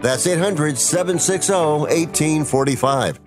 That's 0.00 0.26
800 0.26 0.78
760 0.78 1.52
1845. 1.52 3.20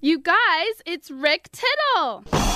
You 0.00 0.20
guys, 0.20 0.36
it's 0.86 1.10
Rick 1.10 1.48
Tittle. 1.52 2.47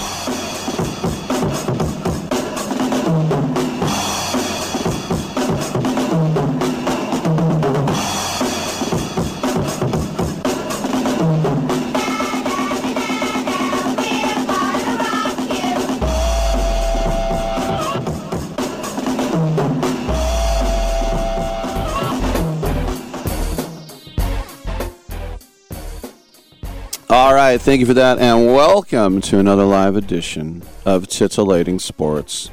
Right, 27.42 27.60
thank 27.60 27.80
you 27.80 27.86
for 27.86 27.94
that, 27.94 28.20
and 28.20 28.46
welcome 28.46 29.20
to 29.20 29.38
another 29.38 29.64
live 29.64 29.96
edition 29.96 30.62
of 30.84 31.08
Titillating 31.08 31.80
Sports. 31.80 32.50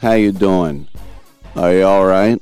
How 0.00 0.12
you 0.12 0.30
doing? 0.30 0.86
Are 1.56 1.72
you 1.72 1.84
all 1.84 2.06
right? 2.06 2.40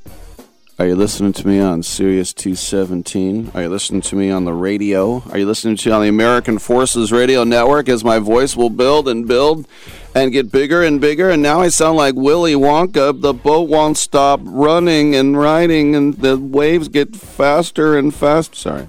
Are 0.79 0.87
you 0.87 0.95
listening 0.95 1.33
to 1.33 1.49
me 1.49 1.59
on 1.59 1.83
Sirius 1.83 2.35
217? 2.35 3.53
Are 3.55 3.63
you 3.63 3.69
listening 3.71 4.03
to 4.03 4.17
me 4.17 4.31
on 4.31 4.45
the 4.45 4.53
radio? 4.53 5.23
Are 5.31 5.39
you 5.39 5.47
listening 5.47 5.77
to 5.77 5.89
me 5.89 5.95
on 5.95 6.03
the 6.03 6.09
American 6.09 6.59
Forces 6.59 7.13
Radio 7.13 7.45
Network 7.45 7.89
as 7.89 8.05
my 8.05 8.19
voice 8.19 8.57
will 8.57 8.69
build 8.69 9.09
and 9.09 9.27
build 9.27 9.67
and 10.15 10.33
get 10.33 10.53
bigger 10.53 10.83
and 10.83 11.01
bigger? 11.01 11.31
And 11.31 11.43
now 11.43 11.61
I 11.61 11.69
sound 11.69 11.97
like 11.97 12.15
Willy 12.15 12.55
Wonka. 12.55 13.19
The 13.19 13.33
boat 13.33 13.71
won't 13.71 13.97
stop 13.97 14.41
running 14.43 15.15
and 15.15 15.39
riding, 15.39 15.95
and 15.95 16.13
the 16.13 16.37
waves 16.37 16.89
get 16.89 17.17
faster 17.17 17.97
and 17.97 18.15
faster. 18.15 18.55
Sorry. 18.55 18.89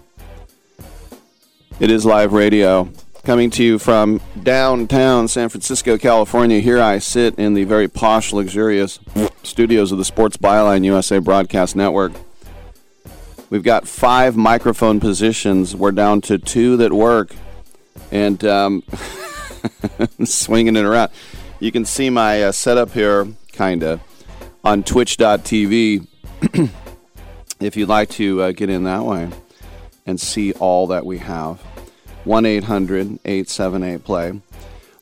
It 1.80 1.92
is 1.92 2.06
live 2.06 2.34
radio 2.34 2.92
coming 3.28 3.50
to 3.50 3.62
you 3.62 3.78
from 3.78 4.22
downtown 4.42 5.28
San 5.28 5.50
Francisco, 5.50 5.98
California. 5.98 6.62
Here 6.62 6.80
I 6.80 7.00
sit 7.00 7.36
in 7.38 7.56
the 7.56 7.66
very 7.66 7.90
posh, 7.90 8.32
luxurious 8.32 9.00
studios 9.44 9.92
of 9.92 9.98
the 9.98 10.06
Sports 10.06 10.38
Byline 10.38 10.86
USA 10.86 11.20
Broadcast 11.20 11.76
Network. 11.76 12.14
We've 13.50 13.64
got 13.64 13.86
five 13.86 14.38
microphone 14.38 15.02
positions. 15.02 15.76
We're 15.76 15.92
down 15.92 16.22
to 16.22 16.38
two 16.38 16.78
that 16.78 16.94
work, 16.94 17.36
and 18.14 18.42
um, 18.46 18.84
swinging 20.24 20.78
it 20.78 20.86
around. 20.86 21.12
You 21.60 21.74
can 21.74 21.84
see 21.84 22.10
my 22.10 22.44
uh, 22.44 22.54
setup 22.54 22.92
here, 22.92 23.28
kind 23.52 23.84
of, 23.84 24.00
on 24.64 24.84
Twitch.tv. 24.84 26.08
if 27.60 27.76
you'd 27.76 27.90
like 27.90 28.08
to 28.12 28.42
uh, 28.42 28.52
get 28.54 28.70
in 28.70 28.86
that 28.86 29.04
way 29.04 29.30
and 30.06 30.18
see 30.18 30.54
all 30.54 30.88
that 30.88 31.06
we 31.06 31.18
have. 31.18 31.62
1 32.28 32.46
800 32.46 33.20
878 33.24 34.04
Play. 34.04 34.42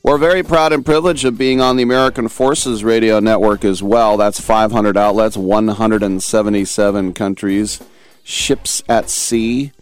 We're 0.02 0.18
very 0.18 0.44
proud 0.44 0.72
and 0.72 0.86
privileged 0.86 1.24
of 1.24 1.36
being 1.36 1.60
on 1.60 1.76
the 1.76 1.82
American 1.82 2.28
Forces 2.28 2.84
Radio 2.84 3.18
Network 3.18 3.64
as 3.64 3.82
well. 3.82 4.16
That's 4.16 4.40
500 4.40 4.96
outlets, 4.96 5.36
177 5.36 7.12
countries, 7.12 7.80
ships 8.22 8.84
at 8.88 9.10
sea, 9.10 9.72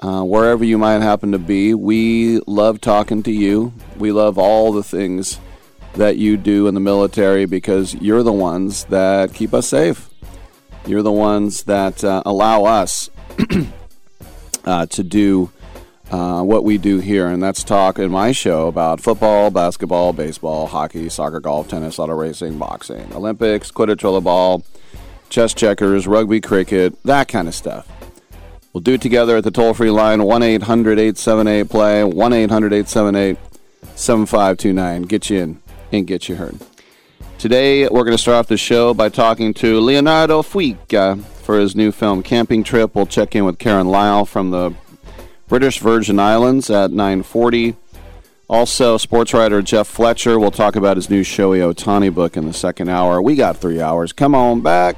uh, 0.00 0.24
wherever 0.24 0.64
you 0.64 0.78
might 0.78 1.00
happen 1.00 1.30
to 1.30 1.38
be. 1.38 1.74
We 1.74 2.40
love 2.48 2.80
talking 2.80 3.22
to 3.22 3.30
you. 3.30 3.72
We 3.96 4.10
love 4.10 4.36
all 4.36 4.72
the 4.72 4.82
things 4.82 5.38
that 5.94 6.16
you 6.16 6.36
do 6.36 6.66
in 6.66 6.74
the 6.74 6.80
military 6.80 7.46
because 7.46 7.94
you're 7.94 8.24
the 8.24 8.32
ones 8.32 8.86
that 8.86 9.32
keep 9.32 9.54
us 9.54 9.68
safe. 9.68 10.10
You're 10.86 11.02
the 11.02 11.12
ones 11.12 11.62
that 11.64 12.02
uh, 12.02 12.24
allow 12.26 12.64
us 12.64 13.10
uh, 14.64 14.86
to 14.86 15.04
do 15.04 15.52
uh, 16.12 16.42
what 16.42 16.62
we 16.62 16.76
do 16.76 16.98
here, 16.98 17.26
and 17.26 17.42
that's 17.42 17.64
talk 17.64 17.98
in 17.98 18.10
my 18.10 18.32
show 18.32 18.68
about 18.68 19.00
football, 19.00 19.50
basketball, 19.50 20.12
baseball, 20.12 20.66
hockey, 20.66 21.08
soccer, 21.08 21.40
golf, 21.40 21.68
tennis, 21.68 21.98
auto 21.98 22.12
racing, 22.12 22.58
boxing, 22.58 23.10
Olympics, 23.14 23.72
quidditch, 23.72 24.02
rollerball, 24.02 24.62
chess 25.30 25.54
checkers, 25.54 26.06
rugby, 26.06 26.38
cricket, 26.38 27.02
that 27.04 27.28
kind 27.28 27.48
of 27.48 27.54
stuff. 27.54 27.88
We'll 28.74 28.82
do 28.82 28.94
it 28.94 29.00
together 29.00 29.38
at 29.38 29.44
the 29.44 29.50
toll 29.50 29.72
free 29.72 29.90
line 29.90 30.22
1 30.22 30.42
800 30.42 30.98
878 30.98 31.68
play, 31.70 32.04
1 32.04 32.32
800 32.32 32.72
878 32.72 33.38
7529. 33.94 35.02
Get 35.02 35.30
you 35.30 35.38
in 35.38 35.62
and 35.92 36.06
get 36.06 36.28
you 36.28 36.36
heard. 36.36 36.58
Today, 37.38 37.88
we're 37.88 38.04
going 38.04 38.16
to 38.16 38.18
start 38.18 38.36
off 38.36 38.48
the 38.48 38.56
show 38.58 38.92
by 38.92 39.08
talking 39.08 39.54
to 39.54 39.80
Leonardo 39.80 40.42
Fuica 40.42 41.22
for 41.22 41.58
his 41.58 41.74
new 41.74 41.90
film 41.90 42.22
Camping 42.22 42.62
Trip. 42.62 42.94
We'll 42.94 43.06
check 43.06 43.34
in 43.34 43.44
with 43.44 43.58
Karen 43.58 43.88
Lyle 43.88 44.24
from 44.24 44.50
the 44.50 44.74
British 45.52 45.80
Virgin 45.80 46.18
Islands 46.18 46.70
at 46.70 46.92
940. 46.92 47.76
Also, 48.48 48.96
sports 48.96 49.34
writer 49.34 49.60
Jeff 49.60 49.86
Fletcher 49.86 50.38
will 50.38 50.50
talk 50.50 50.76
about 50.76 50.96
his 50.96 51.10
new 51.10 51.22
Shohei 51.22 51.60
Ohtani 51.70 52.10
book 52.10 52.38
in 52.38 52.46
the 52.46 52.54
second 52.54 52.88
hour. 52.88 53.20
We 53.20 53.34
got 53.34 53.58
three 53.58 53.78
hours. 53.78 54.14
Come 54.14 54.34
on 54.34 54.62
back. 54.62 54.96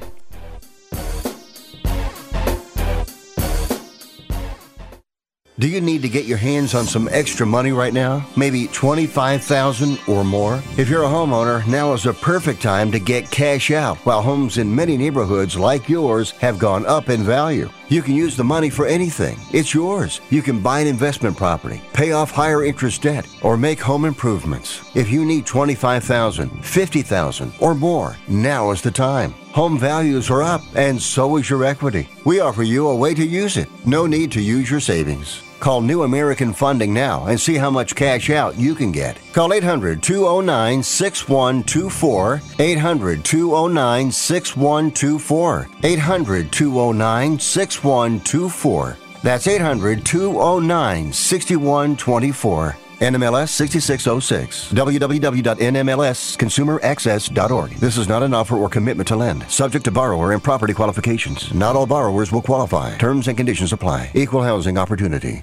Do 5.56 5.68
you 5.68 5.80
need 5.80 6.02
to 6.02 6.08
get 6.08 6.24
your 6.24 6.38
hands 6.38 6.74
on 6.74 6.84
some 6.84 7.08
extra 7.10 7.46
money 7.46 7.72
right 7.72 7.92
now? 7.92 8.24
Maybe 8.36 8.68
25,000 8.68 9.98
or 10.06 10.24
more? 10.24 10.62
If 10.76 10.88
you're 10.88 11.02
a 11.02 11.08
homeowner, 11.08 11.66
now 11.66 11.94
is 11.94 12.06
a 12.06 12.12
perfect 12.12 12.62
time 12.62 12.92
to 12.92 13.00
get 13.00 13.30
cash 13.30 13.72
out 13.72 13.96
while 13.98 14.22
homes 14.22 14.58
in 14.58 14.72
many 14.72 14.96
neighborhoods 14.96 15.56
like 15.56 15.88
yours 15.88 16.30
have 16.32 16.60
gone 16.60 16.86
up 16.86 17.08
in 17.08 17.22
value. 17.24 17.70
You 17.88 18.00
can 18.00 18.14
use 18.14 18.36
the 18.36 18.44
money 18.44 18.70
for 18.70 18.86
anything. 18.86 19.38
It's 19.52 19.74
yours. 19.74 20.20
You 20.30 20.40
can 20.40 20.60
buy 20.60 20.80
an 20.80 20.86
investment 20.86 21.36
property, 21.36 21.82
pay 21.92 22.12
off 22.12 22.30
higher 22.30 22.64
interest 22.64 23.02
debt, 23.02 23.26
or 23.42 23.56
make 23.58 23.78
home 23.78 24.06
improvements. 24.06 24.80
If 24.94 25.10
you 25.10 25.24
need 25.24 25.44
25,000, 25.44 26.64
50,000 26.64 27.52
or 27.60 27.74
more, 27.74 28.16
now 28.26 28.70
is 28.70 28.80
the 28.80 28.90
time. 28.90 29.32
Home 29.52 29.78
values 29.78 30.30
are 30.30 30.42
up 30.42 30.62
and 30.74 31.00
so 31.00 31.36
is 31.36 31.50
your 31.50 31.64
equity. 31.64 32.08
We 32.24 32.40
offer 32.40 32.62
you 32.62 32.88
a 32.88 32.96
way 32.96 33.14
to 33.14 33.24
use 33.24 33.56
it. 33.56 33.68
No 33.86 34.06
need 34.06 34.32
to 34.32 34.40
use 34.40 34.70
your 34.70 34.80
savings. 34.80 35.42
Call 35.64 35.80
New 35.80 36.02
American 36.02 36.52
Funding 36.52 36.92
now 36.92 37.24
and 37.24 37.40
see 37.40 37.54
how 37.54 37.70
much 37.70 37.94
cash 37.94 38.28
out 38.28 38.58
you 38.58 38.74
can 38.74 38.92
get. 38.92 39.18
Call 39.32 39.54
800 39.54 40.02
209 40.02 40.82
6124. 40.82 42.42
800 42.58 43.24
209 43.24 44.12
6124. 44.12 45.68
800 45.82 46.52
209 46.52 47.38
6124. 47.38 48.98
That's 49.22 49.46
800 49.46 50.04
209 50.04 51.12
6124. 51.14 52.76
NMLS 52.98 53.48
6606. 53.48 54.70
www.nmlsconsumeraccess.org. 54.70 57.70
This 57.70 57.96
is 57.96 58.06
not 58.06 58.22
an 58.22 58.34
offer 58.34 58.56
or 58.56 58.68
commitment 58.68 59.08
to 59.08 59.16
lend. 59.16 59.50
Subject 59.50 59.86
to 59.86 59.90
borrower 59.90 60.32
and 60.32 60.44
property 60.44 60.74
qualifications. 60.74 61.54
Not 61.54 61.74
all 61.74 61.86
borrowers 61.86 62.30
will 62.30 62.42
qualify. 62.42 62.98
Terms 62.98 63.28
and 63.28 63.38
conditions 63.38 63.72
apply. 63.72 64.10
Equal 64.14 64.42
housing 64.42 64.76
opportunity. 64.76 65.42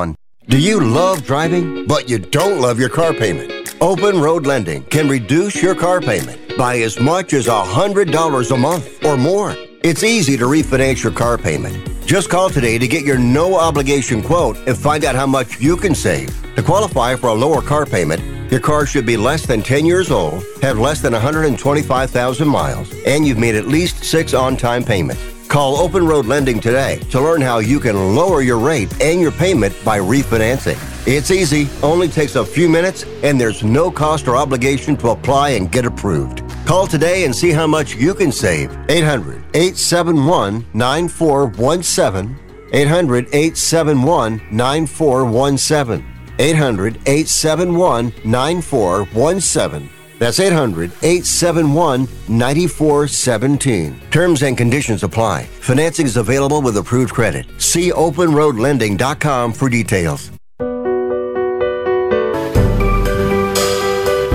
723 0.00 0.14
2391. 0.14 0.14
Do 0.48 0.58
you 0.58 0.80
love 0.80 1.24
driving, 1.24 1.86
but 1.86 2.08
you 2.08 2.18
don't 2.18 2.60
love 2.60 2.78
your 2.78 2.88
car 2.88 3.12
payment? 3.12 3.76
Open 3.80 4.20
Road 4.20 4.46
Lending 4.46 4.82
can 4.84 5.08
reduce 5.08 5.62
your 5.62 5.74
car 5.74 6.00
payment 6.00 6.56
by 6.56 6.78
as 6.78 6.98
much 6.98 7.32
as 7.32 7.46
$100 7.46 8.50
a 8.50 8.56
month 8.56 9.04
or 9.04 9.16
more. 9.16 9.54
It's 9.82 10.02
easy 10.02 10.36
to 10.36 10.44
refinance 10.44 11.02
your 11.02 11.12
car 11.12 11.38
payment. 11.38 12.06
Just 12.06 12.28
call 12.28 12.50
today 12.50 12.78
to 12.78 12.88
get 12.88 13.04
your 13.04 13.18
no 13.18 13.58
obligation 13.58 14.22
quote 14.22 14.56
and 14.66 14.76
find 14.76 15.04
out 15.04 15.14
how 15.14 15.26
much 15.26 15.60
you 15.60 15.76
can 15.76 15.94
save. 15.94 16.28
To 16.56 16.62
qualify 16.62 17.16
for 17.16 17.28
a 17.28 17.34
lower 17.34 17.62
car 17.62 17.86
payment, 17.86 18.20
your 18.50 18.60
car 18.60 18.84
should 18.84 19.06
be 19.06 19.16
less 19.16 19.46
than 19.46 19.62
10 19.62 19.86
years 19.86 20.10
old, 20.10 20.44
have 20.62 20.78
less 20.78 21.00
than 21.00 21.12
125,000 21.12 22.48
miles, 22.48 22.92
and 23.06 23.26
you've 23.26 23.38
made 23.38 23.54
at 23.54 23.68
least 23.68 24.04
six 24.04 24.34
on 24.34 24.56
time 24.56 24.84
payments. 24.84 25.22
Call 25.48 25.78
Open 25.78 26.06
Road 26.06 26.26
Lending 26.26 26.60
today 26.60 26.98
to 27.10 27.20
learn 27.20 27.40
how 27.40 27.58
you 27.58 27.80
can 27.80 28.14
lower 28.14 28.40
your 28.40 28.58
rate 28.58 29.02
and 29.02 29.20
your 29.20 29.32
payment 29.32 29.74
by 29.84 29.98
refinancing. 29.98 30.78
It's 31.08 31.32
easy, 31.32 31.68
only 31.82 32.06
takes 32.06 32.36
a 32.36 32.44
few 32.44 32.68
minutes, 32.68 33.04
and 33.24 33.40
there's 33.40 33.64
no 33.64 33.90
cost 33.90 34.28
or 34.28 34.36
obligation 34.36 34.96
to 34.98 35.08
apply 35.08 35.50
and 35.50 35.70
get 35.72 35.84
approved. 35.84 36.44
Call 36.66 36.86
today 36.86 37.24
and 37.24 37.34
see 37.34 37.50
how 37.50 37.66
much 37.66 37.96
you 37.96 38.14
can 38.14 38.30
save. 38.30 38.70
800 38.88 39.42
871 39.54 40.64
9417. 40.72 42.38
800 42.72 43.26
871 43.26 44.40
9417. 44.52 46.19
800 46.38 46.96
871 47.06 48.12
9417. 48.24 49.90
That's 50.20 50.38
800 50.38 50.92
871 51.02 52.06
9417. 52.28 54.00
Terms 54.10 54.42
and 54.42 54.56
conditions 54.56 55.02
apply. 55.02 55.44
Financing 55.44 56.04
is 56.04 56.18
available 56.18 56.60
with 56.60 56.76
approved 56.76 57.14
credit. 57.14 57.46
See 57.58 57.90
openroadlending.com 57.90 59.54
for 59.54 59.70
details. 59.70 60.30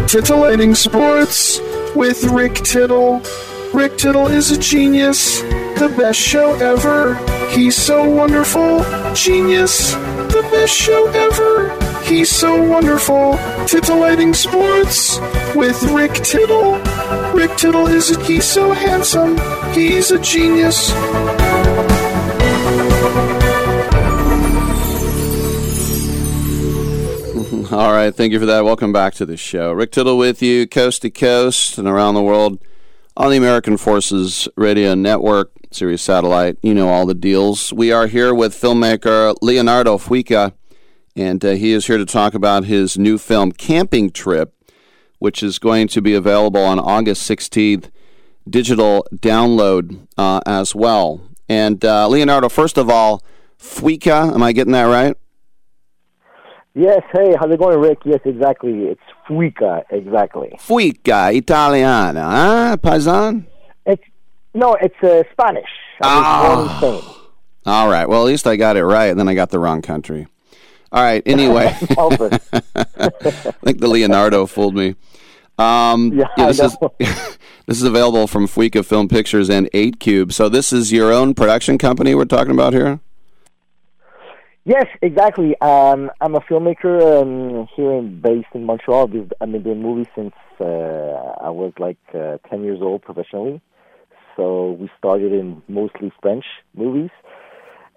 Titillating 0.08 0.74
Sports 0.74 1.60
with 1.96 2.24
Rick 2.26 2.56
Tittle. 2.56 3.22
Rick 3.74 3.98
Tittle 3.98 4.28
is 4.28 4.52
a 4.52 4.58
genius, 4.58 5.42
the 5.42 5.94
best 5.98 6.20
show 6.20 6.54
ever. 6.56 7.16
He's 7.50 7.76
so 7.76 8.10
wonderful, 8.10 8.84
genius, 9.14 9.92
the 9.92 10.48
best 10.52 10.74
show 10.74 11.08
ever. 11.10 11.85
He's 12.06 12.30
so 12.30 12.62
wonderful. 12.62 13.36
Titillating 13.66 14.36
Sports 14.36 15.18
with 15.56 15.82
Rick 15.92 16.14
Tittle. 16.14 16.76
Rick 17.34 17.58
Tittle 17.58 17.88
is 17.88 18.16
a, 18.16 18.24
he's 18.24 18.46
so 18.46 18.74
handsome. 18.74 19.38
He's 19.74 20.12
a 20.12 20.20
genius. 20.20 20.92
All 27.72 27.92
right, 27.92 28.16
thank 28.16 28.32
you 28.32 28.40
for 28.40 28.46
that. 28.46 28.64
Welcome 28.64 28.94
back 28.94 29.16
to 29.16 29.26
the 29.26 29.36
show. 29.36 29.74
Rick 29.74 29.92
Tittle 29.92 30.18
with 30.18 30.42
you, 30.44 30.68
coast 30.68 31.02
to 31.02 31.10
coast 31.10 31.80
and 31.80 31.88
around 31.88 32.14
the 32.14 32.22
world 32.22 32.60
on 33.18 33.32
the 33.32 33.38
American 33.38 33.78
Forces 33.78 34.48
Radio 34.56 34.94
Network, 34.94 35.52
Sirius 35.72 36.04
Satellite. 36.04 36.58
You 36.62 36.76
know 36.76 36.90
all 36.90 37.08
the 37.08 37.16
deals. 37.16 37.74
We 37.74 37.92
are 37.92 38.06
here 38.06 38.34
with 38.34 38.54
filmmaker 38.54 39.36
Leonardo 39.42 39.98
Fuica, 39.98 40.54
and 41.16 41.44
uh, 41.46 41.52
he 41.52 41.72
is 41.72 41.88
here 41.88 41.98
to 41.98 42.06
talk 42.06 42.34
about 42.34 42.66
his 42.66 42.98
new 42.98 43.18
film, 43.18 43.52
Camping 43.52 44.10
Trip, 44.12 44.54
which 45.20 45.42
is 45.42 45.60
going 45.60 45.88
to 45.90 46.02
be 46.02 46.14
available 46.14 46.62
on 46.64 46.80
August 46.80 47.30
16th, 47.30 47.90
digital 48.50 49.06
download 49.16 50.08
uh, 50.18 50.42
as 50.46 50.76
well. 50.76 51.22
And 51.48 51.84
uh, 51.86 52.08
Leonardo, 52.08 52.50
first 52.50 52.78
of 52.78 52.90
all, 52.90 53.24
Fuica, 53.60 54.34
am 54.34 54.44
I 54.44 54.52
getting 54.52 54.74
that 54.74 54.84
right? 54.84 55.16
Yes, 56.78 57.02
hey, 57.14 57.34
how's 57.40 57.52
it 57.54 57.58
going, 57.60 57.80
Rick? 57.80 58.00
Yes, 58.04 58.20
exactly. 58.26 58.84
It's 58.88 59.02
Fuica, 59.30 59.84
exactly. 59.90 60.50
Fuica, 60.60 61.34
Italiana, 61.34 62.22
huh, 62.24 62.78
Paisan? 62.82 63.46
It's 63.86 64.04
no, 64.54 64.76
it's 64.82 64.96
uh, 65.02 65.24
Spanish. 65.32 65.70
I 66.02 66.18
was 66.18 66.48
born 66.48 66.60
in 66.60 66.68
Ah. 66.70 66.78
Spain. 67.02 67.22
All 67.66 67.90
right. 67.90 68.08
Well, 68.08 68.22
at 68.22 68.26
least 68.26 68.46
I 68.48 68.56
got 68.58 68.78
it 68.78 68.86
right, 68.86 69.06
and 69.08 69.20
then 69.20 69.28
I 69.30 69.36
got 69.36 69.50
the 69.50 69.60
wrong 69.60 69.82
country. 69.82 70.28
All 70.92 71.04
right. 71.04 71.24
Anyway, 71.26 71.66
I 71.98 73.10
think 73.64 73.80
the 73.80 73.88
Leonardo 73.88 74.46
fooled 74.46 74.76
me. 74.76 74.96
Um, 75.58 76.14
Yeah, 76.14 76.26
I 76.38 76.48
this 76.48 76.60
is 76.60 76.78
know. 76.82 76.94
this 77.00 77.78
is 77.78 77.84
available 77.84 78.28
from 78.28 78.48
Fuica 78.48 78.84
Film 78.86 79.08
Pictures 79.08 79.50
and 79.50 79.70
Eight 79.74 80.00
Cube. 80.00 80.34
So 80.34 80.50
this 80.50 80.74
is 80.74 80.92
your 80.92 81.12
own 81.12 81.34
production 81.34 81.78
company 81.78 82.14
we're 82.16 82.26
talking 82.26 82.52
about 82.52 82.74
here. 82.74 83.00
Yes, 84.66 84.88
exactly. 85.02 85.56
Um, 85.62 86.10
I'm 86.22 86.34
a 86.36 86.40
filmmaker 86.42 87.22
um, 87.22 87.68
here 87.76 87.92
in 87.92 88.20
based 88.20 88.48
in 88.54 88.66
Montreal. 88.66 89.04
I've 89.14 89.32
I've 89.40 89.52
been 89.52 89.62
doing 89.62 89.82
movies 89.82 90.08
since 90.16 90.34
uh, 90.60 90.64
I 90.64 91.50
was 91.52 91.72
like 91.78 92.00
uh, 92.16 92.38
10 92.50 92.64
years 92.64 92.80
old 92.82 93.04
professionally. 93.04 93.62
So 94.36 94.72
we 94.72 94.90
started 94.98 95.32
in 95.32 95.62
mostly 95.68 96.12
French 96.22 96.46
movies, 96.74 97.12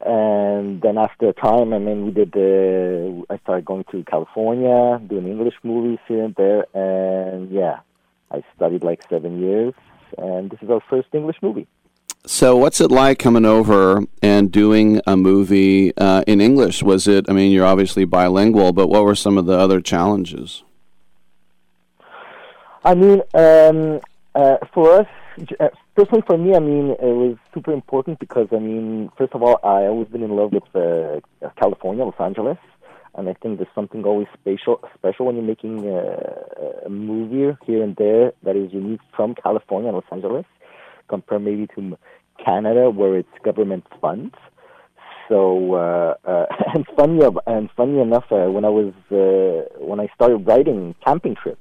and 0.05 0.81
then 0.81 0.97
after 0.99 1.29
a 1.29 1.33
time, 1.33 1.73
I 1.73 1.79
mean, 1.79 2.05
we 2.05 2.11
did. 2.13 2.33
the. 2.33 3.25
I 3.31 3.39
started 3.39 3.65
going 3.65 3.85
to 3.91 4.05
California, 4.05 5.01
doing 5.07 5.27
English 5.27 5.55
movies 5.63 5.99
here 6.07 6.25
and 6.25 6.35
there, 6.37 6.67
and 6.75 7.51
yeah, 7.51 7.81
I 8.31 8.43
studied 8.57 8.85
like 8.85 9.03
seven 9.09 9.41
years, 9.41 9.75
and 10.17 10.51
this 10.51 10.61
is 10.63 10.71
our 10.71 10.83
first 10.89 11.09
English 11.13 11.37
movie. 11.43 11.67
So 12.27 12.57
what's 12.57 12.81
it 12.81 12.91
like 12.91 13.19
coming 13.19 13.45
over 13.45 14.03
and 14.23 14.53
doing 14.53 15.01
a 15.07 15.17
movie 15.17 15.97
uh, 15.97 16.23
in 16.27 16.41
English? 16.41 16.83
Was 16.83 17.09
it? 17.09 17.29
I 17.29 17.33
mean, 17.33 17.51
you're 17.53 17.67
obviously 17.67 18.05
bilingual, 18.05 18.73
but 18.73 18.89
what 18.89 19.05
were 19.05 19.15
some 19.15 19.39
of 19.39 19.47
the 19.47 19.59
other 19.59 19.81
challenges? 19.81 20.63
I 22.85 22.95
mean, 22.95 23.23
um, 23.35 24.01
uh, 24.35 24.59
for 24.73 25.01
us, 25.01 25.07
uh, 25.59 25.69
personally, 25.99 26.23
for 26.29 26.39
me, 26.39 26.55
I 26.55 26.61
mean, 26.61 26.91
it 26.91 27.17
was 27.23 27.37
super 27.53 27.73
important 27.73 28.21
because, 28.21 28.47
I 28.53 28.61
mean, 28.61 29.11
first 29.19 29.35
of 29.35 29.43
all, 29.43 29.59
I 29.65 29.89
always 29.91 30.07
been 30.07 30.23
in 30.23 30.31
love 30.31 30.53
with 30.53 30.63
uh, 30.73 31.19
California, 31.61 32.05
Los 32.05 32.15
Angeles, 32.21 32.59
and 33.17 33.29
I 33.29 33.35
think 33.35 33.59
there's 33.59 33.75
something 33.75 34.05
always 34.05 34.29
special, 34.41 34.81
special 34.95 35.27
when 35.27 35.35
you're 35.35 35.45
making 35.45 35.89
a, 35.89 36.87
a 36.87 36.89
movie 36.89 37.57
here 37.67 37.83
and 37.83 37.97
there 37.97 38.33
that 38.45 38.55
is 38.55 38.73
unique 38.73 39.01
from 39.17 39.35
California 39.35 39.91
Los 39.91 40.05
Angeles, 40.13 40.45
compared 41.09 41.43
maybe 41.43 41.67
to 41.75 41.99
Canada, 42.45 42.91
where 42.91 43.19
it's 43.19 43.37
government 43.43 43.85
funds. 44.01 44.37
So 45.29 45.75
uh, 45.75 46.15
uh, 46.25 46.47
and 46.75 46.87
funny 46.97 47.21
and 47.49 47.69
funny 47.77 48.01
enough, 48.01 48.31
uh, 48.31 48.47
when 48.47 48.65
I 48.65 48.69
was 48.69 48.95
uh, 49.11 49.85
when 49.85 49.99
I 49.99 50.07
started 50.15 50.47
writing 50.47 50.95
Camping 51.05 51.35
Trip, 51.35 51.59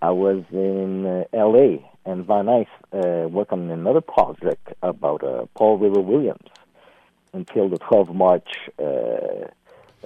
I 0.00 0.10
was 0.10 0.44
in 0.52 1.06
uh, 1.06 1.24
L.A. 1.32 1.84
and 2.04 2.24
Van 2.24 2.46
Nuys 2.46 2.66
uh, 2.92 3.28
worked 3.28 3.52
on 3.52 3.68
another 3.70 4.00
project 4.00 4.72
about 4.82 5.24
uh, 5.24 5.46
Paul 5.54 5.78
River 5.78 6.00
Williams 6.00 6.48
until 7.32 7.68
the 7.68 7.78
12th 7.78 8.14
March 8.14 8.48
uh, 8.78 9.48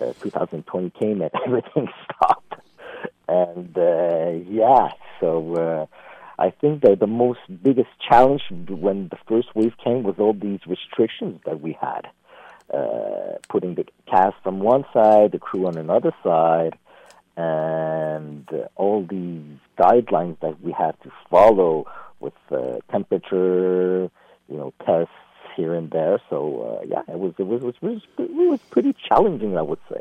uh, 0.01 0.13
2020 0.21 0.91
came 0.99 1.21
and 1.21 1.31
everything 1.47 1.89
stopped. 2.05 2.55
And 3.29 3.77
uh, 3.77 4.31
yeah, 4.49 4.93
so 5.21 5.55
uh, 5.57 5.87
I 6.39 6.51
think 6.51 6.83
that 6.83 6.99
the 6.99 7.07
most 7.07 7.41
biggest 7.63 7.91
challenge 8.09 8.43
when 8.51 9.09
the 9.09 9.19
first 9.29 9.55
wave 9.55 9.75
came 9.83 10.05
was 10.05 10.15
all 10.19 10.33
these 10.33 10.61
restrictions 10.67 11.41
that 11.45 11.61
we 11.61 11.77
had. 11.81 12.09
Putting 13.51 13.75
the 13.75 13.85
cast 14.07 14.37
on 14.47 14.61
one 14.61 14.87
side, 14.95 15.33
the 15.33 15.39
crew 15.39 15.67
on 15.67 15.77
another 15.77 16.13
side, 16.23 16.79
and 17.37 18.49
all 18.77 19.07
these 19.09 19.59
guidelines 19.79 20.39
that 20.41 20.61
we 20.63 20.73
had 20.73 20.95
to 21.03 21.11
follow 21.31 21.87
with 22.21 22.35
uh, 22.51 22.79
temperature, 22.91 24.11
you 24.49 24.57
know, 24.57 24.73
tests 24.85 25.13
here 25.57 25.75
and 25.75 25.91
there. 25.91 26.21
So 26.31 26.81
uh, 26.81 26.87
yeah, 26.87 27.03
it 27.13 27.19
was 27.19 27.35
it 27.39 27.47
was, 27.47 27.63
it 27.63 27.83
was 27.83 28.03
it 28.19 28.31
was 28.31 28.61
pretty 28.71 28.95
challenging, 29.09 29.57
I 29.57 29.63
would 29.63 29.81
say. 29.91 30.01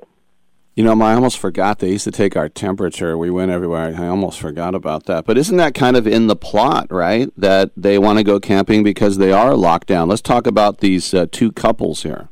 You 0.76 0.86
know, 0.86 1.02
I 1.02 1.14
almost 1.14 1.38
forgot 1.38 1.80
they 1.80 1.92
used 1.92 2.06
to 2.06 2.12
take 2.12 2.38
our 2.38 2.48
temperature. 2.48 3.18
We 3.18 3.30
went 3.30 3.52
everywhere. 3.52 3.94
I 3.94 4.08
almost 4.08 4.40
forgot 4.40 4.74
about 4.74 5.06
that. 5.08 5.26
But 5.26 5.38
isn't 5.38 5.58
that 5.58 5.76
kind 5.76 5.98
of 5.98 6.08
in 6.08 6.28
the 6.28 6.36
plot, 6.36 6.88
right? 6.90 7.30
That 7.36 7.72
they 7.76 7.98
want 7.98 8.20
to 8.20 8.24
go 8.24 8.40
camping 8.40 8.82
because 8.82 9.18
they 9.18 9.34
are 9.34 9.54
locked 9.56 9.88
down. 9.88 10.08
Let's 10.08 10.22
talk 10.22 10.48
about 10.48 10.78
these 10.78 11.14
uh, 11.14 11.26
two 11.30 11.52
couples 11.52 12.04
here. 12.04 12.30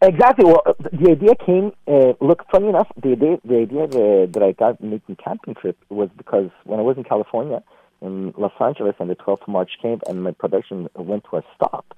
Exactly. 0.00 0.44
Well, 0.44 0.62
uh, 0.64 0.74
the 0.92 1.10
idea 1.10 1.34
came. 1.44 1.72
Uh, 1.86 2.12
look, 2.20 2.44
funny 2.52 2.68
enough, 2.68 2.86
the 3.02 3.12
idea, 3.12 3.38
the 3.44 3.56
idea 3.56 3.86
that, 3.88 4.30
that 4.34 4.42
I 4.42 4.52
got 4.52 4.80
making 4.80 5.16
camping 5.16 5.54
trip 5.54 5.76
was 5.88 6.08
because 6.16 6.50
when 6.64 6.78
I 6.78 6.82
was 6.82 6.96
in 6.96 7.04
California, 7.04 7.62
in 8.00 8.32
Los 8.38 8.52
Angeles, 8.60 8.94
and 9.00 9.10
the 9.10 9.16
12th 9.16 9.42
of 9.42 9.48
March 9.48 9.72
came, 9.82 10.00
and 10.06 10.22
my 10.22 10.30
production 10.30 10.88
went 10.94 11.24
to 11.30 11.38
a 11.38 11.42
stop. 11.56 11.96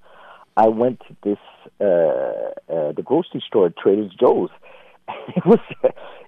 I 0.57 0.69
went 0.69 1.01
to 1.09 1.17
this 1.23 1.39
uh, 1.81 1.85
uh, 2.73 2.93
the 2.93 3.03
grocery 3.05 3.43
store, 3.47 3.71
Trader 3.71 4.09
Joe's. 4.19 4.51
It 5.37 5.45
was, 5.45 5.59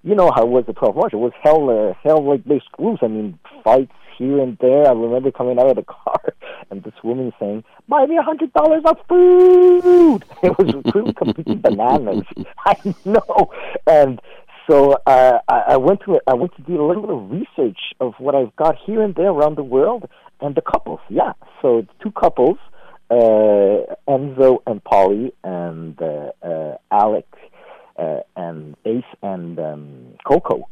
you 0.02 0.14
know 0.14 0.31
how 0.35 0.43
it 0.43 0.49
was 0.50 0.64
the 0.67 0.75
12th 0.75 0.91
of 0.91 0.97
March. 0.97 1.12
It 1.14 1.17
was 1.17 1.33
hell, 1.43 1.71
uh, 1.71 1.95
hell 2.02 2.23
like 2.29 2.43
loose. 2.79 2.99
I 3.02 3.07
mean, 3.09 3.38
fights 3.64 3.93
here 4.16 4.40
and 4.40 4.57
there. 4.59 4.87
I 4.87 4.92
remember 4.92 5.31
coming 5.31 5.59
out 5.59 5.71
of 5.71 5.76
the 5.76 5.83
car 6.04 6.35
and 6.71 6.83
this 6.83 6.95
woman 7.02 7.33
saying, 7.38 7.64
"Buy 7.88 8.07
me 8.07 8.16
a 8.16 8.23
hundred 8.23 8.52
dollars 8.52 8.83
of 8.85 8.97
food." 9.09 10.25
It 10.42 10.59
was 10.59 10.95
really 10.95 11.12
completely 11.12 11.54
bananas. 11.69 12.25
I 12.66 12.76
know, 13.04 13.50
and 13.87 14.21
so 14.69 14.92
uh, 15.07 15.38
I, 15.49 15.59
I 15.69 15.76
went 15.76 16.00
to 16.07 16.21
I 16.26 16.35
went 16.35 16.54
to 16.57 16.62
do 16.62 16.81
a 16.81 16.87
little 16.87 17.02
bit 17.02 17.11
of 17.11 17.31
research 17.31 17.78
of 18.00 18.14
what 18.19 18.35
I've 18.35 18.54
got 18.57 18.76
here 18.85 19.02
and 19.02 19.14
there 19.14 19.31
around 19.31 19.57
the 19.57 19.64
world, 19.64 20.09
and 20.40 20.54
the 20.54 20.62
couples. 20.62 21.00
Yeah, 21.09 21.33
so 21.61 21.87
two 22.02 22.11
couples 22.12 22.59
uh, 23.12 23.95
Enzo 24.09 24.59
and 24.66 24.83
Polly 24.85 25.33
and 25.45 26.00
uh, 26.00 26.33
uh, 26.42 26.76
Alex 26.90 27.28
uh, 27.99 28.21
and 28.37 28.75
Ace 28.87 29.04
and 29.23 29.59
um, 29.59 30.14
Coco. 30.26 30.69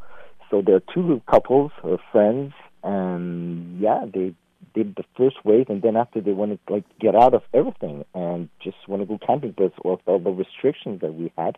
So 0.49 0.61
there 0.65 0.75
are 0.75 0.83
two 0.93 1.21
couples 1.29 1.71
of 1.83 1.99
friends, 2.11 2.53
and 2.83 3.79
yeah, 3.79 4.05
they 4.11 4.33
did 4.73 4.95
the 4.95 5.03
first 5.17 5.43
wave, 5.43 5.69
and 5.69 5.81
then 5.81 5.95
after 5.95 6.21
they 6.21 6.31
wanted 6.31 6.59
like 6.69 6.83
get 6.99 7.15
out 7.15 7.33
of 7.33 7.43
everything 7.53 8.05
and 8.13 8.49
just 8.63 8.77
want 8.87 9.01
to 9.01 9.05
go 9.05 9.17
camping, 9.25 9.53
with 9.57 9.99
all 10.05 10.19
the 10.19 10.31
restrictions 10.31 11.01
that 11.01 11.13
we 11.13 11.31
had, 11.37 11.57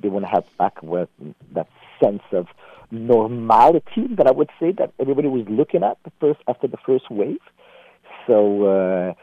they 0.00 0.08
want 0.08 0.24
to 0.24 0.30
have 0.30 0.44
back 0.58 0.82
with 0.82 1.08
that 1.54 1.68
sense 2.02 2.22
of 2.32 2.46
normality 2.90 4.06
that 4.16 4.26
I 4.26 4.32
would 4.32 4.50
say 4.60 4.72
that 4.72 4.92
everybody 4.98 5.28
was 5.28 5.46
looking 5.48 5.82
at 5.82 5.98
the 6.04 6.12
first 6.20 6.40
after 6.48 6.66
the 6.66 6.78
first 6.86 7.10
wave. 7.10 7.40
So. 8.26 8.64
Uh, 8.64 9.14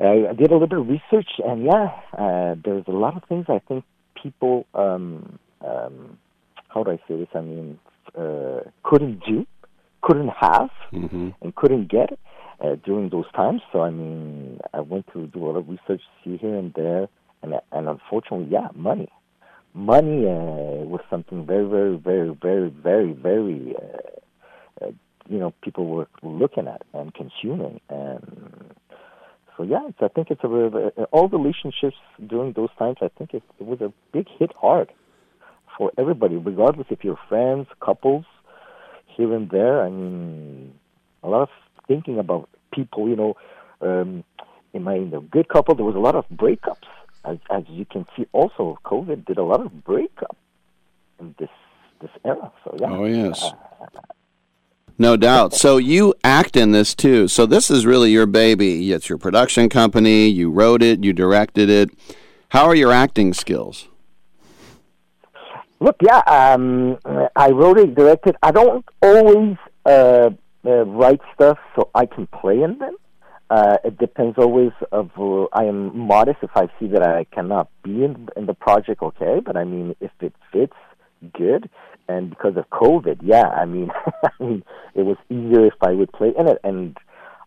I 0.00 0.32
did 0.32 0.52
a 0.52 0.54
little 0.54 0.66
bit 0.68 0.78
of 0.78 0.88
research, 0.88 1.28
and 1.44 1.64
yeah, 1.64 1.90
uh, 2.16 2.54
there's 2.64 2.84
a 2.86 2.92
lot 2.92 3.16
of 3.16 3.24
things 3.24 3.46
I 3.48 3.58
think 3.66 3.84
people, 4.22 4.64
um, 4.74 5.40
um, 5.60 6.18
how 6.68 6.84
do 6.84 6.92
I 6.92 6.98
say 7.08 7.16
this? 7.16 7.28
I 7.34 7.40
mean, 7.40 7.78
uh, 8.16 8.60
couldn't 8.84 9.24
do, 9.26 9.44
couldn't 10.02 10.30
have, 10.30 10.70
mm-hmm. 10.92 11.30
and 11.40 11.54
couldn't 11.54 11.90
get 11.90 12.18
uh, 12.60 12.76
during 12.84 13.08
those 13.10 13.30
times. 13.34 13.62
So 13.72 13.82
I 13.82 13.90
mean, 13.90 14.60
I 14.72 14.80
went 14.80 15.06
to 15.12 15.26
do 15.26 15.44
a 15.44 15.46
lot 15.46 15.56
of 15.56 15.68
research, 15.68 16.02
see 16.24 16.36
here 16.36 16.56
and 16.56 16.72
there, 16.74 17.08
and 17.42 17.54
and 17.72 17.88
unfortunately, 17.88 18.48
yeah, 18.50 18.68
money, 18.74 19.08
money 19.74 20.26
uh, 20.26 20.84
was 20.84 21.00
something 21.10 21.46
very, 21.46 21.66
very, 21.66 21.96
very, 21.96 22.30
very, 22.40 22.70
very, 22.70 23.12
very. 23.12 23.74
Uh, 23.76 24.84
uh, 24.84 24.90
you 25.28 25.38
know, 25.38 25.52
people 25.62 25.86
were 25.86 26.08
looking 26.22 26.68
at 26.68 26.82
and 26.94 27.12
consuming, 27.12 27.80
and 27.90 28.74
so 29.56 29.62
yeah, 29.62 29.80
it's, 29.88 29.98
I 30.00 30.08
think 30.08 30.30
it's 30.30 30.42
a, 30.42 30.48
a 30.48 31.04
all 31.06 31.28
relationships 31.28 31.96
during 32.26 32.52
those 32.54 32.70
times. 32.78 32.98
I 33.02 33.08
think 33.18 33.34
it, 33.34 33.42
it 33.58 33.66
was 33.66 33.80
a 33.80 33.92
big 34.12 34.26
hit 34.38 34.52
hard 34.58 34.90
for 35.76 35.92
everybody, 35.98 36.36
regardless 36.36 36.86
if 36.90 37.04
you're 37.04 37.18
friends, 37.28 37.66
couples, 37.84 38.24
here 39.18 39.34
and 39.34 39.50
there. 39.50 39.82
I 39.82 39.90
mean, 39.90 40.72
a 41.22 41.28
lot 41.28 41.42
of 41.42 41.50
thinking 41.86 42.18
about 42.18 42.48
people. 42.72 43.06
You 43.10 43.16
know, 43.16 43.36
um, 43.82 44.24
in 44.72 44.84
my 44.84 44.94
in 44.94 45.10
the 45.10 45.20
good 45.20 45.48
couple, 45.48 45.74
there 45.74 45.84
was 45.84 45.96
a 45.96 46.00
lot 46.00 46.14
of 46.14 46.26
breakups. 46.30 46.88
As, 47.24 47.36
as 47.50 47.64
you 47.68 47.84
can 47.84 48.06
see, 48.16 48.26
also 48.32 48.78
COVID 48.86 49.26
did 49.26 49.36
a 49.36 49.42
lot 49.42 49.60
of 49.60 49.84
breakup 49.84 50.36
in 51.20 51.34
this 51.38 51.50
this 52.00 52.10
era. 52.24 52.50
So 52.64 52.76
yeah. 52.80 52.90
Oh 52.90 53.04
yes. 53.04 53.52
No 55.00 55.16
doubt. 55.16 55.54
So 55.54 55.76
you 55.76 56.14
act 56.24 56.56
in 56.56 56.72
this 56.72 56.94
too. 56.94 57.28
So 57.28 57.46
this 57.46 57.70
is 57.70 57.86
really 57.86 58.10
your 58.10 58.26
baby. 58.26 58.90
It's 58.92 59.08
your 59.08 59.18
production 59.18 59.68
company. 59.68 60.28
You 60.28 60.50
wrote 60.50 60.82
it. 60.82 61.04
You 61.04 61.12
directed 61.12 61.68
it. 61.68 61.90
How 62.48 62.64
are 62.64 62.74
your 62.74 62.92
acting 62.92 63.34
skills? 63.34 63.88
Look, 65.80 65.96
yeah, 66.02 66.22
um, 66.26 66.98
I 67.36 67.50
wrote 67.50 67.78
it, 67.78 67.94
directed. 67.94 68.36
I 68.42 68.50
don't 68.50 68.84
always 69.00 69.56
uh, 69.86 70.30
uh, 70.64 70.84
write 70.86 71.20
stuff 71.34 71.58
so 71.76 71.90
I 71.94 72.06
can 72.06 72.26
play 72.26 72.62
in 72.62 72.78
them. 72.78 72.96
Uh, 73.50 73.76
it 73.84 73.96
depends 73.98 74.36
always 74.38 74.72
of. 74.92 75.10
Uh, 75.16 75.44
I 75.52 75.64
am 75.64 75.96
modest 75.96 76.38
if 76.42 76.50
I 76.54 76.68
see 76.78 76.86
that 76.88 77.02
I 77.02 77.24
cannot 77.32 77.70
be 77.82 78.04
in, 78.04 78.28
in 78.36 78.46
the 78.46 78.54
project. 78.54 79.02
Okay, 79.02 79.40
but 79.44 79.56
I 79.56 79.64
mean, 79.64 79.94
if 80.00 80.10
it 80.20 80.34
fits, 80.52 80.74
good 81.32 81.70
and 82.08 82.30
because 82.30 82.56
of 82.56 82.68
COVID, 82.70 83.20
yeah, 83.22 83.48
I 83.48 83.66
mean, 83.66 83.90
I 84.24 84.42
mean, 84.42 84.64
it 84.94 85.02
was 85.02 85.16
easier 85.28 85.66
if 85.66 85.74
I 85.82 85.92
would 85.92 86.10
play 86.12 86.32
in 86.36 86.48
it. 86.48 86.58
And 86.64 86.96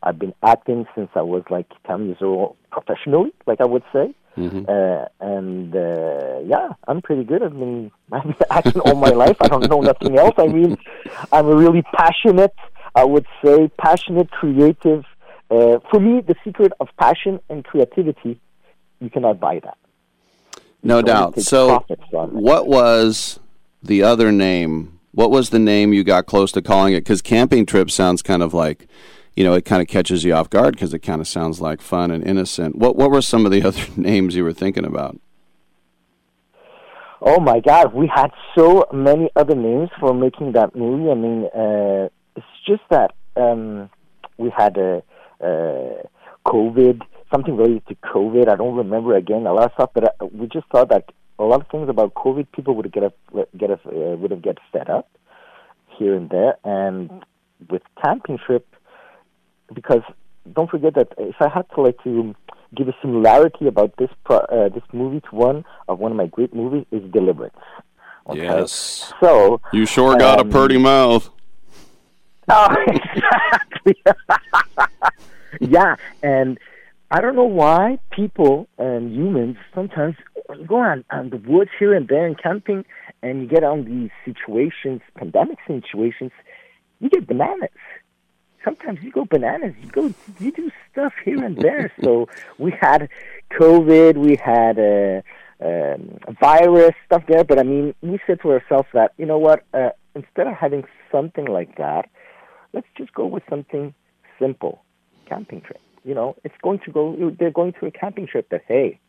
I've 0.04 0.20
been 0.20 0.34
acting 0.44 0.86
since 0.96 1.10
I 1.16 1.22
was 1.22 1.44
like 1.50 1.68
10 1.88 2.06
years 2.06 2.18
old 2.22 2.56
professionally, 2.72 3.34
like 3.48 3.60
I 3.60 3.66
would 3.66 3.84
say. 3.92 4.14
Mm-hmm. 4.38 4.66
Uh, 4.68 5.06
and 5.20 5.76
uh, 5.76 6.40
yeah, 6.46 6.70
I'm 6.88 7.02
pretty 7.02 7.24
good. 7.24 7.44
I 7.44 7.50
mean, 7.50 7.92
I've 8.12 8.24
been 8.24 8.36
acting 8.50 8.82
all 8.82 8.96
my 8.96 9.10
life. 9.10 9.38
I 9.42 9.48
don't 9.48 9.70
know 9.70 9.82
nothing 9.82 10.18
else. 10.18 10.36
I 10.38 10.48
mean, 10.48 10.78
I'm 11.32 11.48
a 11.48 11.56
really 11.56 11.84
passionate, 11.94 12.56
I 12.96 13.04
would 13.04 13.26
say, 13.44 13.70
passionate, 13.78 14.32
creative. 14.32 15.06
Uh, 15.50 15.80
for 15.90 16.00
me, 16.00 16.22
the 16.22 16.36
secret 16.44 16.72
of 16.80 16.88
passion 16.98 17.40
and 17.50 17.66
creativity, 17.66 18.40
you 19.00 19.10
cannot 19.10 19.40
buy 19.40 19.60
that. 19.60 19.78
No 20.84 21.02
doubt. 21.02 21.40
So, 21.42 21.86
what 22.12 22.68
was 22.68 23.40
the 23.82 24.04
other 24.04 24.32
name. 24.32 25.00
What 25.12 25.32
was 25.32 25.50
the 25.50 25.60
name 25.60 25.94
you 25.94 26.04
got 26.04 26.26
close 26.26 26.52
to 26.54 26.62
calling 26.62 26.94
it? 26.94 27.02
Because 27.02 27.22
camping 27.22 27.66
trip 27.66 27.92
sounds 27.92 28.22
kind 28.22 28.42
of 28.44 28.54
like, 28.54 28.88
you 29.36 29.44
know, 29.44 29.54
it 29.54 29.66
kind 29.66 29.82
of 29.82 29.88
catches 29.88 30.24
you 30.24 30.34
off 30.34 30.50
guard 30.50 30.76
because 30.76 30.94
it 30.94 31.00
kind 31.00 31.22
of 31.22 31.28
sounds 31.28 31.62
like 31.62 31.82
fun 31.82 32.12
and 32.12 32.26
innocent. 32.26 32.76
What 32.76 32.96
what 32.96 33.12
were 33.12 33.22
some 33.22 33.46
of 33.46 33.52
the 33.52 33.64
other 33.68 33.84
names 33.96 34.36
you 34.36 34.44
were 34.44 34.54
thinking 34.54 34.86
about? 34.86 35.20
Oh 37.24 37.40
my 37.40 37.60
God, 37.60 37.94
we 37.94 38.08
had 38.08 38.32
so 38.58 38.88
many 38.92 39.30
other 39.36 39.54
names 39.54 39.90
for 40.00 40.12
making 40.14 40.54
that 40.54 40.76
movie. 40.76 41.12
I 41.12 41.14
mean, 41.14 41.46
uh, 41.46 42.10
it's 42.36 42.46
just 42.66 42.82
that 42.90 43.14
um, 43.36 43.92
we 44.38 44.50
had 44.50 44.76
a, 44.78 45.04
uh, 45.40 46.02
COVID, 46.48 47.02
something 47.32 47.56
related 47.56 47.86
to 47.90 47.96
COVID. 47.96 48.50
I 48.50 48.56
don't 48.56 48.76
remember 48.76 49.16
again 49.16 49.46
a 49.46 49.54
lot 49.54 49.66
of 49.66 49.74
stuff, 49.74 49.92
but 49.94 50.16
uh, 50.20 50.26
we 50.26 50.48
just 50.48 50.66
thought 50.72 50.90
that 50.90 51.12
a 51.38 51.44
lot 51.44 51.62
of 51.62 51.68
things 51.68 51.90
about 51.90 52.16
COVID, 52.16 52.48
people 52.54 52.76
would 52.76 52.92
get 52.92 53.04
a, 53.04 53.14
get 53.56 53.70
a, 53.70 53.74
uh, 53.74 54.16
would 54.16 54.32
have 54.32 54.42
get 54.42 54.58
fed 54.72 54.90
up 54.90 55.08
here 56.00 56.16
and 56.16 56.28
there, 56.32 56.58
and 56.64 57.24
with 57.70 57.84
camping 58.04 58.40
trip, 58.44 58.66
because 59.74 60.02
don't 60.54 60.70
forget 60.70 60.96
that 60.96 61.10
if 61.18 61.36
I 61.40 61.50
had 61.50 61.66
to 61.76 61.82
like 61.82 62.02
to 62.04 62.36
give 62.76 62.88
a 62.88 62.96
similarity 63.02 63.68
about 63.68 63.96
this 63.98 64.10
pro, 64.24 64.38
uh, 64.38 64.70
this 64.70 64.84
movie 64.94 65.22
to 65.22 65.36
one 65.36 65.66
of 65.88 66.00
one 66.00 66.12
of 66.12 66.18
my 66.18 66.28
great 66.28 66.54
movies 66.54 66.86
is 66.92 67.04
Deliverance. 67.12 67.56
Okay? 68.28 68.44
Yes. 68.44 69.14
So 69.20 69.62
you 69.74 69.86
sure 69.86 70.16
got 70.18 70.40
um, 70.40 70.50
a 70.50 70.52
pretty 70.52 70.78
mouth. 70.78 71.30
Oh, 72.54 72.76
exactly. 72.86 73.96
yeah, 75.62 75.96
and 76.22 76.60
I 77.10 77.22
don't 77.22 77.36
know 77.36 77.46
why 77.46 78.00
people 78.12 78.68
and 78.78 79.16
humans 79.16 79.56
sometimes 79.74 80.16
you 80.50 80.66
go 80.66 80.78
on, 80.78 81.06
on 81.12 81.30
the 81.30 81.38
woods 81.38 81.70
here 81.80 81.94
and 81.94 82.08
there 82.10 82.26
and 82.26 82.42
camping 82.42 82.84
and 83.22 83.42
you 83.42 83.48
get 83.48 83.64
on 83.64 83.86
these 83.86 84.10
situations, 84.26 85.02
pandemic 85.16 85.60
situations, 85.68 86.32
you 87.00 87.10
get 87.10 87.28
bananas. 87.28 87.70
Sometimes 88.64 89.02
you 89.02 89.12
go 89.12 89.26
bananas. 89.26 89.74
You 89.82 89.90
go, 89.90 90.14
you 90.40 90.52
do 90.52 90.72
stuff 90.92 91.14
here 91.24 91.44
and 91.44 91.58
there. 91.58 91.92
so 92.04 92.28
we 92.58 92.72
had 92.80 93.10
COVID, 93.60 94.18
we 94.18 94.36
had 94.36 94.78
a, 94.78 95.24
um, 95.62 96.18
a 96.28 96.34
virus 96.40 96.94
stuff 97.06 97.24
there, 97.28 97.44
but 97.44 97.60
I 97.60 97.64
mean, 97.64 97.94
we 98.02 98.20
said 98.26 98.42
to 98.42 98.52
ourselves 98.52 98.88
that 98.94 99.14
you 99.18 99.26
know 99.26 99.38
what? 99.38 99.64
Uh, 99.74 99.90
instead 100.16 100.48
of 100.48 100.54
having 100.54 100.84
something 101.12 101.46
like 101.46 101.78
that, 101.78 102.10
let's 102.74 102.88
just 102.98 103.14
go 103.14 103.26
with 103.26 103.44
something 103.50 103.94
simple, 104.40 104.84
camping 105.28 105.62
trip. 105.62 105.82
You 106.04 106.16
know, 106.16 106.36
it's 106.44 106.56
going 106.64 106.80
to 106.86 106.92
go. 106.92 107.36
They're 107.38 107.52
going 107.52 107.74
to 107.80 107.86
a 107.86 107.92
camping 107.92 108.28
trip. 108.28 108.50
That 108.50 108.64
hey, 108.68 109.00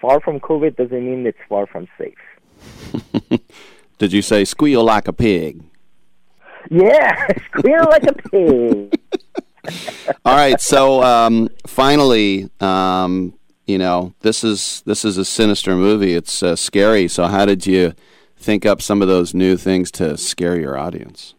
far 0.00 0.20
from 0.20 0.38
COVID 0.38 0.76
doesn't 0.76 1.04
mean 1.04 1.26
it's 1.26 1.38
far 1.48 1.66
from 1.66 1.88
safe. 1.98 3.40
Did 3.98 4.12
you 4.12 4.22
say 4.22 4.44
squeal 4.44 4.84
like 4.84 5.08
a 5.08 5.12
pig? 5.12 5.62
Yeah, 6.70 7.26
squeal 7.58 7.84
like 7.88 8.04
a 8.04 8.12
pig. 8.12 9.00
All 10.24 10.36
right, 10.36 10.60
so 10.60 11.02
um, 11.02 11.48
finally, 11.66 12.48
um, 12.60 13.34
you 13.66 13.78
know, 13.78 14.14
this 14.20 14.44
is 14.44 14.82
this 14.86 15.04
is 15.04 15.18
a 15.18 15.24
sinister 15.24 15.76
movie. 15.76 16.14
It's 16.14 16.42
uh, 16.42 16.56
scary. 16.56 17.08
So, 17.08 17.26
how 17.26 17.44
did 17.44 17.66
you 17.66 17.94
think 18.36 18.64
up 18.64 18.80
some 18.80 19.02
of 19.02 19.08
those 19.08 19.34
new 19.34 19.56
things 19.56 19.90
to 19.92 20.16
scare 20.16 20.58
your 20.58 20.78
audience? 20.78 21.34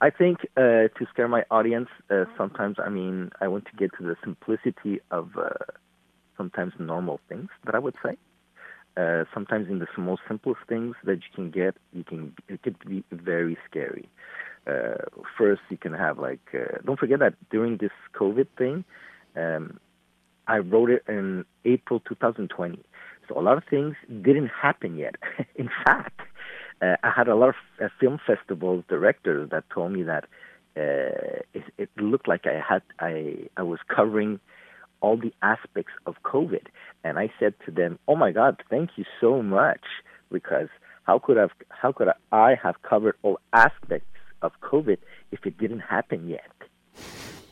I 0.00 0.10
think 0.10 0.38
uh, 0.56 0.88
to 0.98 1.06
scare 1.10 1.28
my 1.28 1.44
audience, 1.48 1.88
uh, 2.10 2.24
sometimes 2.36 2.76
I 2.84 2.88
mean 2.88 3.30
I 3.40 3.46
want 3.46 3.66
to 3.66 3.76
get 3.76 3.92
to 3.98 4.02
the 4.02 4.16
simplicity 4.24 5.00
of 5.12 5.30
uh, 5.36 5.50
sometimes 6.36 6.72
normal 6.78 7.20
things 7.28 7.50
that 7.64 7.76
I 7.76 7.78
would 7.78 7.94
say. 8.04 8.16
Uh, 8.96 9.24
sometimes 9.32 9.68
in 9.70 9.78
the 9.78 9.86
most 9.96 10.20
simplest 10.28 10.60
things 10.68 10.94
that 11.04 11.14
you 11.14 11.34
can 11.34 11.50
get, 11.50 11.74
you 11.94 12.04
can 12.04 12.34
it 12.48 12.62
could 12.62 12.78
be 12.86 13.02
very 13.10 13.56
scary. 13.68 14.06
Uh, 14.66 14.94
first, 15.38 15.62
you 15.70 15.78
can 15.78 15.94
have 15.94 16.18
like 16.18 16.40
uh, 16.54 16.78
don't 16.84 16.98
forget 16.98 17.18
that 17.18 17.34
during 17.50 17.78
this 17.78 17.90
COVID 18.14 18.46
thing, 18.58 18.84
um, 19.34 19.80
I 20.46 20.58
wrote 20.58 20.90
it 20.90 21.04
in 21.08 21.46
April 21.64 22.00
2020. 22.00 22.78
So 23.28 23.38
a 23.38 23.40
lot 23.40 23.56
of 23.56 23.64
things 23.64 23.94
didn't 24.08 24.48
happen 24.48 24.98
yet. 24.98 25.14
in 25.54 25.70
fact, 25.86 26.20
uh, 26.82 26.96
I 27.02 27.10
had 27.16 27.28
a 27.28 27.34
lot 27.34 27.50
of 27.50 27.54
uh, 27.82 27.88
film 27.98 28.20
festivals 28.26 28.84
directors 28.88 29.48
that 29.50 29.64
told 29.70 29.92
me 29.92 30.02
that 30.02 30.26
it, 30.76 31.64
it 31.78 31.88
looked 31.96 32.28
like 32.28 32.46
I 32.46 32.60
had 32.60 32.82
I 32.98 33.48
I 33.56 33.62
was 33.62 33.78
covering 33.88 34.38
all 35.02 35.16
the 35.16 35.32
aspects 35.42 35.92
of 36.06 36.14
COVID, 36.24 36.66
and 37.04 37.18
I 37.18 37.30
said 37.38 37.54
to 37.66 37.70
them, 37.70 37.98
"Oh 38.08 38.16
my 38.16 38.32
God, 38.32 38.62
thank 38.70 38.90
you 38.96 39.04
so 39.20 39.42
much," 39.42 39.84
because 40.30 40.68
how 41.04 41.18
could 41.18 41.36
have 41.36 41.50
how 41.68 41.92
could 41.92 42.08
I 42.30 42.54
have 42.62 42.82
covered 42.82 43.16
all 43.22 43.38
aspects 43.52 44.06
of 44.40 44.52
COVID 44.60 44.98
if 45.30 45.46
it 45.46 45.58
didn't 45.58 45.80
happen 45.80 46.28
yet? 46.28 46.50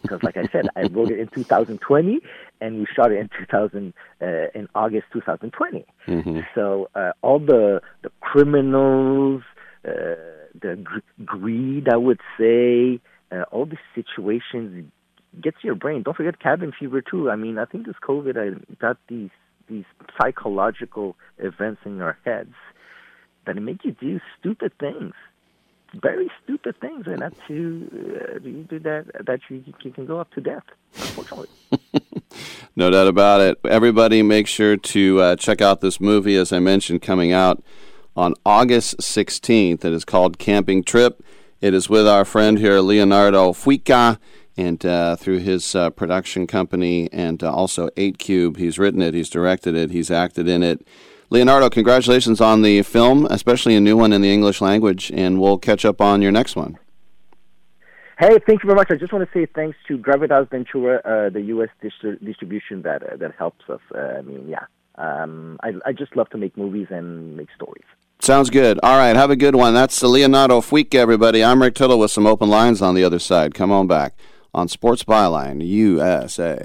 Because, 0.03 0.23
like 0.23 0.37
I 0.37 0.47
said, 0.47 0.67
I 0.77 0.83
wrote 0.83 1.11
it 1.11 1.19
in 1.19 1.29
2020, 1.29 2.21
and 2.61 2.79
we 2.79 2.87
shot 2.95 3.13
it 3.13 3.19
in 3.19 3.29
2000 3.39 3.93
uh, 4.23 4.27
in 4.55 4.69
August 4.75 5.05
2020. 5.13 5.85
Mm-hmm. 6.07 6.41
So 6.55 6.89
uh, 6.95 7.13
all 7.23 7.39
the 7.39 7.83
the 8.03 8.11
criminals, 8.21 9.43
uh, 9.87 9.91
the 10.59 10.77
gr- 10.83 11.25
greed, 11.25 11.89
I 11.93 11.97
would 11.97 12.21
say, 12.39 13.01
uh, 13.31 13.43
all 13.51 13.67
these 13.67 13.79
situations 13.95 14.91
gets 15.41 15.59
your 15.63 15.75
brain. 15.75 16.03
Don't 16.03 16.17
forget 16.17 16.41
cabin 16.41 16.73
fever 16.79 17.03
too. 17.03 17.31
I 17.31 17.37
mean, 17.37 17.59
I 17.59 17.65
think 17.65 17.87
this 17.87 17.97
COVID 18.03 18.37
I 18.37 18.59
got 18.81 18.97
these 19.09 19.31
these 19.69 19.85
psychological 20.21 21.17
events 21.39 21.83
in 21.85 22.01
our 22.01 22.19
heads 22.25 22.55
that 23.47 23.57
make 23.57 23.85
you 23.85 23.93
do 23.93 24.21
stupid 24.39 24.73
things, 24.79 25.15
very 25.95 26.31
stupid 26.43 26.79
things, 26.81 27.07
and 27.07 27.21
that's 27.21 27.39
you, 27.49 27.89
uh, 28.21 28.41
you 28.43 28.67
do 28.69 28.79
that 28.81 29.07
that 29.27 29.41
you, 29.49 29.65
you 29.83 29.93
can 29.93 30.07
go 30.07 30.19
up 30.19 30.31
to 30.33 30.41
death. 30.41 30.65
Unfortunately. 30.95 31.49
no 32.77 32.91
doubt 32.91 33.07
about 33.07 33.41
it. 33.41 33.59
Everybody, 33.65 34.23
make 34.23 34.47
sure 34.47 34.77
to 34.77 35.21
uh, 35.21 35.37
check 35.37 35.61
out 35.61 35.81
this 35.81 36.01
movie, 36.01 36.37
as 36.37 36.53
I 36.53 36.59
mentioned, 36.59 37.03
coming 37.03 37.33
out 37.33 37.63
on 38.17 38.35
August 38.45 38.99
16th. 38.99 39.85
It 39.85 39.93
is 39.93 40.05
called 40.05 40.39
Camping 40.39 40.83
Trip. 40.83 41.25
It 41.61 41.75
is 41.75 41.89
with 41.89 42.09
our 42.09 42.25
friend 42.25 42.59
here, 42.59 42.81
Leonardo 42.81 43.53
Fuica 43.53 44.19
and 44.57 44.85
uh, 44.85 45.17
through 45.17 45.39
his 45.39 45.75
uh, 45.75 45.91
production 45.91 46.47
company 46.47 47.09
and 47.13 47.43
uh, 47.43 47.53
also 47.53 47.89
8 47.97 48.19
Cube. 48.19 48.57
He's 48.57 48.79
written 48.79 49.03
it, 49.03 49.15
he's 49.15 49.31
directed 49.31 49.75
it, 49.75 49.91
he's 49.91 50.11
acted 50.11 50.49
in 50.49 50.63
it. 50.63 50.87
Leonardo, 51.31 51.71
congratulations 51.71 52.41
on 52.41 52.63
the 52.63 52.83
film, 52.83 53.27
especially 53.27 53.77
a 53.77 53.81
new 53.81 53.97
one 53.97 54.13
in 54.13 54.21
the 54.21 54.33
English 54.33 54.61
language, 54.61 55.13
and 55.15 55.41
we'll 55.41 55.59
catch 55.59 55.85
up 55.85 56.01
on 56.01 56.23
your 56.23 56.33
next 56.33 56.57
one. 56.57 56.77
Hey, 58.19 58.39
thank 58.47 58.63
you 58.63 58.67
very 58.67 58.75
much. 58.75 58.89
I 58.91 58.97
just 58.97 59.13
want 59.13 59.27
to 59.27 59.39
say 59.39 59.47
thanks 59.47 59.79
to 59.89 59.97
Gravitas 59.97 60.51
Ventures, 60.51 61.01
uh, 61.05 61.31
the 61.33 61.41
U.S. 61.43 61.71
Distri- 61.83 62.23
distribution 62.23 62.83
that 62.83 63.03
uh, 63.03 63.17
that 63.17 63.33
helps 63.39 63.65
us. 63.71 63.81
Uh, 63.95 64.19
I 64.19 64.23
mean, 64.23 64.47
yeah, 64.47 64.65
um, 64.97 65.59
I, 65.63 65.73
I 65.87 65.93
just 65.93 66.17
love 66.17 66.29
to 66.31 66.37
make 66.37 66.55
movies 66.57 66.89
and 66.91 67.37
make 67.37 67.49
stories. 67.55 67.85
Sounds 68.19 68.51
good. 68.51 68.79
All 68.83 68.99
right, 68.99 69.17
have 69.17 69.31
a 69.31 69.37
good 69.37 69.55
one. 69.55 69.73
That's 69.73 70.01
the 70.01 70.09
Leonardo 70.09 70.61
Fuica, 70.61 70.97
everybody. 70.97 71.43
I'm 71.43 71.63
Rick 71.63 71.77
Tittle 71.77 71.99
with 71.99 72.11
some 72.11 72.27
open 72.27 72.51
lines 72.51 72.83
on 72.83 72.95
the 72.95 73.05
other 73.05 73.19
side. 73.19 73.55
Come 73.55 73.73
on 73.73 73.87
back 73.87 74.15
on 74.55 74.69
Sports 74.69 75.05
Byline 75.05 75.67
USA. 75.67 76.65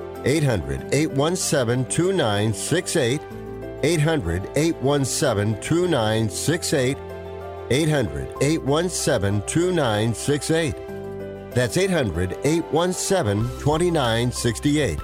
800 0.25 0.93
817 0.93 1.85
2968. 1.85 3.21
800 3.83 4.49
817 4.55 5.61
2968. 5.61 6.97
800 7.69 8.35
817 8.41 9.41
2968. 9.47 10.75
That's 11.51 11.77
800 11.77 12.37
817 12.43 13.43
2968. 13.59 14.99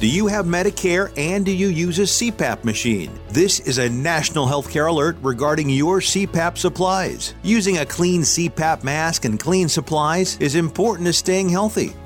Do 0.00 0.08
you 0.08 0.28
have 0.28 0.46
Medicare 0.46 1.12
and 1.18 1.44
do 1.44 1.50
you 1.50 1.66
use 1.66 1.98
a 1.98 2.02
CPAP 2.02 2.62
machine? 2.62 3.10
This 3.30 3.58
is 3.58 3.78
a 3.78 3.88
national 3.88 4.46
healthcare 4.46 4.88
alert 4.88 5.16
regarding 5.22 5.68
your 5.68 5.98
CPAP 5.98 6.56
supplies. 6.56 7.34
Using 7.42 7.78
a 7.78 7.86
clean 7.86 8.22
CPAP 8.22 8.84
mask 8.84 9.24
and 9.24 9.40
clean 9.40 9.68
supplies 9.68 10.36
is 10.38 10.54
important 10.54 11.06
to 11.08 11.12
staying 11.12 11.48
healthy. 11.48 11.94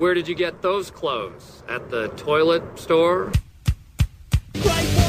Where 0.00 0.14
did 0.14 0.28
you 0.28 0.34
get 0.34 0.62
those 0.62 0.90
clothes? 0.90 1.62
At 1.68 1.90
the 1.90 2.08
toilet 2.16 2.62
store? 2.78 3.30
Trigger 4.54 4.99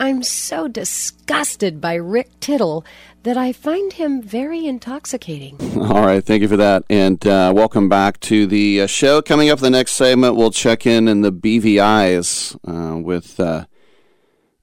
I'm 0.00 0.22
so 0.22 0.66
disgusted 0.66 1.78
by 1.78 1.92
Rick 1.92 2.40
Tittle 2.40 2.86
that 3.22 3.36
I 3.36 3.52
find 3.52 3.92
him 3.92 4.22
very 4.22 4.64
intoxicating. 4.64 5.58
All 5.78 6.00
right, 6.00 6.24
thank 6.24 6.40
you 6.40 6.48
for 6.48 6.56
that. 6.56 6.84
And 6.88 7.26
uh, 7.26 7.52
welcome 7.54 7.90
back 7.90 8.18
to 8.20 8.46
the 8.46 8.80
uh, 8.80 8.86
show. 8.86 9.20
Coming 9.20 9.50
up 9.50 9.58
the 9.58 9.68
next 9.68 9.92
segment, 9.92 10.36
we'll 10.36 10.52
check 10.52 10.86
in 10.86 11.06
in 11.06 11.20
the 11.20 11.30
BVIs 11.30 12.56
uh, 12.66 12.96
with 12.96 13.38
uh, 13.38 13.66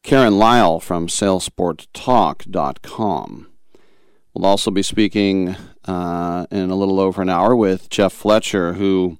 Karen 0.01 0.39
Lyle 0.39 0.79
from 0.79 1.05
SailSportTalk.com. 1.05 3.47
We'll 4.33 4.45
also 4.45 4.71
be 4.71 4.81
speaking 4.81 5.55
uh, 5.85 6.47
in 6.49 6.71
a 6.71 6.75
little 6.75 6.99
over 6.99 7.21
an 7.21 7.29
hour 7.29 7.55
with 7.55 7.89
Jeff 7.89 8.11
Fletcher, 8.11 8.73
who 8.73 9.19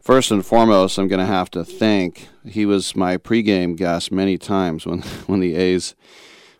First 0.00 0.30
and 0.30 0.44
foremost, 0.44 0.98
I'm 0.98 1.08
going 1.08 1.20
to 1.20 1.26
have 1.26 1.50
to 1.50 1.62
thank. 1.62 2.28
He 2.44 2.64
was 2.64 2.96
my 2.96 3.18
pregame 3.18 3.76
guest 3.76 4.10
many 4.10 4.38
times 4.38 4.86
when 4.86 5.02
when 5.26 5.40
the 5.40 5.56
A's 5.56 5.94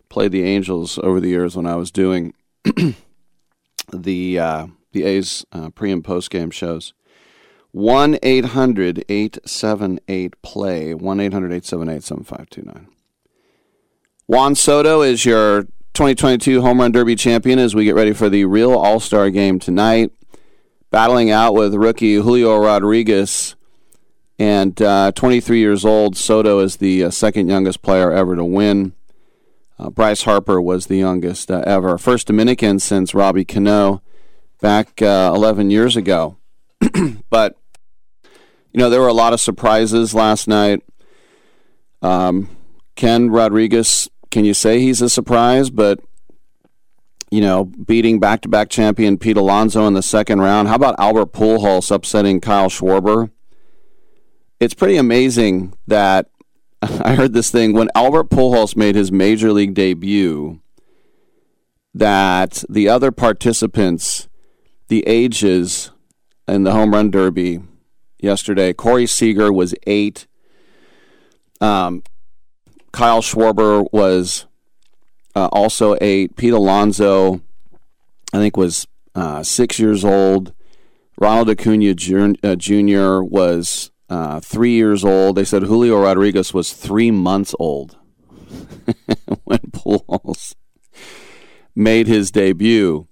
played 0.09 0.31
the 0.31 0.43
Angels 0.43 0.99
over 0.99 1.19
the 1.19 1.29
years 1.29 1.55
when 1.55 1.65
I 1.65 1.75
was 1.75 1.91
doing 1.91 2.33
the 3.91 4.39
uh, 4.39 4.67
the 4.91 5.03
A's 5.03 5.43
uh, 5.51 5.71
pre 5.71 5.91
and 5.91 6.03
post 6.03 6.29
game 6.29 6.51
shows. 6.51 6.93
1 7.73 8.19
800 8.21 9.05
878 9.07 10.41
play, 10.41 10.93
1 10.93 11.19
800 11.21 11.53
878 11.53 12.03
7529. 12.03 12.87
Juan 14.27 14.55
Soto 14.55 15.01
is 15.01 15.25
your 15.25 15.63
2022 15.93 16.61
Home 16.61 16.81
Run 16.81 16.91
Derby 16.91 17.15
champion 17.15 17.59
as 17.59 17.73
we 17.73 17.85
get 17.85 17.95
ready 17.95 18.13
for 18.13 18.29
the 18.29 18.45
real 18.45 18.73
All 18.73 18.99
Star 18.99 19.29
game 19.29 19.57
tonight 19.57 20.11
battling 20.91 21.31
out 21.31 21.53
with 21.55 21.73
rookie 21.73 22.15
Julio 22.15 22.57
Rodriguez. 22.57 23.55
And 24.37 24.79
uh, 24.81 25.11
23 25.13 25.59
years 25.59 25.85
old, 25.85 26.15
Soto 26.17 26.59
is 26.59 26.77
the 26.77 27.05
uh, 27.05 27.09
second 27.11 27.47
youngest 27.47 27.81
player 27.81 28.11
ever 28.11 28.35
to 28.35 28.45
win. 28.45 28.93
Uh, 29.79 29.89
Bryce 29.89 30.23
Harper 30.23 30.61
was 30.61 30.87
the 30.87 30.97
youngest 30.97 31.49
uh, 31.49 31.63
ever. 31.65 31.97
First 31.97 32.27
Dominican 32.27 32.79
since 32.79 33.15
Robbie 33.15 33.45
Cano 33.45 34.01
back 34.59 35.01
uh, 35.01 35.31
11 35.33 35.71
years 35.71 35.95
ago. 35.95 36.37
but, 37.29 37.55
you 38.71 38.79
know, 38.79 38.89
there 38.89 39.01
were 39.01 39.07
a 39.07 39.13
lot 39.13 39.33
of 39.33 39.39
surprises 39.39 40.13
last 40.13 40.47
night. 40.47 40.83
Um, 42.01 42.49
Ken 42.95 43.29
Rodriguez, 43.29 44.09
can 44.31 44.43
you 44.43 44.53
say 44.53 44.79
he's 44.79 45.01
a 45.01 45.09
surprise? 45.09 45.69
But 45.69 45.99
you 47.31 47.39
know, 47.39 47.63
beating 47.63 48.19
back 48.19 48.41
to 48.41 48.49
back 48.49 48.69
champion 48.69 49.17
Pete 49.17 49.37
Alonso 49.37 49.87
in 49.87 49.93
the 49.93 50.03
second 50.03 50.41
round. 50.41 50.67
How 50.67 50.75
about 50.75 50.99
Albert 50.99 51.31
Pujols 51.31 51.89
upsetting 51.89 52.41
Kyle 52.41 52.67
Schwarber? 52.67 53.31
It's 54.59 54.73
pretty 54.73 54.97
amazing 54.97 55.73
that 55.87 56.29
I 56.81 57.15
heard 57.15 57.33
this 57.33 57.49
thing 57.49 57.73
when 57.73 57.89
Albert 57.95 58.29
Pujols 58.29 58.75
made 58.75 58.95
his 58.95 59.11
major 59.11 59.53
league 59.53 59.73
debut 59.73 60.59
that 61.93 62.63
the 62.69 62.89
other 62.89 63.11
participants, 63.11 64.27
the 64.89 65.03
ages 65.07 65.91
in 66.47 66.63
the 66.63 66.73
home 66.73 66.93
run 66.93 67.11
derby 67.11 67.61
yesterday, 68.19 68.73
Corey 68.73 69.07
Seager 69.07 69.53
was 69.53 69.73
eight. 69.87 70.27
Um, 71.61 72.03
Kyle 72.91 73.21
Schwarber 73.21 73.87
was 73.93 74.47
uh, 75.35 75.47
also 75.51 75.95
eight. 76.01 76.35
Pete 76.35 76.53
Alonso, 76.53 77.41
I 78.33 78.37
think, 78.37 78.57
was 78.57 78.87
uh, 79.15 79.43
six 79.43 79.79
years 79.79 80.03
old. 80.03 80.53
Ronald 81.19 81.49
Acuna 81.49 81.93
Jr. 81.93 82.33
Uh, 82.43 83.21
was 83.23 83.91
uh, 84.09 84.39
three 84.39 84.73
years 84.73 85.05
old. 85.05 85.35
They 85.35 85.45
said 85.45 85.63
Julio 85.63 86.01
Rodriguez 86.01 86.53
was 86.53 86.73
three 86.73 87.11
months 87.11 87.53
old 87.59 87.97
when 89.43 89.59
Pujols 89.71 90.55
made 91.75 92.07
his 92.07 92.31
debut. 92.31 93.07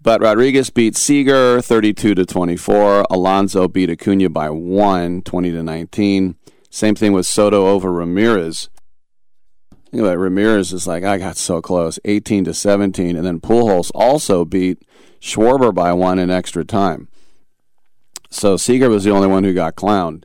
But 0.00 0.20
Rodriguez 0.20 0.70
beat 0.70 0.96
Seager 0.96 1.60
32 1.60 2.14
to 2.14 2.24
24. 2.24 3.06
Alonso 3.10 3.66
beat 3.66 3.90
Acuna 3.90 4.28
by 4.30 4.48
one, 4.48 5.22
20 5.22 5.50
to 5.52 5.62
19. 5.62 6.36
Same 6.70 6.94
thing 6.94 7.12
with 7.12 7.26
Soto 7.26 7.66
over 7.66 7.92
Ramirez. 7.92 8.68
Think 9.90 10.02
about 10.02 10.14
it, 10.14 10.18
Ramirez 10.18 10.72
is 10.72 10.86
like, 10.86 11.02
I 11.02 11.16
got 11.16 11.38
so 11.38 11.62
close, 11.62 11.98
18 12.04 12.44
to 12.44 12.54
17. 12.54 13.16
And 13.16 13.24
then 13.24 13.40
Pujols 13.40 13.90
also 13.94 14.44
beat 14.44 14.82
Schwarber 15.20 15.74
by 15.74 15.94
one 15.94 16.18
in 16.18 16.30
extra 16.30 16.64
time. 16.64 17.08
So 18.30 18.58
Seager 18.58 18.90
was 18.90 19.04
the 19.04 19.10
only 19.10 19.28
one 19.28 19.44
who 19.44 19.54
got 19.54 19.76
clowned. 19.76 20.24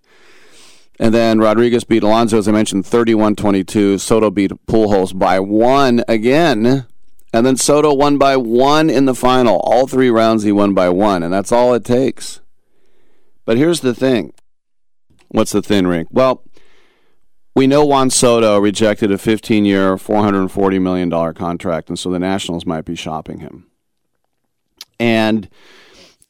And 0.99 1.13
then 1.13 1.39
Rodriguez 1.39 1.85
beat 1.85 2.03
Alonso, 2.03 2.37
as 2.37 2.47
I 2.47 2.51
mentioned, 2.51 2.85
31 2.85 3.35
22. 3.35 3.97
Soto 3.97 4.29
beat 4.29 4.51
Pujols 4.67 5.17
by 5.17 5.39
one 5.39 6.03
again. 6.07 6.85
And 7.31 7.45
then 7.45 7.55
Soto 7.55 7.93
won 7.93 8.17
by 8.17 8.37
one 8.37 8.89
in 8.89 9.05
the 9.05 9.15
final. 9.15 9.59
All 9.63 9.87
three 9.87 10.09
rounds 10.09 10.43
he 10.43 10.51
won 10.51 10.73
by 10.73 10.89
one, 10.89 11.23
and 11.23 11.33
that's 11.33 11.51
all 11.51 11.73
it 11.73 11.83
takes. 11.83 12.41
But 13.45 13.57
here's 13.57 13.79
the 13.79 13.95
thing. 13.95 14.33
What's 15.29 15.51
the 15.51 15.63
thin 15.63 15.87
rink? 15.87 16.09
Well, 16.11 16.43
we 17.55 17.67
know 17.67 17.85
Juan 17.85 18.09
Soto 18.09 18.59
rejected 18.59 19.11
a 19.11 19.17
15 19.17 19.65
year, 19.65 19.95
$440 19.95 20.81
million 20.81 21.33
contract, 21.33 21.89
and 21.89 21.99
so 21.99 22.09
the 22.09 22.19
Nationals 22.19 22.65
might 22.65 22.85
be 22.85 22.95
shopping 22.95 23.39
him. 23.39 23.67
And 24.99 25.49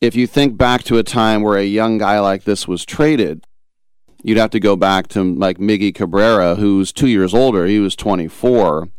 if 0.02 0.16
you 0.16 0.28
think 0.28 0.58
back 0.58 0.84
to 0.84 0.98
a 0.98 1.04
time 1.04 1.42
where 1.42 1.58
a 1.58 1.64
young 1.64 1.98
guy 1.98 2.20
like 2.20 2.44
this 2.44 2.68
was 2.68 2.86
traded, 2.86 3.46
you'd 4.22 4.38
have 4.38 4.50
to 4.52 4.60
go 4.60 4.76
back 4.76 5.08
to 5.10 5.24
like 5.24 5.60
Miggy 5.60 5.96
Cabrera, 5.96 6.56
who's 6.56 6.92
two 6.92 7.08
years 7.08 7.34
older. 7.34 7.66
He 7.66 7.80
was 7.80 7.96
24, 7.96 8.90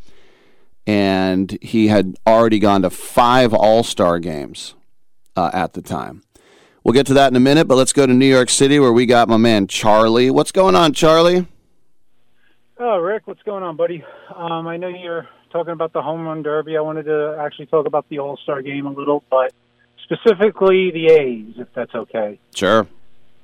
and 0.87 1.59
he 1.61 1.89
had 1.89 2.17
already 2.27 2.59
gone 2.59 2.83
to 2.83 2.91
five 2.91 3.53
All 3.53 3.83
Star 3.83 4.19
games 4.19 4.75
uh, 5.37 5.51
at 5.53 5.75
the 5.75 5.83
time. 5.83 6.23
We'll 6.83 6.95
get 6.95 7.07
to 7.07 7.15
that 7.15 7.29
in 7.33 7.37
a 7.37 7.41
minute, 7.41 7.67
but 7.67 7.77
let's 7.77 7.95
go 7.95 8.07
to 8.07 8.13
New 8.13 8.27
York 8.27 8.51
City 8.51 8.79
where 8.79 8.93
we 8.93 9.07
got 9.07 9.29
my 9.29 9.39
man 9.39 9.67
Charlie. 9.67 10.31
What's 10.31 10.53
going 10.53 10.75
on, 10.75 10.93
Charlie? 10.93 11.47
Oh, 12.79 12.99
Rick, 12.99 13.27
what's 13.27 13.43
going 13.43 13.63
on, 13.63 13.77
buddy? 13.77 14.05
Um, 14.35 14.67
I 14.67 14.77
know 14.77 14.89
you're 14.89 15.29
talking 15.51 15.73
about 15.73 15.93
the 15.93 16.03
home 16.03 16.27
run 16.27 16.43
derby. 16.43 16.77
I 16.77 16.81
wanted 16.81 17.05
to 17.05 17.37
actually 17.41 17.67
talk 17.67 17.87
about 17.87 18.09
the 18.09 18.19
All 18.19 18.37
Star 18.39 18.63
game 18.63 18.87
a 18.87 18.91
little, 18.93 19.23
but 19.31 19.53
specifically 20.03 20.91
the 20.91 21.07
A's, 21.07 21.55
if 21.57 21.69
that's 21.75 21.95
okay. 21.95 22.39
Sure. 22.55 22.87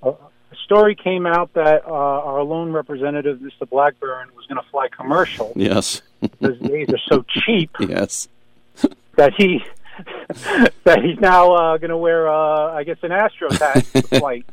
Uh, 0.02 0.10
a 0.10 0.56
story 0.64 0.96
came 0.96 1.26
out 1.26 1.52
that 1.54 1.86
uh, 1.86 1.90
our 1.92 2.42
lone 2.42 2.72
representative, 2.72 3.38
Mr. 3.38 3.68
Blackburn, 3.68 4.30
was 4.34 4.46
going 4.46 4.60
to 4.62 4.68
fly 4.70 4.88
commercial 4.88 5.52
Yes. 5.54 6.02
because 6.20 6.58
the 6.58 6.74
A's 6.74 6.88
are 6.88 6.98
so 7.08 7.24
cheap 7.28 7.70
yes. 7.80 8.28
that 9.16 9.32
he 9.36 9.62
that 10.84 11.02
he's 11.04 11.20
now 11.20 11.52
uh, 11.54 11.76
going 11.76 11.90
to 11.90 11.96
wear, 11.96 12.28
uh, 12.28 12.72
I 12.72 12.82
guess, 12.82 12.96
an 13.02 13.10
Astros 13.10 13.58
hat 13.60 13.84
for 13.86 14.00
the 14.00 14.08
flight. 14.18 14.44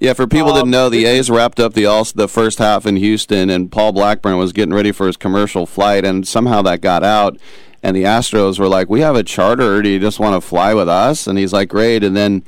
Yeah, 0.00 0.14
for 0.14 0.26
people 0.26 0.52
that 0.54 0.66
know, 0.66 0.88
the 0.88 1.04
A's 1.04 1.30
wrapped 1.30 1.60
up 1.60 1.74
the 1.74 1.86
all 1.86 2.04
the 2.04 2.26
first 2.26 2.58
half 2.58 2.86
in 2.86 2.96
Houston, 2.96 3.50
and 3.50 3.70
Paul 3.70 3.92
Blackburn 3.92 4.36
was 4.36 4.52
getting 4.52 4.74
ready 4.74 4.90
for 4.90 5.06
his 5.06 5.16
commercial 5.16 5.64
flight, 5.64 6.04
and 6.04 6.26
somehow 6.26 6.60
that 6.62 6.80
got 6.80 7.04
out, 7.04 7.38
and 7.84 7.96
the 7.96 8.02
Astros 8.02 8.58
were 8.58 8.66
like, 8.66 8.90
"We 8.90 9.00
have 9.00 9.14
a 9.14 9.22
charter. 9.22 9.80
Do 9.80 9.88
you 9.88 10.00
just 10.00 10.18
want 10.18 10.34
to 10.34 10.46
fly 10.46 10.74
with 10.74 10.88
us?" 10.88 11.28
And 11.28 11.38
he's 11.38 11.52
like, 11.52 11.68
"Great." 11.68 12.02
And 12.02 12.16
then 12.16 12.42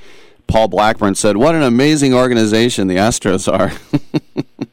Paul 0.49 0.67
Blackburn 0.67 1.15
said, 1.15 1.37
"What 1.37 1.55
an 1.55 1.63
amazing 1.63 2.13
organization 2.13 2.89
the 2.89 2.97
Astros 2.97 3.47
are." 3.47 3.71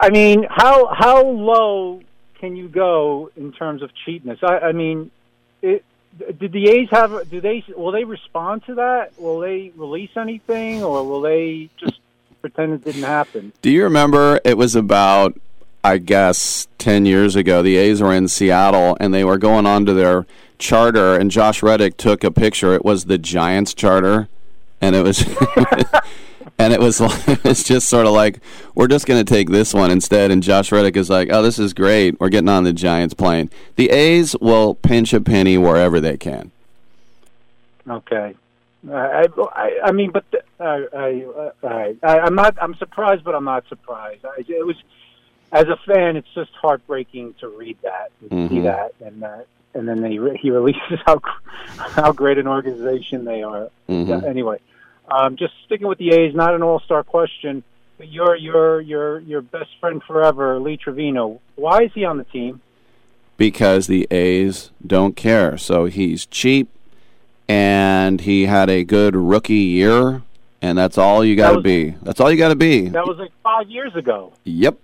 I 0.00 0.10
mean, 0.10 0.46
how 0.48 0.86
how 0.94 1.24
low 1.24 2.00
can 2.38 2.56
you 2.56 2.68
go 2.68 3.30
in 3.36 3.52
terms 3.52 3.82
of 3.82 3.90
cheapness? 4.04 4.38
I, 4.42 4.58
I 4.58 4.72
mean, 4.72 5.10
it, 5.62 5.84
did 6.38 6.52
the 6.52 6.68
A's 6.68 6.88
have? 6.90 7.28
Do 7.30 7.40
they 7.40 7.64
will 7.76 7.92
they 7.92 8.04
respond 8.04 8.64
to 8.66 8.74
that? 8.76 9.18
Will 9.18 9.40
they 9.40 9.72
release 9.76 10.10
anything, 10.16 10.82
or 10.82 11.04
will 11.06 11.20
they 11.20 11.68
just 11.76 11.98
pretend 12.40 12.74
it 12.74 12.84
didn't 12.84 13.04
happen? 13.04 13.52
Do 13.62 13.70
you 13.70 13.84
remember 13.84 14.40
it 14.44 14.56
was 14.58 14.74
about, 14.74 15.38
I 15.82 15.98
guess, 15.98 16.68
10 16.78 17.06
years 17.06 17.36
ago? 17.36 17.62
The 17.62 17.76
A's 17.76 18.02
were 18.02 18.12
in 18.12 18.28
Seattle 18.28 18.96
and 19.00 19.14
they 19.14 19.24
were 19.24 19.38
going 19.38 19.66
on 19.66 19.86
to 19.86 19.94
their 19.94 20.26
charter, 20.58 21.16
and 21.16 21.30
Josh 21.30 21.62
Reddick 21.62 21.96
took 21.96 22.22
a 22.22 22.30
picture. 22.30 22.74
It 22.74 22.84
was 22.84 23.06
the 23.06 23.18
Giants 23.18 23.74
charter, 23.74 24.28
and 24.80 24.94
it 24.94 25.02
was. 25.02 25.24
And 26.58 26.72
it 26.72 26.80
was 26.80 27.00
it's 27.44 27.62
just 27.64 27.88
sort 27.88 28.06
of 28.06 28.12
like 28.12 28.40
we're 28.74 28.88
just 28.88 29.06
going 29.06 29.24
to 29.24 29.28
take 29.30 29.48
this 29.50 29.72
one 29.74 29.90
instead. 29.90 30.30
And 30.30 30.42
Josh 30.42 30.70
Reddick 30.72 30.96
is 30.96 31.08
like, 31.10 31.28
"Oh, 31.32 31.42
this 31.42 31.58
is 31.58 31.72
great. 31.72 32.18
We're 32.20 32.28
getting 32.28 32.48
on 32.48 32.64
the 32.64 32.72
Giants 32.72 33.14
plane." 33.14 33.50
The 33.76 33.90
A's 33.90 34.36
will 34.40 34.74
pinch 34.74 35.12
a 35.12 35.20
penny 35.20 35.56
wherever 35.58 36.00
they 36.00 36.16
can. 36.16 36.50
Okay. 37.88 38.34
I, 38.92 39.26
I, 39.54 39.80
I 39.84 39.92
mean, 39.92 40.10
but 40.10 40.24
the, 40.30 40.42
I, 40.60 40.86
I, 40.94 41.66
I, 41.66 41.94
I, 42.02 42.18
I'm 42.20 42.34
not. 42.34 42.56
I'm 42.60 42.74
surprised, 42.74 43.24
but 43.24 43.34
I'm 43.34 43.44
not 43.44 43.66
surprised. 43.68 44.24
I, 44.26 44.44
it 44.46 44.66
was, 44.66 44.76
as 45.52 45.66
a 45.68 45.76
fan, 45.86 46.16
it's 46.16 46.28
just 46.34 46.50
heartbreaking 46.52 47.34
to 47.40 47.48
read 47.48 47.78
that, 47.82 48.10
and 48.30 48.50
see 48.50 48.56
Mhm. 48.56 48.62
that, 48.64 48.92
and 49.06 49.24
uh, 49.24 49.38
and 49.72 49.88
then 49.88 50.02
they 50.02 50.18
re- 50.18 50.36
he 50.40 50.50
releases 50.50 50.98
how 51.06 51.20
how 51.76 52.12
great 52.12 52.36
an 52.36 52.46
organization 52.46 53.24
they 53.24 53.42
are. 53.42 53.70
Mhm. 53.88 54.08
Yeah, 54.22 54.28
anyway, 54.28 54.58
um, 55.10 55.36
just 55.36 55.54
sticking 55.66 55.86
with 55.86 55.98
the 55.98 56.10
A's, 56.10 56.34
not 56.34 56.54
an 56.54 56.62
All 56.62 56.80
Star 56.80 57.02
question, 57.02 57.62
but 57.98 58.08
your 58.08 58.36
your 58.36 58.80
your 58.80 59.20
your 59.20 59.42
best 59.42 59.70
friend 59.80 60.02
forever, 60.02 60.58
Lee 60.58 60.76
Trevino. 60.76 61.40
Why 61.56 61.82
is 61.82 61.92
he 61.94 62.04
on 62.04 62.18
the 62.18 62.24
team? 62.24 62.60
because 63.36 63.86
the 63.86 64.06
A's 64.10 64.70
don't 64.84 65.16
care. 65.16 65.56
So 65.56 65.86
he's 65.86 66.26
cheap, 66.26 66.68
and 67.48 68.20
he 68.20 68.46
had 68.46 68.70
a 68.70 68.84
good 68.84 69.16
rookie 69.16 69.54
year, 69.54 70.22
and 70.62 70.78
that's 70.78 70.98
all 70.98 71.24
you 71.24 71.36
got 71.36 71.52
to 71.52 71.60
be. 71.60 71.90
That's 72.02 72.20
all 72.20 72.30
you 72.30 72.38
got 72.38 72.48
to 72.48 72.56
be. 72.56 72.88
That 72.88 73.06
was 73.06 73.18
like 73.18 73.32
five 73.42 73.68
years 73.68 73.94
ago. 73.96 74.32
Yep. 74.44 74.78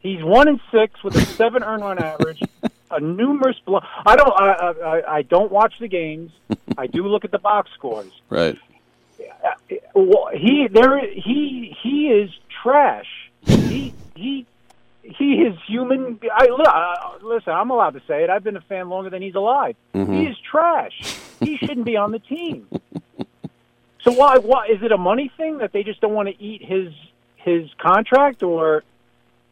He's 0.00 0.22
one 0.22 0.48
and 0.48 0.60
six 0.70 1.02
with 1.02 1.16
a 1.16 1.20
seven 1.36 1.62
earned 1.62 1.82
run 1.82 1.98
average, 1.98 2.42
a 2.90 3.00
numerous 3.00 3.56
blow. 3.64 3.80
I 4.04 4.16
don't. 4.16 4.40
I, 4.40 4.52
I, 4.52 5.16
I 5.16 5.22
don't 5.22 5.50
watch 5.50 5.74
the 5.80 5.88
games. 5.88 6.32
I 6.78 6.86
do 6.86 7.06
look 7.06 7.24
at 7.24 7.30
the 7.30 7.38
box 7.38 7.70
scores. 7.74 8.12
Right. 8.28 8.58
Well, 9.94 10.28
he 10.32 10.68
there. 10.70 11.00
He 11.12 11.76
he 11.82 12.08
is 12.08 12.30
trash. 12.62 13.06
He 13.42 13.94
he 14.14 14.46
he 15.02 15.34
is 15.42 15.56
human. 15.66 16.18
I 16.32 16.46
li- 16.46 17.18
listen. 17.28 17.52
I'm 17.52 17.70
allowed 17.70 17.90
to 17.94 18.02
say 18.08 18.24
it. 18.24 18.30
I've 18.30 18.42
been 18.44 18.56
a 18.56 18.60
fan 18.62 18.88
longer 18.88 19.10
than 19.10 19.22
he's 19.22 19.34
alive. 19.34 19.76
Mhm. 19.94 20.14
He 20.16 20.26
is 20.26 20.36
trash. 20.38 21.16
He 21.40 21.56
shouldn't 21.58 21.84
be 21.86 21.96
on 21.96 22.10
the 22.12 22.18
team. 22.20 22.66
So 24.02 24.12
why? 24.12 24.38
Why 24.38 24.66
is 24.66 24.82
it 24.82 24.92
a 24.92 24.98
money 24.98 25.30
thing 25.36 25.58
that 25.58 25.72
they 25.72 25.82
just 25.82 26.00
don't 26.00 26.12
want 26.14 26.28
to 26.28 26.42
eat 26.42 26.64
his 26.64 26.92
his 27.36 27.68
contract 27.78 28.42
or? 28.42 28.82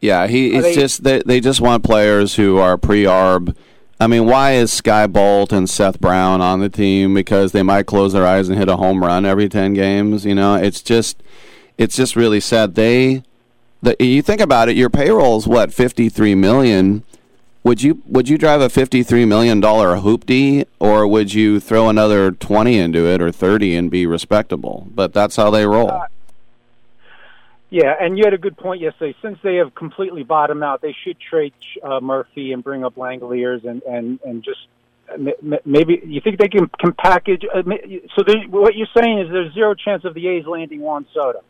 Yeah, 0.01 0.27
he. 0.27 0.53
It's 0.55 0.63
they- 0.63 0.75
just 0.75 1.03
they 1.03 1.21
they 1.25 1.39
just 1.39 1.61
want 1.61 1.83
players 1.83 2.35
who 2.35 2.57
are 2.57 2.77
pre-arb. 2.77 3.55
I 3.99 4.07
mean, 4.07 4.25
why 4.25 4.53
is 4.53 4.71
Skye 4.73 5.07
Bolt 5.07 5.53
and 5.53 5.69
Seth 5.69 6.01
Brown 6.01 6.41
on 6.41 6.59
the 6.59 6.69
team? 6.69 7.13
Because 7.13 7.51
they 7.51 7.63
might 7.63 7.85
close 7.85 8.13
their 8.13 8.25
eyes 8.25 8.49
and 8.49 8.57
hit 8.57 8.67
a 8.67 8.75
home 8.75 9.03
run 9.03 9.25
every 9.25 9.47
ten 9.47 9.73
games. 9.73 10.25
You 10.25 10.35
know, 10.35 10.55
it's 10.55 10.81
just 10.81 11.21
it's 11.77 11.95
just 11.95 12.15
really 12.15 12.39
sad. 12.39 12.75
They, 12.75 13.23
the, 13.81 13.95
you 13.99 14.21
think 14.21 14.41
about 14.41 14.69
it, 14.69 14.75
your 14.75 14.89
payroll 14.89 15.37
is 15.37 15.47
what 15.47 15.73
fifty 15.73 16.09
three 16.09 16.35
million. 16.35 17.03
Would 17.63 17.81
you 17.81 18.01
would 18.05 18.27
you 18.27 18.37
drive 18.37 18.59
a 18.59 18.69
fifty 18.69 19.03
three 19.03 19.23
million 19.23 19.61
dollar 19.61 19.97
hoopty, 19.97 20.65
or 20.79 21.07
would 21.07 21.33
you 21.33 21.61
throw 21.61 21.87
another 21.87 22.31
twenty 22.31 22.77
into 22.77 23.07
it 23.07 23.21
or 23.21 23.31
thirty 23.31 23.75
and 23.75 23.89
be 23.89 24.05
respectable? 24.05 24.87
But 24.93 25.13
that's 25.13 25.37
how 25.37 25.49
they 25.49 25.65
roll. 25.65 25.91
Uh, 25.91 26.07
Yeah, 27.73 27.95
and 27.99 28.19
you 28.19 28.23
had 28.23 28.35
a 28.35 28.37
good 28.37 28.55
point 28.55 28.81
yesterday. 28.81 29.15
Since 29.19 29.39
they 29.41 29.55
have 29.55 29.73
completely 29.73 30.21
bottomed 30.21 30.61
out, 30.61 30.83
they 30.83 30.95
should 31.03 31.19
trade 31.19 31.53
uh, 31.81 31.99
Murphy 32.01 32.53
and 32.53 32.63
bring 32.63 32.85
up 32.85 32.93
Langeliers 32.93 33.65
and 33.65 33.81
and 33.81 34.19
and 34.23 34.43
just 34.43 34.67
m- 35.11 35.29
m- 35.29 35.59
maybe 35.65 35.99
you 36.05 36.21
think 36.21 36.37
they 36.37 36.49
can 36.49 36.67
can 36.79 36.93
package. 36.93 37.43
Uh, 37.51 37.63
so 38.15 38.21
there- 38.21 38.43
what 38.47 38.75
you're 38.75 38.85
saying 38.95 39.17
is 39.21 39.31
there's 39.31 39.51
zero 39.55 39.73
chance 39.73 40.05
of 40.05 40.13
the 40.13 40.27
A's 40.27 40.45
landing 40.45 40.81
Juan 40.81 41.07
Soto. 41.15 41.41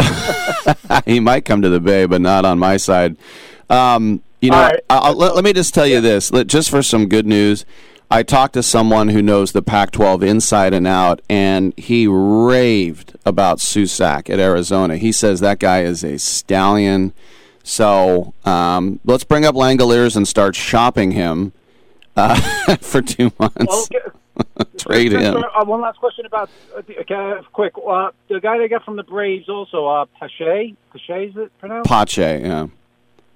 he 1.06 1.20
might 1.20 1.44
come 1.44 1.62
to 1.62 1.68
the 1.68 1.78
Bay, 1.78 2.06
but 2.06 2.20
not 2.20 2.44
on 2.44 2.58
my 2.58 2.76
side. 2.76 3.16
Um, 3.70 4.24
you 4.40 4.50
know, 4.50 4.60
right. 4.60 4.80
Let, 4.90 5.36
let 5.36 5.44
me 5.44 5.52
just 5.52 5.72
tell 5.72 5.86
you 5.86 6.00
this, 6.00 6.32
let, 6.32 6.48
just 6.48 6.70
for 6.70 6.82
some 6.82 7.08
good 7.08 7.24
news. 7.24 7.64
I 8.10 8.22
talked 8.22 8.54
to 8.54 8.62
someone 8.62 9.08
who 9.08 9.20
knows 9.20 9.52
the 9.52 9.62
Pac-12 9.62 10.22
inside 10.22 10.72
and 10.72 10.86
out, 10.86 11.20
and 11.28 11.76
he 11.76 12.06
raved 12.06 13.16
about 13.26 13.58
Susac 13.58 14.30
at 14.30 14.38
Arizona. 14.38 14.96
He 14.96 15.10
says 15.10 15.40
that 15.40 15.58
guy 15.58 15.82
is 15.82 16.04
a 16.04 16.18
stallion. 16.18 17.12
So 17.64 18.32
um, 18.44 19.00
let's 19.04 19.24
bring 19.24 19.44
up 19.44 19.56
Langeliers 19.56 20.16
and 20.16 20.26
start 20.28 20.54
shopping 20.54 21.10
him 21.12 21.52
uh, 22.16 22.76
for 22.80 23.02
two 23.02 23.32
months. 23.40 23.88
Trade 24.78 25.10
Just, 25.12 25.24
him. 25.24 25.36
Uh, 25.36 25.64
one 25.64 25.80
last 25.80 25.98
question 25.98 26.26
about 26.26 26.48
uh, 26.76 26.82
the- 26.86 26.98
okay, 27.00 27.40
quick. 27.52 27.72
Uh, 27.84 28.10
the 28.28 28.38
guy 28.40 28.58
they 28.58 28.68
got 28.68 28.84
from 28.84 28.96
the 28.96 29.02
Braves 29.02 29.48
also, 29.48 29.86
uh, 29.86 30.04
Pache. 30.20 30.76
Pache 30.92 31.24
is 31.26 31.36
it 31.36 31.50
pronounced? 31.58 31.88
Pache, 31.88 32.40
yeah. 32.42 32.66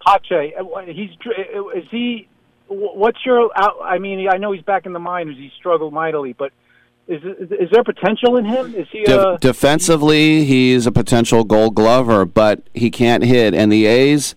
Pache. 0.06 0.54
uh, 0.54 0.80
He's 0.86 1.10
uh, 1.26 1.68
is 1.70 1.84
he? 1.90 2.28
Wh- 2.70 2.96
What's 2.96 3.18
your? 3.26 3.50
I 3.56 3.98
mean, 3.98 4.26
I 4.32 4.38
know 4.38 4.52
he's 4.52 4.62
back 4.62 4.86
in 4.86 4.92
the 4.92 4.98
minors. 4.98 5.36
He 5.36 5.50
struggled 5.58 5.92
mightily, 5.92 6.32
but 6.32 6.52
is 7.08 7.22
is 7.24 7.68
there 7.72 7.84
potential 7.84 8.36
in 8.36 8.44
him? 8.44 8.74
Is 8.74 8.86
he? 8.90 9.02
De- 9.04 9.20
Uh, 9.32 9.36
defensively, 9.38 10.44
he's 10.44 10.86
a 10.86 10.92
potential 10.92 11.44
Gold 11.44 11.74
Glover, 11.74 12.24
but 12.24 12.62
he 12.74 12.90
can't 12.90 13.24
hit. 13.24 13.52
And 13.54 13.70
the 13.72 13.86
A's, 13.86 14.34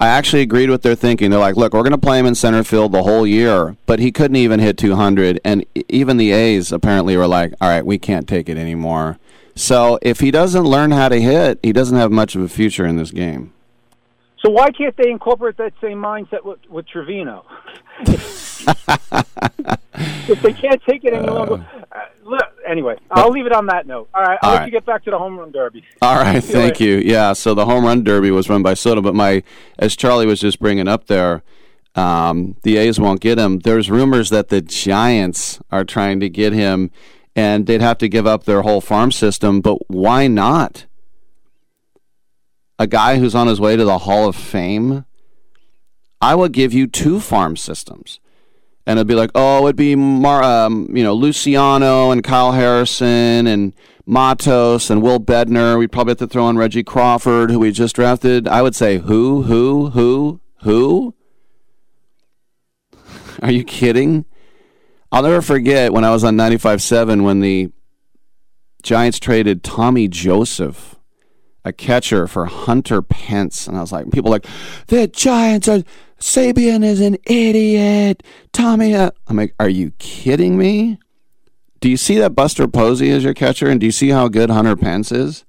I 0.00 0.08
actually 0.08 0.42
agreed 0.42 0.70
with 0.70 0.82
their 0.82 0.94
thinking. 0.94 1.30
They're 1.30 1.40
like, 1.40 1.56
look, 1.56 1.72
we're 1.72 1.82
going 1.82 1.92
to 1.92 1.98
play 1.98 2.18
him 2.18 2.26
in 2.26 2.34
center 2.34 2.62
field 2.64 2.92
the 2.92 3.02
whole 3.04 3.26
year, 3.26 3.76
but 3.86 3.98
he 4.00 4.10
couldn't 4.12 4.36
even 4.36 4.60
hit 4.60 4.76
200. 4.78 5.40
And 5.44 5.64
even 5.88 6.16
the 6.16 6.32
A's 6.32 6.72
apparently 6.72 7.16
were 7.16 7.26
like, 7.26 7.52
all 7.60 7.68
right, 7.68 7.84
we 7.86 7.98
can't 7.98 8.26
take 8.28 8.48
it 8.48 8.56
anymore. 8.56 9.18
So 9.54 9.98
if 10.02 10.20
he 10.20 10.30
doesn't 10.30 10.64
learn 10.64 10.92
how 10.92 11.08
to 11.08 11.20
hit, 11.20 11.58
he 11.64 11.72
doesn't 11.72 11.96
have 11.96 12.12
much 12.12 12.36
of 12.36 12.42
a 12.42 12.48
future 12.48 12.86
in 12.86 12.96
this 12.96 13.10
game. 13.10 13.52
So 14.42 14.50
why 14.50 14.70
can't 14.70 14.96
they 14.96 15.10
incorporate 15.10 15.56
that 15.56 15.72
same 15.80 15.98
mindset 15.98 16.44
with, 16.44 16.58
with 16.68 16.86
Trevino? 16.86 17.44
if 20.28 20.42
they 20.42 20.52
can't 20.52 20.80
take 20.88 21.04
it 21.04 21.12
any 21.12 21.28
longer, 21.28 21.66
uh, 21.90 21.98
look, 22.22 22.42
anyway, 22.66 22.96
I'll 23.10 23.30
leave 23.30 23.46
it 23.46 23.52
on 23.52 23.66
that 23.66 23.86
note. 23.86 24.08
All 24.14 24.22
right, 24.22 24.38
I'll 24.42 24.50
All 24.50 24.54
let 24.54 24.60
right. 24.60 24.66
you 24.66 24.72
get 24.72 24.86
back 24.86 25.04
to 25.04 25.10
the 25.10 25.18
home 25.18 25.38
run 25.38 25.50
derby. 25.50 25.84
All 26.02 26.16
right, 26.16 26.42
See 26.42 26.52
thank 26.52 26.80
later. 26.80 26.84
you. 26.84 26.96
Yeah, 26.98 27.32
so 27.32 27.54
the 27.54 27.64
home 27.66 27.84
run 27.84 28.04
derby 28.04 28.30
was 28.30 28.48
run 28.48 28.62
by 28.62 28.74
Soto, 28.74 29.00
but 29.00 29.14
my 29.14 29.42
as 29.78 29.96
Charlie 29.96 30.26
was 30.26 30.40
just 30.40 30.60
bringing 30.60 30.86
up 30.86 31.06
there, 31.06 31.42
um, 31.94 32.56
the 32.62 32.76
A's 32.76 33.00
won't 33.00 33.20
get 33.20 33.38
him. 33.38 33.60
There's 33.60 33.90
rumors 33.90 34.30
that 34.30 34.48
the 34.48 34.60
Giants 34.60 35.60
are 35.70 35.84
trying 35.84 36.20
to 36.20 36.28
get 36.28 36.52
him, 36.52 36.90
and 37.34 37.66
they'd 37.66 37.80
have 37.80 37.98
to 37.98 38.08
give 38.08 38.26
up 38.26 38.44
their 38.44 38.62
whole 38.62 38.80
farm 38.80 39.10
system. 39.10 39.60
But 39.60 39.90
why 39.90 40.28
not? 40.28 40.86
A 42.78 42.86
guy 42.86 43.18
who's 43.18 43.34
on 43.34 43.46
his 43.46 43.60
way 43.60 43.76
to 43.76 43.84
the 43.84 43.98
Hall 43.98 44.28
of 44.28 44.36
Fame. 44.36 45.04
I 46.20 46.34
would 46.34 46.52
give 46.52 46.72
you 46.72 46.86
two 46.86 47.20
farm 47.20 47.56
systems 47.56 48.20
and 48.88 48.98
it'd 48.98 49.06
be 49.06 49.14
like, 49.14 49.30
oh, 49.34 49.66
it'd 49.66 49.76
be 49.76 49.94
Mar- 49.94 50.42
um, 50.42 50.88
you 50.96 51.04
know 51.04 51.12
Luciano 51.12 52.10
and 52.10 52.24
Kyle 52.24 52.52
Harrison 52.52 53.46
and 53.46 53.74
Matos 54.06 54.88
and 54.88 55.02
Will 55.02 55.20
Bednar. 55.20 55.78
We'd 55.78 55.92
probably 55.92 56.12
have 56.12 56.18
to 56.18 56.26
throw 56.26 56.48
in 56.48 56.56
Reggie 56.56 56.82
Crawford, 56.82 57.50
who 57.50 57.58
we 57.58 57.70
just 57.70 57.94
drafted. 57.94 58.48
I 58.48 58.62
would 58.62 58.74
say, 58.74 58.96
who, 58.96 59.42
who, 59.42 59.90
who, 59.90 60.40
who? 60.62 61.14
Are 63.42 63.50
you 63.50 63.62
kidding? 63.62 64.24
I'll 65.12 65.22
never 65.22 65.42
forget 65.42 65.92
when 65.92 66.04
I 66.04 66.10
was 66.10 66.24
on 66.24 66.36
95.7 66.36 67.22
when 67.24 67.40
the 67.40 67.70
Giants 68.82 69.18
traded 69.18 69.62
Tommy 69.62 70.08
Joseph, 70.08 70.96
a 71.64 71.72
catcher, 71.72 72.26
for 72.26 72.46
Hunter 72.46 73.02
Pence. 73.02 73.66
And 73.66 73.76
I 73.76 73.80
was 73.80 73.92
like, 73.92 74.10
people 74.10 74.30
like, 74.30 74.46
the 74.86 75.06
Giants 75.06 75.68
are, 75.68 75.82
Sabean 76.18 76.84
is 76.84 77.00
an 77.00 77.16
idiot. 77.26 78.22
Tommy, 78.52 78.94
uh, 78.94 79.10
I'm 79.26 79.36
like, 79.36 79.54
are 79.60 79.68
you 79.68 79.92
kidding 79.98 80.56
me? 80.56 80.98
Do 81.80 81.88
you 81.88 81.96
see 81.96 82.18
that 82.18 82.34
Buster 82.34 82.66
Posey 82.66 83.08
is 83.08 83.22
your 83.22 83.34
catcher? 83.34 83.68
And 83.68 83.78
do 83.78 83.86
you 83.86 83.92
see 83.92 84.08
how 84.08 84.28
good 84.28 84.50
Hunter 84.50 84.76
Pence 84.76 85.12
is? 85.12 85.44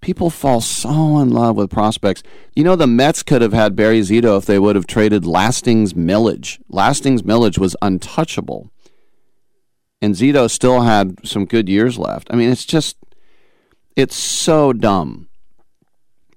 People 0.00 0.30
fall 0.30 0.60
so 0.60 1.18
in 1.18 1.30
love 1.30 1.56
with 1.56 1.70
prospects. 1.70 2.22
You 2.56 2.64
know, 2.64 2.74
the 2.74 2.86
Mets 2.86 3.22
could 3.22 3.42
have 3.42 3.52
had 3.52 3.76
Barry 3.76 4.00
Zito 4.00 4.38
if 4.38 4.46
they 4.46 4.58
would 4.58 4.74
have 4.74 4.86
traded 4.86 5.26
Lastings 5.26 5.94
Milledge. 5.94 6.58
Lastings 6.68 7.22
Milledge 7.22 7.58
was 7.58 7.76
untouchable. 7.82 8.70
And 10.00 10.14
Zito 10.14 10.50
still 10.50 10.80
had 10.80 11.18
some 11.24 11.44
good 11.44 11.68
years 11.68 11.98
left. 11.98 12.28
I 12.30 12.36
mean, 12.36 12.50
it's 12.50 12.64
just, 12.64 12.96
it's 13.96 14.16
so 14.16 14.72
dumb. 14.72 15.28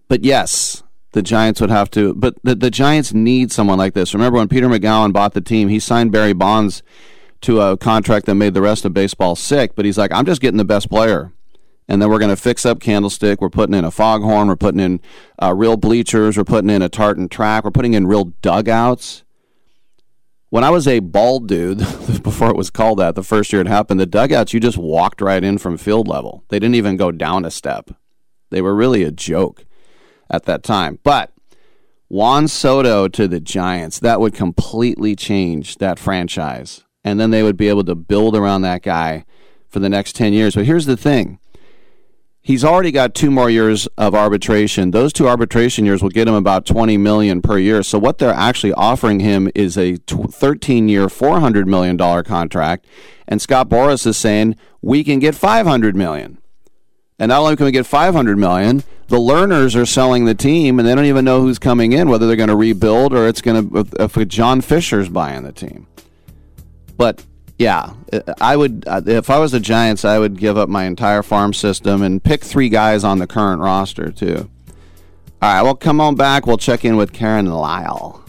But 0.08 0.24
yes, 0.24 0.84
the 1.14 1.22
Giants 1.22 1.62
would 1.62 1.70
have 1.70 1.90
to, 1.92 2.14
but 2.14 2.36
the, 2.44 2.56
the 2.56 2.72
Giants 2.72 3.14
need 3.14 3.52
someone 3.52 3.78
like 3.78 3.94
this. 3.94 4.14
Remember 4.14 4.38
when 4.38 4.48
Peter 4.48 4.68
Magowan 4.68 5.14
bought 5.14 5.34
the 5.34 5.42
team, 5.42 5.70
he 5.70 5.80
signed 5.80 6.12
Barry 6.12 6.34
Bonds 6.34 6.84
to 7.42 7.62
a 7.62 7.78
contract 7.78 8.26
that 8.26 8.36
made 8.36 8.54
the 8.54 8.62
rest 8.62 8.86
of 8.86 8.94
baseball 8.94 9.36
sick, 9.36 9.76
but 9.76 9.86
he's 9.86 9.98
like, 9.98 10.12
I'm 10.12 10.26
just 10.26 10.42
getting 10.42 10.58
the 10.58 10.66
best 10.66 10.90
player 10.90 11.32
and 11.88 12.02
then 12.02 12.10
we're 12.10 12.20
going 12.20 12.30
to 12.30 12.42
fix 12.42 12.66
up 12.66 12.80
Candlestick. 12.80 13.42
We're 13.42 13.50
putting 13.50 13.76
in 13.76 13.84
a 13.84 13.92
foghorn. 13.92 14.48
We're 14.48 14.56
putting 14.56 14.80
in 14.80 15.02
uh, 15.42 15.54
real 15.54 15.78
bleachers. 15.78 16.38
We're 16.38 16.44
putting 16.44 16.70
in 16.70 16.82
a 16.82 16.90
tartan 16.90 17.30
track. 17.30 17.64
We're 17.64 17.72
putting 17.72 17.94
in 17.94 18.08
real 18.08 18.26
dugouts. 18.42 19.23
When 20.54 20.64
I 20.64 20.70
was 20.70 20.88
a 20.88 21.00
bald 21.00 21.48
dude, 21.48 21.80
before 22.22 22.52
it 22.52 22.56
was 22.56 22.70
called 22.70 23.00
that, 23.00 23.16
the 23.16 23.24
first 23.24 23.52
year 23.52 23.60
it 23.60 23.66
happened, 23.66 24.00
the 24.00 24.06
dugouts, 24.06 24.54
you 24.54 24.60
just 24.60 24.78
walked 24.78 25.20
right 25.20 25.44
in 25.44 25.58
from 25.58 25.78
field 25.78 26.08
level. 26.08 26.44
They 26.50 26.60
didn't 26.60 26.76
even 26.76 26.96
go 26.96 27.12
down 27.12 27.44
a 27.44 27.50
step. 27.50 27.90
They 28.52 28.62
were 28.62 28.76
really 28.76 29.02
a 29.02 29.10
joke 29.10 29.66
at 30.30 30.46
that 30.46 30.62
time. 30.62 31.00
But 31.04 31.34
Juan 32.08 32.48
Soto 32.48 33.08
to 33.08 33.28
the 33.28 33.40
Giants, 33.40 33.98
that 34.02 34.20
would 34.20 34.36
completely 34.36 35.16
change 35.16 35.80
that 35.80 35.98
franchise. 35.98 36.84
And 37.04 37.20
then 37.20 37.32
they 37.32 37.42
would 37.42 37.58
be 37.58 37.68
able 37.68 37.86
to 37.86 37.96
build 37.96 38.36
around 38.36 38.62
that 38.62 38.84
guy 38.84 39.26
for 39.70 39.80
the 39.80 39.90
next 39.90 40.16
10 40.16 40.34
years. 40.34 40.54
But 40.54 40.68
here's 40.68 40.86
the 40.86 40.96
thing 40.96 41.40
He's 42.46 42.66
already 42.66 42.92
got 42.92 43.16
two 43.16 43.32
more 43.32 43.50
years 43.50 43.88
of 43.98 44.14
arbitration. 44.14 44.92
Those 44.92 45.14
two 45.14 45.30
arbitration 45.30 45.86
years 45.86 46.04
will 46.04 46.10
get 46.10 46.28
him 46.28 46.34
about 46.34 46.66
20 46.66 46.98
million 46.98 47.42
per 47.42 47.58
year. 47.58 47.82
So 47.84 47.98
what 47.98 48.18
they're 48.18 48.34
actually 48.34 48.74
offering 48.74 49.22
him 49.22 49.50
is 49.56 49.78
a 49.78 49.94
13-year, 49.94 51.08
400 51.08 51.68
million 51.70 51.96
dollar 51.96 52.22
contract, 52.22 52.86
and 53.30 53.42
Scott 53.42 53.70
Boras 53.70 54.06
is 54.06 54.18
saying 54.18 54.58
we 54.82 55.06
can 55.06 55.20
get 55.20 55.36
500 55.36 55.96
million. 55.96 56.38
And 57.18 57.30
not 57.30 57.40
only 57.40 57.56
can 57.56 57.66
we 57.66 57.72
get 57.72 57.86
500 57.86 58.38
million, 58.38 58.84
the 59.08 59.20
Lerners 59.20 59.80
are 59.80 59.86
selling 59.86 60.26
the 60.26 60.36
team 60.36 60.80
and 60.80 60.88
they 60.88 60.94
don't 60.94 61.06
even 61.06 61.24
know 61.24 61.40
who's 61.40 61.60
coming 61.60 61.94
in, 61.94 62.10
whether 62.10 62.28
they're 62.28 62.36
going 62.36 62.50
to 62.50 62.56
rebuild 62.58 63.14
or 63.14 63.26
it's 63.26 63.42
going 63.42 63.70
to 63.70 64.04
if 64.04 64.28
John 64.28 64.60
Fisher's 64.60 65.08
buying 65.08 65.44
the 65.44 65.54
team. 65.54 65.88
But 66.98 67.24
yeah, 67.58 67.94
I 68.42 68.56
would. 68.56 68.84
Uh, 68.88 69.02
if 69.06 69.30
I 69.30 69.38
was 69.38 69.52
the 69.52 69.60
Giants, 69.60 70.04
I 70.06 70.18
would 70.18 70.40
give 70.40 70.58
up 70.58 70.70
my 70.70 70.86
entire 70.86 71.24
farm 71.24 71.54
system 71.54 72.02
and 72.02 72.24
pick 72.24 72.44
three 72.44 72.70
guys 72.70 73.04
on 73.04 73.20
the 73.20 73.28
current 73.28 73.62
roster 73.62 74.12
too. 74.12 74.50
All 75.42 75.54
right, 75.54 75.62
well, 75.62 75.76
come 75.76 76.02
on 76.02 76.16
back. 76.16 76.48
We'll 76.48 76.58
check 76.58 76.84
in 76.84 76.96
with 76.96 77.14
Karen 77.14 77.48
Lyle. 77.48 78.20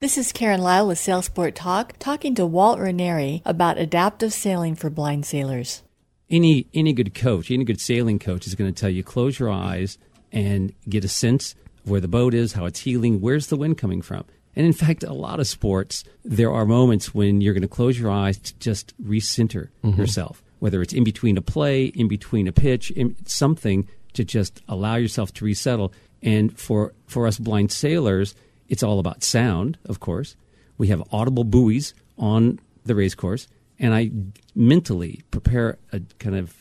This 0.00 0.16
is 0.16 0.32
Karen 0.32 0.62
Lyle 0.62 0.88
with 0.88 0.98
Sailsport 0.98 1.52
Talk, 1.54 1.94
talking 1.98 2.34
to 2.36 2.46
Walt 2.46 2.78
Ranieri 2.78 3.42
about 3.44 3.76
adaptive 3.76 4.32
sailing 4.32 4.74
for 4.74 4.88
blind 4.88 5.26
sailors 5.26 5.82
any 6.30 6.66
any 6.72 6.92
good 6.92 7.14
coach, 7.14 7.50
any 7.50 7.64
good 7.64 7.80
sailing 7.80 8.18
coach 8.18 8.46
is 8.46 8.54
going 8.54 8.72
to 8.72 8.80
tell 8.80 8.90
you 8.90 9.02
close 9.02 9.38
your 9.38 9.50
eyes 9.50 9.98
and 10.32 10.72
get 10.88 11.04
a 11.04 11.08
sense 11.08 11.54
of 11.84 11.90
where 11.90 12.00
the 12.00 12.08
boat 12.08 12.34
is, 12.34 12.52
how 12.52 12.64
it's 12.64 12.80
heeling, 12.80 13.20
where's 13.20 13.48
the 13.48 13.56
wind 13.56 13.78
coming 13.78 14.00
from. 14.00 14.24
And 14.56 14.66
in 14.66 14.72
fact, 14.72 15.02
a 15.02 15.12
lot 15.12 15.40
of 15.40 15.46
sports, 15.46 16.04
there 16.24 16.52
are 16.52 16.66
moments 16.66 17.14
when 17.14 17.40
you're 17.40 17.54
going 17.54 17.62
to 17.62 17.68
close 17.68 17.98
your 17.98 18.10
eyes 18.10 18.38
to 18.38 18.54
just 18.58 19.00
recenter 19.02 19.68
mm-hmm. 19.82 20.00
yourself, 20.00 20.42
whether 20.58 20.82
it's 20.82 20.92
in 20.92 21.04
between 21.04 21.36
a 21.36 21.42
play, 21.42 21.86
in 21.86 22.08
between 22.08 22.48
a 22.48 22.52
pitch, 22.52 22.92
something 23.26 23.88
to 24.12 24.24
just 24.24 24.60
allow 24.68 24.96
yourself 24.96 25.32
to 25.34 25.44
resettle. 25.44 25.92
And 26.22 26.56
for, 26.58 26.92
for 27.06 27.26
us 27.26 27.38
blind 27.38 27.70
sailors, 27.70 28.34
it's 28.68 28.82
all 28.82 28.98
about 28.98 29.22
sound, 29.22 29.78
of 29.84 30.00
course. 30.00 30.36
We 30.78 30.88
have 30.88 31.02
audible 31.12 31.44
buoys 31.44 31.94
on 32.18 32.58
the 32.84 32.94
race 32.94 33.14
course 33.14 33.46
and 33.80 33.94
I 33.94 34.10
mentally 34.54 35.22
prepare 35.30 35.78
a 35.92 36.00
kind 36.18 36.36
of 36.36 36.54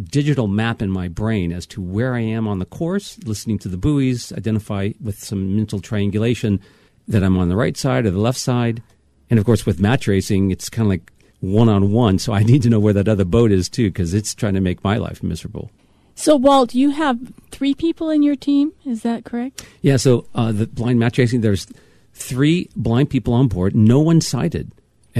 digital 0.00 0.46
map 0.46 0.80
in 0.80 0.90
my 0.90 1.08
brain 1.08 1.52
as 1.52 1.66
to 1.66 1.82
where 1.82 2.14
I 2.14 2.20
am 2.20 2.48
on 2.48 2.58
the 2.58 2.64
course, 2.64 3.18
listening 3.24 3.58
to 3.60 3.68
the 3.68 3.76
buoys, 3.76 4.32
identify 4.32 4.90
with 5.02 5.22
some 5.22 5.56
mental 5.56 5.80
triangulation 5.80 6.60
that 7.08 7.22
I'm 7.22 7.36
on 7.36 7.48
the 7.48 7.56
right 7.56 7.76
side 7.76 8.06
or 8.06 8.10
the 8.10 8.18
left 8.18 8.38
side. 8.38 8.82
And 9.28 9.38
of 9.38 9.44
course, 9.44 9.66
with 9.66 9.80
match 9.80 10.06
racing, 10.06 10.50
it's 10.50 10.68
kind 10.68 10.86
of 10.86 10.90
like 10.90 11.12
one 11.40 11.68
on 11.68 11.92
one. 11.92 12.18
So 12.18 12.32
I 12.32 12.42
need 12.42 12.62
to 12.62 12.70
know 12.70 12.80
where 12.80 12.92
that 12.92 13.08
other 13.08 13.24
boat 13.24 13.52
is 13.52 13.68
too, 13.68 13.90
because 13.90 14.14
it's 14.14 14.34
trying 14.34 14.54
to 14.54 14.60
make 14.60 14.82
my 14.84 14.96
life 14.96 15.22
miserable. 15.22 15.70
So, 16.14 16.36
Walt, 16.36 16.74
you 16.74 16.90
have 16.90 17.18
three 17.50 17.74
people 17.74 18.10
in 18.10 18.22
your 18.22 18.36
team. 18.36 18.72
Is 18.84 19.02
that 19.02 19.24
correct? 19.24 19.66
Yeah. 19.80 19.96
So, 19.96 20.26
uh, 20.34 20.52
the 20.52 20.66
blind 20.66 20.98
match 20.98 21.16
racing, 21.16 21.40
there's 21.40 21.66
three 22.12 22.68
blind 22.76 23.08
people 23.08 23.32
on 23.32 23.48
board, 23.48 23.74
no 23.74 24.00
one 24.00 24.20
sighted. 24.20 24.70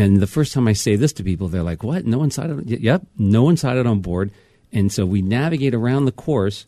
And 0.00 0.16
the 0.16 0.26
first 0.26 0.54
time 0.54 0.66
I 0.66 0.72
say 0.72 0.96
this 0.96 1.12
to 1.14 1.22
people, 1.22 1.48
they're 1.48 1.62
like, 1.62 1.82
"What? 1.82 2.06
No 2.06 2.18
one 2.18 2.30
sighted? 2.30 2.70
Yep, 2.70 3.06
no 3.18 3.42
one 3.42 3.58
sighted 3.58 3.86
on 3.86 4.00
board." 4.00 4.30
And 4.72 4.90
so 4.90 5.04
we 5.04 5.20
navigate 5.20 5.74
around 5.74 6.06
the 6.06 6.12
course 6.12 6.64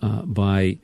uh, 0.00 0.22
by 0.22 0.78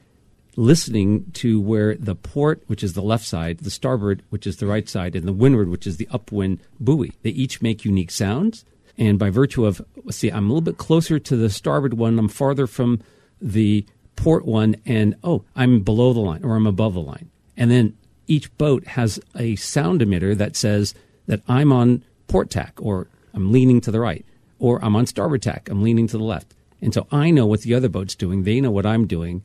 listening 0.54 1.24
to 1.32 1.60
where 1.60 1.96
the 1.96 2.14
port, 2.14 2.62
which 2.68 2.84
is 2.84 2.92
the 2.92 3.02
left 3.02 3.24
side, 3.24 3.58
the 3.58 3.70
starboard, 3.70 4.22
which 4.30 4.46
is 4.46 4.58
the 4.58 4.66
right 4.66 4.88
side, 4.88 5.16
and 5.16 5.26
the 5.26 5.32
windward, 5.32 5.68
which 5.68 5.86
is 5.86 5.96
the 5.96 6.08
upwind 6.10 6.60
buoy. 6.78 7.12
They 7.22 7.30
each 7.30 7.62
make 7.62 7.84
unique 7.84 8.10
sounds. 8.12 8.64
And 8.96 9.18
by 9.18 9.30
virtue 9.30 9.64
of, 9.64 9.80
see, 10.10 10.30
I'm 10.30 10.46
a 10.46 10.48
little 10.48 10.60
bit 10.60 10.78
closer 10.78 11.18
to 11.18 11.36
the 11.36 11.50
starboard 11.50 11.94
one, 11.94 12.18
I'm 12.18 12.28
farther 12.28 12.66
from 12.66 13.00
the 13.40 13.86
port 14.16 14.44
one, 14.44 14.76
and 14.84 15.14
oh, 15.22 15.44
I'm 15.54 15.80
below 15.82 16.12
the 16.12 16.20
line 16.20 16.44
or 16.44 16.56
I'm 16.56 16.66
above 16.66 16.94
the 16.94 17.00
line. 17.00 17.30
And 17.56 17.70
then 17.70 17.96
each 18.26 18.56
boat 18.58 18.86
has 18.88 19.20
a 19.36 19.54
sound 19.56 20.00
emitter 20.00 20.36
that 20.36 20.56
says 20.56 20.94
that 21.28 21.42
I'm 21.46 21.72
on 21.72 22.02
port 22.26 22.50
tack 22.50 22.72
or 22.78 23.06
I'm 23.32 23.52
leaning 23.52 23.80
to 23.82 23.92
the 23.92 24.00
right 24.00 24.26
or 24.58 24.84
I'm 24.84 24.96
on 24.96 25.06
starboard 25.06 25.42
tack, 25.42 25.68
I'm 25.70 25.82
leaning 25.82 26.08
to 26.08 26.18
the 26.18 26.24
left. 26.24 26.52
And 26.82 26.92
so 26.92 27.06
I 27.12 27.30
know 27.30 27.46
what 27.46 27.62
the 27.62 27.74
other 27.74 27.88
boat's 27.88 28.16
doing, 28.16 28.42
they 28.42 28.60
know 28.60 28.72
what 28.72 28.86
I'm 28.86 29.06
doing, 29.06 29.44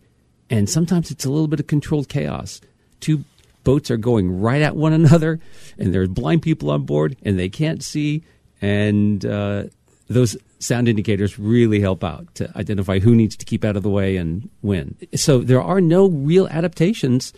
and 0.50 0.70
sometimes 0.70 1.12
it's 1.12 1.26
a 1.26 1.30
little 1.30 1.48
bit 1.48 1.60
of 1.60 1.68
controlled 1.68 2.10
chaos. 2.10 2.62
Two 3.00 3.24
boats 3.64 3.90
are 3.90 3.98
going 3.98 4.40
right 4.42 4.62
at 4.62 4.76
one 4.76 4.94
another, 4.94 5.40
and 5.78 5.94
there's 5.94 6.10
blind 6.10 6.42
people 6.42 6.72
on 6.72 6.84
board, 6.84 7.16
and 7.24 7.38
they 7.38 7.50
can't 7.50 7.84
see, 7.84 8.24
and 8.62 9.26
uh, 9.26 9.64
those 10.08 10.38
sound 10.60 10.88
indicators 10.88 11.38
really 11.38 11.80
help 11.80 12.04
out 12.04 12.34
to 12.36 12.56
identify 12.58 13.00
who 13.00 13.16
needs 13.16 13.36
to 13.36 13.46
keep 13.46 13.66
out 13.66 13.76
of 13.76 13.84
the 13.84 13.90
way 13.90 14.16
and 14.16 14.50
when. 14.62 14.96
So 15.16 15.40
there 15.40 15.62
are 15.62 15.82
no 15.82 16.08
real 16.08 16.48
adaptations 16.48 17.34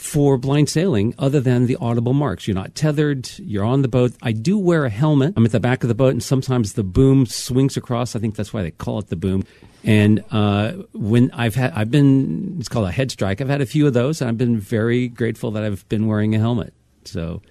for 0.00 0.38
blind 0.38 0.66
sailing 0.66 1.14
other 1.18 1.40
than 1.40 1.66
the 1.66 1.76
audible 1.76 2.14
marks. 2.14 2.48
You're 2.48 2.54
not 2.54 2.74
tethered, 2.74 3.28
you're 3.38 3.66
on 3.66 3.82
the 3.82 3.88
boat. 3.88 4.14
I 4.22 4.32
do 4.32 4.56
wear 4.56 4.86
a 4.86 4.90
helmet. 4.90 5.34
I'm 5.36 5.44
at 5.44 5.52
the 5.52 5.60
back 5.60 5.84
of 5.84 5.88
the 5.88 5.94
boat, 5.94 6.12
and 6.12 6.22
sometimes 6.22 6.72
the 6.72 6.82
boom 6.82 7.26
swings 7.26 7.76
across. 7.76 8.16
I 8.16 8.18
think 8.18 8.34
that's 8.34 8.50
why 8.50 8.62
they 8.62 8.70
call 8.70 8.98
it 8.98 9.08
the 9.08 9.16
boom. 9.16 9.44
And 9.84 10.24
uh, 10.30 10.72
when 10.94 11.30
I've 11.32 11.54
had, 11.54 11.74
I've 11.74 11.90
been, 11.90 12.56
it's 12.58 12.68
called 12.68 12.88
a 12.88 12.90
head 12.90 13.10
strike. 13.10 13.42
I've 13.42 13.50
had 13.50 13.60
a 13.60 13.66
few 13.66 13.86
of 13.86 13.92
those, 13.92 14.22
and 14.22 14.30
I've 14.30 14.38
been 14.38 14.58
very 14.58 15.06
grateful 15.06 15.50
that 15.50 15.64
I've 15.64 15.86
been 15.90 16.06
wearing 16.06 16.34
a 16.34 16.38
helmet. 16.38 16.72
So, 17.04 17.42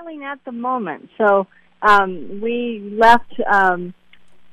sailing 0.00 0.24
at 0.24 0.38
the 0.44 0.52
moment. 0.52 1.08
So 1.18 1.46
um, 1.82 2.40
we 2.42 2.96
left 2.98 3.32
um, 3.50 3.94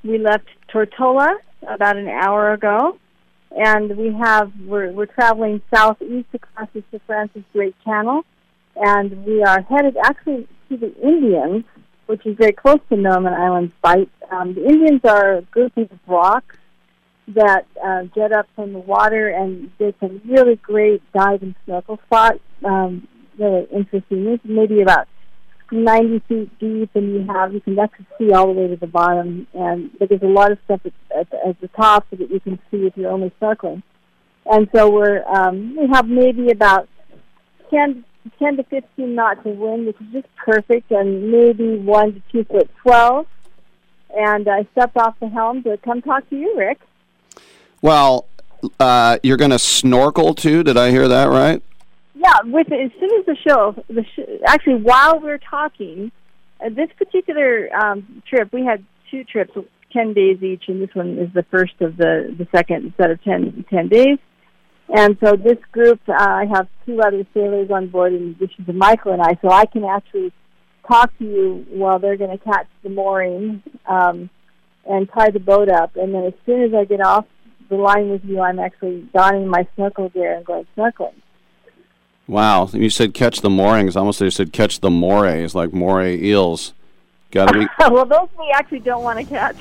we 0.04 0.18
left 0.18 0.48
Tortola 0.74 1.36
about 1.68 1.98
an 1.98 2.08
hour 2.08 2.54
ago, 2.54 2.98
and 3.52 3.98
we 3.98 4.14
have 4.14 4.52
we're, 4.66 4.92
we're 4.92 5.08
traveling 5.08 5.62
southeast 5.74 6.28
across 6.34 6.70
the 6.74 6.84
Sir 6.92 7.00
Francis 7.06 7.44
Drake 7.54 7.76
Channel, 7.84 8.24
and 8.76 9.26
we 9.26 9.44
are 9.44 9.62
headed 9.62 9.98
actually 10.04 10.48
to 10.70 10.78
the 10.78 10.94
Indians, 11.02 11.66
which 12.06 12.26
is 12.26 12.36
very 12.38 12.54
close 12.54 12.80
to 12.90 12.96
Norman 12.96 13.34
Island's 13.34 13.74
Bight. 13.82 14.10
Um, 14.32 14.54
the 14.54 14.66
Indians 14.66 15.02
are 15.06 15.38
a 15.38 15.42
group 15.44 15.76
of 15.78 15.90
rocks 16.08 16.56
that 17.30 17.66
uh, 17.84 18.04
get 18.16 18.32
up 18.32 18.48
from 18.56 18.72
the 18.72 18.80
water, 18.80 19.28
and 19.28 19.70
there's 19.80 19.94
a 20.02 20.08
really 20.26 20.56
great 20.56 21.02
dive 21.14 21.42
and 21.42 21.56
snorkel 21.66 22.00
spot. 22.06 22.36
Um, 22.64 23.08
really 23.38 23.68
interesting. 23.74 24.28
It's 24.28 24.44
maybe 24.46 24.82
about 24.82 25.08
90 25.72 26.20
feet 26.28 26.60
deep, 26.60 26.90
and 26.96 27.14
you 27.14 27.28
have 27.28 27.54
you 27.54 27.62
can 27.62 27.78
actually 27.80 28.08
see 28.18 28.32
all 28.32 28.48
the 28.48 28.54
way 28.54 28.68
to 28.68 28.76
the 28.76 28.88
bottom. 28.88 29.48
And 29.54 29.92
but 30.00 30.10
there's 30.10 30.22
a 30.22 30.26
lot 30.26 30.52
of 30.52 30.60
stuff 30.66 30.82
at, 30.86 30.94
at, 31.16 31.34
at 31.48 31.62
the 31.62 31.68
top 31.70 32.06
so 32.10 32.18
that 32.18 32.30
you 32.30 32.40
can 32.40 32.60
see 32.72 32.86
if 32.86 32.96
you're 32.96 33.12
only 33.12 33.32
snorkeling. 33.42 33.84
And 34.46 34.70
so 34.74 34.90
we're 34.90 35.24
um, 35.28 35.76
we 35.76 35.88
have 35.92 36.08
maybe 36.08 36.50
about 36.52 36.88
10, 37.70 38.04
10 38.40 38.58
to 38.58 38.64
15 38.64 39.16
knots 39.16 39.42
of 39.46 39.58
wind, 39.58 39.88
which 39.88 39.98
is 40.00 40.08
just 40.14 40.36
perfect, 40.36 40.92
and 40.92 41.32
maybe 41.32 41.78
one 41.78 42.14
to 42.14 42.22
two 42.32 42.44
foot 42.46 42.70
swell. 42.82 43.28
And 44.16 44.48
I 44.48 44.66
stepped 44.72 44.98
off 44.98 45.16
the 45.20 45.28
helm 45.28 45.64
to 45.64 45.78
come 45.78 46.02
talk 46.02 46.30
to 46.30 46.36
you, 46.36 46.58
Rick. 46.58 46.80
Well, 47.82 48.26
uh, 48.80 49.20
you're 49.22 49.38
going 49.38 49.52
to 49.52 49.60
snorkel 49.60 50.34
too. 50.34 50.64
Did 50.64 50.78
I 50.78 50.92
hear 50.92 51.08
that 51.08 51.26
right? 51.26 51.62
Yeah, 52.18 52.40
with 52.46 52.72
as 52.72 52.92
soon 53.00 53.20
as 53.20 53.26
the 53.26 53.38
show, 53.48 53.76
the 53.88 54.04
sh- 54.04 54.42
actually 54.46 54.82
while 54.82 55.20
we're 55.20 55.38
talking, 55.38 56.12
uh, 56.64 56.70
this 56.70 56.90
particular 56.98 57.70
um, 57.76 58.24
trip, 58.28 58.52
we 58.52 58.66
had 58.66 58.84
two 59.12 59.24
trips, 59.24 59.52
ten 59.94 60.14
days 60.14 60.42
each, 60.42 60.64
and 60.68 60.82
this 60.82 60.94
one 60.94 61.18
is 61.18 61.30
the 61.34 61.44
first 61.52 61.74
of 61.80 61.98
the 61.98 62.36
the 62.38 62.48
second 62.56 62.94
set 62.98 63.12
of 63.12 63.24
10, 63.24 63.66
10 63.70 63.88
days. 63.88 64.18
And 64.90 65.18
so 65.24 65.36
this 65.36 65.58
group, 65.72 66.00
uh, 66.08 66.14
I 66.18 66.46
have 66.54 66.68
two 66.86 67.02
other 67.02 67.26
sailors 67.34 67.70
on 67.72 67.88
board 67.88 68.14
in 68.14 68.36
addition 68.40 68.66
to 68.66 68.74
Michael 68.74 69.12
and 69.12 69.22
I, 69.22 69.38
so 69.42 69.52
I 69.52 69.66
can 69.66 69.84
actually 69.84 70.32
talk 70.88 71.16
to 71.20 71.26
you 71.26 71.66
while 71.70 72.00
they're 72.00 72.18
going 72.18 72.38
to 72.38 72.44
catch 72.44 72.68
the 72.84 72.90
mooring 72.90 73.62
um, 73.86 74.30
and 74.86 75.10
tie 75.14 75.30
the 75.32 75.42
boat 75.42 75.70
up. 75.70 75.98
And 75.98 76.16
then 76.16 76.24
as 76.24 76.34
soon 76.46 76.64
as 76.64 76.72
I 76.74 76.86
get 76.86 77.02
off 77.02 77.26
the 77.70 77.76
line 77.76 78.10
with 78.10 78.24
you, 78.24 78.40
I'm 78.40 78.60
actually 78.60 79.08
donning 79.14 79.50
my 79.50 79.68
snorkel 79.76 80.08
gear 80.08 80.38
and 80.38 80.46
going 80.46 80.66
snorkeling. 80.78 81.16
Wow, 82.28 82.70
you 82.74 82.90
said 82.90 83.14
catch 83.14 83.42
the 83.42 83.50
moorings. 83.50 83.96
I 83.96 84.02
almost 84.02 84.20
said 84.20 84.52
catch 84.52 84.82
the 84.82 84.90
morays, 84.90 85.56
like 85.56 85.72
moray 85.72 86.22
eels. 86.22 86.74
Got 87.32 87.48
to 87.48 87.60
be. 87.60 87.68
well, 87.80 88.06
those 88.06 88.30
we 88.38 88.52
actually 88.54 88.80
don't 88.80 89.04
want 89.04 89.20
to 89.20 89.26
catch. 89.26 89.56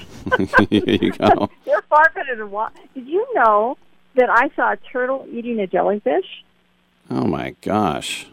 you 0.71 1.12
go. 1.12 1.49
They're 1.64 1.83
far 1.83 2.11
better 2.14 2.37
than 2.37 2.51
what? 2.51 2.73
Did 2.95 3.07
you 3.07 3.27
know 3.35 3.77
that 4.14 4.31
I 4.31 4.51
saw 4.57 4.73
a 4.73 4.77
turtle 4.77 5.27
eating 5.31 5.61
a 5.61 5.67
jellyfish? 5.67 6.45
Oh 7.09 7.25
my 7.25 7.55
gosh! 7.61 8.27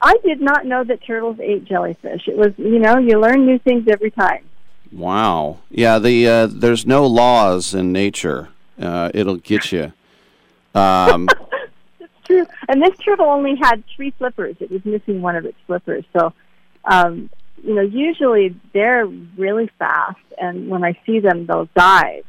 I 0.00 0.16
did 0.24 0.40
not 0.40 0.66
know 0.66 0.84
that 0.84 1.04
turtles 1.04 1.38
ate 1.40 1.64
jellyfish. 1.64 2.28
It 2.28 2.36
was, 2.36 2.52
you 2.58 2.78
know, 2.78 2.98
you 2.98 3.20
learn 3.20 3.46
new 3.46 3.58
things 3.58 3.88
every 3.88 4.10
time. 4.10 4.44
Wow. 4.92 5.58
Yeah. 5.70 5.98
The 5.98 6.28
uh, 6.28 6.46
there's 6.46 6.86
no 6.86 7.06
laws 7.06 7.74
in 7.74 7.92
nature. 7.92 8.48
Uh, 8.80 9.10
it'll 9.14 9.36
get 9.36 9.72
you. 9.72 9.92
Um, 10.74 11.28
true. 12.26 12.46
And 12.68 12.82
this 12.82 12.96
turtle 12.98 13.26
only 13.26 13.54
had 13.60 13.84
three 13.94 14.12
flippers. 14.18 14.56
It 14.60 14.70
was 14.70 14.84
missing 14.84 15.22
one 15.22 15.36
of 15.36 15.44
its 15.44 15.58
flippers. 15.66 16.04
So, 16.18 16.32
um, 16.84 17.30
you 17.62 17.74
know, 17.74 17.82
usually 17.82 18.58
they're 18.74 19.06
really 19.06 19.70
fast, 19.78 20.18
and 20.38 20.68
when 20.68 20.84
I 20.84 20.98
see 21.06 21.20
them, 21.20 21.46
they'll 21.46 21.68
dive. 21.76 22.24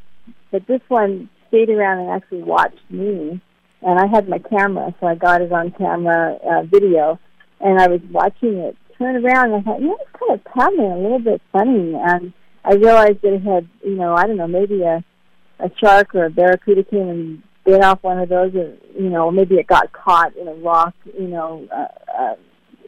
But 0.50 0.66
this 0.66 0.80
one 0.88 1.28
stayed 1.48 1.70
around 1.70 2.00
and 2.00 2.10
actually 2.10 2.42
watched 2.42 2.90
me, 2.90 3.40
and 3.82 3.98
I 3.98 4.06
had 4.06 4.28
my 4.28 4.38
camera, 4.38 4.94
so 5.00 5.06
I 5.06 5.14
got 5.14 5.42
it 5.42 5.52
on 5.52 5.70
camera 5.72 6.38
uh, 6.44 6.62
video, 6.62 7.18
and 7.60 7.78
I 7.78 7.88
was 7.88 8.00
watching 8.10 8.54
it 8.56 8.76
turn 8.96 9.24
around, 9.24 9.52
and 9.52 9.56
I 9.56 9.60
thought, 9.62 9.80
you 9.80 9.88
know, 9.88 9.98
it's 10.00 10.10
kind 10.18 10.32
of 10.32 10.44
paddling 10.44 10.92
a 10.92 10.98
little 10.98 11.20
bit 11.20 11.40
funny, 11.52 11.94
and 11.94 12.32
I 12.64 12.74
realized 12.74 13.22
that 13.22 13.34
it 13.34 13.42
had, 13.42 13.68
you 13.84 13.94
know, 13.94 14.14
I 14.14 14.26
don't 14.26 14.36
know, 14.36 14.48
maybe 14.48 14.82
a 14.82 15.04
a 15.60 15.70
shark 15.82 16.14
or 16.14 16.26
a 16.26 16.30
barracuda 16.30 16.84
came 16.84 17.08
and 17.08 17.42
bit 17.68 17.84
off 17.84 18.02
one 18.02 18.18
of 18.18 18.28
those, 18.28 18.54
or 18.54 18.74
you 18.98 19.10
know, 19.10 19.30
maybe 19.30 19.56
it 19.56 19.66
got 19.66 19.92
caught 19.92 20.34
in 20.36 20.48
a 20.48 20.54
rock, 20.54 20.94
you 21.18 21.28
know, 21.28 21.66
uh, 21.70 21.86
uh, 22.18 22.34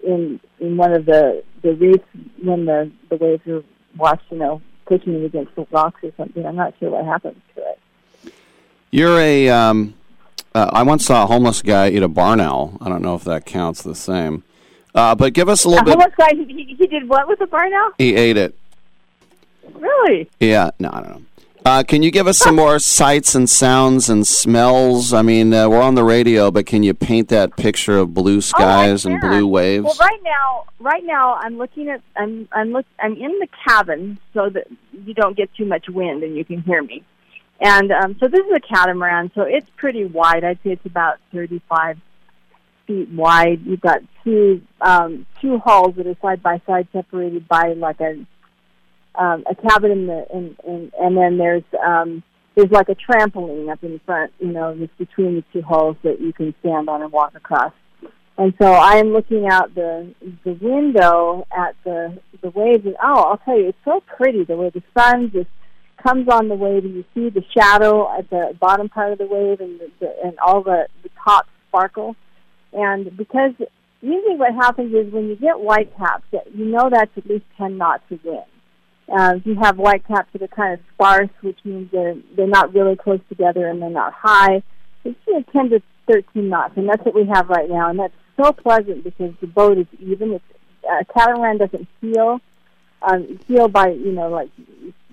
in 0.04 0.40
in 0.58 0.76
one 0.76 0.92
of 0.92 1.04
the 1.04 1.42
the 1.62 1.74
reefs 1.74 2.04
when 2.42 2.64
the 2.64 2.90
the 3.10 3.16
waves 3.16 3.42
were 3.44 3.62
washed, 3.96 4.22
you 4.30 4.38
know, 4.38 4.62
pushing 4.86 5.14
it 5.14 5.24
against 5.24 5.54
the 5.54 5.66
rocks 5.70 6.02
or 6.02 6.10
something. 6.16 6.44
I'm 6.46 6.56
not 6.56 6.74
sure 6.80 6.90
what 6.90 7.04
happened 7.04 7.40
to 7.54 7.62
it. 7.62 8.32
You're 8.90 9.18
a. 9.18 9.48
Um, 9.50 9.94
uh, 10.52 10.68
I 10.72 10.82
once 10.82 11.04
saw 11.04 11.24
a 11.24 11.26
homeless 11.26 11.62
guy 11.62 11.90
eat 11.90 12.02
a 12.02 12.08
barn 12.08 12.40
owl. 12.40 12.76
I 12.80 12.88
don't 12.88 13.02
know 13.02 13.14
if 13.14 13.22
that 13.24 13.46
counts 13.46 13.82
the 13.82 13.94
same. 13.94 14.42
Uh, 14.92 15.14
but 15.14 15.32
give 15.32 15.48
us 15.48 15.64
a 15.64 15.68
little 15.68 15.82
a 15.82 15.84
bit. 15.84 15.94
Homeless 15.94 16.14
guy, 16.18 16.30
he, 16.34 16.74
he 16.76 16.86
did 16.88 17.08
what 17.08 17.28
with 17.28 17.40
a 17.40 17.46
barn 17.46 17.72
owl? 17.72 17.92
He 17.98 18.16
ate 18.16 18.36
it. 18.36 18.56
Really? 19.74 20.28
Yeah. 20.40 20.70
No, 20.80 20.90
I 20.92 21.00
don't 21.02 21.10
know. 21.10 21.22
Uh, 21.64 21.82
can 21.82 22.02
you 22.02 22.10
give 22.10 22.26
us 22.26 22.38
some 22.38 22.56
more 22.56 22.78
sights 22.78 23.34
and 23.34 23.48
sounds 23.48 24.08
and 24.08 24.26
smells? 24.26 25.12
I 25.12 25.20
mean, 25.20 25.52
uh, 25.52 25.68
we're 25.68 25.82
on 25.82 25.94
the 25.94 26.04
radio, 26.04 26.50
but 26.50 26.64
can 26.64 26.82
you 26.82 26.94
paint 26.94 27.28
that 27.28 27.56
picture 27.56 27.98
of 27.98 28.14
blue 28.14 28.40
skies 28.40 29.04
oh, 29.04 29.10
and 29.10 29.20
blue 29.20 29.46
waves? 29.46 29.84
Well, 29.84 29.96
right 30.00 30.20
now, 30.24 30.64
right 30.78 31.04
now, 31.04 31.34
I'm 31.34 31.58
looking 31.58 31.90
at 31.90 32.00
I'm 32.16 32.48
I'm 32.52 32.72
look 32.72 32.86
I'm 32.98 33.12
in 33.12 33.38
the 33.40 33.48
cabin 33.68 34.18
so 34.32 34.48
that 34.48 34.68
you 35.04 35.12
don't 35.12 35.36
get 35.36 35.52
too 35.54 35.66
much 35.66 35.86
wind 35.88 36.22
and 36.22 36.34
you 36.34 36.46
can 36.46 36.62
hear 36.62 36.82
me. 36.82 37.04
And 37.60 37.92
um, 37.92 38.16
so 38.18 38.26
this 38.26 38.40
is 38.40 38.52
a 38.56 38.60
catamaran, 38.60 39.30
so 39.34 39.42
it's 39.42 39.68
pretty 39.76 40.06
wide. 40.06 40.44
I'd 40.44 40.58
say 40.64 40.70
it's 40.70 40.86
about 40.86 41.18
35 41.32 41.98
feet 42.86 43.10
wide. 43.10 43.60
You've 43.66 43.82
got 43.82 44.00
two 44.24 44.62
um, 44.80 45.26
two 45.42 45.58
hulls 45.58 45.94
that 45.96 46.06
are 46.06 46.16
side 46.22 46.42
by 46.42 46.62
side, 46.66 46.88
separated 46.90 47.46
by 47.46 47.74
like 47.74 48.00
a 48.00 48.24
um, 49.14 49.44
a 49.50 49.54
cabin 49.54 49.90
in 49.90 50.06
the 50.06 50.26
in, 50.32 50.56
in 50.66 50.92
and 51.00 51.16
then 51.16 51.38
there's 51.38 51.64
um, 51.84 52.22
there's 52.54 52.70
like 52.70 52.88
a 52.88 52.94
trampoline 52.94 53.70
up 53.70 53.82
in 53.82 54.00
front, 54.04 54.32
you 54.38 54.52
know, 54.52 54.74
just 54.76 54.96
between 54.98 55.36
the 55.36 55.44
two 55.52 55.62
hulls 55.62 55.96
that 56.02 56.20
you 56.20 56.32
can 56.32 56.54
stand 56.60 56.88
on 56.88 57.02
and 57.02 57.12
walk 57.12 57.34
across. 57.34 57.72
And 58.38 58.54
so 58.60 58.72
I 58.72 58.94
am 58.94 59.08
looking 59.08 59.48
out 59.48 59.74
the 59.74 60.14
the 60.44 60.52
window 60.54 61.46
at 61.56 61.76
the 61.84 62.18
the 62.40 62.50
waves, 62.50 62.86
and 62.86 62.96
oh, 63.02 63.22
I'll 63.22 63.38
tell 63.38 63.58
you, 63.58 63.68
it's 63.68 63.78
so 63.84 64.02
pretty 64.16 64.44
the 64.44 64.56
way 64.56 64.70
the 64.70 64.82
sun 64.96 65.30
just 65.32 65.50
comes 66.02 66.26
on 66.28 66.48
the 66.48 66.54
wave, 66.54 66.84
and 66.84 66.94
you 66.94 67.04
see 67.14 67.28
the 67.28 67.44
shadow 67.54 68.10
at 68.16 68.30
the 68.30 68.56
bottom 68.58 68.88
part 68.88 69.12
of 69.12 69.18
the 69.18 69.26
wave, 69.26 69.60
and 69.60 69.78
the, 69.78 69.90
the, 70.00 70.14
and 70.24 70.38
all 70.38 70.62
the 70.62 70.86
the 71.02 71.10
tops 71.22 71.50
sparkle. 71.68 72.16
And 72.72 73.14
because 73.16 73.52
usually 74.00 74.36
what 74.36 74.54
happens 74.54 74.94
is 74.94 75.12
when 75.12 75.28
you 75.28 75.36
get 75.36 75.60
white 75.60 75.94
caps, 75.98 76.24
you 76.54 76.64
know 76.64 76.88
that's 76.90 77.10
at 77.16 77.26
least 77.26 77.44
ten 77.58 77.76
knots 77.76 78.04
of 78.10 78.24
wind. 78.24 78.44
Uh, 79.10 79.34
you 79.44 79.56
have 79.56 79.76
white 79.78 80.06
caps 80.06 80.28
that 80.32 80.42
are 80.42 80.48
kind 80.48 80.74
of 80.74 80.80
sparse, 80.94 81.30
which 81.42 81.58
means 81.64 81.90
they're 81.90 82.16
they're 82.36 82.46
not 82.46 82.72
really 82.74 82.96
close 82.96 83.20
together 83.28 83.66
and 83.66 83.82
they're 83.82 83.90
not 83.90 84.12
high. 84.12 84.62
It's 85.04 85.18
you 85.26 85.34
know, 85.34 85.44
10 85.52 85.70
to 85.70 85.82
13 86.06 86.48
knots, 86.48 86.74
and 86.76 86.88
that's 86.88 87.04
what 87.04 87.14
we 87.14 87.26
have 87.26 87.48
right 87.48 87.68
now. 87.68 87.90
And 87.90 87.98
that's 87.98 88.14
so 88.36 88.52
pleasant 88.52 89.04
because 89.04 89.32
the 89.40 89.46
boat 89.46 89.78
is 89.78 89.86
even. 89.98 90.32
It's, 90.34 90.44
uh, 90.90 91.04
catamaran 91.12 91.58
doesn't 91.58 91.86
feel 92.00 92.40
um, 93.02 93.38
feel 93.46 93.68
by 93.68 93.88
you 93.90 94.12
know 94.12 94.28
like 94.28 94.50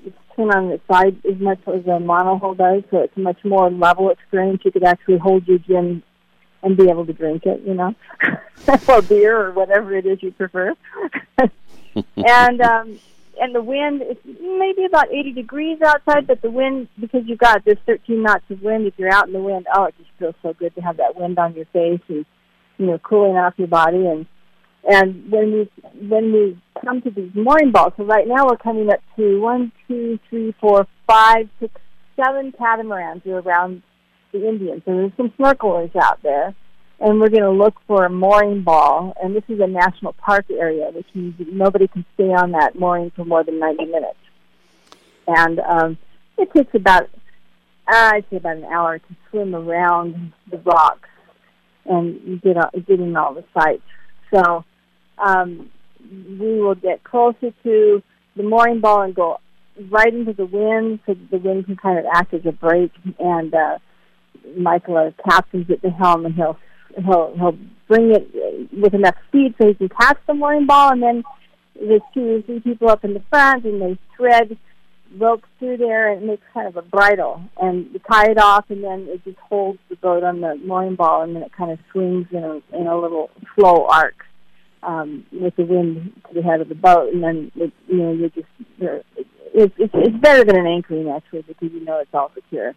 it's 0.06 0.16
turn 0.36 0.52
on 0.52 0.72
its 0.72 0.84
side 0.88 1.18
as 1.30 1.40
much 1.40 1.60
as 1.68 1.86
a 1.86 2.00
monohull 2.00 2.58
does, 2.58 2.84
so 2.92 3.00
it's 3.00 3.18
a 3.18 3.20
much 3.20 3.44
more 3.44 3.70
level 3.70 4.10
experience. 4.10 4.62
You 4.64 4.72
could 4.72 4.84
actually 4.84 5.18
hold 5.18 5.48
your 5.48 5.60
gin 5.60 6.04
and 6.64 6.78
be 6.78 6.90
able 6.90 7.06
to 7.06 7.14
drink 7.14 7.46
it, 7.46 7.62
you 7.66 7.74
know, 7.74 7.96
or 8.88 9.02
beer 9.02 9.40
or 9.40 9.52
whatever 9.52 9.96
it 9.96 10.06
is 10.06 10.22
you 10.22 10.32
prefer. 10.32 10.76
and 12.18 12.62
um, 12.62 13.00
and 13.40 13.54
the 13.54 13.62
wind 13.62 14.02
is 14.02 14.18
maybe 14.26 14.86
about 14.86 15.12
80 15.12 15.34
degrees 15.34 15.80
outside, 15.86 16.28
but 16.28 16.42
the 16.42 16.52
wind 16.52 16.88
because 17.00 17.22
you've 17.26 17.40
got 17.40 17.64
this 17.66 17.78
13 17.86 18.24
knots 18.24 18.44
of 18.50 18.62
wind. 18.62 18.88
If 18.88 18.94
you're 18.98 19.14
out 19.14 19.28
in 19.28 19.34
the 19.34 19.42
wind, 19.42 19.68
oh, 19.74 19.86
it 19.86 19.96
just 19.98 20.10
feels 20.20 20.36
so 20.42 20.54
good 20.54 20.74
to 20.76 20.82
have 20.82 20.98
that 20.98 21.16
wind 21.16 21.38
on 21.40 21.54
your 21.54 21.66
face 21.66 22.02
and 22.08 22.26
you 22.78 22.86
know 22.86 22.98
cooling 23.00 23.38
off 23.38 23.54
your 23.58 23.68
body. 23.68 24.06
And 24.06 24.26
and 24.90 25.32
when 25.32 25.52
we 25.52 25.70
when 26.08 26.34
we 26.34 26.62
come 26.84 27.02
to 27.02 27.10
these 27.10 27.32
mooring 27.34 27.72
balls, 27.72 27.94
so 27.98 28.04
right 28.04 28.28
now 28.28 28.46
we're 28.48 28.58
coming 28.58 28.90
up 28.90 29.00
to 29.16 29.42
one, 29.42 29.72
two, 29.88 30.20
three, 30.30 30.56
four, 30.60 30.88
five, 31.08 31.50
six, 31.60 31.74
seven 32.16 32.54
catamarans 32.58 33.26
around 33.26 33.82
the 34.32 34.48
Indians. 34.48 34.82
So 34.86 34.92
there's 34.92 35.12
some 35.18 35.32
snorkelers 35.40 35.96
out 35.96 36.22
there 36.24 36.56
and 37.00 37.20
we're 37.20 37.30
going 37.30 37.44
to 37.44 37.52
look 37.52 37.76
for 37.86 38.06
a 38.06 38.10
mooring 38.10 38.64
ball. 38.64 39.14
And 39.22 39.36
this 39.36 39.44
is 39.48 39.60
a 39.60 39.68
national 39.68 40.14
park 40.14 40.46
area, 40.50 40.90
which 40.92 41.08
means 41.14 41.36
nobody 41.40 41.88
can 41.88 42.06
stay 42.16 42.34
on 42.34 42.52
that 42.52 42.78
mooring 42.78 43.12
for 43.12 43.24
more 43.24 43.44
than 43.44 43.60
90 43.60 43.86
minutes. 43.86 44.18
And 45.28 45.60
um, 45.60 45.98
it 46.38 46.52
takes 46.54 46.74
about, 46.74 47.04
uh, 47.88 48.12
I'd 48.14 48.26
say 48.30 48.38
about 48.38 48.58
an 48.58 48.66
hour 48.66 48.98
to 48.98 49.16
swim 49.30 49.54
around 49.54 50.34
the 50.50 50.58
rocks 50.58 51.10
and 51.86 52.42
get 52.42 52.58
all, 52.58 52.72
get 52.88 53.00
all 53.16 53.34
the 53.34 53.44
sights. 53.54 53.84
So 54.34 54.66
um, 55.18 55.70
we 56.12 56.60
will 56.60 56.76
get 56.76 57.04
closer 57.04 57.52
to 57.64 58.04
the 58.36 58.44
mooring 58.44 58.80
ball 58.80 59.02
and 59.02 59.14
go 59.14 59.40
right 59.90 60.14
into 60.14 60.34
the 60.34 60.46
wind 60.46 61.00
so 61.06 61.16
the 61.30 61.38
wind 61.38 61.66
can 61.66 61.76
kind 61.76 62.00
of 62.00 62.06
act 62.12 62.34
as 62.34 62.46
a 62.46 62.52
brake. 62.52 62.92
And 63.20 63.54
uh, 63.54 63.78
Michael, 64.58 65.14
captain's 65.30 65.70
at 65.70 65.82
the 65.82 65.90
helm, 65.90 66.26
and 66.26 66.34
he'll 66.34 66.58
he'll 66.96 67.34
he'll 67.38 67.58
bring 67.88 68.12
it 68.12 68.28
with 68.74 68.94
enough 68.94 69.16
speed 69.28 69.56
so 69.60 69.68
he 69.68 69.74
can 69.74 69.90
catch 69.90 70.18
the 70.28 70.34
mooring 70.34 70.66
ball, 70.66 70.92
and 70.92 71.02
then 71.02 71.24
there's 71.80 72.02
two 72.14 72.38
or 72.38 72.42
three 72.42 72.60
people 72.60 72.90
up 72.90 73.04
in 73.04 73.14
the 73.14 73.24
front, 73.30 73.66
and 73.66 73.82
they 73.82 73.98
thread 74.16 74.58
ropes 75.18 75.48
through 75.60 75.78
there, 75.78 76.12
and 76.12 76.24
it 76.24 76.26
makes 76.26 76.44
kind 76.54 76.68
of 76.68 76.76
a 76.76 76.82
bridle, 76.82 77.42
and 77.62 77.88
you 77.94 78.00
tie 78.12 78.30
it 78.30 78.38
off, 78.38 78.66
and 78.70 78.84
then 78.84 79.08
it 79.10 79.24
just 79.24 79.38
holds 79.38 79.80
the 79.90 79.96
boat 79.98 80.24
on 80.24 80.42
the 80.42 80.56
mooring 80.66 80.96
ball, 80.96 81.22
and 81.22 81.36
then 81.36 81.44
it 81.44 81.52
kind 81.54 81.72
of 81.72 81.80
swings 81.92 82.28
in 82.32 82.44
a 82.44 82.78
in 82.78 82.88
a 82.88 83.00
little 83.00 83.30
slow 83.56 83.88
arc 83.90 84.16
um, 84.84 85.26
with 85.32 85.56
the 85.56 85.64
wind 85.64 86.12
to 86.28 86.34
the 86.34 86.42
head 86.42 86.62
of 86.62 86.70
the 86.70 86.76
boat, 86.76 87.14
and 87.14 87.24
then 87.24 87.52
it, 87.56 87.72
you 87.88 87.98
know 87.98 88.12
you're 88.12 88.30
just 88.30 88.48
you're, 88.78 89.02
it's, 89.54 89.74
it's 89.78 89.94
it's 89.94 90.18
better 90.18 90.44
than 90.44 90.58
an 90.58 90.68
anchoring 90.68 91.10
actually 91.10 91.42
because 91.44 91.72
you 91.72 91.84
know 91.84 92.00
it's 92.00 92.14
all 92.14 92.32
secure. 92.36 92.74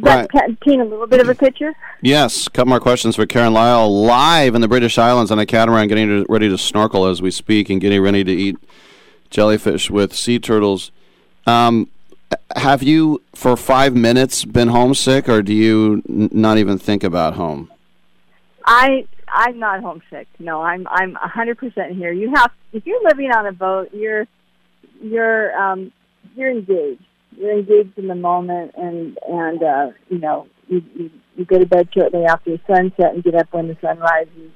Does 0.00 0.28
that 0.32 0.60
paint 0.60 0.80
a 0.80 0.84
little 0.84 1.06
bit 1.06 1.20
of 1.20 1.28
a 1.28 1.34
picture? 1.34 1.74
Yes, 2.02 2.46
a 2.46 2.50
couple 2.50 2.70
more 2.70 2.80
questions 2.80 3.16
for 3.16 3.26
Karen 3.26 3.52
Lyle. 3.52 4.02
Live 4.02 4.54
in 4.54 4.60
the 4.60 4.68
British 4.68 4.98
Islands 4.98 5.30
on 5.30 5.38
a 5.38 5.46
catamaran, 5.46 5.88
getting 5.88 6.24
ready 6.28 6.48
to 6.48 6.58
snorkel 6.58 7.06
as 7.06 7.20
we 7.20 7.30
speak, 7.30 7.70
and 7.70 7.80
getting 7.80 8.00
ready 8.02 8.24
to 8.24 8.32
eat 8.32 8.56
jellyfish 9.30 9.90
with 9.90 10.14
sea 10.14 10.38
turtles. 10.38 10.90
Um, 11.46 11.88
have 12.56 12.82
you, 12.82 13.22
for 13.34 13.56
five 13.56 13.94
minutes, 13.94 14.44
been 14.44 14.68
homesick, 14.68 15.28
or 15.28 15.42
do 15.42 15.54
you 15.54 16.02
n- 16.08 16.30
not 16.32 16.58
even 16.58 16.78
think 16.78 17.02
about 17.02 17.34
home? 17.34 17.70
I 18.64 19.06
I'm 19.26 19.58
not 19.58 19.80
homesick. 19.80 20.28
No, 20.38 20.62
I'm 20.62 20.86
I'm 20.88 21.16
a 21.16 21.28
hundred 21.28 21.58
percent 21.58 21.96
here. 21.96 22.12
You 22.12 22.34
have 22.34 22.50
if 22.72 22.86
you're 22.86 23.02
living 23.02 23.30
on 23.30 23.46
a 23.46 23.52
boat, 23.52 23.90
you're 23.92 24.26
you're 25.00 25.56
um 25.58 25.92
you're 26.36 26.50
engaged 26.50 27.02
you're 27.38 27.56
engaged 27.56 27.96
in 27.96 28.08
the 28.08 28.14
moment 28.14 28.72
and 28.76 29.18
and 29.28 29.62
uh 29.62 29.90
you 30.08 30.18
know 30.18 30.46
you, 30.66 30.82
you 30.94 31.10
you 31.36 31.44
go 31.44 31.58
to 31.58 31.66
bed 31.66 31.88
shortly 31.94 32.24
after 32.24 32.50
the 32.50 32.60
sunset 32.66 33.14
and 33.14 33.22
get 33.22 33.34
up 33.34 33.48
when 33.52 33.68
the 33.68 33.76
sun 33.80 33.98
rises. 33.98 34.50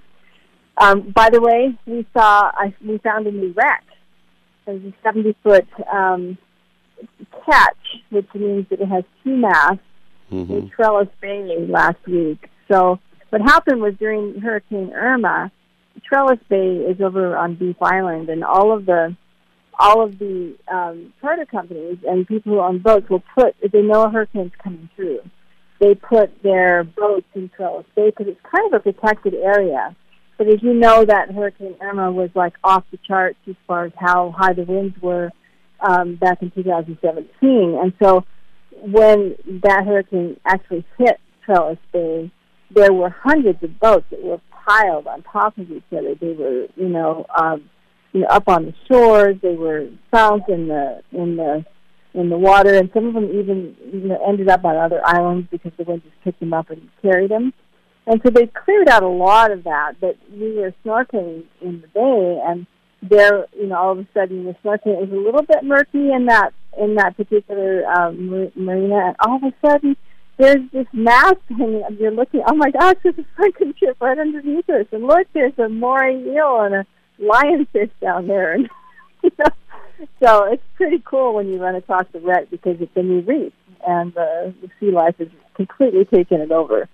Um 0.76 1.10
by 1.10 1.30
the 1.30 1.40
way 1.40 1.78
we 1.86 2.06
saw 2.12 2.50
i 2.54 2.74
we 2.84 2.98
found 2.98 3.26
a 3.26 3.32
new 3.32 3.52
wreck. 3.56 3.84
There's 4.66 4.84
a 4.84 4.92
seventy 5.02 5.36
foot 5.42 5.66
um 5.92 6.38
ketch 7.46 8.02
which 8.10 8.28
means 8.34 8.66
that 8.70 8.80
it 8.80 8.88
has 8.88 9.04
two 9.24 9.36
masts. 9.36 9.78
Mm-hmm. 10.30 10.52
in 10.54 10.70
trellis 10.70 11.08
bay 11.20 11.66
last 11.68 11.98
week. 12.06 12.48
So 12.66 12.98
what 13.28 13.42
happened 13.42 13.82
was 13.82 13.92
during 13.98 14.40
hurricane 14.40 14.90
irma 14.94 15.52
trellis 16.08 16.38
bay 16.48 16.76
is 16.76 17.00
over 17.02 17.36
on 17.36 17.54
beef 17.54 17.76
island 17.82 18.30
and 18.30 18.42
all 18.42 18.72
of 18.72 18.86
the 18.86 19.14
all 19.78 20.02
of 20.02 20.18
the 20.18 20.54
um, 20.72 21.12
charter 21.20 21.46
companies 21.46 21.98
and 22.06 22.26
people 22.26 22.52
who 22.52 22.60
own 22.60 22.78
boats 22.78 23.08
will 23.08 23.22
put, 23.34 23.54
if 23.60 23.72
they 23.72 23.82
know 23.82 24.02
a 24.02 24.10
hurricane's 24.10 24.52
coming 24.62 24.88
through, 24.94 25.20
they 25.80 25.94
put 25.94 26.42
their 26.42 26.84
boats 26.84 27.26
in 27.34 27.50
Trellis 27.56 27.86
Bay 27.96 28.10
because 28.10 28.26
it's 28.28 28.40
kind 28.54 28.72
of 28.72 28.80
a 28.80 28.92
protected 28.92 29.34
area. 29.34 29.96
But 30.38 30.48
as 30.48 30.62
you 30.62 30.74
know, 30.74 31.04
that 31.04 31.30
Hurricane 31.30 31.76
Irma 31.80 32.10
was 32.10 32.30
like 32.34 32.54
off 32.64 32.84
the 32.90 32.98
charts 33.06 33.38
as 33.48 33.54
far 33.66 33.86
as 33.86 33.92
how 33.96 34.34
high 34.36 34.52
the 34.52 34.64
winds 34.64 34.96
were 35.00 35.30
um, 35.80 36.16
back 36.16 36.42
in 36.42 36.50
2017. 36.50 37.78
And 37.80 37.92
so 38.02 38.24
when 38.80 39.36
that 39.62 39.84
hurricane 39.84 40.38
actually 40.44 40.84
hit 40.98 41.20
Trellis 41.44 41.78
Bay, 41.92 42.30
there 42.70 42.92
were 42.92 43.10
hundreds 43.10 43.62
of 43.62 43.78
boats 43.78 44.06
that 44.10 44.22
were 44.22 44.40
piled 44.50 45.06
on 45.06 45.22
top 45.22 45.58
of 45.58 45.70
each 45.70 45.82
other. 45.92 46.14
They 46.14 46.32
were, 46.32 46.66
you 46.76 46.88
know, 46.88 47.26
um, 47.36 47.68
you 48.12 48.20
know, 48.20 48.26
up 48.28 48.48
on 48.48 48.66
the 48.66 48.74
shores. 48.88 49.36
They 49.42 49.54
were 49.54 49.88
found 50.10 50.42
in 50.48 50.68
the 50.68 51.02
in 51.12 51.36
the 51.36 51.64
in 52.14 52.28
the 52.28 52.38
water, 52.38 52.74
and 52.74 52.90
some 52.92 53.06
of 53.06 53.14
them 53.14 53.24
even 53.26 53.76
you 53.92 54.08
know 54.08 54.18
ended 54.26 54.48
up 54.48 54.64
on 54.64 54.76
other 54.76 55.00
islands 55.04 55.48
because 55.50 55.72
the 55.76 55.84
wind 55.84 56.02
just 56.02 56.20
picked 56.24 56.40
them 56.40 56.52
up 56.52 56.70
and 56.70 56.88
carried 57.00 57.30
them. 57.30 57.52
And 58.06 58.20
so 58.24 58.30
they 58.30 58.46
cleared 58.46 58.88
out 58.88 59.02
a 59.02 59.08
lot 59.08 59.52
of 59.52 59.64
that. 59.64 59.94
But 60.00 60.16
we 60.32 60.56
were 60.56 60.74
snorkeling 60.84 61.44
in 61.60 61.80
the 61.80 61.88
bay, 61.88 62.40
and 62.44 62.66
there, 63.02 63.46
you 63.54 63.66
know, 63.66 63.76
all 63.76 63.92
of 63.92 63.98
a 63.98 64.06
sudden 64.14 64.44
the 64.44 64.54
snorkeling 64.64 65.00
was 65.00 65.10
a 65.10 65.14
little 65.14 65.42
bit 65.42 65.64
murky 65.64 66.12
in 66.12 66.26
that 66.26 66.52
in 66.78 66.94
that 66.96 67.16
particular 67.16 67.86
um, 67.86 68.50
marina, 68.56 69.06
and 69.06 69.16
all 69.20 69.36
of 69.36 69.42
a 69.42 69.54
sudden 69.66 69.96
there's 70.38 70.70
this 70.72 70.86
mass 70.92 71.34
hanging. 71.48 71.84
You're 71.98 72.10
looking, 72.10 72.42
oh 72.46 72.54
my 72.54 72.70
gosh, 72.70 72.96
there's 73.02 73.18
a 73.18 73.26
sunken 73.36 73.74
ship 73.78 73.96
right 74.00 74.18
underneath 74.18 74.68
us, 74.70 74.86
and 74.92 75.04
look, 75.04 75.26
there's 75.34 75.58
a 75.58 75.68
moray 75.68 76.16
eel 76.16 76.60
and 76.60 76.74
a 76.74 76.86
lionfish 77.20 77.90
down 78.00 78.26
there. 78.26 78.52
And, 78.52 78.68
you 79.22 79.30
know, 79.38 80.06
so 80.22 80.44
it's 80.52 80.62
pretty 80.74 81.02
cool 81.04 81.34
when 81.34 81.48
you 81.48 81.62
run 81.62 81.74
across 81.74 82.06
the 82.12 82.20
wreck 82.20 82.50
because 82.50 82.80
it's 82.80 82.96
a 82.96 83.02
new 83.02 83.20
reef 83.20 83.52
and 83.86 84.12
the, 84.14 84.54
the 84.60 84.68
sea 84.78 84.90
life 84.90 85.16
has 85.18 85.28
completely 85.54 86.04
taken 86.04 86.40
it 86.40 86.50
over. 86.50 86.88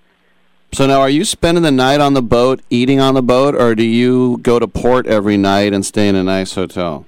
So 0.73 0.87
now, 0.87 1.01
are 1.01 1.09
you 1.09 1.25
spending 1.25 1.63
the 1.63 1.71
night 1.71 2.01
on 2.01 2.13
the 2.13 2.23
boat, 2.23 2.61
eating 2.69 3.01
on 3.01 3.15
the 3.15 3.23
boat, 3.23 3.55
or 3.55 3.75
do 3.75 3.83
you 3.83 4.39
go 4.43 4.59
to 4.59 4.69
port 4.69 5.07
every 5.07 5.39
night 5.39 5.73
and 5.73 5.85
stay 5.85 6.09
in 6.09 6.15
a 6.15 6.23
nice 6.23 6.55
hotel? 6.55 7.07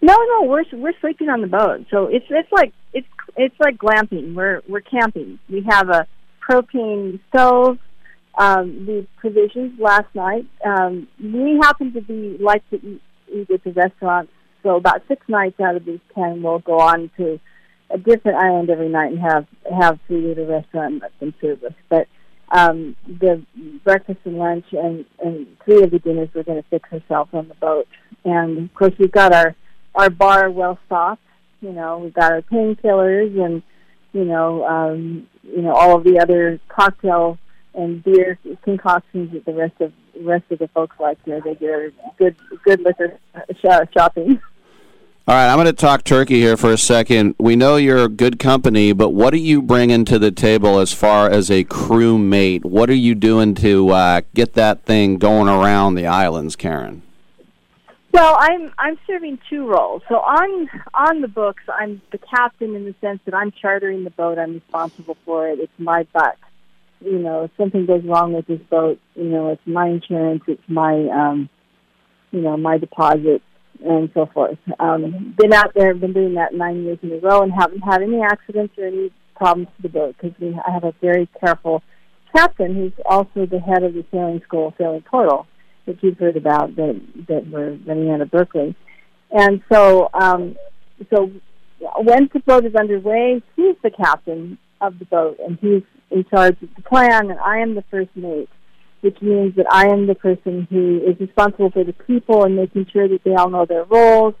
No, 0.00 0.16
no, 0.16 0.46
we're 0.46 0.64
we're 0.72 0.94
sleeping 1.00 1.28
on 1.28 1.40
the 1.40 1.46
boat. 1.48 1.86
So 1.90 2.06
it's 2.06 2.24
it's 2.30 2.50
like 2.52 2.72
it's 2.92 3.08
it's 3.36 3.58
like 3.58 3.76
glamping. 3.76 4.34
We're 4.34 4.62
we're 4.68 4.80
camping. 4.80 5.40
We 5.48 5.66
have 5.68 5.90
a 5.90 6.06
propane 6.48 7.18
stove 7.28 7.78
um, 8.36 8.86
the 8.86 9.06
provisions 9.18 9.78
last 9.78 10.14
night. 10.14 10.46
Um, 10.64 11.08
we 11.22 11.58
happen 11.62 11.92
to 11.92 12.00
be 12.00 12.36
like 12.40 12.68
to 12.70 12.76
eat, 12.76 13.02
eat 13.32 13.50
at 13.50 13.64
the 13.64 13.72
restaurant, 13.72 14.30
so 14.62 14.76
about 14.76 15.02
six 15.08 15.26
nights 15.28 15.60
out 15.60 15.76
of 15.76 15.84
these 15.84 16.00
ten, 16.14 16.42
we'll 16.42 16.58
go 16.58 16.80
on 16.80 17.10
to 17.16 17.40
a 17.90 17.98
different 17.98 18.38
island 18.38 18.70
every 18.70 18.88
night 18.88 19.12
and 19.12 19.20
have 19.20 19.46
have 19.78 19.98
food 20.06 20.38
at 20.38 20.44
a 20.44 20.46
restaurant 20.46 20.92
and 20.94 21.02
let 21.02 21.20
them 21.20 21.34
serve 21.40 21.62
us. 21.64 21.72
But 21.88 22.06
um, 22.52 22.96
the 23.06 23.42
breakfast 23.84 24.20
and 24.24 24.38
lunch 24.38 24.64
and, 24.72 25.04
and 25.22 25.46
three 25.64 25.82
of 25.82 25.90
the 25.90 25.98
dinners 25.98 26.28
we're 26.34 26.42
going 26.42 26.62
to 26.62 26.68
fix 26.68 26.92
ourselves 26.92 27.30
on 27.32 27.48
the 27.48 27.54
boat. 27.54 27.86
And 28.24 28.58
of 28.58 28.74
course, 28.74 28.92
we've 28.98 29.12
got 29.12 29.32
our 29.32 29.54
our 29.94 30.10
bar 30.10 30.50
well 30.50 30.78
stocked. 30.86 31.22
You 31.60 31.72
know, 31.72 31.98
we've 31.98 32.14
got 32.14 32.32
our 32.32 32.42
painkillers 32.42 33.38
and 33.42 33.62
you 34.12 34.24
know, 34.24 34.66
um, 34.66 35.28
you 35.42 35.62
know 35.62 35.72
all 35.72 35.96
of 35.96 36.04
the 36.04 36.18
other 36.20 36.60
cocktail 36.68 37.38
and 37.74 38.02
beer 38.02 38.38
concoctions 38.62 39.32
that 39.32 39.44
the 39.44 39.54
rest 39.54 39.80
of 39.80 39.92
rest 40.22 40.44
of 40.50 40.58
the 40.58 40.68
folks 40.68 40.96
like 40.98 41.18
here. 41.24 41.40
They 41.40 41.54
get 41.54 41.92
good 42.18 42.36
good 42.64 42.80
liquor 42.80 43.18
sh- 43.52 43.92
shopping. 43.96 44.40
All 45.28 45.36
right, 45.36 45.48
I'm 45.48 45.56
going 45.56 45.66
to 45.66 45.72
talk 45.72 46.02
turkey 46.02 46.40
here 46.40 46.56
for 46.56 46.72
a 46.72 46.78
second. 46.78 47.36
We 47.38 47.54
know 47.54 47.76
you're 47.76 48.04
a 48.04 48.08
good 48.08 48.40
company, 48.40 48.92
but 48.92 49.10
what 49.10 49.32
are 49.32 49.38
you 49.38 49.62
bringing 49.62 50.04
to 50.06 50.18
the 50.18 50.32
table 50.32 50.80
as 50.80 50.92
far 50.92 51.30
as 51.30 51.50
a 51.50 51.62
crew 51.64 52.18
mate? 52.18 52.64
What 52.64 52.90
are 52.90 52.94
you 52.94 53.14
doing 53.14 53.54
to 53.56 53.90
uh, 53.90 54.22
get 54.34 54.54
that 54.54 54.84
thing 54.84 55.18
going 55.18 55.48
around 55.48 55.94
the 55.94 56.06
islands, 56.06 56.56
Karen? 56.56 57.02
Well, 58.12 58.36
I'm 58.40 58.72
I'm 58.76 58.98
serving 59.06 59.38
two 59.48 59.68
roles. 59.68 60.02
So 60.08 60.16
on 60.16 60.68
on 60.94 61.20
the 61.20 61.28
books, 61.28 61.62
I'm 61.72 62.02
the 62.10 62.18
captain 62.18 62.74
in 62.74 62.84
the 62.84 62.94
sense 63.00 63.20
that 63.24 63.34
I'm 63.34 63.52
chartering 63.52 64.02
the 64.02 64.10
boat. 64.10 64.36
I'm 64.36 64.54
responsible 64.54 65.16
for 65.24 65.46
it. 65.48 65.60
It's 65.60 65.72
my 65.78 66.08
butt 66.12 66.36
you 67.00 67.18
know, 67.18 67.44
if 67.44 67.50
something 67.56 67.86
goes 67.86 68.04
wrong 68.04 68.32
with 68.32 68.46
this 68.46 68.60
boat, 68.70 68.98
you 69.14 69.24
know, 69.24 69.50
it's 69.50 69.66
my 69.66 69.88
insurance, 69.88 70.42
it's 70.46 70.62
my, 70.68 70.94
um, 71.08 71.48
you 72.30 72.40
know, 72.40 72.56
my 72.56 72.78
deposit, 72.78 73.42
and 73.84 74.10
so 74.12 74.26
forth. 74.26 74.58
Um, 74.78 75.34
been 75.38 75.52
out 75.52 75.72
there, 75.74 75.94
been 75.94 76.12
doing 76.12 76.34
that 76.34 76.54
nine 76.54 76.84
years 76.84 76.98
in 77.02 77.12
a 77.12 77.18
row, 77.18 77.42
and 77.42 77.52
haven't 77.52 77.80
had 77.80 78.02
any 78.02 78.20
accidents 78.22 78.74
or 78.76 78.86
any 78.86 79.10
problems 79.34 79.68
to 79.76 79.82
the 79.82 79.88
boat 79.88 80.16
because 80.20 80.38
we 80.38 80.48
I 80.48 80.70
have 80.70 80.84
a 80.84 80.94
very 81.00 81.28
careful 81.42 81.82
captain, 82.34 82.74
who's 82.74 82.92
also 83.06 83.46
the 83.46 83.58
head 83.58 83.82
of 83.82 83.94
the 83.94 84.04
sailing 84.12 84.40
school, 84.42 84.74
Sailing 84.78 85.02
Portal, 85.02 85.46
that 85.86 86.02
you've 86.02 86.18
heard 86.18 86.36
about 86.36 86.76
that 86.76 87.00
that 87.28 87.46
we're 87.50 87.76
running 87.86 88.10
out 88.10 88.20
of 88.20 88.30
Berkeley. 88.30 88.76
And 89.32 89.62
so, 89.72 90.10
um, 90.12 90.56
so 91.08 91.30
when 92.02 92.28
the 92.32 92.40
boat 92.40 92.66
is 92.66 92.74
underway, 92.74 93.42
he's 93.56 93.76
the 93.82 93.90
captain 93.90 94.58
of 94.80 94.98
the 94.98 95.04
boat, 95.04 95.38
and 95.44 95.58
he's 95.60 95.82
in 96.10 96.24
charge 96.24 96.60
of 96.62 96.68
the 96.74 96.82
plan, 96.82 97.30
and 97.30 97.38
I 97.38 97.58
am 97.58 97.74
the 97.74 97.84
first 97.90 98.10
mate, 98.14 98.48
which 99.00 99.20
means 99.20 99.54
that 99.56 99.66
I 99.70 99.88
am 99.88 100.06
the 100.06 100.14
person 100.14 100.66
who 100.70 101.00
is 101.06 101.18
responsible 101.20 101.70
for 101.70 101.84
the 101.84 101.92
people 101.92 102.44
and 102.44 102.56
making 102.56 102.86
sure 102.92 103.08
that 103.08 103.24
they 103.24 103.34
all 103.34 103.50
know 103.50 103.64
their 103.64 103.84
roles 103.84 104.34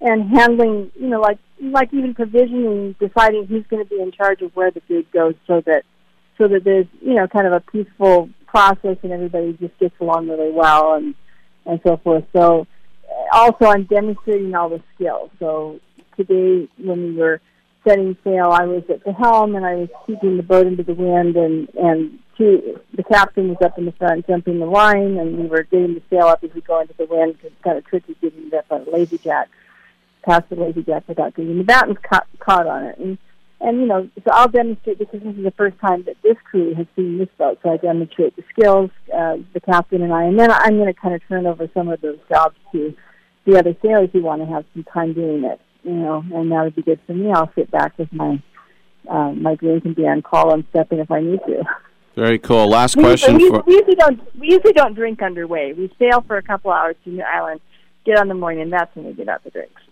and 0.00 0.28
handling, 0.28 0.90
you 0.94 1.08
know, 1.08 1.20
like 1.20 1.38
like 1.60 1.92
even 1.94 2.14
provisioning, 2.14 2.94
deciding 2.98 3.46
who's 3.46 3.64
going 3.68 3.82
to 3.82 3.88
be 3.88 4.00
in 4.00 4.12
charge 4.12 4.42
of 4.42 4.54
where 4.54 4.70
the 4.70 4.80
food 4.82 5.10
goes, 5.12 5.34
so 5.46 5.62
that 5.62 5.84
so 6.36 6.48
that 6.48 6.64
there's 6.64 6.86
you 7.00 7.14
know 7.14 7.26
kind 7.26 7.46
of 7.46 7.52
a 7.52 7.60
peaceful 7.60 8.28
process 8.46 8.96
and 9.02 9.12
everybody 9.12 9.52
just 9.54 9.76
gets 9.78 9.94
along 10.00 10.28
really 10.28 10.52
well 10.52 10.94
and 10.94 11.14
and 11.66 11.80
so 11.86 11.96
forth. 11.98 12.24
So 12.32 12.66
also 13.32 13.66
I'm 13.66 13.84
demonstrating 13.84 14.54
all 14.54 14.68
the 14.68 14.82
skills. 14.94 15.30
So 15.38 15.80
today 16.16 16.68
when 16.78 17.02
we 17.04 17.16
were 17.16 17.40
setting 17.86 18.16
sail, 18.24 18.50
I 18.50 18.64
was 18.64 18.82
at 18.88 19.04
the 19.04 19.12
helm 19.12 19.54
and 19.54 19.64
I 19.64 19.74
was 19.74 19.88
keeping 20.06 20.36
the 20.36 20.42
boat 20.42 20.66
into 20.66 20.82
the 20.82 20.94
wind, 20.94 21.36
and 21.36 21.68
and 21.74 22.18
two, 22.36 22.80
the 22.94 23.04
captain 23.04 23.48
was 23.48 23.58
up 23.64 23.78
in 23.78 23.84
the 23.84 23.92
front 23.92 24.26
jumping 24.26 24.58
the 24.58 24.66
line, 24.66 25.18
and 25.18 25.38
we 25.38 25.46
were 25.46 25.62
getting 25.62 25.94
the 25.94 26.02
sail 26.10 26.26
up 26.26 26.42
as 26.42 26.52
we 26.54 26.60
go 26.62 26.80
into 26.80 26.94
the 26.94 27.06
wind. 27.06 27.40
Cause 27.40 27.50
it's 27.52 27.62
kind 27.62 27.78
of 27.78 27.86
tricky 27.86 28.16
getting 28.20 28.48
it 28.48 28.54
up 28.54 28.66
on 28.70 28.86
a 28.86 28.90
lazy 28.90 29.18
jack, 29.18 29.48
past 30.22 30.48
the 30.48 30.56
lazy 30.56 30.82
jack 30.82 31.04
without 31.06 31.34
getting 31.34 31.58
the 31.58 31.64
battens 31.64 31.98
caught, 32.02 32.26
caught 32.38 32.66
on 32.66 32.84
it. 32.84 32.98
And 32.98 33.18
and 33.60 33.80
you 33.80 33.86
know, 33.86 34.08
so 34.16 34.30
I'll 34.32 34.48
demonstrate 34.48 34.98
because 34.98 35.22
this 35.22 35.36
is 35.36 35.44
the 35.44 35.52
first 35.52 35.78
time 35.78 36.04
that 36.04 36.16
this 36.22 36.36
crew 36.44 36.74
has 36.74 36.86
seen 36.96 37.18
this 37.18 37.28
boat. 37.38 37.58
So 37.62 37.70
I 37.70 37.76
demonstrate 37.76 38.36
the 38.36 38.44
skills, 38.50 38.90
uh, 39.14 39.36
the 39.52 39.60
captain 39.60 40.02
and 40.02 40.12
I, 40.12 40.24
and 40.24 40.38
then 40.38 40.50
I'm 40.50 40.76
going 40.76 40.92
to 40.92 41.00
kind 41.00 41.14
of 41.14 41.26
turn 41.28 41.46
over 41.46 41.68
some 41.72 41.88
of 41.88 42.00
those 42.00 42.18
jobs 42.28 42.56
to 42.72 42.94
the 43.46 43.58
other 43.58 43.76
sailors 43.80 44.10
who 44.12 44.22
want 44.22 44.42
to 44.42 44.46
have 44.46 44.64
some 44.74 44.84
time 44.84 45.12
doing 45.12 45.44
it 45.44 45.60
you 45.84 45.92
know, 45.92 46.24
and 46.34 46.50
that 46.50 46.64
would 46.64 46.76
be 46.76 46.82
good 46.82 47.00
for 47.06 47.12
me. 47.14 47.30
I'll 47.32 47.52
sit 47.54 47.70
back 47.70 47.96
with 47.98 48.12
my 48.12 48.42
uh, 49.08 49.32
my 49.32 49.54
drink 49.54 49.82
can 49.82 49.92
be 49.94 50.06
on 50.06 50.22
call 50.22 50.52
and 50.54 50.64
step 50.70 50.90
in 50.92 50.98
if 50.98 51.10
I 51.10 51.20
need 51.20 51.40
to. 51.46 51.62
Very 52.16 52.38
cool. 52.38 52.68
Last 52.68 52.96
We 52.96 53.02
question 53.02 53.38
usually, 53.38 53.60
for. 53.60 53.64
we 53.66 53.74
usually 53.74 53.96
don't 53.96 54.38
we 54.38 54.50
usually 54.50 54.72
don't 54.72 54.94
drink 54.94 55.20
underway. 55.22 55.72
We 55.72 55.92
sail 55.98 56.22
for 56.22 56.36
a 56.36 56.42
couple 56.42 56.70
hours 56.70 56.96
to 57.04 57.10
New 57.10 57.22
Island, 57.22 57.60
get 58.04 58.18
on 58.18 58.28
the 58.28 58.34
morning, 58.34 58.62
and 58.62 58.72
that's 58.72 58.94
when 58.96 59.04
we 59.06 59.12
get 59.12 59.28
out 59.28 59.44
the 59.44 59.50
drinks. 59.50 59.82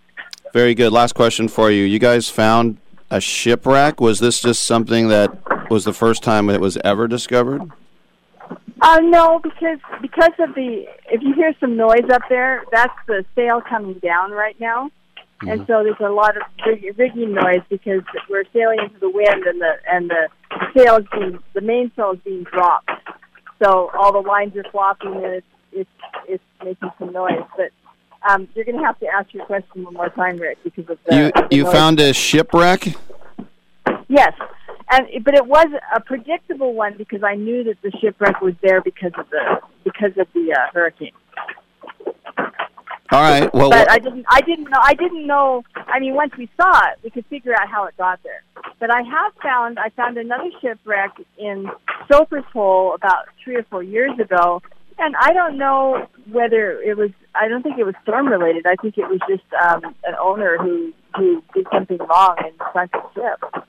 Very 0.52 0.74
good. 0.74 0.92
Last 0.92 1.14
question 1.14 1.48
for 1.48 1.70
you. 1.70 1.84
You 1.84 1.98
guys 1.98 2.28
found 2.28 2.78
a 3.10 3.20
shipwreck. 3.20 4.00
Was 4.00 4.20
this 4.20 4.40
just 4.40 4.62
something 4.62 5.08
that 5.08 5.70
was 5.70 5.84
the 5.84 5.92
first 5.92 6.22
time 6.22 6.48
it 6.48 6.60
was 6.60 6.76
ever 6.84 7.08
discovered? 7.08 7.62
Uh, 8.80 8.98
no, 9.00 9.38
because 9.38 9.78
because 10.00 10.32
of 10.38 10.54
the 10.54 10.84
if 11.10 11.22
you 11.22 11.34
hear 11.34 11.54
some 11.60 11.76
noise 11.76 12.08
up 12.12 12.22
there, 12.28 12.62
that's 12.72 12.94
the 13.06 13.24
sail 13.34 13.60
coming 13.60 13.94
down 14.00 14.30
right 14.32 14.58
now, 14.60 14.90
and 15.48 15.66
so 15.66 15.82
there's 15.82 15.96
a 16.00 16.08
lot 16.10 16.36
of 16.36 16.42
rig- 16.66 16.94
rigging 16.98 17.34
noise 17.34 17.62
because 17.68 18.02
we're 18.30 18.44
sailing 18.52 18.78
into 18.82 18.98
the 19.00 19.10
wind 19.10 19.44
and 19.44 19.60
the 19.60 19.72
and 19.90 20.10
the 20.10 20.28
sail 20.76 20.96
is 20.96 21.06
being 21.12 21.38
the 21.54 21.60
mainsail 21.60 22.12
is 22.12 22.20
being 22.24 22.44
dropped, 22.44 22.90
so 23.62 23.90
all 23.98 24.12
the 24.12 24.26
lines 24.26 24.56
are 24.56 24.64
flopping 24.70 25.14
and 25.14 25.24
it's 25.24 25.46
it's 25.72 25.90
it's 26.28 26.44
making 26.64 26.90
some 26.98 27.12
noise. 27.12 27.42
But 27.56 27.70
um, 28.28 28.48
you're 28.54 28.64
going 28.64 28.78
to 28.78 28.84
have 28.84 28.98
to 29.00 29.06
ask 29.06 29.32
your 29.34 29.44
question 29.46 29.84
one 29.84 29.94
more 29.94 30.08
time, 30.10 30.36
Rick, 30.38 30.58
because 30.62 30.88
of 30.88 30.98
the, 31.06 31.16
You 31.16 31.32
the 31.32 31.48
you 31.56 31.62
noise. 31.64 31.72
found 31.72 32.00
a 32.00 32.12
shipwreck. 32.12 32.94
Yes, 34.08 34.32
and 34.90 35.06
but 35.24 35.34
it 35.34 35.46
was 35.46 35.66
a 35.94 36.00
predictable 36.00 36.74
one 36.74 36.96
because 36.96 37.22
I 37.24 37.34
knew 37.34 37.64
that 37.64 37.80
the 37.82 37.90
shipwreck 38.00 38.40
was 38.40 38.54
there 38.62 38.80
because 38.80 39.12
of 39.18 39.28
the 39.30 39.60
because 39.84 40.16
of 40.18 40.26
the 40.34 40.52
uh, 40.52 40.70
hurricane. 40.72 41.12
All 43.12 43.20
right. 43.20 43.52
Well, 43.52 43.68
but 43.68 43.90
I 43.90 43.98
didn't 43.98 44.24
I 44.28 44.40
didn't 44.40 44.70
know 44.70 44.78
I 44.82 44.94
didn't 44.94 45.26
know. 45.26 45.64
I 45.74 46.00
mean, 46.00 46.14
once 46.14 46.32
we 46.38 46.48
saw 46.56 46.88
it, 46.88 46.98
we 47.04 47.10
could 47.10 47.26
figure 47.26 47.52
out 47.54 47.68
how 47.68 47.84
it 47.84 47.94
got 47.98 48.22
there. 48.22 48.42
But 48.80 48.90
I 48.90 49.02
have 49.02 49.32
found 49.42 49.78
I 49.78 49.90
found 49.90 50.16
another 50.16 50.50
shipwreck 50.62 51.12
in 51.36 51.70
Soper's 52.10 52.44
Hole 52.54 52.94
about 52.94 53.26
three 53.44 53.56
or 53.56 53.64
four 53.64 53.82
years 53.82 54.18
ago, 54.18 54.62
and 54.98 55.14
I 55.20 55.34
don't 55.34 55.58
know 55.58 56.08
whether 56.30 56.80
it 56.80 56.96
was. 56.96 57.10
I 57.34 57.48
don't 57.48 57.62
think 57.62 57.78
it 57.78 57.84
was 57.84 57.94
storm 58.02 58.28
related. 58.28 58.66
I 58.66 58.76
think 58.76 58.96
it 58.96 59.08
was 59.08 59.20
just 59.28 59.44
um, 59.62 59.94
an 60.04 60.14
owner 60.18 60.56
who 60.58 60.94
who 61.14 61.42
did 61.54 61.66
something 61.70 61.98
wrong 61.98 62.36
and 62.38 62.54
sunk 62.72 62.92
the 62.92 63.02
ship. 63.14 63.66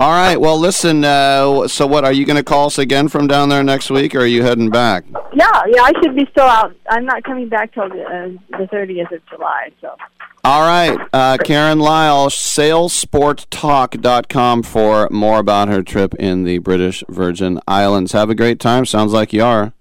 All 0.00 0.10
right. 0.12 0.40
Well, 0.40 0.58
listen. 0.58 1.04
Uh, 1.04 1.68
so, 1.68 1.86
what 1.86 2.04
are 2.06 2.12
you 2.12 2.24
going 2.24 2.38
to 2.38 2.42
call 2.42 2.64
us 2.66 2.78
again 2.78 3.08
from 3.08 3.26
down 3.26 3.50
there 3.50 3.62
next 3.62 3.90
week, 3.90 4.14
or 4.14 4.20
are 4.20 4.26
you 4.26 4.42
heading 4.42 4.70
back? 4.70 5.04
Yeah, 5.34 5.50
yeah, 5.68 5.82
I 5.82 5.92
should 6.02 6.16
be 6.16 6.26
still 6.30 6.46
out. 6.46 6.74
I'm 6.88 7.04
not 7.04 7.22
coming 7.24 7.50
back 7.50 7.74
till 7.74 7.90
the 7.90 8.02
uh, 8.02 8.28
the 8.58 8.66
30th 8.72 9.12
of 9.12 9.20
July. 9.26 9.68
So 9.82 9.94
All 10.42 10.62
right, 10.62 10.98
uh, 11.12 11.36
Karen 11.44 11.80
Lyle, 11.80 12.28
sailsporttalk.com 12.28 14.62
for 14.62 15.06
more 15.10 15.38
about 15.38 15.68
her 15.68 15.82
trip 15.82 16.14
in 16.14 16.44
the 16.44 16.56
British 16.58 17.04
Virgin 17.08 17.60
Islands. 17.68 18.12
Have 18.12 18.30
a 18.30 18.34
great 18.34 18.58
time. 18.58 18.86
Sounds 18.86 19.12
like 19.12 19.34
you 19.34 19.44
are. 19.44 19.74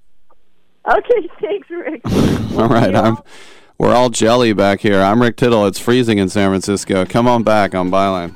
okay, 0.86 1.30
thanks, 1.41 1.69
Rick. 1.69 2.01
All 2.57 2.67
right, 2.67 2.93
I'm. 2.93 3.19
We're 3.77 3.95
all 3.95 4.09
jelly 4.09 4.51
back 4.51 4.82
here. 4.82 5.01
I'm 5.01 5.21
Rick 5.21 5.38
Tittle. 5.38 5.65
It's 5.65 5.80
freezing 5.80 6.17
in 6.17 6.27
San 6.27 6.49
Francisco. 6.49 7.05
Come 7.05 7.30
on 7.30 7.43
back 7.43 7.73
on 7.73 7.89
Byline. 7.89 8.36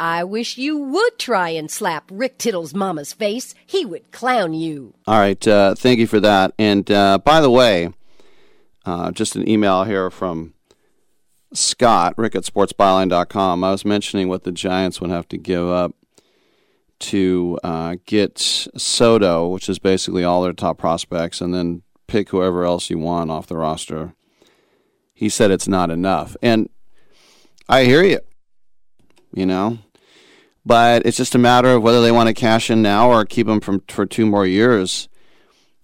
I 0.00 0.22
wish 0.24 0.58
you 0.58 0.78
would 0.78 1.18
try 1.18 1.50
and 1.50 1.70
slap 1.70 2.08
Rick 2.10 2.38
Tittle's 2.38 2.74
mama's 2.74 3.12
face. 3.12 3.54
He 3.66 3.84
would 3.84 4.12
clown 4.12 4.54
you. 4.54 4.94
All 5.06 5.18
right. 5.18 5.46
Uh, 5.46 5.74
thank 5.74 5.98
you 5.98 6.06
for 6.06 6.20
that. 6.20 6.52
And 6.58 6.88
uh, 6.90 7.18
by 7.18 7.40
the 7.40 7.50
way, 7.50 7.92
uh, 8.86 9.10
just 9.10 9.34
an 9.34 9.48
email 9.48 9.84
here 9.84 10.10
from 10.10 10.54
Scott, 11.52 12.14
Rick 12.16 12.36
at 12.36 12.44
sportsbyline.com. 12.44 13.64
I 13.64 13.70
was 13.70 13.84
mentioning 13.84 14.28
what 14.28 14.44
the 14.44 14.52
Giants 14.52 15.00
would 15.00 15.10
have 15.10 15.28
to 15.28 15.36
give 15.36 15.68
up 15.68 15.94
to 17.00 17.58
uh, 17.64 17.96
get 18.06 18.38
Soto, 18.38 19.48
which 19.48 19.68
is 19.68 19.78
basically 19.78 20.24
all 20.24 20.42
their 20.42 20.52
top 20.52 20.78
prospects, 20.78 21.40
and 21.40 21.54
then 21.54 21.82
pick 22.06 22.30
whoever 22.30 22.64
else 22.64 22.90
you 22.90 22.98
want 22.98 23.30
off 23.30 23.46
the 23.46 23.56
roster. 23.56 24.14
He 25.14 25.28
said 25.28 25.50
it's 25.50 25.68
not 25.68 25.90
enough. 25.90 26.36
And 26.42 26.68
I 27.68 27.84
hear 27.84 28.02
you, 28.02 28.20
you 29.32 29.46
know, 29.46 29.78
but 30.68 31.06
it's 31.06 31.16
just 31.16 31.34
a 31.34 31.38
matter 31.38 31.70
of 31.70 31.82
whether 31.82 32.02
they 32.02 32.12
want 32.12 32.26
to 32.26 32.34
cash 32.34 32.68
in 32.68 32.82
now 32.82 33.10
or 33.10 33.24
keep 33.24 33.46
them 33.46 33.58
from, 33.58 33.82
for 33.88 34.04
two 34.04 34.26
more 34.26 34.46
years. 34.46 35.08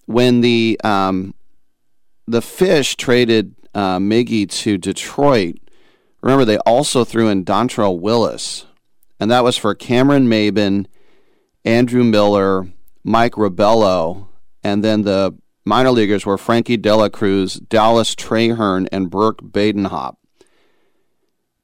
When 0.04 0.42
the 0.42 0.78
um, 0.84 1.32
the 2.26 2.42
Fish 2.42 2.94
traded 2.96 3.54
uh, 3.74 3.96
Miggy 3.96 4.46
to 4.46 4.76
Detroit, 4.76 5.56
remember 6.20 6.44
they 6.44 6.58
also 6.58 7.02
threw 7.02 7.28
in 7.30 7.46
Dontrelle 7.46 7.98
Willis, 7.98 8.66
and 9.18 9.30
that 9.30 9.42
was 9.42 9.56
for 9.56 9.74
Cameron 9.74 10.28
Maybin, 10.28 10.84
Andrew 11.64 12.04
Miller, 12.04 12.68
Mike 13.02 13.32
Rabelo, 13.32 14.26
and 14.62 14.84
then 14.84 15.02
the 15.02 15.34
minor 15.64 15.92
leaguers 15.92 16.26
were 16.26 16.36
Frankie 16.36 16.76
Dela 16.76 17.08
Cruz, 17.08 17.54
Dallas 17.54 18.14
Trahern, 18.14 18.86
and 18.92 19.08
Burke 19.08 19.40
Badenhop. 19.40 20.16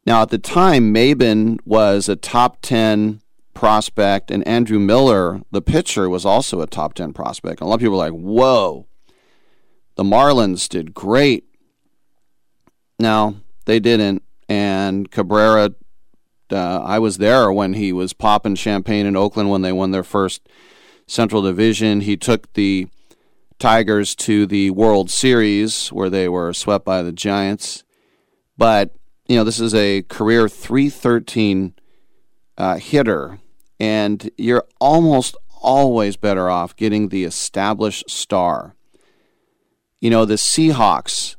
Now, 0.07 0.23
at 0.23 0.31
the 0.31 0.39
time, 0.39 0.95
Maybin 0.95 1.59
was 1.65 2.09
a 2.09 2.17
top 2.17 2.59
10 2.63 3.21
prospect, 3.55 4.31
and 4.31 4.47
Andrew 4.49 4.79
Miller, 4.79 5.43
the 5.51 5.61
pitcher, 5.61 6.09
was 6.09 6.25
also 6.25 6.61
a 6.61 6.67
top 6.67 6.95
10 6.95 7.13
prospect. 7.13 7.61
And 7.61 7.67
a 7.67 7.69
lot 7.69 7.75
of 7.75 7.81
people 7.81 7.93
were 7.93 7.99
like, 7.99 8.13
whoa, 8.13 8.87
the 9.97 10.03
Marlins 10.03 10.69
did 10.69 10.95
great. 10.95 11.45
No, 12.99 13.37
they 13.67 13.81
didn't. 13.81 14.23
And 14.49 15.11
Cabrera, 15.11 15.75
uh, 16.51 16.81
I 16.81 16.99
was 16.99 17.19
there 17.19 17.53
when 17.53 17.75
he 17.75 17.93
was 17.93 18.13
popping 18.13 18.55
champagne 18.55 19.07
in 19.07 19.17
Oakland 19.17 19.51
when 19.51 19.63
they 19.63 19.73
won 19.73 19.91
their 19.91 20.03
first 20.03 20.49
Central 21.07 21.43
Division. 21.43 22.01
He 22.01 22.17
took 22.17 22.53
the 22.55 22.89
Tigers 23.59 24.15
to 24.17 24.47
the 24.47 24.71
World 24.71 25.11
Series 25.11 25.89
where 25.89 26.09
they 26.09 26.29
were 26.29 26.53
swept 26.55 26.85
by 26.85 27.03
the 27.03 27.13
Giants. 27.13 27.85
But, 28.57 28.95
you 29.31 29.37
know, 29.37 29.45
this 29.45 29.61
is 29.61 29.77
a 29.77 30.03
career 30.03 30.49
313 30.49 31.75
uh, 32.59 32.79
hitter, 32.79 33.39
and 33.79 34.29
you're 34.37 34.67
almost 34.81 35.37
always 35.63 36.17
better 36.17 36.51
off 36.51 36.75
getting 36.75 37.09
the 37.11 37.23
established 37.23 38.11
star. 38.11 38.75
You 40.01 40.11
know, 40.11 40.25
the 40.25 40.35
Seahawks, 40.35 41.37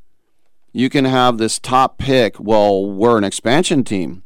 you 0.71 0.89
can 0.89 1.03
have 1.03 1.37
this 1.37 1.59
top 1.59 1.97
pick. 1.97 2.39
Well, 2.39 2.89
we're 2.89 3.17
an 3.17 3.25
expansion 3.25 3.83
team. 3.83 4.23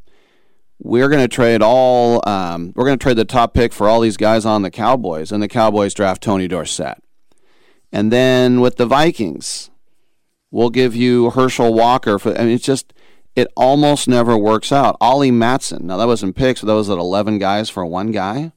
We're 0.78 1.08
going 1.08 1.22
to 1.22 1.34
trade 1.34 1.60
all, 1.60 2.22
um, 2.28 2.72
we're 2.76 2.84
going 2.84 3.00
to 3.00 3.02
trade 3.02 3.16
the 3.16 3.24
top 3.24 3.52
pick 3.52 3.72
for 3.72 3.88
all 3.88 4.00
these 4.00 4.16
guys 4.16 4.46
on 4.46 4.62
the 4.62 4.70
Cowboys, 4.70 5.32
and 5.32 5.42
the 5.42 5.48
Cowboys 5.48 5.92
draft 5.92 6.22
Tony 6.22 6.46
Dorsett. 6.46 7.02
And 7.90 8.12
then 8.12 8.60
with 8.60 8.76
the 8.76 8.86
Vikings, 8.86 9.70
we'll 10.52 10.70
give 10.70 10.94
you 10.94 11.30
Herschel 11.30 11.74
Walker. 11.74 12.20
For, 12.20 12.32
I 12.38 12.44
mean, 12.44 12.54
it's 12.54 12.64
just, 12.64 12.92
it 13.36 13.52
almost 13.54 14.08
never 14.08 14.36
works 14.36 14.72
out. 14.72 14.96
Ollie 14.98 15.30
Matson, 15.30 15.86
now 15.86 15.98
that 15.98 16.06
wasn't 16.06 16.34
picks, 16.34 16.62
but 16.62 16.68
that 16.68 16.74
was 16.74 16.88
at 16.88 16.98
11 16.98 17.38
guys 17.38 17.68
for 17.68 17.84
one 17.84 18.10
guy. 18.10 18.52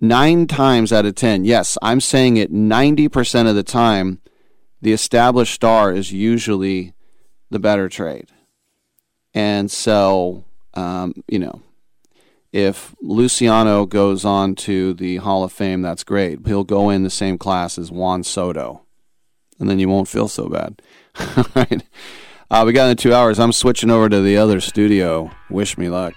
Nine 0.00 0.46
times 0.46 0.92
out 0.94 1.04
of 1.04 1.14
10, 1.14 1.44
yes, 1.44 1.76
I'm 1.82 2.00
saying 2.00 2.38
it 2.38 2.50
90% 2.50 3.48
of 3.48 3.54
the 3.54 3.62
time, 3.62 4.22
the 4.80 4.92
established 4.92 5.52
star 5.52 5.92
is 5.92 6.10
usually 6.10 6.94
the 7.50 7.58
better 7.58 7.90
trade. 7.90 8.30
And 9.34 9.70
so, 9.70 10.44
um, 10.72 11.12
you 11.28 11.38
know, 11.38 11.60
if 12.50 12.94
Luciano 13.02 13.84
goes 13.84 14.24
on 14.24 14.54
to 14.56 14.94
the 14.94 15.16
Hall 15.18 15.44
of 15.44 15.52
Fame, 15.52 15.82
that's 15.82 16.02
great. 16.02 16.46
He'll 16.46 16.64
go 16.64 16.88
in 16.88 17.02
the 17.02 17.10
same 17.10 17.36
class 17.36 17.76
as 17.78 17.90
Juan 17.90 18.24
Soto, 18.24 18.82
and 19.58 19.68
then 19.68 19.78
you 19.78 19.90
won't 19.90 20.08
feel 20.08 20.26
so 20.28 20.48
bad. 20.48 20.80
All 21.36 21.44
right. 21.54 21.82
Uh, 22.50 22.64
we 22.66 22.72
got 22.72 22.90
in 22.90 22.96
two 22.96 23.14
hours. 23.14 23.38
I'm 23.38 23.52
switching 23.52 23.90
over 23.90 24.08
to 24.08 24.20
the 24.20 24.36
other 24.36 24.60
studio. 24.60 25.30
Wish 25.48 25.78
me 25.78 25.88
luck. 25.88 26.14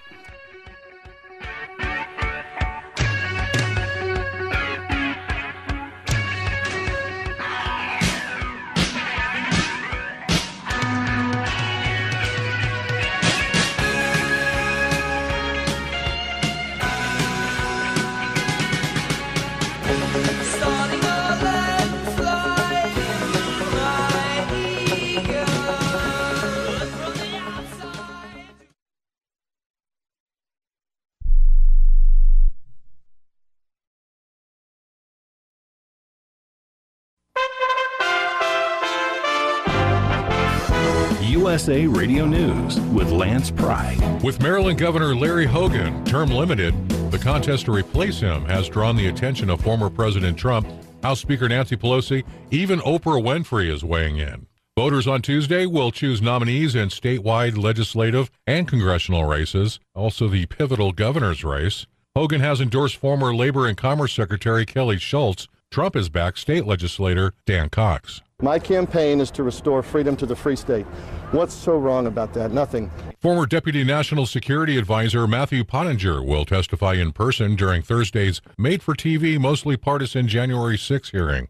USA 41.53 41.85
Radio 41.85 42.25
News 42.25 42.79
with 42.79 43.11
Lance 43.11 43.51
Pride. 43.51 44.23
With 44.23 44.41
Maryland 44.41 44.79
Governor 44.79 45.15
Larry 45.15 45.45
Hogan, 45.45 46.03
term 46.03 46.31
limited, 46.31 46.73
the 47.11 47.19
contest 47.19 47.65
to 47.65 47.71
replace 47.71 48.19
him 48.19 48.43
has 48.45 48.67
drawn 48.67 48.95
the 48.95 49.05
attention 49.05 49.51
of 49.51 49.61
former 49.61 49.91
President 49.91 50.35
Trump, 50.35 50.67
House 51.03 51.19
Speaker 51.19 51.47
Nancy 51.47 51.77
Pelosi, 51.77 52.23
even 52.49 52.79
Oprah 52.79 53.21
Winfrey 53.21 53.69
is 53.69 53.83
weighing 53.83 54.17
in. 54.17 54.47
Voters 54.75 55.05
on 55.05 55.21
Tuesday 55.21 55.67
will 55.67 55.91
choose 55.91 56.23
nominees 56.23 56.73
in 56.73 56.89
statewide 56.89 57.55
legislative 57.55 58.31
and 58.47 58.67
congressional 58.67 59.25
races, 59.25 59.79
also 59.93 60.27
the 60.27 60.47
pivotal 60.47 60.91
governor's 60.91 61.43
race. 61.43 61.85
Hogan 62.15 62.41
has 62.41 62.61
endorsed 62.61 62.95
former 62.95 63.35
Labor 63.35 63.67
and 63.67 63.77
Commerce 63.77 64.13
Secretary 64.13 64.65
Kelly 64.65 64.97
Schulz. 64.97 65.47
Trump 65.69 65.95
is 65.95 66.09
back 66.09 66.35
state 66.35 66.65
legislator 66.65 67.35
Dan 67.45 67.69
Cox. 67.69 68.23
My 68.43 68.59
campaign 68.59 69.21
is 69.21 69.31
to 69.31 69.43
restore 69.43 69.81
freedom 69.81 70.17
to 70.17 70.25
the 70.25 70.35
free 70.35 70.57
state. 70.57 70.85
What's 71.31 71.53
so 71.53 71.77
wrong 71.77 72.07
about 72.07 72.33
that? 72.33 72.51
Nothing. 72.51 72.91
Former 73.21 73.45
Deputy 73.45 73.85
National 73.85 74.25
Security 74.25 74.77
Advisor 74.77 75.25
Matthew 75.27 75.63
Pottinger 75.63 76.21
will 76.21 76.43
testify 76.43 76.95
in 76.95 77.13
person 77.13 77.55
during 77.55 77.81
Thursday's 77.81 78.41
made 78.57 78.83
for 78.83 78.95
TV, 78.95 79.39
mostly 79.39 79.77
partisan 79.77 80.27
January 80.27 80.77
6 80.77 81.11
hearing. 81.11 81.47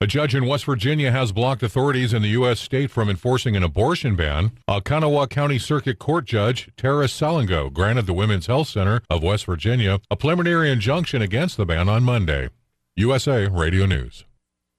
A 0.00 0.06
judge 0.06 0.36
in 0.36 0.46
West 0.46 0.66
Virginia 0.66 1.10
has 1.10 1.32
blocked 1.32 1.64
authorities 1.64 2.12
in 2.12 2.22
the 2.22 2.28
U.S. 2.28 2.60
state 2.60 2.92
from 2.92 3.10
enforcing 3.10 3.56
an 3.56 3.64
abortion 3.64 4.14
ban. 4.14 4.52
A 4.68 4.80
Kanawha 4.80 5.26
County 5.26 5.58
Circuit 5.58 5.98
Court 5.98 6.26
judge, 6.26 6.70
Tera 6.76 7.06
Salango, 7.06 7.72
granted 7.72 8.06
the 8.06 8.12
Women's 8.12 8.46
Health 8.46 8.68
Center 8.68 9.02
of 9.10 9.24
West 9.24 9.46
Virginia 9.46 9.98
a 10.12 10.16
preliminary 10.16 10.70
injunction 10.70 11.22
against 11.22 11.56
the 11.56 11.66
ban 11.66 11.88
on 11.88 12.04
Monday. 12.04 12.50
USA 12.94 13.48
Radio 13.48 13.84
News. 13.86 14.24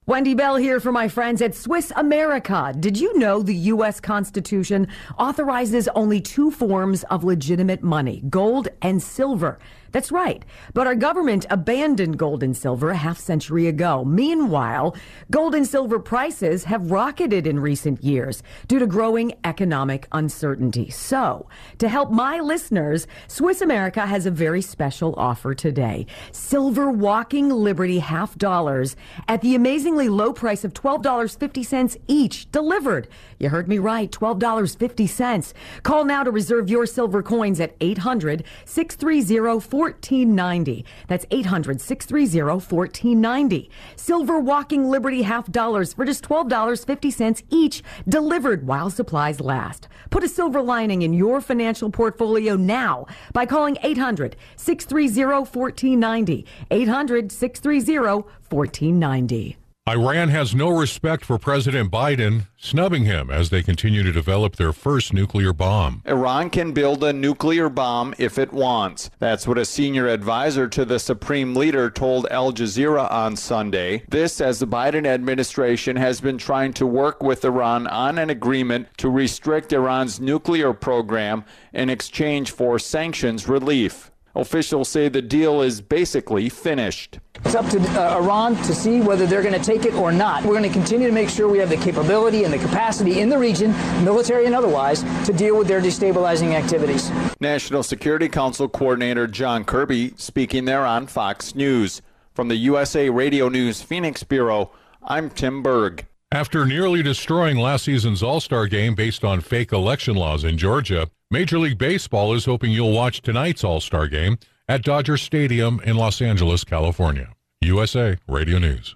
Wendy 0.08 0.36
Bell 0.36 0.56
here 0.58 0.80
for 0.80 0.92
my 0.92 1.08
friends 1.08 1.42
at 1.42 1.56
Swiss 1.56 1.92
America. 1.96 2.72
Did 2.80 2.96
you 3.00 3.18
know 3.18 3.42
the 3.42 3.56
U.S. 3.74 4.00
Constitution 4.00 4.88
authorizes 5.18 5.88
only 5.96 6.22
two 6.22 6.52
forms 6.52 7.04
of 7.06 7.24
legitimate 7.24 7.82
money, 7.82 8.22
gold 8.30 8.68
and 8.84 9.02
silver? 9.02 9.58
That's 9.96 10.12
right. 10.12 10.44
But 10.74 10.88
our 10.88 10.96
government 10.96 11.46
abandoned 11.50 12.18
gold 12.18 12.44
and 12.44 12.58
silver 12.58 12.90
a 12.90 12.98
half 12.98 13.18
century 13.18 13.68
ago. 13.68 14.04
Meanwhile, 14.04 14.94
gold 15.32 15.56
and 15.56 15.66
silver 15.66 16.00
prices 16.00 16.66
have 16.66 16.92
rocketed 16.92 17.48
in 17.48 17.62
recent 17.62 18.04
years 18.04 18.44
due 18.68 18.78
to 18.80 18.88
growing 18.88 19.36
economic 19.46 20.10
uncertainty. 20.12 20.90
So, 20.90 21.48
to 21.78 21.88
help 21.88 22.12
my 22.12 22.42
listeners, 22.42 23.08
Swiss 23.30 23.62
America 23.62 24.06
has 24.06 24.26
a 24.26 24.32
very 24.32 24.62
special 24.62 25.16
offer 25.16 25.54
today. 25.54 26.08
Silver 26.34 26.92
walking 26.92 27.48
Liberty 27.48 28.00
half 28.00 28.38
dollars 28.38 28.98
at 29.30 29.40
the 29.40 29.56
amazingly 29.56 30.10
low 30.10 30.34
price 30.34 30.66
of 30.66 30.74
$12.50 30.74 31.96
each 32.10 32.52
delivered. 32.52 33.08
You 33.40 33.48
heard 33.48 33.70
me 33.70 33.78
right, 33.78 34.12
$12.50. 34.12 35.54
Call 35.84 36.04
now 36.04 36.26
to 36.26 36.32
reserve 36.32 36.70
your 36.70 36.86
silver 36.86 37.24
coins 37.24 37.62
at 37.62 37.78
800 37.80 38.44
630 38.66 39.85
1490. 39.86 40.84
That's 41.08 41.26
800 41.30 41.80
630 41.80 42.42
1490. 42.42 43.70
Silver 43.96 44.40
Walking 44.40 44.90
Liberty 44.90 45.22
half 45.22 45.52
dollars 45.52 45.94
for 45.94 46.06
just 46.06 46.24
$12.50 46.24 47.44
each, 47.50 47.84
delivered 48.08 48.66
while 48.66 48.90
supplies 48.90 49.40
last. 49.40 49.88
Put 50.10 50.24
a 50.24 50.28
silver 50.28 50.62
lining 50.62 51.04
in 51.04 51.14
your 51.14 51.40
financial 51.40 51.92
portfolio 51.92 52.56
now 52.56 53.06
by 53.34 53.46
calling 53.46 53.78
800 53.84 54.36
630 54.56 55.22
1490. 55.58 56.46
800 56.72 57.32
630 57.32 58.28
1490. 58.50 59.58
Iran 59.88 60.30
has 60.30 60.56
no 60.56 60.70
respect 60.70 61.24
for 61.24 61.38
President 61.38 61.92
Biden, 61.92 62.48
snubbing 62.58 63.06
him 63.06 63.30
as 63.30 63.52
they 63.52 63.62
continue 63.62 64.02
to 64.02 64.12
develop 64.12 64.56
their 64.56 64.74
first 64.74 65.14
nuclear 65.14 65.54
bomb. 65.54 66.02
Iran 66.08 66.50
can 66.50 66.72
build 66.72 67.04
a 67.04 67.14
nuclear 67.14 67.70
bomb 67.70 68.16
if 68.18 68.40
it 68.40 68.52
wants. 68.52 69.12
That's 69.20 69.48
what 69.48 69.60
a 69.60 69.64
senior 69.64 70.08
advisor 70.08 70.68
to 70.70 70.86
the 70.86 70.98
supreme 70.98 71.54
leader 71.54 71.92
told 71.92 72.26
Al 72.32 72.52
Jazeera 72.52 73.12
on 73.12 73.36
Sunday. 73.36 74.04
This 74.10 74.42
as 74.42 74.58
the 74.58 74.66
Biden 74.66 75.06
administration 75.06 75.98
has 75.98 76.20
been 76.20 76.40
trying 76.40 76.74
to 76.74 76.88
work 76.88 77.22
with 77.22 77.46
Iran 77.46 77.86
on 77.86 78.18
an 78.18 78.32
agreement 78.32 78.88
to 78.98 79.12
restrict 79.12 79.72
Iran's 79.72 80.20
nuclear 80.20 80.74
program 80.74 81.46
in 81.74 81.92
exchange 81.92 82.50
for 82.50 82.80
sanctions 82.80 83.48
relief. 83.48 84.10
Officials 84.36 84.90
say 84.90 85.08
the 85.08 85.22
deal 85.22 85.62
is 85.62 85.80
basically 85.80 86.50
finished. 86.50 87.20
It's 87.46 87.56
up 87.56 87.70
to 87.70 87.80
uh, 87.80 88.18
Iran 88.18 88.56
to 88.64 88.76
see 88.76 89.00
whether 89.00 89.26
they're 89.26 89.42
going 89.42 89.54
to 89.54 89.64
take 89.64 89.86
it 89.86 89.94
or 89.94 90.12
not. 90.12 90.44
We're 90.44 90.58
going 90.58 90.64
to 90.64 90.70
continue 90.70 91.08
to 91.08 91.14
make 91.14 91.30
sure 91.30 91.48
we 91.48 91.60
have 91.60 91.70
the 91.70 91.78
capability 91.78 92.44
and 92.44 92.54
the 92.54 92.58
capacity 92.58 93.22
in 93.22 93.30
the 93.30 93.38
region, 93.38 93.72
military 94.04 94.46
and 94.46 94.54
otherwise, 94.54 95.04
to 95.26 95.32
deal 95.32 95.58
with 95.58 95.68
their 95.68 95.80
destabilizing 95.80 96.54
activities. 96.54 97.10
National 97.40 97.82
Security 97.82 98.28
Council 98.28 98.68
Coordinator 98.68 99.26
John 99.26 99.64
Kirby 99.64 100.14
speaking 100.18 100.66
there 100.66 100.86
on 100.86 101.08
Fox 101.08 101.56
News. 101.56 102.02
From 102.34 102.50
the 102.50 102.58
USA 102.58 103.10
Radio 103.10 103.48
News 103.48 103.82
Phoenix 103.82 104.24
Bureau, 104.24 104.72
I'm 105.02 105.30
Tim 105.30 105.64
Berg. 105.64 106.06
After 106.32 106.66
nearly 106.66 107.02
destroying 107.02 107.58
last 107.58 107.86
season's 107.86 108.22
All 108.22 108.42
Star 108.42 108.68
game 108.68 108.96
based 108.96 109.24
on 109.24 109.40
fake 109.40 109.72
election 109.72 110.16
laws 110.16 110.44
in 110.44 110.58
Georgia, 110.58 111.10
Major 111.32 111.58
League 111.58 111.80
Baseball 111.80 112.34
is 112.36 112.46
hoping 112.46 112.72
you'll 112.72 112.92
watch 112.92 113.22
tonight's 113.22 113.64
All 113.64 113.80
Star 113.80 114.08
game 114.08 114.38
at 114.68 114.84
Dodger 114.84 115.18
Stadium 115.18 115.82
in 115.84 115.98
Los 115.98 116.22
Angeles, 116.22 116.64
California. 116.64 117.32
USA 117.62 118.16
Radio 118.28 118.60
News. 118.60 118.96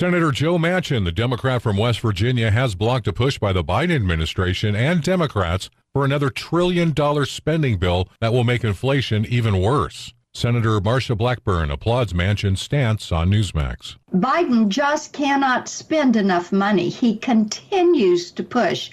Senator 0.00 0.32
Joe 0.32 0.56
Manchin, 0.56 1.04
the 1.04 1.12
Democrat 1.12 1.60
from 1.60 1.76
West 1.76 2.00
Virginia, 2.00 2.50
has 2.50 2.74
blocked 2.74 3.06
a 3.06 3.12
push 3.12 3.38
by 3.38 3.52
the 3.52 3.62
Biden 3.62 3.94
administration 3.94 4.74
and 4.74 5.02
Democrats 5.02 5.68
for 5.92 6.06
another 6.06 6.30
trillion 6.30 6.94
dollar 6.94 7.26
spending 7.26 7.76
bill 7.76 8.08
that 8.18 8.32
will 8.32 8.42
make 8.42 8.64
inflation 8.64 9.26
even 9.26 9.60
worse. 9.60 10.14
Senator 10.32 10.80
Marsha 10.80 11.18
Blackburn 11.18 11.70
applauds 11.70 12.14
Manchin's 12.14 12.62
stance 12.62 13.12
on 13.12 13.30
Newsmax. 13.30 13.96
Biden 14.14 14.68
just 14.68 15.12
cannot 15.12 15.68
spend 15.68 16.16
enough 16.16 16.50
money. 16.50 16.88
He 16.88 17.18
continues 17.18 18.30
to 18.32 18.42
push 18.42 18.90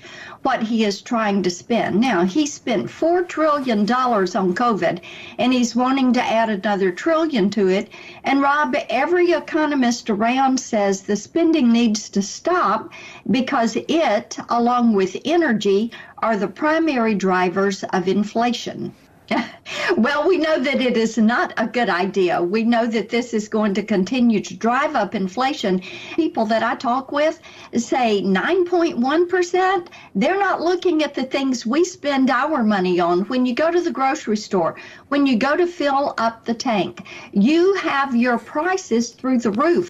what 0.48 0.64
he 0.64 0.86
is 0.86 1.02
trying 1.02 1.43
to 1.43 1.50
spend. 1.50 2.00
Now, 2.00 2.24
he 2.24 2.45
spent 2.45 2.86
$4 2.86 3.28
trillion 3.28 3.82
on 3.82 4.56
COVID, 4.56 5.02
and 5.38 5.52
he's 5.52 5.76
wanting 5.76 6.14
to 6.14 6.24
add 6.24 6.50
another 6.50 6.89
trillion 6.89 7.50
to 7.50 7.68
it. 7.68 7.89
And 8.24 8.41
Rob, 8.41 8.74
every 8.89 9.34
economist 9.34 10.10
around 10.10 10.58
says 10.58 11.02
the 11.02 11.18
spending 11.18 11.74
needs 11.74 12.08
to 12.12 12.22
stop 12.22 12.93
because 13.30 13.76
it, 13.76 14.38
along 14.48 14.93
with 14.93 15.18
energy, 15.26 15.91
are 16.20 16.38
the 16.38 16.48
primary 16.48 17.14
drivers 17.14 17.84
of 17.84 18.08
inflation. 18.08 18.93
well, 19.97 20.28
we 20.28 20.38
know 20.38 20.59
that 20.59 20.82
it 20.82 20.97
is 20.97 21.17
not 21.17 21.53
a 21.57 21.67
good 21.67 21.89
idea. 21.89 22.41
We 22.41 22.63
know 22.63 22.86
that 22.88 23.09
this 23.09 23.34
is 23.34 23.47
going 23.47 23.73
to 23.75 23.84
continue 23.84 24.39
to 24.41 24.55
drive 24.55 24.95
up 24.95 25.15
inflation. 25.15 25.82
People 26.15 26.45
that 26.45 26.63
I 26.63 26.75
talk 26.75 27.11
with 27.11 27.39
say 27.75 28.21
9.1%. 28.21 29.88
They're 30.15 30.39
not 30.39 30.61
looking 30.61 31.03
at 31.03 31.13
the 31.13 31.23
things 31.23 31.65
we 31.65 31.84
spend 31.84 32.30
our 32.30 32.63
money 32.63 32.99
on. 32.99 33.21
When 33.21 33.45
you 33.45 33.53
go 33.53 33.71
to 33.71 33.82
the 33.82 33.91
grocery 33.91 34.38
store, 34.38 34.75
when 35.09 35.25
you 35.25 35.38
go 35.38 35.55
to 35.55 35.67
fill 35.67 36.13
up 36.17 36.45
the 36.45 36.53
tank, 36.53 37.05
you 37.34 37.75
have 37.75 38.15
your 38.15 38.38
prices 38.38 39.11
through 39.11 39.39
the 39.39 39.51
roof. 39.51 39.89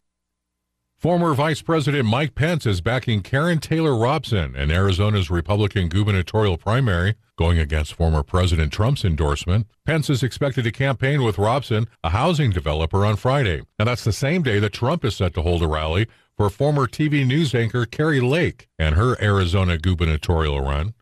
Former 0.98 1.36
Vice 1.36 1.62
President 1.62 2.06
Mike 2.06 2.34
Pence 2.34 2.66
is 2.66 2.82
backing 2.82 3.22
Karrin 3.22 3.62
Taylor 3.62 3.96
Robson 3.96 4.56
in 4.56 4.72
Arizona's 4.72 5.30
Republican 5.30 5.90
gubernatorial 5.90 6.58
primary, 6.58 7.16
going 7.38 7.60
against 7.60 7.94
former 7.94 8.24
President 8.24 8.74
Trump's 8.74 9.06
endorsement. 9.06 9.68
Pence 9.86 10.10
is 10.10 10.24
expected 10.24 10.64
to 10.64 10.72
campaign 10.72 11.24
with 11.24 11.38
Robson, 11.38 11.88
a 12.04 12.10
housing 12.10 12.52
developer, 12.52 13.06
on 13.06 13.16
Friday. 13.16 13.62
And 13.80 13.88
that's 13.88 14.04
the 14.04 14.12
same 14.12 14.44
day 14.44 14.60
that 14.60 14.74
Trump 14.74 15.06
is 15.06 15.16
set 15.16 15.34
to 15.36 15.44
hold 15.44 15.64
a 15.64 15.68
rally 15.68 16.08
for 16.36 16.50
former 16.50 16.88
TV 16.88 17.26
news 17.26 17.56
anchor 17.56 17.86
Kari 17.86 18.20
Lake 18.20 18.68
and 18.78 18.96
her 18.96 19.22
Arizona 19.22 19.78
gubernatorial 19.78 20.62
run. 20.62 20.94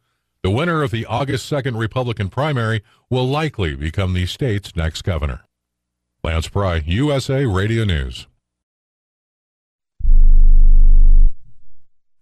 The 0.43 0.51
winner 0.51 0.83
of 0.83 0.91
the 0.91 1.05
August 1.05 1.51
2nd 1.51 1.79
Republican 1.79 2.29
primary 2.29 2.83
will 3.09 3.27
likely 3.27 3.75
become 3.75 4.13
the 4.13 4.27
state's 4.27 4.75
next 4.75 5.01
governor. 5.01 5.41
Lance 6.23 6.47
Pry, 6.47 6.83
USA 6.85 7.45
Radio 7.45 7.83
News. 7.83 8.27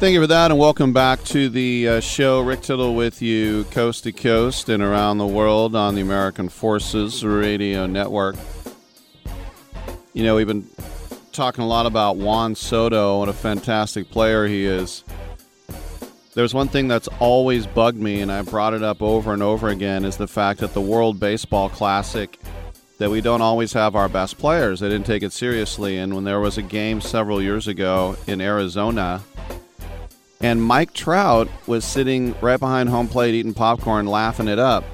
Thank 0.00 0.14
you 0.14 0.22
for 0.22 0.28
that, 0.28 0.50
and 0.50 0.58
welcome 0.58 0.94
back 0.94 1.22
to 1.24 1.50
the 1.50 1.86
uh, 1.86 2.00
show. 2.00 2.40
Rick 2.40 2.62
Tittle 2.62 2.94
with 2.94 3.20
you, 3.20 3.64
coast 3.64 4.04
to 4.04 4.12
coast 4.12 4.70
and 4.70 4.82
around 4.82 5.18
the 5.18 5.26
world 5.26 5.76
on 5.76 5.94
the 5.94 6.00
American 6.00 6.48
Forces 6.48 7.22
Radio 7.22 7.84
Network. 7.86 8.36
You 10.14 10.24
know, 10.24 10.36
we've 10.36 10.46
been 10.46 10.66
talking 11.32 11.62
a 11.62 11.66
lot 11.66 11.84
about 11.84 12.16
Juan 12.16 12.54
Soto, 12.54 13.20
and 13.20 13.28
a 13.28 13.34
fantastic 13.34 14.10
player 14.10 14.46
he 14.46 14.64
is. 14.64 15.04
There's 16.32 16.54
one 16.54 16.68
thing 16.68 16.88
that's 16.88 17.08
always 17.18 17.66
bugged 17.66 18.00
me, 18.00 18.22
and 18.22 18.32
I 18.32 18.40
brought 18.40 18.72
it 18.72 18.82
up 18.82 19.02
over 19.02 19.34
and 19.34 19.42
over 19.42 19.68
again, 19.68 20.06
is 20.06 20.16
the 20.16 20.26
fact 20.26 20.60
that 20.60 20.72
the 20.72 20.80
World 20.80 21.20
Baseball 21.20 21.68
Classic, 21.68 22.40
that 22.96 23.10
we 23.10 23.20
don't 23.20 23.42
always 23.42 23.74
have 23.74 23.94
our 23.94 24.08
best 24.08 24.38
players. 24.38 24.80
They 24.80 24.88
didn't 24.88 25.04
take 25.04 25.22
it 25.22 25.34
seriously, 25.34 25.98
and 25.98 26.14
when 26.14 26.24
there 26.24 26.40
was 26.40 26.56
a 26.56 26.62
game 26.62 27.02
several 27.02 27.42
years 27.42 27.68
ago 27.68 28.16
in 28.26 28.40
Arizona, 28.40 29.20
and 30.40 30.62
Mike 30.62 30.94
Trout 30.94 31.48
was 31.66 31.84
sitting 31.84 32.34
right 32.40 32.58
behind 32.58 32.88
home 32.88 33.08
plate 33.08 33.34
eating 33.34 33.54
popcorn, 33.54 34.06
laughing 34.06 34.48
it 34.48 34.58
up. 34.58 34.84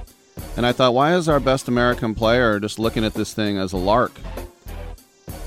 And 0.57 0.66
I 0.66 0.72
thought, 0.72 0.94
why 0.94 1.14
is 1.14 1.28
our 1.28 1.40
best 1.40 1.68
American 1.68 2.14
player 2.14 2.59
just 2.59 2.78
looking 2.78 3.05
at 3.05 3.14
this 3.14 3.32
thing 3.32 3.57
as 3.57 3.72
a 3.72 3.76
lark? 3.76 4.12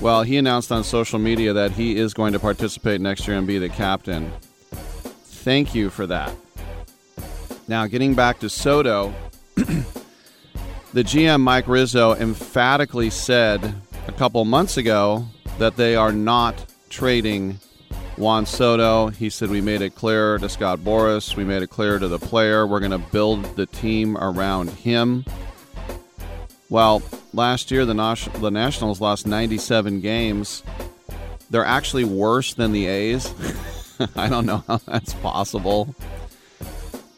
Well, 0.00 0.22
he 0.22 0.38
announced 0.38 0.72
on 0.72 0.84
social 0.84 1.18
media 1.18 1.52
that 1.52 1.72
he 1.72 1.96
is 1.96 2.14
going 2.14 2.32
to 2.32 2.38
participate 2.38 3.00
next 3.00 3.28
year 3.28 3.36
and 3.36 3.46
be 3.46 3.58
the 3.58 3.68
captain. 3.68 4.32
Thank 4.70 5.74
you 5.74 5.90
for 5.90 6.06
that. 6.06 6.34
Now, 7.68 7.86
getting 7.86 8.14
back 8.14 8.40
to 8.40 8.48
Soto, 8.48 9.14
the 9.54 9.84
GM 10.94 11.40
Mike 11.40 11.68
Rizzo 11.68 12.14
emphatically 12.14 13.10
said 13.10 13.74
a 14.08 14.12
couple 14.12 14.44
months 14.44 14.76
ago 14.76 15.26
that 15.58 15.76
they 15.76 15.96
are 15.96 16.12
not 16.12 16.64
trading 16.88 17.60
Juan 18.16 18.46
Soto. 18.46 19.08
He 19.08 19.30
said, 19.30 19.50
We 19.50 19.60
made 19.60 19.82
it 19.82 19.94
clear 19.94 20.38
to 20.38 20.48
Scott 20.48 20.80
Boras. 20.80 21.36
We 21.36 21.44
made 21.44 21.62
it 21.62 21.70
clear 21.70 21.98
to 21.98 22.08
the 22.08 22.18
player. 22.18 22.66
We're 22.66 22.80
going 22.80 22.90
to 22.90 22.98
build 22.98 23.56
the 23.56 23.66
team 23.66 24.16
around 24.16 24.70
him. 24.70 25.24
Well, 26.68 27.02
last 27.32 27.70
year, 27.70 27.84
the, 27.84 27.94
the 28.40 28.50
Nationals 28.50 29.00
lost 29.00 29.26
97 29.26 30.00
games. 30.00 30.62
They're 31.50 31.64
actually 31.64 32.04
worse 32.04 32.54
than 32.54 32.72
the 32.72 32.86
A's. 32.86 33.34
I 34.16 34.28
don't 34.28 34.46
know 34.46 34.64
how 34.66 34.78
that's 34.78 35.14
possible. 35.14 35.94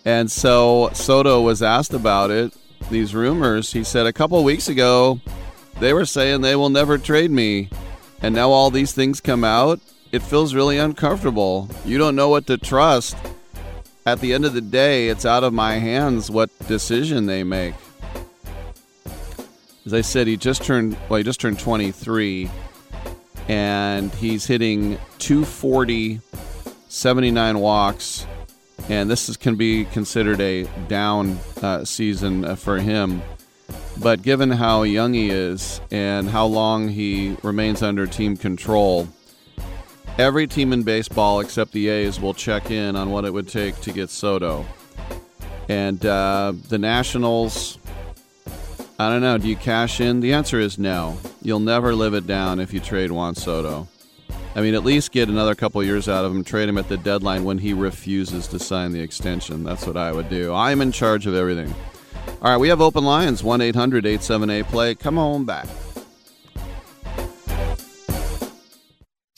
And 0.04 0.30
so 0.30 0.90
Soto 0.94 1.42
was 1.42 1.62
asked 1.62 1.94
about 1.94 2.30
it, 2.30 2.56
these 2.90 3.14
rumors. 3.14 3.72
He 3.72 3.84
said, 3.84 4.06
A 4.06 4.12
couple 4.12 4.42
weeks 4.42 4.68
ago, 4.68 5.20
they 5.80 5.92
were 5.92 6.06
saying 6.06 6.40
they 6.40 6.56
will 6.56 6.70
never 6.70 6.98
trade 6.98 7.30
me. 7.30 7.68
And 8.20 8.34
now 8.34 8.50
all 8.50 8.70
these 8.70 8.92
things 8.92 9.20
come 9.20 9.44
out 9.44 9.80
it 10.12 10.22
feels 10.22 10.54
really 10.54 10.78
uncomfortable. 10.78 11.68
You 11.84 11.98
don't 11.98 12.14
know 12.14 12.28
what 12.28 12.46
to 12.46 12.58
trust. 12.58 13.16
At 14.04 14.20
the 14.20 14.34
end 14.34 14.44
of 14.44 14.52
the 14.52 14.60
day, 14.60 15.08
it's 15.08 15.24
out 15.24 15.42
of 15.42 15.52
my 15.52 15.74
hands 15.74 16.30
what 16.30 16.50
decision 16.68 17.26
they 17.26 17.42
make. 17.42 17.74
As 19.86 19.94
I 19.94 20.02
said, 20.02 20.26
he 20.26 20.36
just 20.36 20.62
turned 20.62 20.96
well, 21.08 21.16
he 21.18 21.24
just 21.24 21.40
turned 21.40 21.58
23 21.58 22.50
and 23.48 24.12
he's 24.14 24.46
hitting 24.46 24.98
240 25.18 26.20
79 26.88 27.58
walks 27.58 28.26
and 28.88 29.10
this 29.10 29.28
is, 29.28 29.36
can 29.36 29.56
be 29.56 29.84
considered 29.86 30.40
a 30.40 30.64
down 30.88 31.38
uh, 31.62 31.84
season 31.84 32.44
uh, 32.44 32.54
for 32.54 32.78
him. 32.78 33.22
But 34.00 34.22
given 34.22 34.50
how 34.50 34.82
young 34.82 35.14
he 35.14 35.30
is 35.30 35.80
and 35.90 36.28
how 36.28 36.46
long 36.46 36.88
he 36.88 37.36
remains 37.42 37.82
under 37.82 38.06
team 38.06 38.36
control, 38.36 39.08
Every 40.18 40.46
team 40.46 40.72
in 40.72 40.82
baseball 40.82 41.40
except 41.40 41.72
the 41.72 41.88
A's 41.88 42.20
will 42.20 42.34
check 42.34 42.70
in 42.70 42.96
on 42.96 43.10
what 43.10 43.24
it 43.24 43.32
would 43.32 43.48
take 43.48 43.80
to 43.80 43.92
get 43.92 44.10
Soto. 44.10 44.66
And 45.68 46.04
uh, 46.04 46.52
the 46.68 46.78
Nationals, 46.78 47.78
I 48.98 49.08
don't 49.08 49.22
know, 49.22 49.38
do 49.38 49.48
you 49.48 49.56
cash 49.56 50.00
in? 50.00 50.20
The 50.20 50.34
answer 50.34 50.60
is 50.60 50.78
no. 50.78 51.16
You'll 51.40 51.60
never 51.60 51.94
live 51.94 52.12
it 52.12 52.26
down 52.26 52.60
if 52.60 52.74
you 52.74 52.80
trade 52.80 53.10
Juan 53.10 53.34
Soto. 53.34 53.88
I 54.54 54.60
mean, 54.60 54.74
at 54.74 54.84
least 54.84 55.12
get 55.12 55.30
another 55.30 55.54
couple 55.54 55.82
years 55.82 56.10
out 56.10 56.26
of 56.26 56.32
him, 56.32 56.44
trade 56.44 56.68
him 56.68 56.76
at 56.76 56.88
the 56.88 56.98
deadline 56.98 57.44
when 57.44 57.56
he 57.56 57.72
refuses 57.72 58.46
to 58.48 58.58
sign 58.58 58.92
the 58.92 59.00
extension. 59.00 59.64
That's 59.64 59.86
what 59.86 59.96
I 59.96 60.12
would 60.12 60.28
do. 60.28 60.52
I'm 60.52 60.82
in 60.82 60.92
charge 60.92 61.26
of 61.26 61.34
everything. 61.34 61.74
All 62.42 62.50
right, 62.50 62.58
we 62.58 62.68
have 62.68 62.82
open 62.82 63.04
lines 63.04 63.42
1 63.42 63.62
800 63.62 64.04
878 64.04 64.66
play. 64.66 64.94
Come 64.94 65.16
on 65.16 65.44
back. 65.44 65.66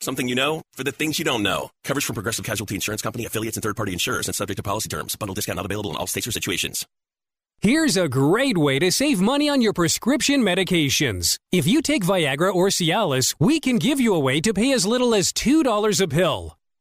Something 0.00 0.28
you 0.28 0.34
know 0.34 0.62
for 0.72 0.84
the 0.84 0.92
things 0.92 1.18
you 1.18 1.24
don't 1.24 1.42
know. 1.42 1.70
Coverage 1.84 2.04
from 2.04 2.14
Progressive 2.14 2.44
Casualty 2.44 2.74
Insurance 2.74 3.02
Company, 3.02 3.24
affiliates, 3.24 3.56
and 3.56 3.62
third 3.62 3.76
party 3.76 3.92
insurers 3.92 4.28
and 4.28 4.34
subject 4.34 4.56
to 4.58 4.62
policy 4.62 4.88
terms. 4.88 5.16
Bundle 5.16 5.34
discount 5.34 5.56
not 5.56 5.66
available 5.66 5.90
in 5.90 5.96
all 5.96 6.06
states 6.06 6.26
or 6.26 6.32
situations. 6.32 6.86
Here's 7.60 7.96
a 7.96 8.08
great 8.08 8.58
way 8.58 8.78
to 8.78 8.92
save 8.92 9.20
money 9.20 9.48
on 9.48 9.62
your 9.62 9.72
prescription 9.72 10.42
medications. 10.42 11.38
If 11.50 11.66
you 11.66 11.80
take 11.80 12.04
Viagra 12.04 12.54
or 12.54 12.68
Cialis, 12.68 13.34
we 13.38 13.60
can 13.60 13.78
give 13.78 13.98
you 13.98 14.14
a 14.14 14.20
way 14.20 14.40
to 14.42 14.52
pay 14.52 14.72
as 14.72 14.86
little 14.86 15.14
as 15.14 15.32
$2 15.32 16.00
a 16.00 16.08
pill. 16.08 16.56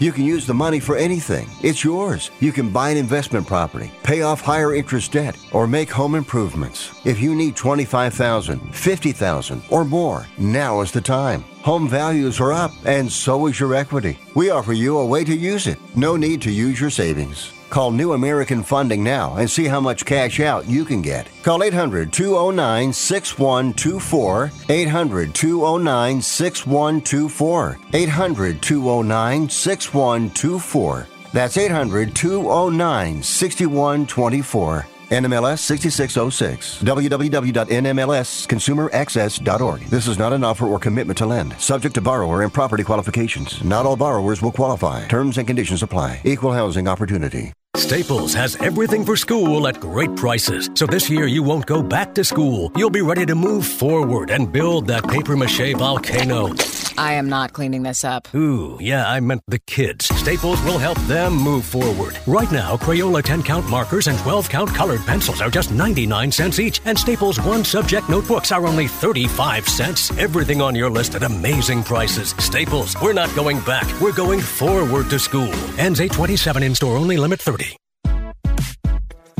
You 0.00 0.12
can 0.12 0.24
use 0.24 0.46
the 0.46 0.54
money 0.54 0.80
for 0.80 0.96
anything. 0.96 1.46
It's 1.62 1.84
yours. 1.84 2.30
You 2.40 2.52
can 2.52 2.70
buy 2.70 2.88
an 2.88 2.96
investment 2.96 3.46
property, 3.46 3.92
pay 4.02 4.22
off 4.22 4.40
higher 4.40 4.74
interest 4.74 5.12
debt, 5.12 5.36
or 5.52 5.66
make 5.66 5.90
home 5.90 6.14
improvements. 6.14 6.90
If 7.04 7.20
you 7.20 7.34
need 7.34 7.54
25,000, 7.54 8.74
50,000 8.74 9.62
or 9.68 9.84
more, 9.84 10.26
now 10.38 10.80
is 10.80 10.90
the 10.90 11.02
time. 11.02 11.42
Home 11.64 11.86
values 11.86 12.40
are 12.40 12.54
up 12.54 12.72
and 12.86 13.12
so 13.12 13.46
is 13.46 13.60
your 13.60 13.74
equity. 13.74 14.18
We 14.34 14.48
offer 14.48 14.72
you 14.72 14.96
a 14.96 15.04
way 15.04 15.22
to 15.22 15.36
use 15.36 15.66
it. 15.66 15.78
No 15.94 16.16
need 16.16 16.40
to 16.42 16.50
use 16.50 16.80
your 16.80 16.88
savings. 16.88 17.52
Call 17.70 17.92
New 17.92 18.12
American 18.12 18.64
Funding 18.64 19.04
now 19.04 19.36
and 19.36 19.48
see 19.48 19.66
how 19.66 19.80
much 19.80 20.04
cash 20.04 20.40
out 20.40 20.68
you 20.68 20.84
can 20.84 21.02
get. 21.02 21.28
Call 21.44 21.62
800 21.62 22.12
209 22.12 22.92
6124. 22.92 24.50
800 24.68 25.34
209 25.34 26.20
6124. 26.20 27.78
800 27.92 28.60
209 28.60 29.48
6124. 29.48 31.06
That's 31.32 31.56
800 31.56 32.12
209 32.14 33.22
6124. 33.22 34.86
NMLS 35.10 35.58
6606. 35.58 36.82
www.nmlsconsumeraccess.org. 36.82 39.80
This 39.86 40.06
is 40.06 40.18
not 40.18 40.32
an 40.32 40.44
offer 40.44 40.66
or 40.66 40.78
commitment 40.78 41.18
to 41.18 41.26
lend. 41.26 41.60
Subject 41.60 41.96
to 41.96 42.00
borrower 42.00 42.42
and 42.42 42.52
property 42.52 42.84
qualifications. 42.84 43.64
Not 43.64 43.86
all 43.86 43.96
borrowers 43.96 44.40
will 44.40 44.52
qualify. 44.52 45.08
Terms 45.08 45.36
and 45.38 45.48
conditions 45.48 45.82
apply. 45.82 46.20
Equal 46.24 46.52
housing 46.52 46.86
opportunity. 46.86 47.52
Staples 47.80 48.34
has 48.34 48.56
everything 48.56 49.06
for 49.06 49.16
school 49.16 49.66
at 49.66 49.80
great 49.80 50.14
prices. 50.14 50.68
So 50.74 50.84
this 50.86 51.08
year 51.08 51.26
you 51.26 51.42
won't 51.42 51.64
go 51.64 51.82
back 51.82 52.14
to 52.14 52.22
school. 52.22 52.70
You'll 52.76 52.90
be 52.90 53.00
ready 53.00 53.24
to 53.24 53.34
move 53.34 53.66
forward 53.66 54.30
and 54.30 54.52
build 54.52 54.86
that 54.88 55.08
paper 55.08 55.34
mache 55.34 55.74
volcano. 55.74 56.54
I 56.98 57.14
am 57.14 57.30
not 57.30 57.54
cleaning 57.54 57.82
this 57.82 58.04
up. 58.04 58.32
Ooh, 58.34 58.76
yeah, 58.78 59.08
I 59.08 59.20
meant 59.20 59.42
the 59.48 59.58
kids. 59.60 60.14
Staples 60.16 60.62
will 60.62 60.76
help 60.76 60.98
them 61.08 61.32
move 61.32 61.64
forward. 61.64 62.18
Right 62.26 62.52
now, 62.52 62.76
Crayola 62.76 63.22
10 63.22 63.42
count 63.42 63.66
markers 63.70 64.08
and 64.08 64.18
12 64.18 64.50
count 64.50 64.68
colored 64.68 65.00
pencils 65.06 65.40
are 65.40 65.50
just 65.50 65.72
99 65.72 66.30
cents 66.30 66.58
each, 66.58 66.82
and 66.84 66.98
Staples 66.98 67.40
1 67.40 67.64
subject 67.64 68.10
notebooks 68.10 68.52
are 68.52 68.66
only 68.66 68.88
35 68.88 69.66
cents. 69.66 70.10
Everything 70.18 70.60
on 70.60 70.74
your 70.74 70.90
list 70.90 71.14
at 71.14 71.22
amazing 71.22 71.82
prices. 71.82 72.34
Staples, 72.38 72.94
we're 73.00 73.14
not 73.14 73.34
going 73.34 73.58
back, 73.60 73.88
we're 74.02 74.12
going 74.12 74.40
forward 74.40 75.08
to 75.08 75.18
school. 75.18 75.54
Ends 75.78 76.00
827 76.00 76.62
in 76.62 76.74
store 76.74 76.98
only, 76.98 77.16
limit 77.16 77.40
30. 77.40 77.69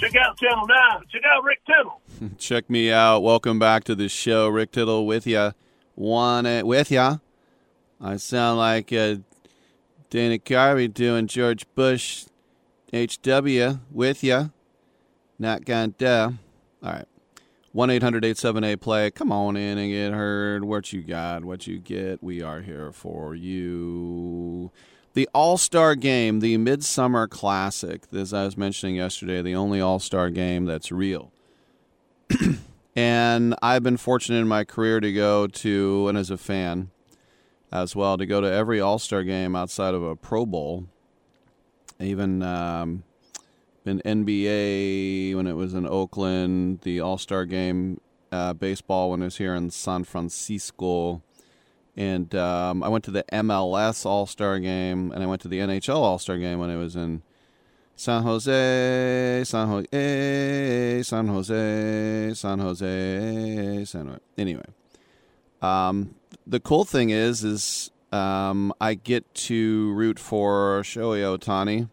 check 0.00 0.16
out 0.16 0.38
Channel 0.38 0.66
9. 0.66 0.76
Check 1.10 1.22
out 1.24 1.44
Rick 1.44 1.60
Tittle. 1.66 2.00
Check 2.38 2.70
me 2.70 2.90
out. 2.90 3.20
Welcome 3.20 3.58
back 3.58 3.84
to 3.84 3.94
the 3.94 4.08
show. 4.08 4.48
Rick 4.48 4.72
Tittle 4.72 5.06
with 5.06 5.26
you. 5.26 5.52
Want 5.94 6.46
it 6.46 6.66
with 6.66 6.90
ya. 6.90 7.18
I 8.00 8.16
sound 8.16 8.58
like 8.58 8.92
uh, 8.92 9.16
Dana 10.08 10.38
Carvey 10.38 10.92
doing 10.92 11.26
George 11.26 11.66
Bush 11.74 12.24
HW 12.94 13.78
with 13.90 14.24
ya. 14.24 14.48
Not 15.38 15.66
gonna 15.66 15.88
do. 15.88 16.06
All 16.82 16.92
right. 16.92 17.04
1 17.72 17.90
800 17.90 18.24
878 18.24 18.80
play. 18.80 19.10
Come 19.10 19.30
on 19.30 19.56
in 19.56 19.78
and 19.78 19.90
get 19.90 20.12
heard. 20.12 20.64
What 20.64 20.92
you 20.92 21.02
got, 21.02 21.44
what 21.44 21.66
you 21.66 21.78
get. 21.78 22.22
We 22.22 22.42
are 22.42 22.62
here 22.62 22.90
for 22.90 23.34
you. 23.34 24.72
The 25.12 25.28
All 25.34 25.58
Star 25.58 25.96
game, 25.96 26.38
the 26.38 26.56
Midsummer 26.56 27.26
Classic, 27.26 28.02
as 28.12 28.32
I 28.32 28.44
was 28.44 28.56
mentioning 28.56 28.94
yesterday, 28.94 29.42
the 29.42 29.56
only 29.56 29.80
All 29.80 29.98
Star 29.98 30.30
game 30.30 30.66
that's 30.66 30.92
real. 30.92 31.32
and 32.96 33.56
I've 33.60 33.82
been 33.82 33.96
fortunate 33.96 34.38
in 34.38 34.46
my 34.46 34.62
career 34.62 35.00
to 35.00 35.12
go 35.12 35.48
to, 35.48 36.06
and 36.08 36.16
as 36.16 36.30
a 36.30 36.36
fan 36.36 36.90
as 37.72 37.96
well, 37.96 38.18
to 38.18 38.26
go 38.26 38.40
to 38.40 38.46
every 38.46 38.80
All 38.80 39.00
Star 39.00 39.24
game 39.24 39.56
outside 39.56 39.94
of 39.94 40.02
a 40.02 40.14
Pro 40.14 40.46
Bowl. 40.46 40.86
Even 41.98 42.42
um, 42.44 43.02
in 43.84 44.00
NBA 44.04 45.34
when 45.34 45.48
it 45.48 45.54
was 45.54 45.74
in 45.74 45.86
Oakland, 45.86 46.82
the 46.82 47.00
All 47.00 47.18
Star 47.18 47.46
game, 47.46 48.00
uh, 48.30 48.52
baseball 48.52 49.10
when 49.10 49.22
it 49.22 49.26
was 49.26 49.38
here 49.38 49.56
in 49.56 49.70
San 49.70 50.04
Francisco. 50.04 51.22
And 51.96 52.34
um, 52.34 52.82
I 52.82 52.88
went 52.88 53.04
to 53.04 53.10
the 53.10 53.24
MLS 53.32 54.06
All 54.06 54.26
Star 54.26 54.58
game, 54.58 55.12
and 55.12 55.22
I 55.22 55.26
went 55.26 55.42
to 55.42 55.48
the 55.48 55.58
NHL 55.58 55.96
All 55.96 56.18
Star 56.18 56.38
game 56.38 56.58
when 56.58 56.70
it 56.70 56.76
was 56.76 56.96
in 56.96 57.22
San 57.96 58.22
Jose, 58.22 59.42
San 59.44 59.68
Jose, 59.68 61.02
San 61.02 61.28
Jose, 61.28 62.32
San 62.34 62.58
Jose, 62.58 63.84
San 63.84 64.06
Jose. 64.06 64.20
Anyway, 64.38 64.64
um, 65.60 66.14
the 66.46 66.60
cool 66.60 66.84
thing 66.84 67.10
is, 67.10 67.44
is 67.44 67.90
um, 68.12 68.72
I 68.80 68.94
get 68.94 69.34
to 69.34 69.92
root 69.92 70.18
for 70.18 70.80
Shohei 70.82 71.38
Ohtani. 71.38 71.90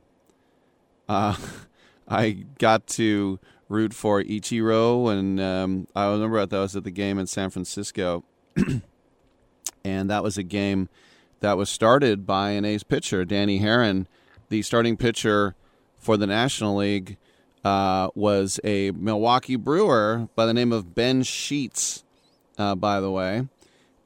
Uh, 1.10 1.36
I 2.08 2.46
got 2.58 2.88
to 2.88 3.40
root 3.70 3.94
for 3.94 4.24
Ichiro, 4.24 5.12
and 5.12 5.40
um, 5.40 5.88
I 5.96 6.10
remember 6.10 6.46
that 6.46 6.56
I 6.56 6.62
was 6.62 6.76
at 6.76 6.84
the 6.84 6.92
game 6.92 7.20
in 7.20 7.28
San 7.28 7.50
Francisco, 7.50 8.24
and 9.84 10.10
that 10.10 10.24
was 10.24 10.38
a 10.38 10.44
game 10.44 10.90
that 11.40 11.58
was 11.58 11.70
started 11.70 12.26
by 12.26 12.52
an 12.52 12.66
ace 12.66 12.84
pitcher, 12.84 13.26
Danny 13.26 13.60
Haren, 13.60 14.08
the 14.50 14.62
starting 14.62 14.98
pitcher 14.98 15.56
for 15.98 16.18
the 16.18 16.28
National 16.28 16.78
League 16.78 17.18
uh, 17.64 18.10
was 18.16 18.60
a 18.64 18.92
Milwaukee 18.92 19.56
Brewer 19.56 20.30
by 20.36 20.46
the 20.46 20.54
name 20.54 20.72
of 20.72 20.96
Ben 20.96 21.24
Sheets, 21.24 22.04
uh, 22.58 22.76
by 22.76 23.00
the 23.00 23.12
way, 23.12 23.48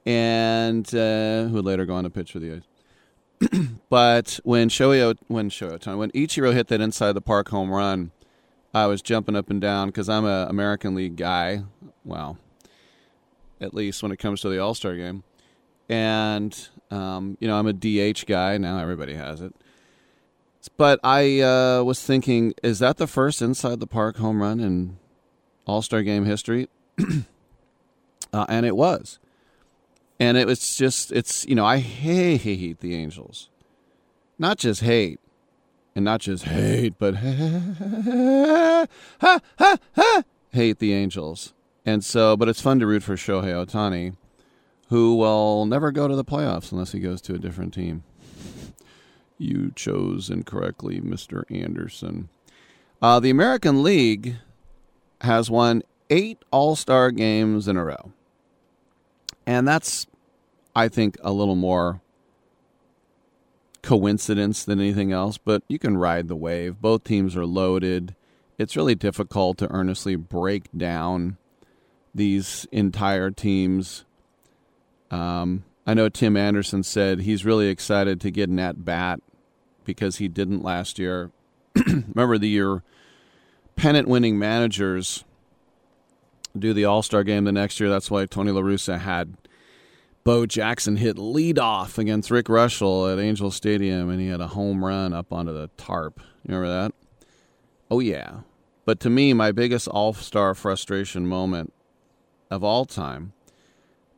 and 0.04 0.86
uh, 0.94 1.44
who 1.44 1.54
would 1.54 1.64
later 1.64 1.86
go 1.86 1.94
on 1.94 2.04
to 2.04 2.10
pitch 2.10 2.32
for 2.32 2.40
the 2.40 2.54
A's. 2.56 3.68
but 3.88 4.40
when 4.44 4.68
Shohei, 4.68 5.16
when 5.28 5.50
Shohei, 5.50 5.96
when 5.96 6.10
Ichiro 6.10 6.52
hit 6.52 6.68
that 6.68 6.80
inside 6.80 7.12
the 7.12 7.20
park 7.20 7.48
home 7.48 7.70
run, 7.70 8.10
I 8.74 8.86
was 8.86 9.02
jumping 9.02 9.36
up 9.36 9.50
and 9.50 9.60
down 9.60 9.88
because 9.88 10.08
I'm 10.08 10.24
an 10.24 10.48
American 10.48 10.94
League 10.94 11.16
guy. 11.16 11.64
Well, 12.04 12.38
at 13.60 13.74
least 13.74 14.02
when 14.02 14.12
it 14.12 14.18
comes 14.18 14.40
to 14.40 14.48
the 14.48 14.58
All 14.58 14.74
Star 14.74 14.96
game, 14.96 15.24
and 15.88 16.68
um, 16.90 17.36
you 17.40 17.48
know 17.48 17.58
I'm 17.58 17.66
a 17.66 17.72
DH 17.72 18.26
guy 18.26 18.58
now. 18.58 18.78
Everybody 18.78 19.14
has 19.14 19.40
it. 19.40 19.54
But 20.76 21.00
I 21.02 21.40
uh, 21.40 21.82
was 21.82 22.02
thinking, 22.02 22.54
is 22.62 22.78
that 22.78 22.96
the 22.96 23.06
first 23.06 23.42
inside 23.42 23.80
the 23.80 23.86
park 23.86 24.16
home 24.16 24.40
run 24.40 24.60
in 24.60 24.98
All 25.66 25.82
Star 25.82 26.02
game 26.02 26.24
history? 26.24 26.68
uh, 28.32 28.46
and 28.48 28.64
it 28.64 28.76
was. 28.76 29.18
And 30.20 30.36
it 30.36 30.46
was 30.46 30.76
just, 30.76 31.10
it's, 31.10 31.44
you 31.46 31.56
know, 31.56 31.64
I 31.64 31.78
hate 31.78 32.78
the 32.78 32.94
Angels. 32.94 33.48
not 34.38 34.58
just 34.58 34.82
hate, 34.82 35.18
and 35.96 36.04
not 36.04 36.20
just 36.20 36.44
hate, 36.44 36.94
but 36.98 37.16
ha, 37.16 38.86
ha, 39.20 39.38
ha, 39.58 40.22
hate 40.52 40.78
the 40.78 40.92
Angels. 40.92 41.54
And 41.84 42.04
so, 42.04 42.36
but 42.36 42.48
it's 42.48 42.60
fun 42.60 42.78
to 42.78 42.86
root 42.86 43.02
for 43.02 43.16
Shohei 43.16 43.66
Ohtani, 43.66 44.14
who 44.92 45.14
will 45.14 45.64
never 45.64 45.90
go 45.90 46.06
to 46.06 46.14
the 46.14 46.22
playoffs 46.22 46.70
unless 46.70 46.92
he 46.92 47.00
goes 47.00 47.22
to 47.22 47.34
a 47.34 47.38
different 47.38 47.72
team. 47.72 48.04
You 49.38 49.72
chose 49.74 50.28
incorrectly, 50.28 51.00
Mr. 51.00 51.44
Anderson. 51.50 52.28
Uh, 53.00 53.18
the 53.18 53.30
American 53.30 53.82
League 53.82 54.36
has 55.22 55.50
won 55.50 55.82
eight 56.10 56.44
All 56.50 56.76
Star 56.76 57.10
games 57.10 57.68
in 57.68 57.78
a 57.78 57.84
row. 57.86 58.12
And 59.46 59.66
that's, 59.66 60.06
I 60.76 60.88
think, 60.88 61.16
a 61.22 61.32
little 61.32 61.56
more 61.56 62.02
coincidence 63.82 64.62
than 64.62 64.78
anything 64.78 65.10
else, 65.10 65.38
but 65.38 65.62
you 65.68 65.78
can 65.78 65.96
ride 65.96 66.28
the 66.28 66.36
wave. 66.36 66.82
Both 66.82 67.04
teams 67.04 67.34
are 67.34 67.46
loaded. 67.46 68.14
It's 68.58 68.76
really 68.76 68.94
difficult 68.94 69.56
to 69.56 69.72
earnestly 69.72 70.16
break 70.16 70.64
down 70.76 71.38
these 72.14 72.66
entire 72.70 73.30
teams. 73.30 74.04
Um, 75.12 75.64
I 75.86 75.94
know 75.94 76.08
Tim 76.08 76.36
Anderson 76.36 76.82
said 76.82 77.20
he's 77.20 77.44
really 77.44 77.68
excited 77.68 78.20
to 78.22 78.30
get 78.30 78.48
an 78.48 78.58
at 78.58 78.84
bat 78.84 79.20
because 79.84 80.16
he 80.16 80.26
didn't 80.26 80.62
last 80.62 80.98
year. 80.98 81.30
Remember 81.86 82.38
the 82.38 82.48
year 82.48 82.82
pennant 83.76 84.08
winning 84.08 84.38
managers 84.38 85.24
do 86.58 86.72
the 86.72 86.84
All 86.84 87.02
Star 87.02 87.24
game 87.24 87.44
the 87.44 87.52
next 87.52 87.80
year. 87.80 87.88
That's 87.88 88.10
why 88.10 88.26
Tony 88.26 88.50
La 88.50 88.60
Russa 88.60 88.98
had 89.00 89.36
Bo 90.24 90.46
Jackson 90.46 90.96
hit 90.96 91.18
lead 91.18 91.58
off 91.58 91.98
against 91.98 92.30
Rick 92.30 92.46
Reuschel 92.46 93.12
at 93.12 93.18
Angel 93.18 93.50
Stadium, 93.50 94.08
and 94.08 94.20
he 94.20 94.28
had 94.28 94.40
a 94.40 94.48
home 94.48 94.84
run 94.84 95.12
up 95.12 95.32
onto 95.32 95.52
the 95.52 95.68
tarp. 95.76 96.20
You 96.46 96.54
remember 96.54 96.68
that? 96.68 96.94
Oh 97.90 98.00
yeah. 98.00 98.40
But 98.84 99.00
to 99.00 99.10
me, 99.10 99.32
my 99.32 99.52
biggest 99.52 99.88
All 99.88 100.12
Star 100.12 100.54
frustration 100.54 101.26
moment 101.26 101.72
of 102.50 102.62
all 102.62 102.84
time 102.84 103.32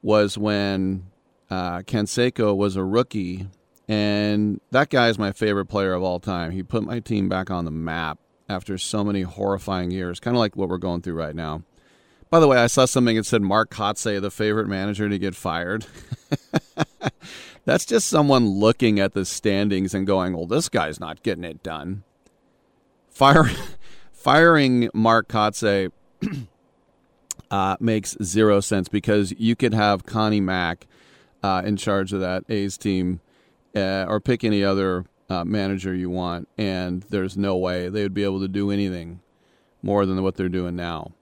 was 0.04 0.36
when 0.36 1.06
uh, 1.50 1.78
Canseco 1.78 2.54
was 2.54 2.76
a 2.76 2.84
rookie, 2.84 3.48
and 3.88 4.60
that 4.70 4.90
guy 4.90 5.08
is 5.08 5.18
my 5.18 5.32
favorite 5.32 5.64
player 5.64 5.94
of 5.94 6.02
all 6.02 6.20
time. 6.20 6.50
He 6.50 6.62
put 6.62 6.84
my 6.84 7.00
team 7.00 7.28
back 7.28 7.50
on 7.50 7.64
the 7.64 7.70
map 7.70 8.18
after 8.46 8.76
so 8.76 9.02
many 9.02 9.22
horrifying 9.22 9.90
years, 9.90 10.20
kind 10.20 10.36
of 10.36 10.40
like 10.40 10.56
what 10.56 10.68
we're 10.68 10.76
going 10.76 11.00
through 11.00 11.14
right 11.14 11.34
now. 11.34 11.62
By 12.28 12.38
the 12.38 12.46
way, 12.46 12.58
I 12.58 12.66
saw 12.66 12.84
something 12.84 13.16
that 13.16 13.24
said 13.24 13.40
Mark 13.40 13.70
Kotsay, 13.70 14.20
the 14.20 14.30
favorite 14.30 14.68
manager 14.68 15.08
to 15.08 15.18
get 15.18 15.34
fired. 15.34 15.86
That's 17.64 17.86
just 17.86 18.08
someone 18.08 18.46
looking 18.46 19.00
at 19.00 19.14
the 19.14 19.24
standings 19.24 19.94
and 19.94 20.06
going, 20.06 20.36
well, 20.36 20.46
this 20.46 20.68
guy's 20.68 21.00
not 21.00 21.22
getting 21.22 21.44
it 21.44 21.62
done. 21.62 22.04
Fire, 23.08 23.50
firing 24.12 24.90
Mark 24.92 25.28
Kotsay 25.28 25.90
uh, 27.50 27.76
makes 27.80 28.16
zero 28.22 28.60
sense 28.60 28.88
because 28.88 29.32
you 29.38 29.56
could 29.56 29.74
have 29.74 30.06
Connie 30.06 30.40
Mack 30.40 30.86
uh, 31.42 31.62
in 31.64 31.76
charge 31.76 32.12
of 32.12 32.20
that 32.20 32.44
A's 32.48 32.76
team 32.78 33.20
uh, 33.76 34.06
or 34.08 34.20
pick 34.20 34.44
any 34.44 34.64
other 34.64 35.04
uh, 35.28 35.44
manager 35.44 35.94
you 35.94 36.10
want, 36.10 36.48
and 36.56 37.02
there's 37.10 37.36
no 37.36 37.56
way 37.56 37.88
they 37.88 38.02
would 38.02 38.14
be 38.14 38.24
able 38.24 38.40
to 38.40 38.48
do 38.48 38.70
anything 38.70 39.20
more 39.82 40.06
than 40.06 40.22
what 40.22 40.36
they're 40.36 40.48
doing 40.48 40.76
now. 40.76 41.12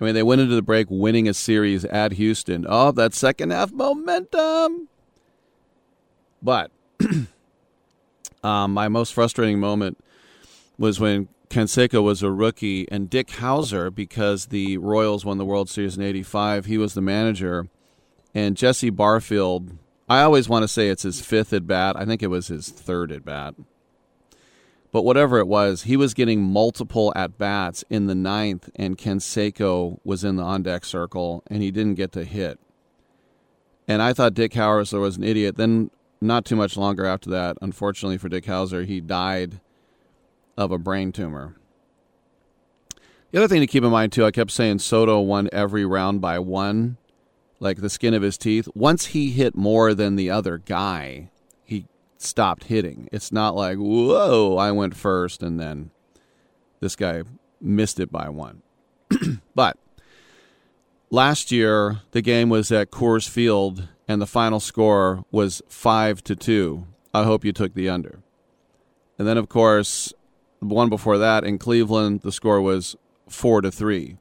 I 0.00 0.04
mean, 0.04 0.14
they 0.14 0.22
went 0.22 0.40
into 0.40 0.54
the 0.54 0.62
break 0.62 0.88
winning 0.90 1.28
a 1.28 1.34
series 1.34 1.84
at 1.86 2.12
Houston. 2.12 2.66
Oh, 2.68 2.92
that 2.92 3.14
second 3.14 3.50
half 3.50 3.72
momentum. 3.72 4.88
But 6.42 6.70
um, 8.44 8.74
my 8.74 8.88
most 8.88 9.14
frustrating 9.14 9.58
moment 9.58 9.98
was 10.78 11.00
when 11.00 11.28
Canseco 11.48 12.02
was 12.02 12.22
a 12.22 12.30
rookie 12.30 12.90
and 12.90 13.08
Dick 13.08 13.28
Howser, 13.28 13.94
because 13.94 14.46
the 14.46 14.78
Royals 14.78 15.24
won 15.24 15.38
the 15.38 15.44
World 15.44 15.68
Series 15.70 15.96
in 15.96 16.02
85, 16.02 16.66
he 16.66 16.78
was 16.78 16.94
the 16.94 17.00
manager. 17.00 17.68
And 18.34 18.56
Jesse 18.56 18.90
Barfield, 18.90 19.78
I 20.08 20.22
always 20.22 20.48
want 20.48 20.62
to 20.62 20.68
say 20.68 20.88
it's 20.88 21.04
his 21.04 21.20
fifth 21.20 21.52
at 21.52 21.66
bat. 21.66 21.96
I 21.96 22.04
think 22.04 22.22
it 22.22 22.28
was 22.28 22.48
his 22.48 22.68
third 22.68 23.10
at 23.10 23.24
bat. 23.24 23.54
But 24.92 25.02
whatever 25.02 25.38
it 25.38 25.46
was, 25.46 25.82
he 25.82 25.96
was 25.96 26.14
getting 26.14 26.42
multiple 26.42 27.12
at 27.16 27.38
bats 27.38 27.84
in 27.90 28.06
the 28.06 28.14
ninth, 28.14 28.70
and 28.76 28.96
Canseco 28.96 29.98
was 30.04 30.24
in 30.24 30.36
the 30.36 30.42
on 30.42 30.62
deck 30.62 30.84
circle, 30.84 31.42
and 31.48 31.62
he 31.62 31.70
didn't 31.70 31.94
get 31.94 32.12
to 32.12 32.24
hit. 32.24 32.58
And 33.88 34.00
I 34.00 34.12
thought 34.12 34.34
Dick 34.34 34.52
Howser 34.52 35.00
was 35.00 35.16
an 35.16 35.24
idiot. 35.24 35.56
Then, 35.56 35.90
not 36.20 36.44
too 36.44 36.56
much 36.56 36.76
longer 36.76 37.04
after 37.04 37.30
that, 37.30 37.56
unfortunately 37.60 38.18
for 38.18 38.28
Dick 38.28 38.44
Howser, 38.44 38.86
he 38.86 39.00
died 39.00 39.60
of 40.56 40.70
a 40.72 40.78
brain 40.78 41.12
tumor. 41.12 41.56
The 43.30 43.38
other 43.38 43.48
thing 43.48 43.60
to 43.60 43.66
keep 43.66 43.84
in 43.84 43.90
mind, 43.90 44.12
too, 44.12 44.24
I 44.24 44.30
kept 44.30 44.50
saying 44.50 44.78
Soto 44.78 45.20
won 45.20 45.48
every 45.52 45.84
round 45.84 46.20
by 46.20 46.38
one, 46.38 46.96
like 47.60 47.80
the 47.80 47.90
skin 47.90 48.14
of 48.14 48.22
his 48.22 48.38
teeth. 48.38 48.68
Once 48.74 49.06
he 49.06 49.30
hit 49.30 49.56
more 49.56 49.94
than 49.94 50.16
the 50.16 50.30
other 50.30 50.58
guy, 50.58 51.30
he 51.64 51.86
stopped 52.18 52.64
hitting. 52.64 53.08
It's 53.12 53.32
not 53.32 53.54
like, 53.54 53.78
whoa, 53.78 54.56
I 54.56 54.72
went 54.72 54.96
first 54.96 55.42
and 55.42 55.58
then 55.60 55.90
this 56.80 56.96
guy 56.96 57.24
missed 57.60 58.00
it 58.00 58.12
by 58.12 58.28
one. 58.28 58.62
but 59.54 59.76
last 61.10 61.50
year, 61.50 62.00
the 62.12 62.22
game 62.22 62.48
was 62.48 62.70
at 62.70 62.90
Coors 62.90 63.28
Field 63.28 63.88
and 64.08 64.22
the 64.22 64.26
final 64.26 64.60
score 64.60 65.24
was 65.30 65.62
5 65.68 66.22
to 66.24 66.36
2. 66.36 66.86
I 67.12 67.24
hope 67.24 67.44
you 67.44 67.52
took 67.52 67.74
the 67.74 67.88
under. 67.88 68.20
And 69.18 69.26
then, 69.26 69.38
of 69.38 69.48
course, 69.48 70.12
the 70.60 70.66
one 70.66 70.88
before 70.88 71.18
that 71.18 71.44
in 71.44 71.58
Cleveland, 71.58 72.20
the 72.22 72.32
score 72.32 72.60
was 72.60 72.96
4 73.28 73.62
to 73.62 73.70
3. 73.70 74.16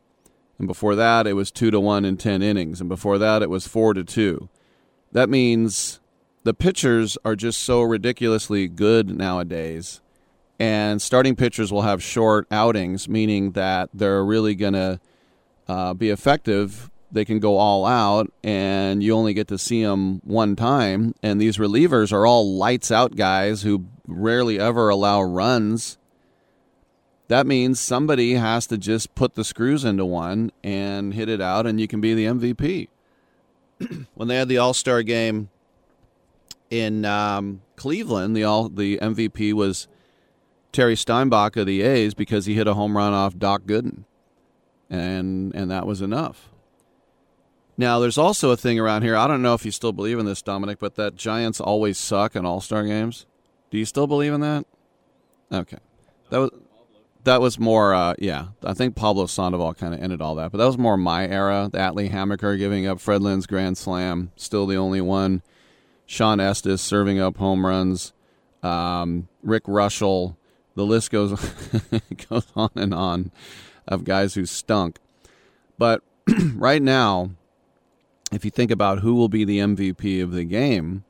And 0.57 0.67
before 0.67 0.95
that, 0.95 1.27
it 1.27 1.33
was 1.33 1.51
2 1.51 1.71
to 1.71 1.79
1 1.79 2.05
in 2.05 2.17
10 2.17 2.41
innings. 2.41 2.79
And 2.79 2.89
before 2.89 3.17
that, 3.17 3.41
it 3.41 3.49
was 3.49 3.67
4 3.67 3.93
to 3.93 4.03
2. 4.03 4.49
That 5.11 5.29
means 5.29 5.99
the 6.43 6.53
pitchers 6.53 7.17
are 7.25 7.35
just 7.35 7.59
so 7.59 7.81
ridiculously 7.81 8.67
good 8.67 9.09
nowadays. 9.17 10.01
And 10.59 11.01
starting 11.01 11.35
pitchers 11.35 11.71
will 11.71 11.81
have 11.81 12.01
short 12.01 12.47
outings, 12.51 13.09
meaning 13.09 13.51
that 13.51 13.89
they're 13.93 14.23
really 14.23 14.55
to 14.73 14.99
uh, 15.67 15.93
be 15.93 16.09
effective. 16.09 16.89
They 17.11 17.25
can 17.25 17.39
go 17.39 17.57
all 17.57 17.85
out, 17.85 18.31
and 18.43 19.03
you 19.03 19.13
only 19.13 19.33
get 19.33 19.47
to 19.49 19.57
see 19.57 19.83
them 19.83 20.21
one 20.23 20.55
time. 20.55 21.13
And 21.21 21.41
these 21.41 21.57
relievers 21.57 22.13
are 22.13 22.25
all 22.25 22.57
lights 22.57 22.91
out 22.91 23.15
guys 23.15 23.63
who 23.63 23.85
rarely 24.07 24.59
ever 24.59 24.89
allow 24.89 25.21
runs. 25.21 25.97
That 27.27 27.47
means 27.47 27.79
somebody 27.79 28.33
has 28.33 28.67
to 28.67 28.77
just 28.77 29.15
put 29.15 29.33
the 29.33 29.43
screws 29.43 29.83
into 29.83 30.05
one 30.05 30.51
and 30.63 31.13
hit 31.13 31.27
it 31.27 31.41
out, 31.41 31.65
and 31.65 31.79
you 31.79 31.87
can 31.87 31.99
be 31.99 32.13
the 32.13 32.25
MVP. 32.25 32.87
when 34.13 34.27
they 34.27 34.35
had 34.35 34.47
the 34.47 34.59
All 34.59 34.73
Star 34.73 35.01
game 35.01 35.49
in 36.69 37.03
um, 37.05 37.61
Cleveland, 37.75 38.35
the 38.35 38.43
all 38.43 38.69
the 38.69 38.99
MVP 38.99 39.53
was 39.53 39.87
Terry 40.71 40.95
Steinbach 40.95 41.55
of 41.55 41.65
the 41.65 41.81
A's 41.81 42.13
because 42.13 42.45
he 42.45 42.53
hit 42.53 42.67
a 42.67 42.73
home 42.73 42.95
run 42.95 43.13
off 43.13 43.37
Doc 43.37 43.63
Gooden, 43.63 44.03
and 44.89 45.53
and 45.55 45.71
that 45.71 45.87
was 45.87 46.01
enough. 46.01 46.49
Now, 47.77 47.99
there's 47.99 48.17
also 48.17 48.51
a 48.51 48.57
thing 48.57 48.79
around 48.79 49.01
here. 49.01 49.17
I 49.17 49.27
don't 49.27 49.41
know 49.41 49.53
if 49.53 49.65
you 49.65 49.71
still 49.71 49.91
believe 49.91 50.17
in 50.17 50.25
this, 50.25 50.41
Dominic, 50.41 50.79
but 50.79 50.95
that 50.95 51.15
Giants 51.15 51.59
always 51.59 51.97
suck 51.97 52.35
in 52.35 52.45
All 52.45 52.61
Star 52.61 52.85
games. 52.85 53.25
Do 53.71 53.77
you 53.77 53.85
still 53.85 54.07
believe 54.07 54.31
in 54.31 54.41
that? 54.41 54.65
Okay, 55.51 55.79
that 56.29 56.37
was 56.37 56.51
that 57.25 57.41
was 57.41 57.59
more. 57.59 57.93
Uh, 57.93 58.15
yeah, 58.17 58.47
I 58.63 58.73
think 58.73 58.95
Pablo 58.95 59.25
Sandoval 59.25 59.73
kind 59.73 59.93
of 59.93 60.01
ended 60.01 60.21
all 60.21 60.35
that, 60.35 60.51
but 60.51 60.59
that 60.59 60.65
was 60.65 60.77
more 60.77 60.95
my 60.95 61.27
era. 61.27 61.69
The 61.71 61.79
Atlee 61.79 62.11
Hammaker 62.11 62.57
giving 62.57 62.87
up 62.87 62.99
Fred 62.99 63.21
Lynn's 63.21 63.45
grand 63.45 63.77
slam, 63.77 64.31
still 64.35 64.65
the 64.65 64.77
only 64.77 65.01
one. 65.01 65.41
Shawn 66.05 66.39
Estes 66.39 66.81
serving 66.81 67.19
up 67.19 67.37
home 67.37 67.65
runs, 67.65 68.13
um, 68.63 69.27
Rick 69.43 69.63
Reuschel. 69.63 70.37
The 70.75 70.85
list 70.85 71.11
goes 71.11 71.31
goes 72.29 72.47
on 72.55 72.69
and 72.75 72.93
on 72.93 73.31
of 73.87 74.03
guys 74.03 74.35
who 74.35 74.45
stunk. 74.45 74.99
But 75.77 76.01
right 76.53 76.81
now, 76.81 77.31
if 78.31 78.45
you 78.45 78.51
think 78.51 78.71
about 78.71 78.99
who 78.99 79.15
will 79.15 79.29
be 79.29 79.45
the 79.45 79.59
MVP 79.59 80.21
of 80.21 80.31
the 80.31 80.43
game, 80.43 81.03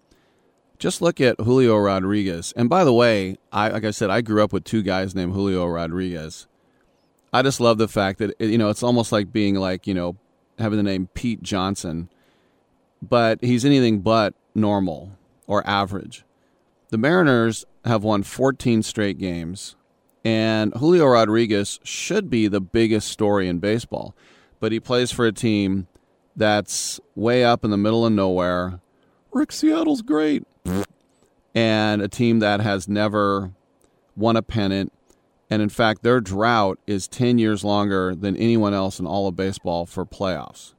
just 0.79 1.01
look 1.01 1.21
at 1.21 1.39
Julio 1.39 1.77
Rodriguez. 1.77 2.53
And 2.55 2.69
by 2.69 2.83
the 2.83 2.93
way, 2.93 3.37
I 3.51 3.69
like 3.69 3.85
I 3.85 3.91
said, 3.91 4.09
I 4.09 4.21
grew 4.21 4.43
up 4.43 4.53
with 4.53 4.63
two 4.63 4.83
guys 4.83 5.15
named 5.15 5.33
Julio 5.33 5.65
Rodriguez. 5.67 6.47
I 7.33 7.41
just 7.41 7.59
love 7.59 7.77
the 7.77 7.87
fact 7.87 8.19
that 8.19 8.39
you 8.39 8.57
know 8.57 8.69
it's 8.69 8.83
almost 8.83 9.11
like 9.11 9.31
being 9.31 9.55
like 9.55 9.87
you 9.87 9.93
know 9.93 10.15
having 10.57 10.77
the 10.77 10.83
name 10.83 11.09
Pete 11.13 11.43
Johnson, 11.43 12.09
but 13.01 13.43
he's 13.43 13.65
anything 13.65 13.99
but 13.99 14.33
normal 14.53 15.11
or 15.47 15.67
average. 15.67 16.23
The 16.89 16.97
Mariners 16.97 17.65
have 17.83 18.03
won 18.03 18.23
14 18.23 18.83
straight 18.83 19.17
games, 19.17 19.75
and 20.23 20.73
Julio 20.75 21.05
Rodriguez 21.05 21.79
should 21.83 22.29
be 22.29 22.47
the 22.47 22.61
biggest 22.61 23.09
story 23.09 23.47
in 23.47 23.59
baseball, 23.59 24.15
but 24.59 24.71
he 24.71 24.79
plays 24.79 25.11
for 25.11 25.25
a 25.25 25.31
team 25.31 25.87
that's 26.35 26.99
way 27.15 27.43
up 27.43 27.63
in 27.63 27.71
the 27.71 27.77
middle 27.77 28.05
of 28.05 28.13
nowhere. 28.13 28.79
Rick 29.31 29.51
Seattle's 29.51 30.01
great. 30.01 30.45
And 31.55 32.01
a 32.01 32.07
team 32.07 32.39
that 32.39 32.59
has 32.59 32.87
never 32.87 33.51
won 34.15 34.35
a 34.35 34.41
pennant. 34.41 34.91
And 35.49 35.61
in 35.61 35.69
fact, 35.69 36.03
their 36.03 36.19
drought 36.19 36.79
is 36.87 37.07
10 37.07 37.37
years 37.37 37.63
longer 37.63 38.13
than 38.15 38.35
anyone 38.35 38.73
else 38.73 38.99
in 38.99 39.05
all 39.05 39.27
of 39.27 39.35
baseball 39.35 39.85
for 39.85 40.05
playoffs. 40.05 40.73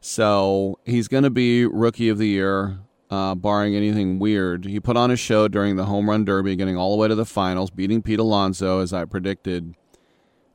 So 0.00 0.78
he's 0.84 1.08
going 1.08 1.24
to 1.24 1.30
be 1.30 1.64
rookie 1.64 2.10
of 2.10 2.18
the 2.18 2.28
year, 2.28 2.78
uh, 3.10 3.34
barring 3.34 3.74
anything 3.74 4.18
weird. 4.18 4.66
He 4.66 4.78
put 4.78 4.98
on 4.98 5.10
a 5.10 5.16
show 5.16 5.48
during 5.48 5.76
the 5.76 5.86
home 5.86 6.10
run 6.10 6.24
derby, 6.24 6.56
getting 6.56 6.76
all 6.76 6.92
the 6.92 6.98
way 6.98 7.08
to 7.08 7.14
the 7.14 7.24
finals, 7.24 7.70
beating 7.70 8.02
Pete 8.02 8.18
Alonso, 8.18 8.80
as 8.80 8.92
I 8.92 9.06
predicted. 9.06 9.74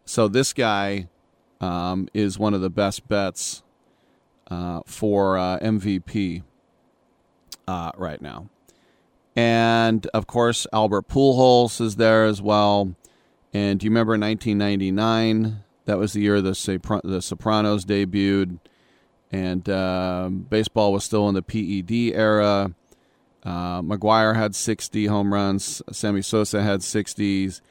So 0.06 0.28
this 0.28 0.54
guy 0.54 1.10
um, 1.60 2.08
is 2.14 2.38
one 2.38 2.54
of 2.54 2.62
the 2.62 2.70
best 2.70 3.08
bets 3.08 3.64
uh, 4.52 4.82
for 4.86 5.38
uh, 5.38 5.58
MVP 5.60 6.44
uh, 7.70 7.92
right 7.98 8.20
now. 8.20 8.50
And 9.36 10.06
of 10.08 10.26
course, 10.26 10.66
Albert 10.74 11.08
Pujols 11.08 11.80
is 11.80 11.98
there 11.98 12.26
as 12.26 12.42
well. 12.42 12.96
And 13.54 13.80
do 13.80 13.86
you 13.86 13.92
remember 13.92 14.14
1999? 14.14 15.64
That 15.86 16.00
was 16.00 16.14
the 16.14 16.22
year 16.22 16.42
the, 16.42 17.02
the 17.04 17.22
Sopranos 17.22 17.86
debuted 17.86 18.60
and 19.32 19.70
uh, 19.70 20.30
baseball 20.32 20.92
was 20.92 21.04
still 21.04 21.30
in 21.30 21.36
the 21.36 21.44
PED 21.44 22.18
era. 22.18 22.74
Uh, 23.44 23.82
McGwire 23.82 24.36
had 24.36 24.56
60 24.56 25.06
home 25.06 25.32
runs. 25.32 25.84
Sammy 25.92 26.24
Sosa 26.24 26.64
had 26.64 26.80
60s. 26.80 27.62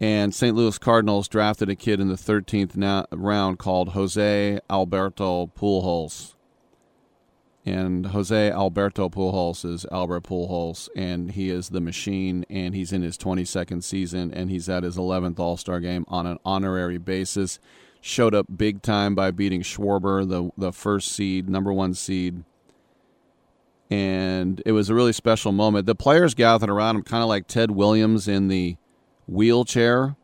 And 0.00 0.34
St. 0.34 0.54
Louis 0.54 0.78
Cardinals 0.78 1.26
drafted 1.26 1.70
a 1.70 1.74
kid 1.74 1.98
in 2.00 2.08
the 2.08 2.14
13th 2.14 2.76
na- 2.76 3.06
round 3.10 3.58
called 3.58 3.90
Jose 3.90 4.60
Alberto 4.70 5.46
Pujols. 5.46 6.34
And 7.68 8.06
Jose 8.06 8.50
Alberto 8.50 9.10
Pujols 9.10 9.62
is 9.62 9.84
Albert 9.92 10.22
Pujols, 10.22 10.88
and 10.96 11.32
he 11.32 11.50
is 11.50 11.68
the 11.68 11.82
machine, 11.82 12.46
and 12.48 12.74
he's 12.74 12.94
in 12.94 13.02
his 13.02 13.18
22nd 13.18 13.82
season, 13.82 14.32
and 14.32 14.50
he's 14.50 14.70
at 14.70 14.84
his 14.84 14.96
11th 14.96 15.38
All 15.38 15.58
Star 15.58 15.78
game 15.78 16.06
on 16.08 16.26
an 16.26 16.38
honorary 16.46 16.96
basis 16.96 17.58
showed 18.00 18.34
up 18.34 18.46
big 18.56 18.80
time 18.80 19.14
by 19.14 19.30
beating 19.30 19.60
Schwarber, 19.60 20.26
the 20.26 20.50
the 20.56 20.72
first 20.72 21.12
seed, 21.12 21.50
number 21.50 21.70
one 21.70 21.92
seed. 21.92 22.42
And 23.90 24.62
it 24.64 24.72
was 24.72 24.88
a 24.88 24.94
really 24.94 25.12
special 25.12 25.52
moment. 25.52 25.84
The 25.84 25.94
players 25.94 26.34
gathered 26.34 26.70
around 26.70 26.96
him, 26.96 27.02
kind 27.02 27.22
of 27.22 27.28
like 27.28 27.48
Ted 27.48 27.70
Williams 27.70 28.28
in 28.28 28.48
the 28.48 28.76
wheelchair. 29.26 30.16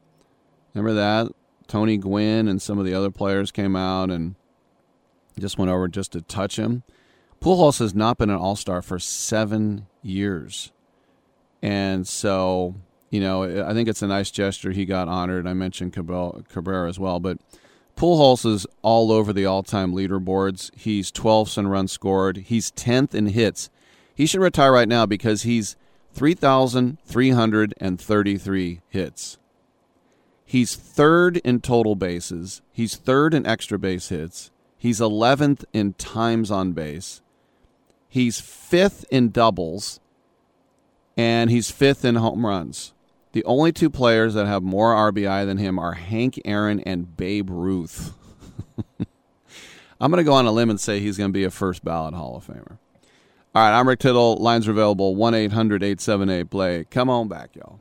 Remember 0.72 0.94
that? 0.94 1.32
Tony 1.66 1.98
Gwynn 1.98 2.48
and 2.48 2.60
some 2.60 2.78
of 2.78 2.86
the 2.86 2.94
other 2.94 3.10
players 3.10 3.50
came 3.50 3.76
out 3.76 4.10
and 4.10 4.34
just 5.38 5.58
went 5.58 5.70
over 5.70 5.88
just 5.88 6.12
to 6.12 6.22
touch 6.22 6.58
him. 6.58 6.84
Pujols 7.40 7.78
has 7.78 7.94
not 7.94 8.18
been 8.18 8.30
an 8.30 8.36
All 8.36 8.56
Star 8.56 8.82
for 8.82 8.98
seven 8.98 9.86
years, 10.02 10.72
and 11.62 12.08
so 12.08 12.74
you 13.10 13.20
know 13.20 13.66
I 13.66 13.74
think 13.74 13.88
it's 13.88 14.02
a 14.02 14.06
nice 14.06 14.30
gesture. 14.30 14.70
He 14.70 14.86
got 14.86 15.08
honored. 15.08 15.46
I 15.46 15.52
mentioned 15.52 15.92
Cabrera 15.92 16.88
as 16.88 16.98
well, 16.98 17.20
but 17.20 17.38
Pujols 17.96 18.44
is 18.44 18.66
all 18.82 19.12
over 19.12 19.32
the 19.32 19.46
all-time 19.46 19.92
leaderboards. 19.92 20.74
He's 20.74 21.12
12th 21.12 21.56
in 21.56 21.68
runs 21.68 21.92
scored. 21.92 22.38
He's 22.38 22.72
10th 22.72 23.14
in 23.14 23.26
hits. 23.26 23.70
He 24.14 24.26
should 24.26 24.40
retire 24.40 24.72
right 24.72 24.88
now 24.88 25.06
because 25.06 25.42
he's 25.42 25.76
3,333 26.12 28.80
hits. 28.88 29.38
He's 30.44 30.74
third 30.76 31.36
in 31.38 31.60
total 31.60 31.94
bases. 31.94 32.62
He's 32.72 32.96
third 32.96 33.32
in 33.32 33.46
extra 33.46 33.78
base 33.78 34.08
hits. 34.08 34.50
He's 34.76 34.98
11th 35.00 35.64
in 35.72 35.92
times 35.94 36.50
on 36.50 36.72
base. 36.72 37.22
He's 38.14 38.38
fifth 38.38 39.04
in 39.10 39.30
doubles. 39.30 39.98
And 41.16 41.50
he's 41.50 41.72
fifth 41.72 42.04
in 42.04 42.14
home 42.14 42.46
runs. 42.46 42.94
The 43.32 43.42
only 43.42 43.72
two 43.72 43.90
players 43.90 44.34
that 44.34 44.46
have 44.46 44.62
more 44.62 44.94
RBI 44.94 45.44
than 45.46 45.58
him 45.58 45.80
are 45.80 45.94
Hank 45.94 46.40
Aaron 46.44 46.78
and 46.78 47.16
Babe 47.16 47.50
Ruth. 47.50 48.12
I'm 50.00 50.12
going 50.12 50.18
to 50.18 50.24
go 50.24 50.34
on 50.34 50.46
a 50.46 50.52
limb 50.52 50.70
and 50.70 50.78
say 50.78 51.00
he's 51.00 51.18
going 51.18 51.30
to 51.30 51.36
be 51.36 51.42
a 51.42 51.50
first 51.50 51.84
ballot 51.84 52.14
Hall 52.14 52.36
of 52.36 52.46
Famer. 52.46 52.78
All 53.52 53.62
right, 53.68 53.76
I'm 53.76 53.88
Rick 53.88 53.98
Tittle. 53.98 54.36
Lines 54.36 54.68
are 54.68 54.70
available 54.70 55.16
1 55.16 55.34
800 55.34 55.82
878 55.82 56.50
Play. 56.50 56.84
Come 56.88 57.10
on 57.10 57.26
back, 57.26 57.56
y'all. 57.56 57.80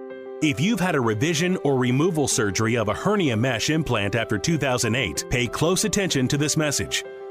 If 0.44 0.60
you've 0.60 0.82
had 0.82 0.96
a 0.96 1.00
revision 1.00 1.58
or 1.64 1.78
removal 1.78 2.28
surgery 2.28 2.76
of 2.76 2.90
a 2.90 2.94
hernia 2.94 3.38
mesh 3.38 3.70
implant 3.70 4.16
after 4.16 4.38
2008, 4.38 5.24
pay 5.30 5.48
close 5.48 5.86
attention 5.86 6.28
to 6.28 6.38
this 6.38 6.58
message. 6.58 7.06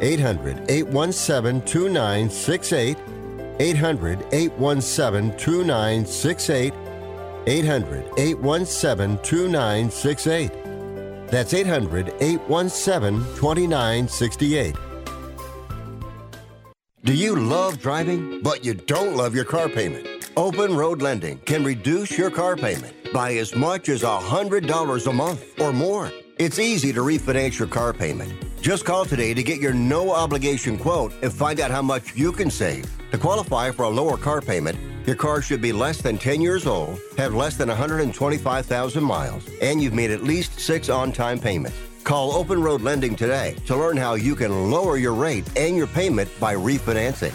800 0.00 0.70
817 0.70 1.62
2968. 1.62 2.96
800 3.60 4.26
817 4.32 5.36
2968. 5.36 6.74
800 7.46 8.04
817 8.18 9.18
2968. 9.22 10.50
That's 11.30 11.54
800 11.54 12.14
817 12.20 13.20
2968. 13.36 14.76
Do 17.02 17.14
you 17.14 17.34
love 17.34 17.78
driving, 17.78 18.42
but 18.42 18.64
you 18.64 18.74
don't 18.74 19.16
love 19.16 19.34
your 19.34 19.44
car 19.44 19.68
payment? 19.68 20.06
Open 20.36 20.76
Road 20.76 21.02
Lending 21.02 21.38
can 21.40 21.64
reduce 21.64 22.16
your 22.16 22.30
car 22.30 22.56
payment 22.56 22.94
by 23.12 23.34
as 23.36 23.54
much 23.54 23.88
as 23.88 24.02
$100 24.02 25.06
a 25.06 25.12
month 25.12 25.60
or 25.60 25.72
more. 25.72 26.10
It's 26.40 26.58
easy 26.58 26.90
to 26.94 27.00
refinance 27.00 27.58
your 27.58 27.68
car 27.68 27.92
payment. 27.92 28.32
Just 28.62 28.86
call 28.86 29.04
today 29.04 29.34
to 29.34 29.42
get 29.42 29.60
your 29.60 29.74
no 29.74 30.10
obligation 30.10 30.78
quote 30.78 31.12
and 31.20 31.30
find 31.30 31.60
out 31.60 31.70
how 31.70 31.82
much 31.82 32.16
you 32.16 32.32
can 32.32 32.50
save. 32.50 32.86
To 33.10 33.18
qualify 33.18 33.70
for 33.72 33.82
a 33.82 33.90
lower 33.90 34.16
car 34.16 34.40
payment, 34.40 34.78
your 35.06 35.16
car 35.16 35.42
should 35.42 35.60
be 35.60 35.74
less 35.74 36.00
than 36.00 36.16
10 36.16 36.40
years 36.40 36.66
old, 36.66 36.98
have 37.18 37.34
less 37.34 37.58
than 37.58 37.68
125,000 37.68 39.04
miles, 39.04 39.50
and 39.60 39.82
you've 39.82 39.92
made 39.92 40.10
at 40.10 40.22
least 40.22 40.58
six 40.58 40.88
on 40.88 41.12
time 41.12 41.38
payments. 41.38 41.76
Call 42.04 42.32
Open 42.32 42.62
Road 42.62 42.80
Lending 42.80 43.16
today 43.16 43.54
to 43.66 43.76
learn 43.76 43.98
how 43.98 44.14
you 44.14 44.34
can 44.34 44.70
lower 44.70 44.96
your 44.96 45.12
rate 45.12 45.44
and 45.58 45.76
your 45.76 45.88
payment 45.88 46.30
by 46.40 46.54
refinancing. 46.54 47.34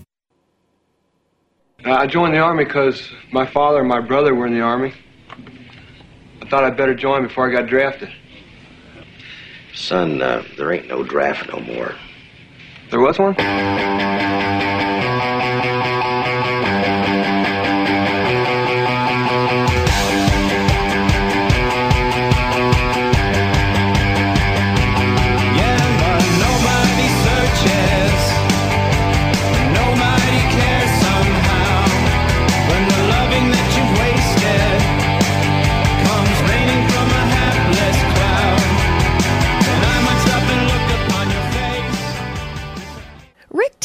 Uh, 1.83 1.93
I 1.93 2.05
joined 2.05 2.35
the 2.35 2.39
Army 2.39 2.63
because 2.63 3.11
my 3.31 3.45
father 3.45 3.79
and 3.79 3.87
my 3.87 4.01
brother 4.01 4.35
were 4.35 4.45
in 4.45 4.53
the 4.53 4.61
Army. 4.61 4.93
I 6.41 6.47
thought 6.47 6.63
I'd 6.63 6.77
better 6.77 6.93
join 6.93 7.23
before 7.23 7.49
I 7.49 7.51
got 7.51 7.67
drafted. 7.67 8.13
Son, 9.73 10.21
uh, 10.21 10.43
there 10.57 10.71
ain't 10.71 10.87
no 10.87 11.01
draft 11.03 11.49
no 11.51 11.59
more. 11.59 11.95
There 12.91 12.99
was 12.99 13.17
one? 13.17 13.35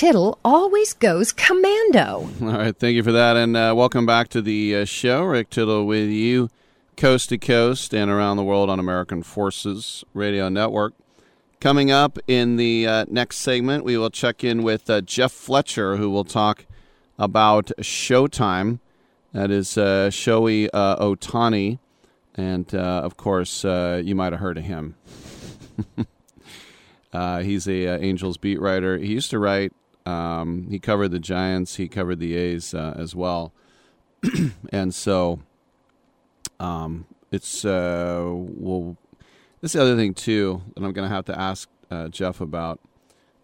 Tittle 0.07 0.39
always 0.45 0.95
goes 0.95 1.33
commando. 1.33 2.31
All 2.41 2.47
right, 2.47 2.79
thank 2.79 2.95
you 2.95 3.03
for 3.03 3.11
that, 3.11 3.37
and 3.37 3.57
uh, 3.57 3.75
welcome 3.77 4.07
back 4.07 4.29
to 4.29 4.41
the 4.41 4.77
uh, 4.77 4.85
show. 4.85 5.25
Rick 5.25 5.51
Tittle 5.51 5.85
with 5.85 6.09
you, 6.11 6.49
coast 6.97 7.31
to 7.31 7.39
coast 7.39 7.93
and 7.93 8.09
around 8.09 8.37
the 8.37 8.45
world 8.45 8.71
on 8.71 8.79
American 8.79 9.25
Forces 9.25 10.05
Radio 10.15 10.49
Network. 10.49 10.95
Coming 11.59 11.91
up 11.91 12.21
in 12.29 12.55
the 12.55 12.87
uh, 12.87 13.05
next 13.09 13.39
segment, 13.39 13.83
we 13.83 13.99
will 13.99 14.11
check 14.11 14.45
in 14.45 14.63
with 14.63 14.89
uh, 14.89 15.01
Jeff 15.01 15.33
Fletcher, 15.33 15.97
who 15.97 16.09
will 16.09 16.23
talk 16.23 16.67
about 17.19 17.73
Showtime. 17.81 18.79
That 19.33 19.51
is 19.51 19.77
uh, 19.77 20.11
Shohei 20.13 20.69
uh, 20.73 21.05
Ohtani, 21.05 21.81
and 22.37 22.73
uh, 22.73 23.01
of 23.03 23.17
course, 23.17 23.65
you 23.65 24.15
might 24.15 24.33
have 24.33 24.41
heard 24.41 24.59
of 24.59 24.63
him. 24.63 24.95
Uh, 27.17 27.39
he's 27.39 27.67
a 27.67 27.87
uh, 27.87 27.99
Angels 27.99 28.37
beat 28.37 28.61
writer. 28.61 28.99
He 28.99 29.07
used 29.07 29.31
to 29.31 29.39
write. 29.39 29.73
Um, 30.07 30.69
he 30.71 30.79
covered 30.79 31.09
the 31.09 31.19
Giants. 31.19 31.77
He 31.77 31.89
covered 31.89 32.21
the 32.21 32.37
A's 32.37 32.73
uh, 32.73 32.95
as 32.97 33.15
well, 33.15 33.53
and 34.71 34.95
so 34.95 35.41
um, 36.61 37.07
it's 37.31 37.65
uh, 37.65 38.25
well. 38.27 38.97
This 39.61 39.75
is 39.75 39.79
the 39.79 39.83
other 39.83 39.97
thing 39.97 40.15
too 40.15 40.63
that 40.75 40.85
I'm 40.85 40.93
going 40.93 41.09
to 41.09 41.15
have 41.15 41.25
to 41.25 41.39
ask 41.39 41.69
uh, 41.91 42.09
Jeff 42.09 42.41
about 42.41 42.79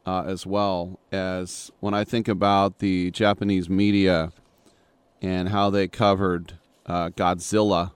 uh, 0.07 0.23
as 0.27 0.47
well 0.47 1.01
as 1.11 1.73
when 1.81 1.95
I 1.95 2.05
think 2.05 2.29
about 2.29 2.79
the 2.79 3.11
Japanese 3.11 3.69
media 3.69 4.31
and 5.21 5.49
how 5.49 5.71
they 5.71 5.89
covered 5.89 6.59
Godzilla 6.87 7.93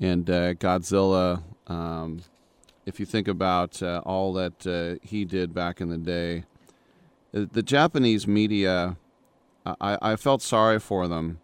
and 0.00 0.26
Godzilla. 0.26 1.42
Um, 1.66 2.22
if 2.86 2.98
you 2.98 3.06
think 3.06 3.28
about 3.28 3.82
uh, 3.82 4.02
all 4.04 4.32
that 4.34 4.66
uh, 4.66 5.06
he 5.06 5.24
did 5.24 5.54
back 5.54 5.80
in 5.80 5.88
the 5.88 5.98
day, 5.98 6.44
the, 7.32 7.62
Japanese 7.62 8.26
media, 8.26 8.96
I, 9.64 9.98
I, 10.00 10.16
felt 10.16 10.42
sorry 10.42 10.80
for 10.80 11.06
them 11.06 11.38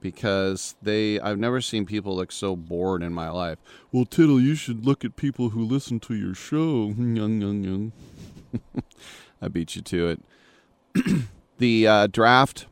because 0.00 0.76
they 0.82 1.20
I've 1.20 1.38
never 1.38 1.60
seen 1.60 1.86
people 1.86 2.16
look 2.16 2.32
so 2.32 2.56
bored 2.56 3.02
in 3.02 3.12
my 3.12 3.30
life. 3.30 3.58
Well, 3.92 4.04
Tittle, 4.04 4.40
you 4.40 4.54
should 4.54 4.84
look 4.86 5.04
at 5.04 5.16
people 5.16 5.50
who 5.50 5.64
listen 5.64 6.00
to 6.00 6.14
your 6.14 6.34
show. 6.34 6.94
I 9.42 9.48
beat 9.48 9.76
you 9.76 9.82
to 9.82 10.08
it. 10.08 10.20
the 11.58 11.86
uh, 11.86 12.06
draft, 12.08 12.66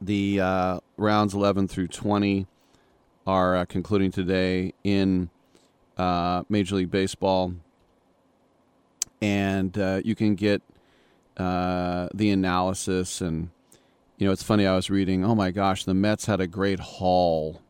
the 0.00 0.40
uh, 0.40 0.80
rounds 0.96 1.34
11 1.34 1.68
through 1.68 1.88
20 1.88 2.46
are 3.26 3.56
uh, 3.56 3.64
concluding 3.66 4.10
today 4.10 4.72
in 4.82 5.30
uh, 5.98 6.42
Major 6.48 6.76
League 6.76 6.90
Baseball, 6.90 7.54
and 9.20 9.76
uh, 9.76 10.00
you 10.04 10.14
can 10.14 10.34
get 10.34 10.62
uh, 11.36 12.08
the 12.14 12.30
analysis. 12.30 13.20
And 13.20 13.50
you 14.18 14.26
know, 14.26 14.32
it's 14.32 14.42
funny. 14.42 14.66
I 14.66 14.74
was 14.74 14.90
reading. 14.90 15.24
Oh 15.24 15.34
my 15.34 15.50
gosh, 15.50 15.84
the 15.84 15.94
Mets 15.94 16.26
had 16.26 16.40
a 16.40 16.46
great 16.46 16.80
haul. 16.80 17.60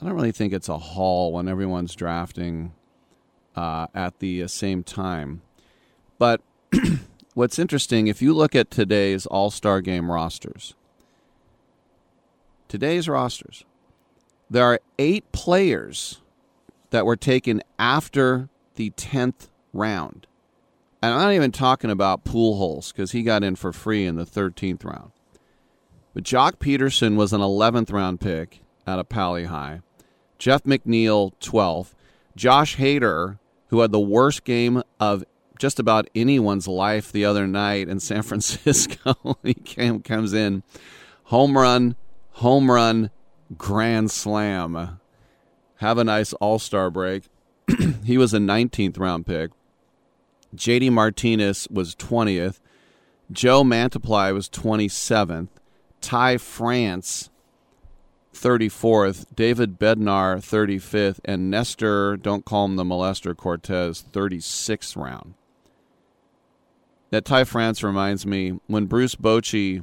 I 0.00 0.04
don't 0.04 0.14
really 0.14 0.32
think 0.32 0.52
it's 0.52 0.68
a 0.68 0.78
haul 0.78 1.32
when 1.32 1.48
everyone's 1.48 1.94
drafting 1.94 2.74
uh, 3.54 3.86
at 3.94 4.18
the 4.18 4.42
uh, 4.42 4.48
same 4.48 4.82
time. 4.82 5.42
But 6.18 6.42
what's 7.34 7.58
interesting, 7.58 8.06
if 8.06 8.20
you 8.20 8.34
look 8.34 8.54
at 8.54 8.70
today's 8.70 9.26
All 9.26 9.50
Star 9.50 9.80
Game 9.80 10.10
rosters, 10.10 10.74
today's 12.68 13.08
rosters, 13.08 13.64
there 14.50 14.64
are 14.64 14.80
eight 14.98 15.30
players 15.32 16.20
that 16.90 17.06
were 17.06 17.16
taken 17.16 17.62
after 17.78 18.48
the 18.76 18.90
10th 18.90 19.48
round. 19.72 20.26
And 21.02 21.14
I'm 21.14 21.20
not 21.20 21.32
even 21.34 21.52
talking 21.52 21.90
about 21.90 22.24
Pujols 22.24 22.92
because 22.92 23.12
he 23.12 23.22
got 23.22 23.44
in 23.44 23.56
for 23.56 23.72
free 23.72 24.06
in 24.06 24.16
the 24.16 24.24
13th 24.24 24.84
round. 24.84 25.12
But 26.14 26.24
Joc 26.24 26.56
Pederson 26.56 27.16
was 27.16 27.32
an 27.32 27.40
11th 27.40 27.92
round 27.92 28.20
pick 28.20 28.62
out 28.86 28.98
of 28.98 29.08
Pali 29.08 29.44
High. 29.44 29.80
Jeff 30.38 30.64
McNeil, 30.64 31.32
12th. 31.40 31.92
Josh 32.34 32.76
Hader, 32.76 33.38
who 33.68 33.80
had 33.80 33.92
the 33.92 34.00
worst 34.00 34.44
game 34.44 34.82
of 34.98 35.24
just 35.58 35.78
about 35.78 36.08
anyone's 36.14 36.68
life 36.68 37.12
the 37.12 37.24
other 37.24 37.46
night 37.46 37.88
in 37.88 38.00
San 38.00 38.22
Francisco, 38.22 39.38
he 39.42 39.54
came, 39.54 40.02
comes 40.02 40.32
in 40.32 40.62
home 41.24 41.56
run, 41.56 41.96
home 42.32 42.70
run, 42.70 43.10
grand 43.56 44.10
slam 44.10 44.98
have 45.76 45.98
a 45.98 46.04
nice 46.04 46.32
All 46.34 46.58
Star 46.58 46.90
break. 46.90 47.24
he 48.04 48.18
was 48.18 48.34
a 48.34 48.38
19th 48.38 48.98
round 48.98 49.26
pick. 49.26 49.50
JD 50.54 50.92
Martinez 50.92 51.66
was 51.70 51.94
20th. 51.94 52.60
Joe 53.30 53.62
Mantiply 53.62 54.32
was 54.32 54.48
27th. 54.48 55.48
Ty 56.00 56.38
France, 56.38 57.30
34th. 58.32 59.26
David 59.34 59.78
Bednar, 59.78 60.38
35th. 60.38 61.18
And 61.24 61.50
Nestor, 61.50 62.16
don't 62.16 62.44
call 62.44 62.66
him 62.66 62.76
the 62.76 62.84
molester, 62.84 63.36
Cortes, 63.36 64.04
36th 64.12 64.96
round. 64.96 65.34
That 67.10 67.24
Ty 67.24 67.44
France 67.44 67.82
reminds 67.82 68.26
me 68.26 68.58
when 68.66 68.86
Bruce 68.86 69.14
Bochy 69.14 69.82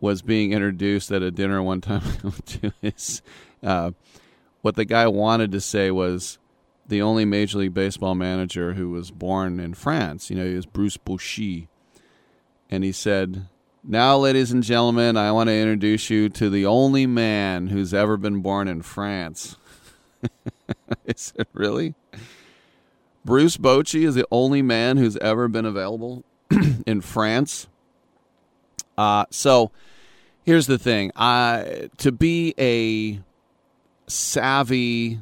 was 0.00 0.22
being 0.22 0.52
introduced 0.52 1.10
at 1.10 1.22
a 1.22 1.30
dinner 1.30 1.62
one 1.62 1.80
time 1.80 2.02
to 2.46 2.72
his. 2.80 3.22
Uh, 3.62 3.92
what 4.62 4.76
the 4.76 4.84
guy 4.84 5.06
wanted 5.06 5.52
to 5.52 5.60
say 5.60 5.90
was 5.90 6.38
the 6.88 7.02
only 7.02 7.24
Major 7.24 7.58
League 7.58 7.74
Baseball 7.74 8.14
manager 8.14 8.74
who 8.74 8.90
was 8.90 9.10
born 9.10 9.60
in 9.60 9.74
France. 9.74 10.30
You 10.30 10.36
know, 10.36 10.46
he 10.46 10.54
was 10.54 10.66
Bruce 10.66 10.96
Bochy. 10.96 11.68
And 12.70 12.84
he 12.84 12.92
said, 12.92 13.46
Now, 13.84 14.16
ladies 14.16 14.52
and 14.52 14.62
gentlemen, 14.62 15.16
I 15.16 15.32
want 15.32 15.48
to 15.48 15.54
introduce 15.54 16.10
you 16.10 16.28
to 16.30 16.50
the 16.50 16.66
only 16.66 17.06
man 17.06 17.68
who's 17.68 17.94
ever 17.94 18.16
been 18.16 18.40
born 18.40 18.68
in 18.68 18.82
France. 18.82 19.56
Is 21.06 21.32
it 21.36 21.48
really? 21.52 21.94
Bruce 23.24 23.56
Bochy 23.56 24.06
is 24.06 24.14
the 24.14 24.26
only 24.30 24.62
man 24.62 24.98
who's 24.98 25.16
ever 25.16 25.48
been 25.48 25.64
available 25.64 26.24
in 26.86 27.00
France. 27.00 27.66
Uh, 28.96 29.24
so 29.30 29.72
here's 30.44 30.68
the 30.68 30.78
thing: 30.78 31.10
uh, 31.16 31.88
to 31.98 32.12
be 32.12 32.54
a 32.56 33.20
savvy 34.08 35.20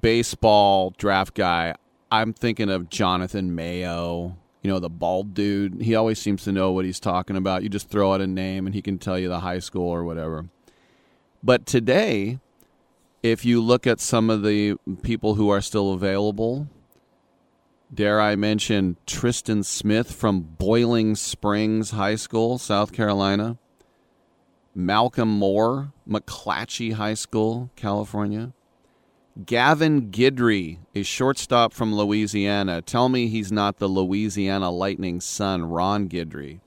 baseball 0.00 0.94
draft 0.96 1.34
guy, 1.34 1.74
I'm 2.10 2.32
thinking 2.32 2.70
of 2.70 2.88
Jonathan 2.88 3.54
Mayo. 3.54 4.36
You 4.62 4.70
know, 4.70 4.78
the 4.78 4.88
bald 4.88 5.34
dude. 5.34 5.82
He 5.82 5.94
always 5.94 6.18
seems 6.18 6.44
to 6.44 6.52
know 6.52 6.72
what 6.72 6.84
he's 6.84 7.00
talking 7.00 7.36
about. 7.36 7.62
You 7.62 7.68
just 7.68 7.90
throw 7.90 8.14
out 8.14 8.20
a 8.20 8.26
name 8.26 8.66
and 8.66 8.74
he 8.74 8.80
can 8.80 8.98
tell 8.98 9.18
you 9.18 9.28
the 9.28 9.40
high 9.40 9.58
school 9.58 9.88
or 9.88 10.04
whatever. 10.04 10.48
But 11.42 11.66
today, 11.66 12.38
if 13.22 13.44
you 13.44 13.60
look 13.60 13.86
at 13.86 14.00
some 14.00 14.30
of 14.30 14.42
the 14.42 14.76
people 15.02 15.34
who 15.34 15.50
are 15.50 15.60
still 15.60 15.92
available, 15.92 16.68
dare 17.92 18.20
I 18.20 18.36
mention 18.36 18.96
Tristan 19.06 19.62
Smith 19.62 20.12
from 20.12 20.40
Boiling 20.40 21.14
Springs 21.14 21.90
High 21.90 22.16
School, 22.16 22.56
South 22.58 22.92
Carolina, 22.92 23.58
Malcolm 24.74 25.28
Moore, 25.28 25.92
McClatchy 26.08 26.94
High 26.94 27.14
School, 27.14 27.70
California, 27.76 28.52
Gavin 29.42 30.12
Guidry, 30.12 30.78
a 30.94 31.02
shortstop 31.02 31.72
from 31.72 31.92
Louisiana. 31.92 32.80
Tell 32.80 33.08
me 33.08 33.26
he's 33.26 33.50
not 33.50 33.78
the 33.78 33.88
Louisiana 33.88 34.70
Lightning's 34.70 35.24
son, 35.24 35.64
Ron 35.64 36.08
Guidry. 36.08 36.60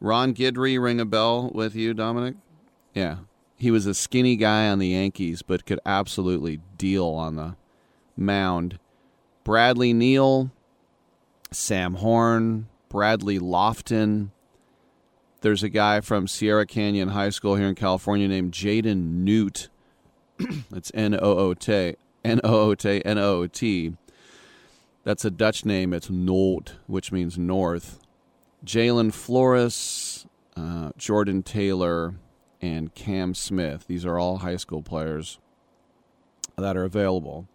Ron 0.00 0.34
Guidry 0.34 0.80
ring 0.80 1.00
a 1.00 1.04
bell 1.04 1.50
with 1.52 1.74
you, 1.74 1.94
Dominic? 1.94 2.36
Yeah. 2.94 3.18
He 3.56 3.72
was 3.72 3.86
a 3.86 3.94
skinny 3.94 4.36
guy 4.36 4.68
on 4.68 4.78
the 4.78 4.88
Yankees, 4.88 5.42
but 5.42 5.66
could 5.66 5.80
absolutely 5.84 6.60
deal 6.76 7.06
on 7.06 7.34
the 7.34 7.56
mound. 8.16 8.78
Bradley 9.42 9.92
Neal, 9.92 10.52
Sam 11.50 11.94
Horn, 11.94 12.68
Bradley 12.88 13.40
Lofton. 13.40 14.30
There's 15.40 15.62
a 15.64 15.68
guy 15.68 16.00
from 16.02 16.28
Sierra 16.28 16.66
Canyon 16.66 17.08
High 17.08 17.30
School 17.30 17.56
here 17.56 17.68
in 17.68 17.74
California 17.74 18.28
named 18.28 18.52
Jaden 18.52 19.24
Noot 19.24 19.68
it's 20.74 20.90
N 20.94 21.14
O 21.14 21.38
O 21.38 21.54
T 21.54 21.96
N 22.24 22.40
O 22.42 22.70
O 22.70 22.74
T 22.74 23.02
N 23.04 23.18
O 23.18 23.42
O 23.42 23.46
T. 23.46 23.94
That's 25.04 25.24
a 25.24 25.30
Dutch 25.30 25.64
name. 25.64 25.92
It's 25.92 26.08
Noord, 26.08 26.72
which 26.86 27.12
means 27.12 27.36
north. 27.36 28.00
Jalen 28.64 29.12
Flores, 29.12 30.26
uh, 30.56 30.90
Jordan 30.96 31.42
Taylor, 31.42 32.14
and 32.62 32.94
Cam 32.94 33.34
Smith. 33.34 33.86
These 33.86 34.06
are 34.06 34.18
all 34.18 34.38
high 34.38 34.56
school 34.56 34.82
players 34.82 35.38
that 36.56 36.76
are 36.76 36.84
available. 36.84 37.46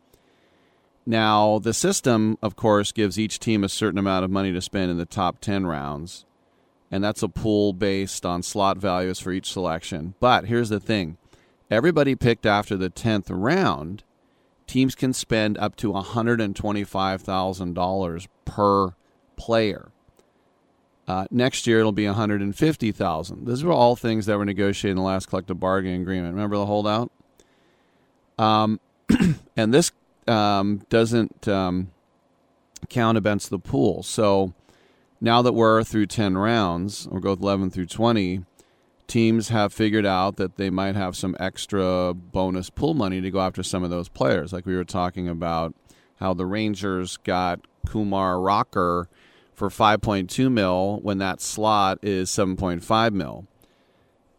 Now, 1.06 1.57
the 1.57 1.73
system, 1.73 2.38
of 2.41 2.56
course, 2.56 2.91
gives 2.91 3.18
each 3.18 3.39
team 3.39 3.64
a 3.64 3.69
certain 3.69 3.97
amount 3.97 4.26
of 4.26 4.31
money 4.31 4.53
to 4.53 4.61
spend 4.61 4.91
in 4.91 4.97
the 4.97 5.06
top 5.06 5.39
10 5.41 5.65
rounds, 5.65 6.26
and 6.91 7.03
that's 7.03 7.23
a 7.23 7.30
pool 7.30 7.73
based 7.73 8.26
on 8.26 8.43
slot 8.43 8.77
values 8.77 9.19
for 9.19 9.31
each 9.31 9.51
selection. 9.51 10.14
But 10.19 10.45
here's 10.45 10.69
the 10.69 10.80
thing 10.80 11.18
everybody 11.69 12.15
picked 12.15 12.45
after 12.45 12.75
the 12.75 12.89
10th 12.89 13.27
round, 13.29 14.03
teams 14.67 14.95
can 14.95 15.13
spend 15.13 15.57
up 15.57 15.77
to 15.77 15.91
$125,000 15.91 18.27
per 18.45 18.93
player. 19.35 19.91
Uh, 21.07 21.25
next 21.31 21.65
year 21.65 21.79
it'll 21.79 21.91
be 21.91 22.05
150,000. 22.05 23.47
These 23.47 23.63
were 23.63 23.73
all 23.73 23.95
things 23.95 24.27
that 24.27 24.37
were 24.37 24.45
negotiated 24.45 24.91
in 24.91 24.97
the 24.97 25.03
last 25.03 25.27
collective 25.27 25.59
bargaining 25.59 26.01
agreement. 26.01 26.35
Remember 26.35 26.57
the 26.57 26.67
holdout? 26.67 27.11
Um, 28.37 28.79
and 29.57 29.73
this 29.73 29.91
um, 30.27 30.83
doesn't 30.89 31.47
um, 31.47 31.89
count 32.89 33.17
against 33.17 33.49
the 33.49 33.57
pool. 33.57 34.03
So 34.03 34.53
now 35.19 35.41
that 35.41 35.53
we're 35.53 35.83
through 35.83 36.05
10 36.05 36.37
rounds, 36.37 37.07
we'll 37.09 37.21
go 37.21 37.33
11 37.33 37.71
through 37.71 37.87
20 37.87 38.43
teams 39.10 39.49
have 39.49 39.73
figured 39.73 40.06
out 40.06 40.38
that 40.38 40.56
they 40.56 40.69
might 40.69 40.95
have 40.95 41.18
some 41.18 41.36
extra 41.40 42.14
bonus 42.14 42.69
pool 42.69 42.94
money 42.94 43.19
to 43.19 43.31
go 43.31 43.41
after 43.41 43.64
some 43.64 43.84
of 43.84 43.90
those 43.90 44.07
players. 44.07 44.53
Like 44.53 44.65
we 44.65 44.76
were 44.76 44.86
talking 44.86 45.27
about 45.27 45.73
how 46.18 46.34
the 46.34 46.45
Rangers 46.45 47.18
got 47.18 47.60
Kumar 47.88 48.40
Rocker 48.40 49.10
for 49.53 49.69
5.2 49.69 50.52
mil 50.52 50.99
when 51.02 51.18
that 51.18 51.41
slot 51.41 51.99
is 52.02 52.30
7.5 52.30 53.11
mil. 53.11 53.45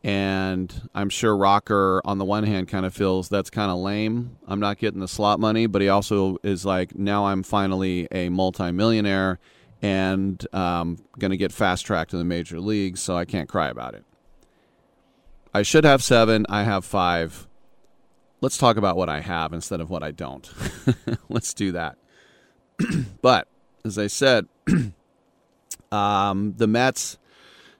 And 0.03 0.89
I'm 0.95 1.11
sure 1.11 1.37
Rocker, 1.37 2.01
on 2.07 2.17
the 2.17 2.25
one 2.25 2.45
hand, 2.45 2.69
kind 2.69 2.87
of 2.87 2.95
feels 2.95 3.29
that's 3.29 3.51
kind 3.51 3.71
of 3.71 3.79
lame. 3.79 4.39
I'm 4.47 4.61
not 4.61 4.79
getting 4.79 5.01
the 5.01 5.09
slot 5.09 5.41
money, 5.41 5.67
but 5.67 5.83
he 5.83 5.91
also 5.91 6.39
is 6.43 6.65
like, 6.65 6.97
now 6.97 7.27
I'm 7.27 7.43
finally 7.43 8.09
a 8.11 8.31
multimillionaire 8.31 9.39
and 9.83 10.47
um, 10.55 10.99
going 11.19 11.33
to 11.33 11.37
get 11.37 11.53
fast 11.53 11.85
tracked 11.85 12.13
to 12.13 12.17
the 12.17 12.25
major 12.25 12.61
leagues, 12.61 13.01
so 13.01 13.17
I 13.17 13.27
can't 13.27 13.49
cry 13.49 13.69
about 13.69 13.95
it. 13.95 14.05
I 15.53 15.63
should 15.63 15.85
have 15.85 16.03
seven. 16.03 16.47
I 16.49 16.63
have 16.63 16.85
five. 16.85 17.49
Let's 18.41 18.57
talk 18.57 18.77
about 18.77 18.97
what 18.97 19.09
I 19.09 19.21
have 19.21 19.53
instead 19.53 19.81
of 19.81 19.91
what 19.91 20.03
I 20.03 20.13
don't. 20.13 20.51
Let's 21.29 21.53
do 21.53 21.73
that. 21.73 21.99
but 23.23 23.49
as 23.85 23.99
I 23.99 24.07
said, 24.07 24.47
um, 25.93 26.55
the 26.57 26.67
Mets, 26.67 27.19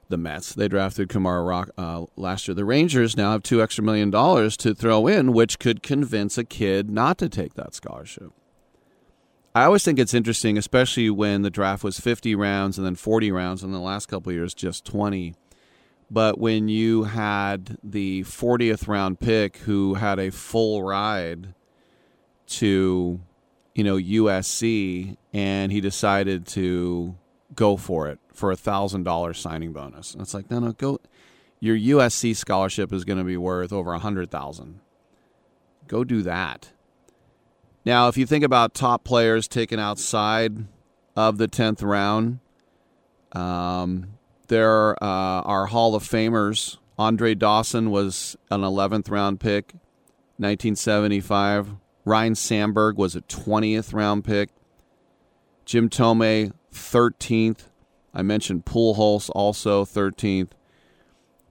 the 0.09 0.17
Mets, 0.17 0.53
they 0.53 0.67
drafted 0.67 1.09
Kumar 1.09 1.43
Rock 1.43 1.69
uh, 1.77 2.05
last 2.17 2.47
year. 2.47 2.55
The 2.55 2.65
Rangers 2.65 3.15
now 3.15 3.31
have 3.31 3.43
two 3.43 3.61
extra 3.61 3.83
million 3.83 4.11
dollars 4.11 4.57
to 4.57 4.75
throw 4.75 5.07
in, 5.07 5.31
which 5.31 5.57
could 5.57 5.81
convince 5.81 6.37
a 6.37 6.43
kid 6.43 6.89
not 6.89 7.17
to 7.19 7.29
take 7.29 7.53
that 7.53 7.73
scholarship. 7.73 8.31
I 9.55 9.63
always 9.63 9.83
think 9.83 9.99
it's 9.99 10.13
interesting, 10.13 10.57
especially 10.57 11.09
when 11.09 11.41
the 11.41 11.49
draft 11.49 11.83
was 11.83 11.99
50 11.99 12.35
rounds 12.35 12.77
and 12.77 12.85
then 12.85 12.95
40 12.95 13.31
rounds, 13.31 13.63
and 13.63 13.73
the 13.73 13.79
last 13.79 14.07
couple 14.07 14.31
years 14.31 14.53
just 14.53 14.85
20 14.85 15.35
but 16.11 16.37
when 16.37 16.67
you 16.67 17.05
had 17.05 17.77
the 17.81 18.23
40th 18.23 18.89
round 18.89 19.21
pick 19.21 19.57
who 19.57 19.93
had 19.93 20.19
a 20.19 20.29
full 20.29 20.83
ride 20.83 21.53
to, 22.47 23.21
you 23.73 23.83
know, 23.85 23.95
USC 23.95 25.15
and 25.31 25.71
he 25.71 25.79
decided 25.79 26.45
to 26.47 27.15
go 27.55 27.77
for 27.77 28.09
it 28.09 28.19
for 28.33 28.51
a 28.51 28.57
thousand 28.57 29.03
dollar 29.03 29.33
signing 29.33 29.71
bonus. 29.71 30.11
And 30.11 30.21
it's 30.21 30.33
like, 30.33 30.51
no, 30.51 30.59
no, 30.59 30.73
go. 30.73 30.99
Your 31.61 31.77
USC 31.77 32.35
scholarship 32.35 32.91
is 32.91 33.05
going 33.05 33.19
to 33.19 33.23
be 33.23 33.37
worth 33.37 33.71
over 33.71 33.93
a 33.93 33.99
hundred 33.99 34.29
thousand. 34.29 34.81
Go 35.87 36.03
do 36.03 36.23
that. 36.23 36.71
Now, 37.85 38.09
if 38.09 38.17
you 38.17 38.25
think 38.25 38.43
about 38.43 38.73
top 38.73 39.05
players 39.05 39.47
taken 39.47 39.79
outside 39.79 40.65
of 41.15 41.37
the 41.37 41.47
tenth 41.47 41.81
round, 41.81 42.39
um, 43.31 44.17
there 44.51 45.01
uh, 45.01 45.41
are 45.43 45.67
Hall 45.67 45.95
of 45.95 46.03
Famers. 46.03 46.77
Andre 46.99 47.33
Dawson 47.33 47.89
was 47.89 48.35
an 48.51 48.61
11th 48.61 49.09
round 49.09 49.39
pick, 49.39 49.71
1975. 50.37 51.75
Ryne 52.03 52.35
Sandberg 52.35 52.97
was 52.97 53.15
a 53.15 53.21
20th 53.21 53.93
round 53.93 54.25
pick. 54.25 54.49
Jim 55.63 55.89
Thome, 55.89 56.51
13th. 56.73 57.69
I 58.13 58.23
mentioned 58.23 58.65
Pujols, 58.65 59.29
also 59.33 59.85
13th. 59.85 60.49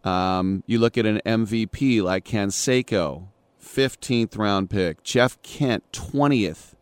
Um, 0.05 0.63
you 0.67 0.79
look 0.79 0.99
at 0.99 1.07
an 1.07 1.23
MVP 1.25 2.03
like 2.03 2.27
Canseco, 2.27 3.29
15th 3.65 4.37
round 4.37 4.69
pick. 4.69 5.03
Jeff 5.03 5.41
Kent, 5.41 5.91
20th 5.93 6.75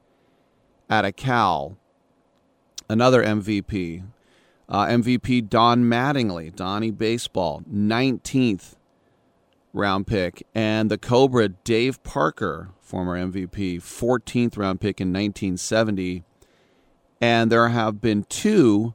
at 0.91 1.05
a 1.05 1.13
Cal, 1.13 1.79
another 2.89 3.23
MVP. 3.23 4.03
Uh, 4.69 4.87
MVP 4.87 5.49
Don 5.49 5.85
Mattingly, 5.85 6.55
Donnie 6.55 6.91
Baseball, 6.91 7.63
19th 7.73 8.75
round 9.73 10.07
pick. 10.07 10.47
And 10.55 10.91
the 10.91 10.99
Cobra 10.99 11.49
Dave 11.49 12.03
Parker, 12.03 12.71
former 12.81 13.17
MVP, 13.17 13.77
14th 13.77 14.59
round 14.59 14.81
pick 14.81 15.01
in 15.01 15.09
1970. 15.09 16.25
And 17.21 17.51
there 17.51 17.69
have 17.69 18.01
been 18.01 18.25
two 18.25 18.95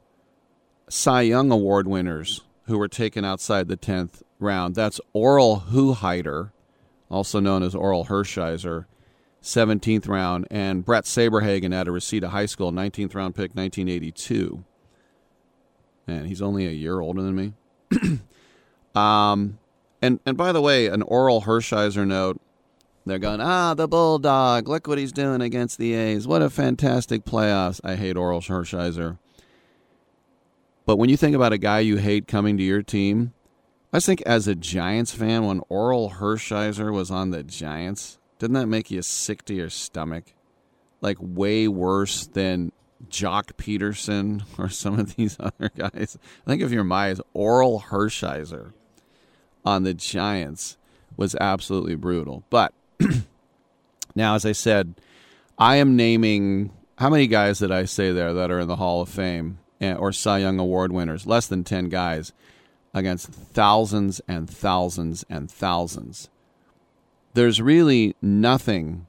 Cy 0.88 1.22
Young 1.22 1.50
Award 1.50 1.88
winners 1.88 2.42
who 2.66 2.78
were 2.78 2.88
taken 2.88 3.24
outside 3.24 3.68
the 3.68 3.76
10th 3.76 4.22
round. 4.38 4.74
That's 4.74 5.00
Oral 5.12 5.64
Hochheiter, 5.70 6.52
also 7.10 7.40
known 7.40 7.62
as 7.62 7.74
Orel 7.74 8.06
Hershiser, 8.06 8.86
17th 9.42 10.08
round, 10.08 10.46
and 10.50 10.84
Bret 10.84 11.04
Saberhagen 11.04 11.74
at 11.74 11.88
a 11.88 11.92
Reseda 11.92 12.30
High 12.30 12.46
School, 12.46 12.72
19th 12.72 13.14
round 13.14 13.34
pick, 13.34 13.54
1982. 13.54 14.64
Man, 16.06 16.26
he's 16.26 16.42
only 16.42 16.66
a 16.66 16.70
year 16.70 17.00
older 17.00 17.22
than 17.22 17.34
me. 17.34 17.52
um, 18.94 19.58
and 20.02 20.20
and 20.26 20.36
by 20.36 20.52
the 20.52 20.60
way, 20.60 20.86
an 20.86 21.02
Orel 21.02 21.44
Hershiser 21.44 22.06
note. 22.06 22.40
They're 23.06 23.18
going, 23.18 23.42
ah, 23.42 23.74
the 23.74 23.86
Bulldog. 23.86 24.66
Look 24.66 24.86
what 24.86 24.96
he's 24.96 25.12
doing 25.12 25.42
against 25.42 25.76
the 25.76 25.92
A's. 25.92 26.26
What 26.26 26.40
a 26.40 26.48
fantastic 26.48 27.26
playoffs. 27.26 27.78
I 27.84 27.96
hate 27.96 28.16
Orel 28.16 28.40
Hershiser. 28.40 29.18
But 30.86 30.96
when 30.96 31.10
you 31.10 31.16
think 31.16 31.36
about 31.36 31.52
a 31.52 31.58
guy 31.58 31.80
you 31.80 31.96
hate 31.96 32.26
coming 32.26 32.56
to 32.56 32.62
your 32.62 32.82
team, 32.82 33.34
I 33.92 34.00
think 34.00 34.22
as 34.22 34.48
a 34.48 34.54
Giants 34.54 35.14
fan, 35.14 35.44
when 35.44 35.60
Orel 35.70 36.14
Hershiser 36.14 36.92
was 36.92 37.10
on 37.10 37.30
the 37.30 37.42
Giants, 37.42 38.18
didn't 38.38 38.54
that 38.54 38.66
make 38.66 38.90
you 38.90 39.02
sick 39.02 39.44
to 39.46 39.54
your 39.54 39.70
stomach? 39.70 40.34
Like 41.00 41.18
way 41.20 41.68
worse 41.68 42.26
than 42.26 42.72
Joc 43.10 43.54
Pederson 43.54 44.42
or 44.58 44.68
some 44.68 44.98
of 44.98 45.16
these 45.16 45.36
other 45.40 45.70
guys. 45.76 46.18
I 46.46 46.50
think 46.50 46.62
if 46.62 46.70
you're 46.70 46.84
my 46.84 47.14
Orel 47.34 47.84
Hershiser 47.84 48.72
on 49.64 49.82
the 49.82 49.94
Giants 49.94 50.76
was 51.16 51.34
absolutely 51.36 51.94
brutal. 51.94 52.44
But 52.50 52.74
now, 54.14 54.34
as 54.34 54.44
I 54.44 54.52
said, 54.52 54.94
I 55.58 55.76
am 55.76 55.96
naming 55.96 56.72
how 56.98 57.10
many 57.10 57.26
guys 57.26 57.58
did 57.58 57.72
I 57.72 57.84
say 57.84 58.12
there 58.12 58.32
that 58.34 58.50
are 58.50 58.60
in 58.60 58.68
the 58.68 58.76
Hall 58.76 59.02
of 59.02 59.08
Fame 59.08 59.58
or 59.80 60.12
Cy 60.12 60.38
Young 60.38 60.58
Award 60.58 60.92
winners? 60.92 61.26
Less 61.26 61.46
than 61.46 61.64
10 61.64 61.88
guys 61.88 62.32
against 62.92 63.28
thousands 63.28 64.20
and 64.28 64.48
thousands 64.48 65.24
and 65.28 65.50
thousands. 65.50 66.28
There's 67.34 67.60
really 67.60 68.14
nothing 68.22 69.06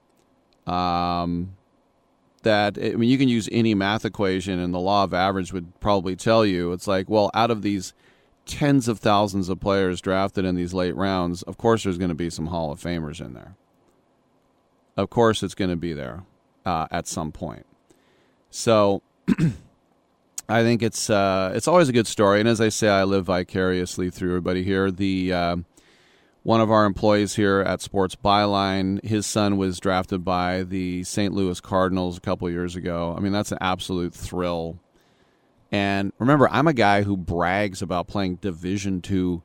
um, 0.65 1.55
that 2.45 2.77
I 2.81 2.91
mean, 2.91 3.09
you 3.09 3.17
can 3.17 3.27
use 3.27 3.49
any 3.51 3.76
math 3.76 4.05
equation, 4.05 4.59
and 4.59 4.73
the 4.73 4.80
law 4.80 5.03
of 5.03 5.13
average 5.13 5.51
would 5.51 5.77
probably 5.81 6.15
tell 6.15 6.45
you 6.45 6.72
it's 6.72 6.88
like, 6.88 7.09
well, 7.09 7.30
out 7.34 7.51
of 7.51 7.61
these 7.61 7.93
tens 8.45 8.88
of 8.88 8.99
thousands 8.99 9.49
of 9.49 9.59
players 9.59 9.99
drafted 9.99 10.45
in 10.45 10.55
these 10.55 10.73
late 10.73 10.95
rounds, 10.95 11.43
of 11.43 11.57
course, 11.57 11.84
there's 11.84 11.97
going 11.97 12.09
to 12.09 12.15
be 12.15 12.30
some 12.30 12.47
Hall 12.47 12.72
of 12.72 12.80
Famers 12.80 13.19
in 13.19 13.34
there. 13.34 13.55
Of 14.95 15.09
course, 15.09 15.43
it's 15.43 15.55
going 15.55 15.72
to 15.72 15.76
be 15.76 15.93
there 15.93 16.23
uh, 16.65 16.88
at 16.91 17.07
some 17.07 17.31
point. 17.31 17.65
So, 18.49 19.01
I 20.47 20.61
think 20.61 20.84
it's 20.84 21.09
uh, 21.09 21.51
it's 21.55 21.67
always 21.67 21.89
a 21.89 21.93
good 21.93 22.07
story, 22.07 22.39
and 22.39 22.47
as 22.47 22.61
I 22.61 22.69
say, 22.69 22.88
I 22.88 23.03
live 23.03 23.26
vicariously 23.26 24.09
through 24.11 24.30
everybody 24.30 24.63
here. 24.63 24.91
The 24.91 25.34
uh, 25.34 25.55
one 26.45 26.61
of 26.61 26.69
our 26.69 26.85
employees 26.85 27.34
here 27.34 27.61
at 27.61 27.81
Sports 27.81 28.15
Byline, 28.15 29.03
his 29.03 29.26
son 29.26 29.57
was 29.57 29.80
drafted 29.80 30.23
by 30.23 30.61
the 30.61 31.03
St. 31.03 31.34
Louis 31.34 31.59
Cardinals 31.59 32.19
a 32.19 32.22
couple 32.22 32.47
years 32.51 32.76
ago. 32.76 33.15
I 33.17 33.19
mean, 33.19 33.31
that's 33.31 33.51
an 33.51 33.57
absolute 33.61 34.13
thrill. 34.13 34.77
And 35.72 36.13
remember, 36.19 36.47
I'm 36.51 36.67
a 36.67 36.73
guy 36.73 37.01
who 37.01 37.17
brags 37.17 37.81
about 37.81 38.05
playing 38.05 38.35
Division 38.35 39.01
two 39.01 39.41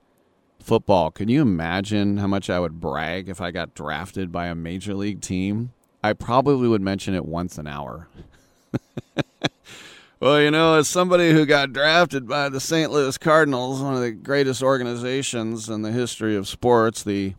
football. 0.58 1.10
Can 1.10 1.30
you 1.30 1.40
imagine 1.40 2.18
how 2.18 2.26
much 2.26 2.50
I 2.50 2.60
would 2.60 2.80
brag 2.80 3.30
if 3.30 3.40
I 3.40 3.50
got 3.50 3.74
drafted 3.74 4.30
by 4.30 4.48
a 4.48 4.54
major 4.54 4.92
league 4.92 5.22
team? 5.22 5.72
I 6.04 6.12
probably 6.12 6.68
would 6.68 6.82
mention 6.82 7.14
it 7.14 7.24
once 7.24 7.56
an 7.56 7.66
hour. 7.66 8.08
Well, 10.20 10.38
you 10.42 10.50
know, 10.50 10.74
as 10.74 10.86
somebody 10.86 11.32
who 11.32 11.46
got 11.46 11.72
drafted 11.72 12.28
by 12.28 12.50
the 12.50 12.60
St. 12.60 12.90
Louis 12.90 13.16
Cardinals, 13.16 13.80
one 13.80 13.94
of 13.94 14.02
the 14.02 14.12
greatest 14.12 14.62
organizations 14.62 15.70
in 15.70 15.80
the 15.80 15.92
history 15.92 16.36
of 16.36 16.46
sports, 16.46 17.02
the 17.02 17.36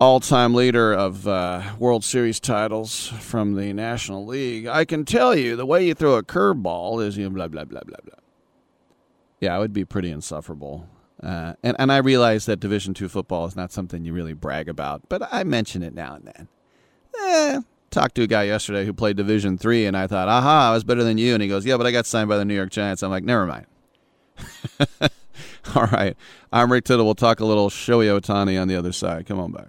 all 0.00 0.18
time 0.18 0.52
leader 0.52 0.92
of 0.92 1.28
uh, 1.28 1.62
World 1.78 2.02
Series 2.02 2.40
titles 2.40 3.06
from 3.20 3.54
the 3.54 3.72
National 3.72 4.26
League, 4.26 4.66
I 4.66 4.84
can 4.84 5.04
tell 5.04 5.36
you 5.36 5.54
the 5.54 5.64
way 5.64 5.86
you 5.86 5.94
throw 5.94 6.16
a 6.16 6.24
curveball 6.24 7.04
is 7.06 7.16
you 7.16 7.30
blah, 7.30 7.46
blah, 7.46 7.62
blah, 7.62 7.82
blah, 7.86 7.98
blah. 8.04 8.18
Yeah, 9.40 9.56
it 9.56 9.60
would 9.60 9.72
be 9.72 9.84
pretty 9.84 10.10
insufferable. 10.10 10.88
Uh, 11.22 11.52
and, 11.62 11.76
and 11.78 11.92
I 11.92 11.98
realize 11.98 12.46
that 12.46 12.58
Division 12.58 12.94
two 12.94 13.08
football 13.08 13.46
is 13.46 13.54
not 13.54 13.70
something 13.70 14.04
you 14.04 14.12
really 14.12 14.34
brag 14.34 14.68
about, 14.68 15.02
but 15.08 15.22
I 15.32 15.44
mention 15.44 15.84
it 15.84 15.94
now 15.94 16.16
and 16.16 16.24
then. 16.24 16.48
Eh, 17.20 17.60
talked 17.90 18.14
to 18.16 18.22
a 18.22 18.26
guy 18.26 18.44
yesterday 18.44 18.84
who 18.84 18.92
played 18.92 19.16
Division 19.16 19.58
Three, 19.58 19.86
and 19.86 19.96
I 19.96 20.06
thought, 20.06 20.28
aha, 20.28 20.70
I 20.70 20.74
was 20.74 20.84
better 20.84 21.04
than 21.04 21.18
you. 21.18 21.34
And 21.34 21.42
he 21.42 21.48
goes, 21.48 21.64
yeah, 21.64 21.76
but 21.76 21.86
I 21.86 21.92
got 21.92 22.06
signed 22.06 22.28
by 22.28 22.36
the 22.36 22.44
New 22.44 22.54
York 22.54 22.70
Giants. 22.70 23.02
I'm 23.02 23.10
like, 23.10 23.24
never 23.24 23.46
mind. 23.46 23.66
All 25.74 25.86
right. 25.86 26.16
I'm 26.52 26.70
Rick 26.70 26.84
Tittle. 26.84 27.04
We'll 27.04 27.14
talk 27.14 27.40
a 27.40 27.44
little 27.44 27.68
Shohei 27.68 28.20
Ohtani 28.20 28.60
on 28.60 28.68
the 28.68 28.76
other 28.76 28.92
side. 28.92 29.26
Come 29.26 29.40
on 29.40 29.52
back. 29.52 29.68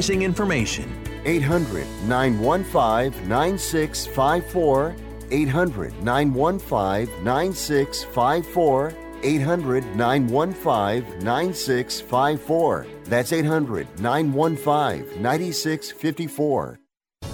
information. 0.00 0.90
800 1.24 1.86
915 2.06 3.28
9654. 3.28 4.96
800 5.30 6.02
915 6.02 7.24
9654. 7.24 8.94
800 9.22 9.84
915 9.96 11.24
9654. 11.24 12.86
That's 13.04 13.32
800 13.32 13.86
915 14.00 15.22
9654. 15.22 16.78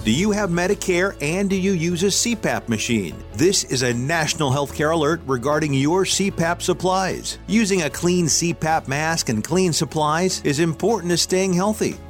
Do 0.05 0.11
you 0.11 0.31
have 0.31 0.49
Medicare 0.49 1.15
and 1.21 1.49
do 1.49 1.57
you 1.57 1.73
use 1.73 2.03
a 2.03 2.07
CPAP 2.07 2.69
machine? 2.69 3.21
This 3.33 3.65
is 3.65 3.81
a 3.81 3.93
national 3.93 4.49
healthcare 4.49 4.93
alert 4.93 5.21
regarding 5.25 5.73
your 5.73 6.03
CPAP 6.05 6.61
supplies. 6.61 7.37
Using 7.47 7.81
a 7.81 7.89
clean 7.89 8.25
CPAP 8.25 8.87
mask 8.87 9.29
and 9.29 9.43
clean 9.43 9.73
supplies 9.73 10.41
is 10.45 10.59
important 10.59 11.11
to 11.11 11.17
staying 11.17 11.53
healthy. 11.53 11.97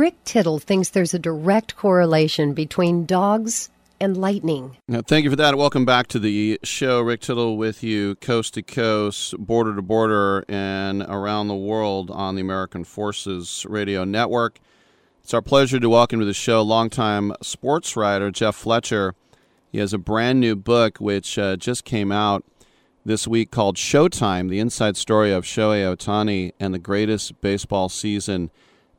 Rick 0.00 0.24
Tittle 0.24 0.58
thinks 0.58 0.88
there's 0.88 1.12
a 1.12 1.18
direct 1.18 1.76
correlation 1.76 2.54
between 2.54 3.04
dogs 3.04 3.68
and 4.00 4.16
lightning. 4.16 4.78
Now, 4.88 5.02
thank 5.02 5.24
you 5.24 5.30
for 5.30 5.36
that. 5.36 5.58
Welcome 5.58 5.84
back 5.84 6.06
to 6.06 6.18
the 6.18 6.58
show. 6.62 7.02
Rick 7.02 7.20
Tittle 7.20 7.58
with 7.58 7.82
you, 7.82 8.14
coast 8.14 8.54
to 8.54 8.62
coast, 8.62 9.36
border 9.36 9.76
to 9.76 9.82
border, 9.82 10.42
and 10.48 11.02
around 11.02 11.48
the 11.48 11.54
world 11.54 12.10
on 12.10 12.34
the 12.34 12.40
American 12.40 12.82
Forces 12.82 13.66
Radio 13.68 14.04
Network. 14.04 14.58
It's 15.22 15.34
our 15.34 15.42
pleasure 15.42 15.78
to 15.78 15.90
welcome 15.90 16.18
to 16.18 16.24
the 16.24 16.32
show 16.32 16.62
longtime 16.62 17.34
sports 17.42 17.94
writer 17.94 18.30
Jeff 18.30 18.56
Fletcher. 18.56 19.14
He 19.70 19.80
has 19.80 19.92
a 19.92 19.98
brand 19.98 20.40
new 20.40 20.56
book 20.56 20.96
which 20.96 21.38
uh, 21.38 21.58
just 21.58 21.84
came 21.84 22.10
out 22.10 22.42
this 23.04 23.28
week 23.28 23.50
called 23.50 23.76
Showtime 23.76 24.48
The 24.48 24.60
Inside 24.60 24.96
Story 24.96 25.30
of 25.30 25.44
Shohei 25.44 25.94
Ohtani 25.94 26.52
and 26.58 26.72
the 26.72 26.78
Greatest 26.78 27.38
Baseball 27.42 27.90
Season 27.90 28.50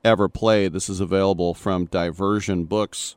Ever 0.04 0.28
Played. 0.30 0.74
This 0.74 0.90
is 0.90 1.00
available 1.00 1.54
from 1.54 1.86
Diversion 1.86 2.66
Books. 2.66 3.16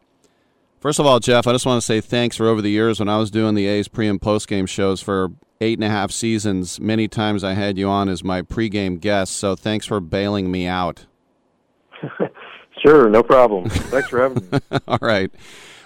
First 0.81 0.99
of 0.99 1.07
all, 1.07 1.19
Jeff, 1.19 1.47
I 1.47 1.53
just 1.53 1.65
want 1.65 1.81
to 1.81 1.87
say 1.87 2.01
thanks 2.01 2.37
for 2.37 2.47
over 2.47 2.61
the 2.61 2.71
years 2.71 2.99
when 2.99 3.09
I 3.09 3.17
was 3.17 3.31
doing 3.31 3.55
the 3.55 3.67
A's 3.67 3.89
pre 3.89 4.07
and 4.07 4.21
post 4.21 4.49
game 4.49 4.67
shows 4.67 5.01
for 5.01 5.31
eight 5.61 5.79
and 5.79 5.85
a 5.85 5.89
half 5.89 6.11
seasons. 6.11 6.79
Many 6.79 7.09
times 7.09 7.43
I 7.43 7.55
had 7.55 7.79
you 7.79 7.89
on 7.89 8.09
as 8.09 8.23
my 8.23 8.43
pregame 8.43 9.01
guest, 9.01 9.35
so 9.37 9.57
thanks 9.57 9.87
for 9.87 9.99
bailing 10.01 10.51
me 10.51 10.67
out. 10.67 11.07
sure, 12.83 13.09
no 13.09 13.23
problem. 13.23 13.71
Thanks 13.71 14.09
for 14.09 14.21
having 14.21 14.49
me. 14.51 14.59
all 14.89 14.99
right. 15.01 15.31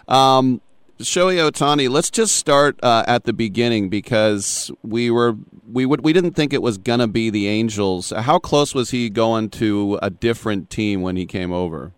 Um, 0.08 0.60
Shohei 0.98 1.48
Ohtani, 1.48 1.88
let's 1.88 2.10
just 2.10 2.34
start 2.34 2.78
uh, 2.82 3.04
at 3.06 3.22
the 3.22 3.32
beginning 3.32 3.88
because 3.88 4.72
we 4.82 5.10
were 5.12 5.36
we 5.70 5.86
would 5.86 6.02
we 6.02 6.12
didn't 6.12 6.32
think 6.32 6.52
it 6.52 6.60
was 6.60 6.76
gonna 6.76 7.06
be 7.06 7.30
the 7.30 7.46
Angels. 7.46 8.12
How 8.16 8.40
close 8.40 8.74
was 8.74 8.90
he 8.90 9.08
going 9.08 9.50
to 9.50 9.98
a 10.02 10.10
different 10.10 10.70
team 10.70 11.00
when 11.00 11.14
he 11.14 11.24
came 11.24 11.52
over? 11.52 11.92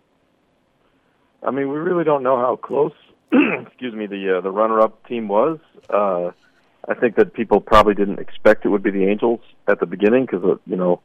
I 1.41 1.49
mean, 1.49 1.69
we 1.69 1.79
really 1.79 2.03
don't 2.03 2.21
know 2.21 2.37
how 2.37 2.57
close. 2.57 2.93
excuse 3.31 3.95
me, 3.95 4.05
the 4.05 4.37
uh, 4.37 4.41
the 4.41 4.51
runner-up 4.51 5.07
team 5.07 5.27
was. 5.27 5.57
Uh, 5.89 6.29
I 6.87 6.93
think 6.93 7.15
that 7.15 7.33
people 7.33 7.59
probably 7.59 7.95
didn't 7.95 8.19
expect 8.19 8.65
it 8.65 8.69
would 8.69 8.83
be 8.83 8.91
the 8.91 9.07
Angels 9.07 9.39
at 9.67 9.79
the 9.79 9.87
beginning 9.87 10.27
because 10.27 10.43
uh, 10.43 10.57
you 10.67 10.75
know 10.75 11.01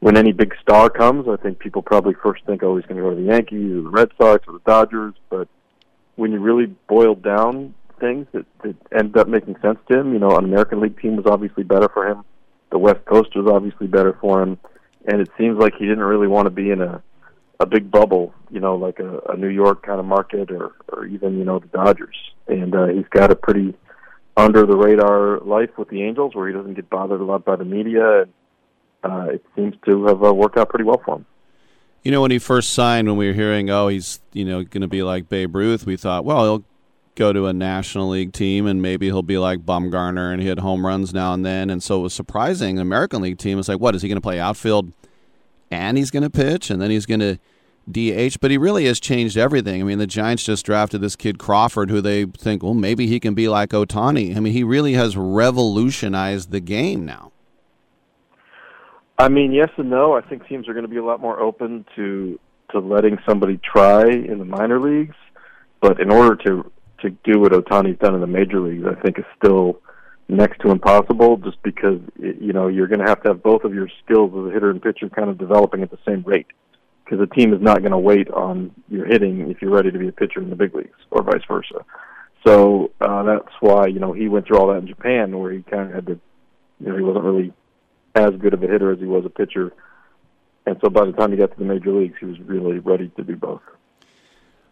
when 0.00 0.16
any 0.16 0.32
big 0.32 0.52
star 0.60 0.90
comes, 0.90 1.28
I 1.28 1.36
think 1.36 1.60
people 1.60 1.82
probably 1.82 2.14
first 2.14 2.44
think, 2.44 2.62
oh, 2.64 2.76
he's 2.76 2.86
going 2.86 2.96
to 2.96 3.02
go 3.02 3.10
to 3.10 3.16
the 3.16 3.30
Yankees 3.30 3.72
or 3.72 3.82
the 3.82 3.90
Red 3.90 4.08
Sox 4.18 4.44
or 4.46 4.54
the 4.54 4.62
Dodgers. 4.66 5.14
But 5.30 5.48
when 6.16 6.32
you 6.32 6.40
really 6.40 6.66
boiled 6.88 7.22
down 7.22 7.74
things, 8.00 8.26
it, 8.32 8.46
it 8.64 8.76
ended 8.92 9.16
up 9.16 9.28
making 9.28 9.56
sense 9.62 9.78
to 9.88 10.00
him. 10.00 10.12
You 10.12 10.18
know, 10.18 10.36
an 10.36 10.44
American 10.44 10.80
League 10.80 11.00
team 11.00 11.16
was 11.16 11.26
obviously 11.26 11.62
better 11.62 11.88
for 11.88 12.06
him. 12.06 12.24
The 12.70 12.78
West 12.78 13.04
Coast 13.04 13.34
was 13.36 13.46
obviously 13.50 13.86
better 13.86 14.16
for 14.20 14.42
him, 14.42 14.58
and 15.06 15.20
it 15.20 15.30
seems 15.38 15.56
like 15.58 15.74
he 15.78 15.86
didn't 15.86 16.04
really 16.04 16.26
want 16.26 16.46
to 16.46 16.50
be 16.50 16.70
in 16.70 16.80
a 16.80 17.02
a 17.58 17.64
big 17.64 17.90
bubble, 17.90 18.34
you 18.50 18.60
know, 18.60 18.76
like 18.76 18.98
a, 18.98 19.18
a 19.30 19.36
New 19.36 19.48
York 19.48 19.82
kind 19.82 19.98
of 19.98 20.04
market, 20.04 20.50
or 20.50 20.72
or 20.88 21.06
even 21.06 21.38
you 21.38 21.44
know 21.44 21.58
the 21.58 21.68
Dodgers. 21.68 22.16
And 22.48 22.74
uh, 22.74 22.86
he's 22.88 23.08
got 23.10 23.30
a 23.30 23.36
pretty 23.36 23.74
under 24.36 24.66
the 24.66 24.76
radar 24.76 25.40
life 25.40 25.70
with 25.78 25.88
the 25.88 26.02
Angels, 26.02 26.34
where 26.34 26.48
he 26.48 26.54
doesn't 26.54 26.74
get 26.74 26.90
bothered 26.90 27.20
a 27.20 27.24
lot 27.24 27.44
by 27.44 27.56
the 27.56 27.64
media. 27.64 28.22
And, 28.22 28.32
uh, 29.02 29.26
it 29.34 29.44
seems 29.54 29.74
to 29.86 30.06
have 30.06 30.22
uh, 30.22 30.34
worked 30.34 30.58
out 30.58 30.68
pretty 30.68 30.84
well 30.84 31.00
for 31.04 31.16
him. 31.16 31.26
You 32.02 32.12
know, 32.12 32.20
when 32.20 32.30
he 32.30 32.38
first 32.38 32.72
signed, 32.72 33.08
when 33.08 33.16
we 33.16 33.26
were 33.26 33.32
hearing, 33.32 33.68
oh, 33.68 33.88
he's 33.88 34.20
you 34.32 34.44
know 34.44 34.62
going 34.62 34.82
to 34.82 34.88
be 34.88 35.02
like 35.02 35.28
Babe 35.28 35.54
Ruth, 35.54 35.86
we 35.86 35.96
thought, 35.96 36.24
well, 36.24 36.44
he'll 36.44 36.64
go 37.16 37.32
to 37.32 37.46
a 37.46 37.52
National 37.52 38.10
League 38.10 38.32
team 38.32 38.66
and 38.66 38.80
maybe 38.80 39.06
he'll 39.06 39.22
be 39.22 39.38
like 39.38 39.60
Bumgarner 39.60 40.32
and 40.32 40.40
hit 40.40 40.60
home 40.60 40.86
runs 40.86 41.12
now 41.12 41.32
and 41.34 41.44
then. 41.44 41.70
And 41.70 41.82
so 41.82 42.00
it 42.00 42.02
was 42.02 42.14
surprising. 42.14 42.76
The 42.76 42.82
American 42.82 43.22
League 43.22 43.38
team 43.38 43.56
was 43.56 43.68
like, 43.68 43.80
what 43.80 43.94
is 43.96 44.02
he 44.02 44.08
going 44.08 44.18
to 44.18 44.22
play 44.22 44.38
outfield 44.38 44.92
and 45.70 45.98
he's 45.98 46.10
going 46.10 46.22
to 46.22 46.30
pitch 46.30 46.70
and 46.70 46.80
then 46.80 46.90
he's 46.90 47.06
going 47.06 47.20
to 47.20 47.38
DH? 47.90 48.38
But 48.40 48.50
he 48.50 48.58
really 48.58 48.84
has 48.84 49.00
changed 49.00 49.36
everything. 49.36 49.80
I 49.80 49.84
mean, 49.84 49.98
the 49.98 50.06
Giants 50.06 50.44
just 50.44 50.64
drafted 50.64 51.00
this 51.00 51.16
kid 51.16 51.38
Crawford, 51.38 51.90
who 51.90 52.00
they 52.00 52.26
think, 52.26 52.62
well, 52.62 52.74
maybe 52.74 53.06
he 53.06 53.18
can 53.18 53.34
be 53.34 53.48
like 53.48 53.70
Ohtani. 53.70 54.36
I 54.36 54.40
mean, 54.40 54.52
he 54.52 54.62
really 54.62 54.92
has 54.92 55.16
revolutionized 55.16 56.50
the 56.50 56.60
game 56.60 57.04
now. 57.04 57.32
I 59.18 59.28
mean, 59.28 59.52
yes 59.52 59.70
and 59.76 59.88
no. 59.88 60.12
I 60.14 60.20
think 60.20 60.46
teams 60.46 60.68
are 60.68 60.74
going 60.74 60.84
to 60.84 60.90
be 60.90 60.98
a 60.98 61.04
lot 61.04 61.20
more 61.20 61.40
open 61.40 61.84
to 61.96 62.38
to 62.72 62.80
letting 62.80 63.18
somebody 63.28 63.58
try 63.58 64.02
in 64.02 64.38
the 64.38 64.44
minor 64.44 64.80
leagues, 64.80 65.14
but 65.80 66.00
in 66.00 66.10
order 66.10 66.36
to 66.44 66.70
to 67.00 67.10
do 67.10 67.40
what 67.40 67.52
Ohtani's 67.52 67.98
done 67.98 68.14
in 68.14 68.20
the 68.20 68.26
major 68.26 68.60
leagues, 68.60 68.84
I 68.86 69.00
think 69.00 69.18
is 69.18 69.24
still 69.42 69.80
next 70.28 70.60
to 70.60 70.70
impossible. 70.70 71.38
Just 71.38 71.62
because 71.62 72.00
you 72.18 72.52
know 72.52 72.68
you're 72.68 72.88
going 72.88 73.00
to 73.00 73.06
have 73.06 73.22
to 73.22 73.28
have 73.28 73.42
both 73.42 73.64
of 73.64 73.74
your 73.74 73.88
skills 74.04 74.32
as 74.36 74.50
a 74.50 74.52
hitter 74.52 74.70
and 74.70 74.82
pitcher 74.82 75.08
kind 75.08 75.30
of 75.30 75.38
developing 75.38 75.82
at 75.82 75.90
the 75.90 75.98
same 76.06 76.22
rate, 76.22 76.48
because 77.04 77.20
a 77.20 77.34
team 77.34 77.54
is 77.54 77.62
not 77.62 77.80
going 77.80 77.92
to 77.92 77.98
wait 77.98 78.28
on 78.30 78.70
your 78.88 79.06
hitting 79.06 79.50
if 79.50 79.62
you're 79.62 79.70
ready 79.70 79.90
to 79.90 79.98
be 79.98 80.08
a 80.08 80.12
pitcher 80.12 80.42
in 80.42 80.50
the 80.50 80.56
big 80.56 80.74
leagues, 80.74 80.98
or 81.10 81.22
vice 81.22 81.44
versa. 81.48 81.84
So 82.46 82.90
uh, 83.00 83.22
that's 83.22 83.54
why 83.60 83.86
you 83.86 83.98
know 83.98 84.12
he 84.12 84.28
went 84.28 84.46
through 84.46 84.58
all 84.58 84.68
that 84.68 84.78
in 84.78 84.88
Japan, 84.88 85.38
where 85.38 85.52
he 85.52 85.62
kind 85.62 85.88
of 85.88 85.94
had 85.94 86.06
to, 86.06 86.20
you 86.80 86.88
know, 86.88 86.96
he 86.96 87.02
wasn't 87.02 87.24
really 87.24 87.52
as 88.16 88.34
good 88.36 88.54
of 88.54 88.62
a 88.62 88.66
hitter 88.66 88.90
as 88.90 88.98
he 88.98 89.04
was 89.04 89.24
a 89.24 89.30
pitcher. 89.30 89.72
And 90.64 90.76
so 90.82 90.90
by 90.90 91.04
the 91.04 91.12
time 91.12 91.30
he 91.30 91.36
got 91.36 91.52
to 91.52 91.58
the 91.58 91.64
major 91.64 91.92
leagues, 91.92 92.16
he 92.18 92.26
was 92.26 92.40
really 92.40 92.78
ready 92.78 93.08
to 93.16 93.22
do 93.22 93.36
both. 93.36 93.62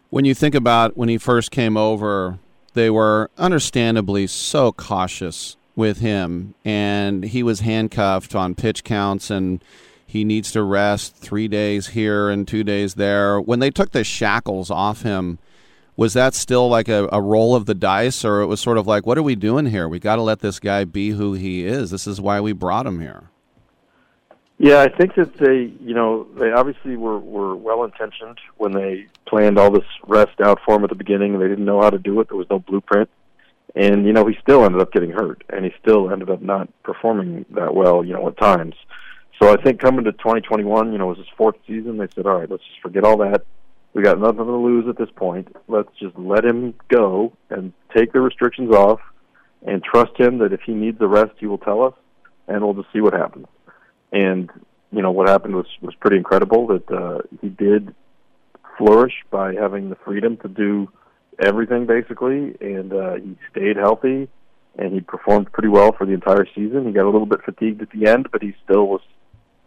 When 0.09 0.25
you 0.25 0.33
think 0.33 0.55
about 0.55 0.97
when 0.97 1.09
he 1.09 1.17
first 1.17 1.51
came 1.51 1.77
over, 1.77 2.39
they 2.73 2.89
were 2.89 3.29
understandably 3.37 4.27
so 4.27 4.71
cautious 4.71 5.57
with 5.75 5.99
him, 5.99 6.55
and 6.63 7.23
he 7.23 7.43
was 7.43 7.61
handcuffed 7.61 8.35
on 8.35 8.55
pitch 8.55 8.83
counts, 8.83 9.29
and 9.29 9.63
he 10.05 10.23
needs 10.23 10.51
to 10.51 10.63
rest 10.63 11.15
three 11.15 11.47
days 11.47 11.87
here 11.87 12.29
and 12.29 12.47
two 12.47 12.63
days 12.63 12.95
there. 12.95 13.39
When 13.39 13.59
they 13.59 13.71
took 13.71 13.91
the 13.91 14.03
shackles 14.03 14.71
off 14.71 15.03
him, 15.03 15.37
was 15.97 16.13
that 16.13 16.33
still 16.33 16.67
like 16.67 16.89
a, 16.89 17.07
a 17.11 17.21
roll 17.21 17.55
of 17.55 17.65
the 17.65 17.73
dice, 17.73 18.25
or 18.25 18.41
it 18.41 18.47
was 18.47 18.59
sort 18.59 18.77
of 18.77 18.87
like, 18.87 19.05
what 19.05 19.17
are 19.17 19.23
we 19.23 19.35
doing 19.35 19.67
here? 19.67 19.87
We 19.87 19.99
got 19.99 20.17
to 20.17 20.21
let 20.21 20.39
this 20.39 20.59
guy 20.59 20.83
be 20.83 21.11
who 21.11 21.33
he 21.33 21.65
is. 21.65 21.91
This 21.91 22.07
is 22.07 22.19
why 22.19 22.41
we 22.41 22.51
brought 22.51 22.85
him 22.85 22.99
here. 22.99 23.29
Yeah, 24.57 24.79
I 24.79 24.87
think 24.87 25.15
that 25.15 25.35
they, 25.35 25.73
you 25.81 25.93
know, 25.93 26.27
they 26.39 26.51
obviously 26.51 26.95
were 26.95 27.19
were 27.19 27.55
well 27.55 27.83
intentioned 27.83 28.39
when 28.57 28.71
they 28.71 29.07
planned 29.27 29.57
all 29.57 29.69
this 29.69 29.87
rest 30.07 30.39
out 30.41 30.59
for 30.65 30.75
him 30.75 30.83
at 30.83 30.89
the 30.89 30.95
beginning. 30.95 31.37
They 31.37 31.49
didn't 31.49 31.65
know 31.65 31.81
how 31.81 31.89
to 31.89 31.99
do 31.99 32.21
it. 32.21 32.29
There 32.29 32.37
was 32.37 32.49
no 32.49 32.59
blueprint, 32.59 33.09
and 33.75 34.05
you 34.05 34.13
know, 34.13 34.25
he 34.25 34.37
still 34.41 34.63
ended 34.63 34.81
up 34.81 34.93
getting 34.93 35.11
hurt, 35.11 35.43
and 35.49 35.65
he 35.65 35.73
still 35.81 36.09
ended 36.09 36.29
up 36.29 36.41
not 36.41 36.69
performing 36.83 37.45
that 37.51 37.75
well, 37.75 38.05
you 38.05 38.13
know, 38.13 38.29
at 38.29 38.37
times. 38.37 38.75
So 39.41 39.51
I 39.51 39.61
think 39.61 39.81
coming 39.81 40.05
to 40.05 40.13
2021, 40.13 40.93
you 40.93 40.99
know, 40.99 41.07
it 41.07 41.09
was 41.09 41.17
his 41.17 41.35
fourth 41.35 41.57
season. 41.67 41.97
They 41.97 42.07
said, 42.15 42.25
all 42.25 42.39
right, 42.39 42.49
let's 42.49 42.63
just 42.63 42.81
forget 42.81 43.03
all 43.03 43.17
that. 43.17 43.45
We 43.93 44.03
got 44.03 44.19
nothing 44.19 44.37
to 44.37 44.55
lose 44.55 44.87
at 44.87 44.97
this 44.97 45.09
point. 45.17 45.53
Let's 45.67 45.91
just 45.99 46.17
let 46.17 46.45
him 46.45 46.75
go 46.87 47.33
and 47.49 47.73
take 47.93 48.13
the 48.13 48.21
restrictions 48.21 48.73
off, 48.73 49.01
and 49.67 49.83
trust 49.83 50.17
him 50.17 50.37
that 50.37 50.53
if 50.53 50.61
he 50.61 50.73
needs 50.73 50.97
the 50.97 51.09
rest, 51.09 51.31
he 51.39 51.45
will 51.45 51.57
tell 51.57 51.83
us, 51.83 51.93
and 52.47 52.63
we'll 52.63 52.73
just 52.73 52.93
see 52.93 53.01
what 53.01 53.13
happens 53.13 53.47
and 54.11 54.49
you 54.91 55.01
know 55.01 55.11
what 55.11 55.29
happened 55.29 55.55
was 55.55 55.67
was 55.81 55.95
pretty 55.95 56.17
incredible. 56.17 56.67
That 56.67 56.91
uh, 56.91 57.19
he 57.41 57.49
did 57.49 57.93
flourish 58.77 59.13
by 59.31 59.53
having 59.53 59.89
the 59.89 59.95
freedom 59.95 60.37
to 60.37 60.47
do 60.47 60.89
everything 61.39 61.85
basically, 61.85 62.55
and 62.61 62.93
uh, 62.93 63.15
he 63.15 63.37
stayed 63.51 63.77
healthy 63.77 64.29
and 64.77 64.93
he 64.93 64.99
performed 64.99 65.51
pretty 65.51 65.69
well 65.69 65.93
for 65.93 66.05
the 66.05 66.13
entire 66.13 66.45
season. 66.53 66.85
He 66.85 66.91
got 66.91 67.05
a 67.05 67.09
little 67.09 67.25
bit 67.25 67.41
fatigued 67.43 67.81
at 67.81 67.89
the 67.91 68.07
end, 68.09 68.27
but 68.31 68.41
he 68.41 68.55
still 68.63 68.87
was 68.87 69.01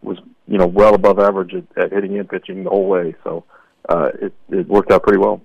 was 0.02 0.19
you 0.47 0.59
know 0.59 0.66
well 0.66 0.94
above 0.94 1.19
average 1.19 1.55
at, 1.55 1.82
at 1.82 1.93
hitting 1.93 2.19
and 2.19 2.28
pitching 2.28 2.65
the 2.65 2.70
whole 2.70 2.89
way. 2.89 3.15
So 3.24 3.44
uh, 3.89 4.10
it 4.20 4.35
it 4.51 4.69
worked 4.69 4.93
out 4.93 5.02
pretty 5.02 5.19
well. 5.19 5.40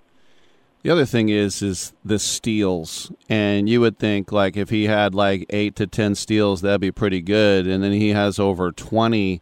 The 0.84 0.90
other 0.90 1.06
thing 1.06 1.30
is 1.30 1.62
is 1.62 1.94
the 2.04 2.20
steals, 2.20 3.10
and 3.30 3.70
you 3.70 3.80
would 3.80 3.98
think 3.98 4.34
like 4.34 4.58
if 4.58 4.70
he 4.70 4.84
had 4.84 5.16
like 5.16 5.46
eight 5.50 5.78
to 5.78 5.88
ten 5.88 6.14
steals, 6.14 6.60
that'd 6.62 6.82
be 6.82 6.92
pretty 6.92 7.22
good, 7.22 7.66
and 7.68 7.82
then 7.82 7.94
he 7.94 8.10
has 8.10 8.38
over 8.38 8.70
twenty. 8.74 9.42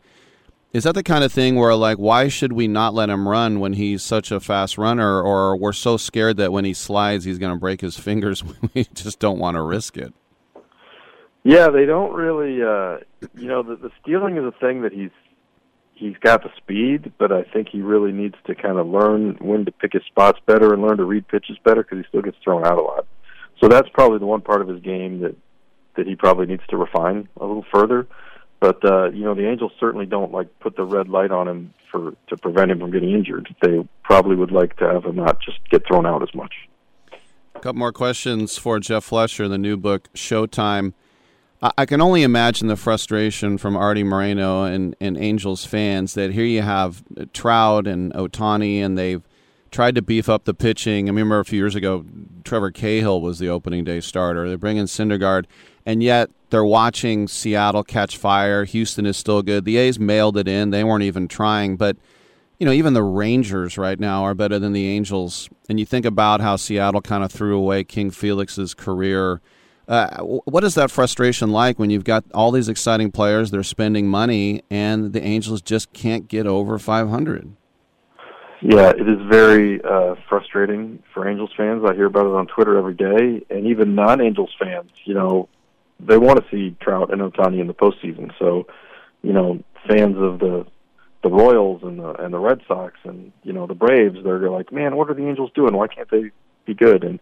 Is 0.72 0.84
that 0.84 0.94
the 0.94 1.02
kind 1.02 1.24
of 1.24 1.32
thing 1.32 1.56
where 1.56 1.74
like 1.74 1.98
why 1.98 2.28
should 2.28 2.54
we 2.54 2.68
not 2.68 2.94
let 2.94 3.10
him 3.10 3.28
run 3.28 3.60
when 3.60 3.74
he's 3.74 4.04
such 4.04 4.32
a 4.32 4.40
fast 4.40 4.78
runner, 4.78 5.20
or 5.20 5.58
we're 5.58 5.74
so 5.74 5.98
scared 5.98 6.38
that 6.38 6.52
when 6.52 6.64
he 6.64 6.76
slides 6.76 7.26
he's 7.26 7.40
going 7.40 7.54
to 7.54 7.60
break 7.60 7.82
his 7.82 7.98
fingers? 8.08 8.44
we 8.76 8.84
just 8.94 9.18
don't 9.18 9.40
want 9.40 9.56
to 9.56 9.64
risk 9.64 9.98
it. 9.98 10.14
Yeah, 11.44 11.70
they 11.70 11.88
don't 11.88 12.14
really. 12.14 12.62
uh 12.62 13.00
You 13.36 13.48
know, 13.48 13.64
the, 13.64 13.78
the 13.78 13.90
stealing 14.00 14.38
is 14.38 14.44
a 14.44 14.52
thing 14.60 14.84
that 14.84 14.94
he's 14.94 15.10
he's 16.02 16.18
got 16.18 16.41
the 16.41 16.49
speed, 16.57 17.14
but 17.19 17.32
I 17.32 17.44
think 17.44 17.69
he 17.69 17.82
really 17.82 18.11
needs 18.11 18.36
to 18.48 18.56
kind 18.56 18.80
of 18.80 18.88
learn 18.88 19.38
when 19.40 19.65
to 19.65 19.72
pick 19.72 19.94
his 19.94 20.02
spots 20.07 20.40
better 20.48 20.73
and 20.73 20.82
learn 20.82 20.98
to 20.98 21.06
read 21.06 21.28
pitches 21.28 21.57
better 21.64 21.84
because 21.84 21.99
he 21.99 22.03
still 22.10 22.23
gets 22.23 22.38
thrown 22.44 22.65
out 22.65 22.80
a 22.80 22.82
lot. 22.82 23.06
So 23.61 23.68
that's 23.68 23.88
probably 23.94 24.18
the 24.18 24.26
one 24.26 24.41
part 24.41 24.61
of 24.61 24.68
his 24.68 24.82
game 24.82 25.22
that 25.22 25.36
that 25.98 26.07
he 26.07 26.15
probably 26.15 26.45
needs 26.45 26.64
to 26.69 26.78
refine 26.78 27.28
a 27.40 27.45
little 27.45 27.65
further. 27.72 28.07
But 28.60 28.84
uh, 28.84 29.11
you 29.11 29.23
know, 29.23 29.36
the 29.36 29.48
Angels 29.48 29.72
certainly 29.80 30.07
don't 30.07 30.32
like 30.32 30.48
put 30.60 30.76
the 30.76 30.84
red 30.84 31.07
light 31.07 31.32
on 31.32 31.48
him 31.48 31.73
for 31.91 32.14
to 32.28 32.38
prevent 32.38 32.72
him 32.72 32.80
from 32.80 32.91
getting 32.91 33.11
injured. 33.11 33.53
They 33.61 33.88
probably 34.03 34.36
would 34.36 34.52
like 34.52 34.78
to 34.78 34.86
have 34.86 35.06
him 35.06 35.18
not 35.18 35.40
just 35.41 35.60
get 35.69 35.86
thrown 35.86 36.07
out 36.07 36.23
as 36.23 36.34
much. 36.34 36.53
A 37.56 37.60
couple 37.60 37.80
more 37.80 37.91
questions 37.91 38.57
for 38.57 38.80
Jeff 38.80 39.03
Fletcher, 39.03 39.44
in 39.44 39.52
the 39.52 39.57
new 39.57 39.78
book 39.78 40.10
Showtime. 40.15 40.94
I 41.62 41.86
can 41.86 42.02
only 42.02 42.24
imagine 42.24 42.70
the 42.70 42.76
frustration 42.76 43.60
from 43.60 43.78
Arte 43.78 44.04
Moreno 44.04 44.64
and, 44.64 44.96
and 45.00 45.16
Angels 45.16 45.64
fans 45.64 46.16
that 46.16 46.32
here 46.32 46.44
you 46.44 46.64
have 46.64 47.04
Trout 47.34 47.86
and 47.86 48.12
Ohtani, 48.14 48.80
and 48.80 48.98
they've 48.98 49.22
tried 49.70 49.94
to 49.94 50.02
beef 50.02 50.28
up 50.28 50.46
the 50.46 50.56
pitching. 50.56 51.08
I 51.08 51.10
remember 51.12 51.40
a 51.40 51.46
few 51.46 51.60
years 51.60 51.76
ago, 51.76 52.04
Trevor 52.44 52.72
Cahill 52.72 53.22
was 53.22 53.38
the 53.38 53.50
opening 53.50 53.84
day 53.84 54.02
starter. 54.02 54.50
They 54.50 54.56
bring 54.56 54.78
in 54.78 54.88
Syndergaard, 54.88 55.46
and 55.86 56.02
yet 56.02 56.32
they're 56.50 56.66
watching 56.66 57.28
Seattle 57.28 57.84
catch 57.84 58.18
fire. 58.18 58.66
Houston 58.66 59.06
is 59.06 59.16
still 59.16 59.44
good. 59.44 59.64
The 59.64 59.78
A's 59.78 60.00
mailed 60.00 60.38
it 60.38 60.48
in. 60.48 60.72
They 60.72 60.84
weren't 60.84 61.04
even 61.04 61.28
trying, 61.28 61.78
but 61.78 61.96
you 62.58 62.66
know, 62.66 62.72
even 62.72 62.94
the 62.94 63.04
Rangers 63.04 63.78
right 63.78 64.00
now 64.00 64.24
are 64.24 64.34
better 64.34 64.58
than 64.58 64.74
the 64.74 64.88
Angels. 64.88 65.48
And 65.70 65.80
you 65.80 65.86
think 65.86 66.08
about 66.08 66.42
how 66.42 66.56
Seattle 66.56 67.02
kind 67.02 67.24
of 67.24 67.32
threw 67.32 67.56
away 67.56 67.84
King 67.84 68.10
Felix's 68.10 68.74
career 68.74 69.42
uh, 69.92 70.24
what 70.24 70.64
is 70.64 70.76
that 70.76 70.90
frustration 70.90 71.52
like 71.52 71.78
when 71.78 71.90
you've 71.90 72.06
got 72.06 72.24
all 72.34 72.50
these 72.52 72.70
exciting 72.70 73.12
players, 73.12 73.52
they're 73.52 73.62
spending 73.62 74.08
money, 74.08 74.64
and 74.72 75.12
the 75.12 75.22
Angels 75.22 75.62
just 75.62 75.92
can't 75.92 76.30
get 76.30 76.48
over 76.48 76.80
500? 76.80 77.52
Yeah, 78.62 78.92
it 78.92 79.02
is 79.02 79.18
very 79.30 79.82
uh, 79.84 80.16
frustrating 80.30 81.04
for 81.14 81.28
Angels 81.28 81.50
fans. 81.58 81.84
I 81.86 81.94
hear 81.94 82.06
about 82.06 82.26
it 82.26 82.32
on 82.34 82.48
Twitter 82.48 82.78
every 82.78 82.94
day, 82.94 83.46
and 83.50 83.68
even 83.68 83.94
non-Angels 83.94 84.56
fans. 84.58 84.92
You 85.04 85.14
know, 85.14 85.50
they 86.00 86.18
want 86.18 86.42
to 86.42 86.50
see 86.50 86.74
Trout 86.80 87.12
and 87.12 87.22
Ohtani 87.22 87.60
in 87.60 87.68
the 87.68 87.74
postseason. 87.74 88.32
So, 88.40 88.68
you 89.24 89.34
know, 89.34 89.62
fans 89.90 90.16
of 90.18 90.40
the 90.40 90.66
the 91.22 91.30
Royals 91.30 91.84
and 91.84 92.00
the 92.00 92.14
and 92.14 92.34
the 92.34 92.40
Red 92.40 92.62
Sox 92.66 92.96
and 93.04 93.34
you 93.44 93.52
know 93.52 93.68
the 93.68 93.76
Braves, 93.76 94.20
they're 94.24 94.50
like, 94.50 94.72
man, 94.72 94.96
what 94.96 95.10
are 95.10 95.16
the 95.16 95.28
Angels 95.28 95.52
doing? 95.54 95.76
Why 95.76 95.88
can't 95.88 96.10
they 96.10 96.32
be 96.66 96.74
good? 96.74 97.04
And 97.04 97.20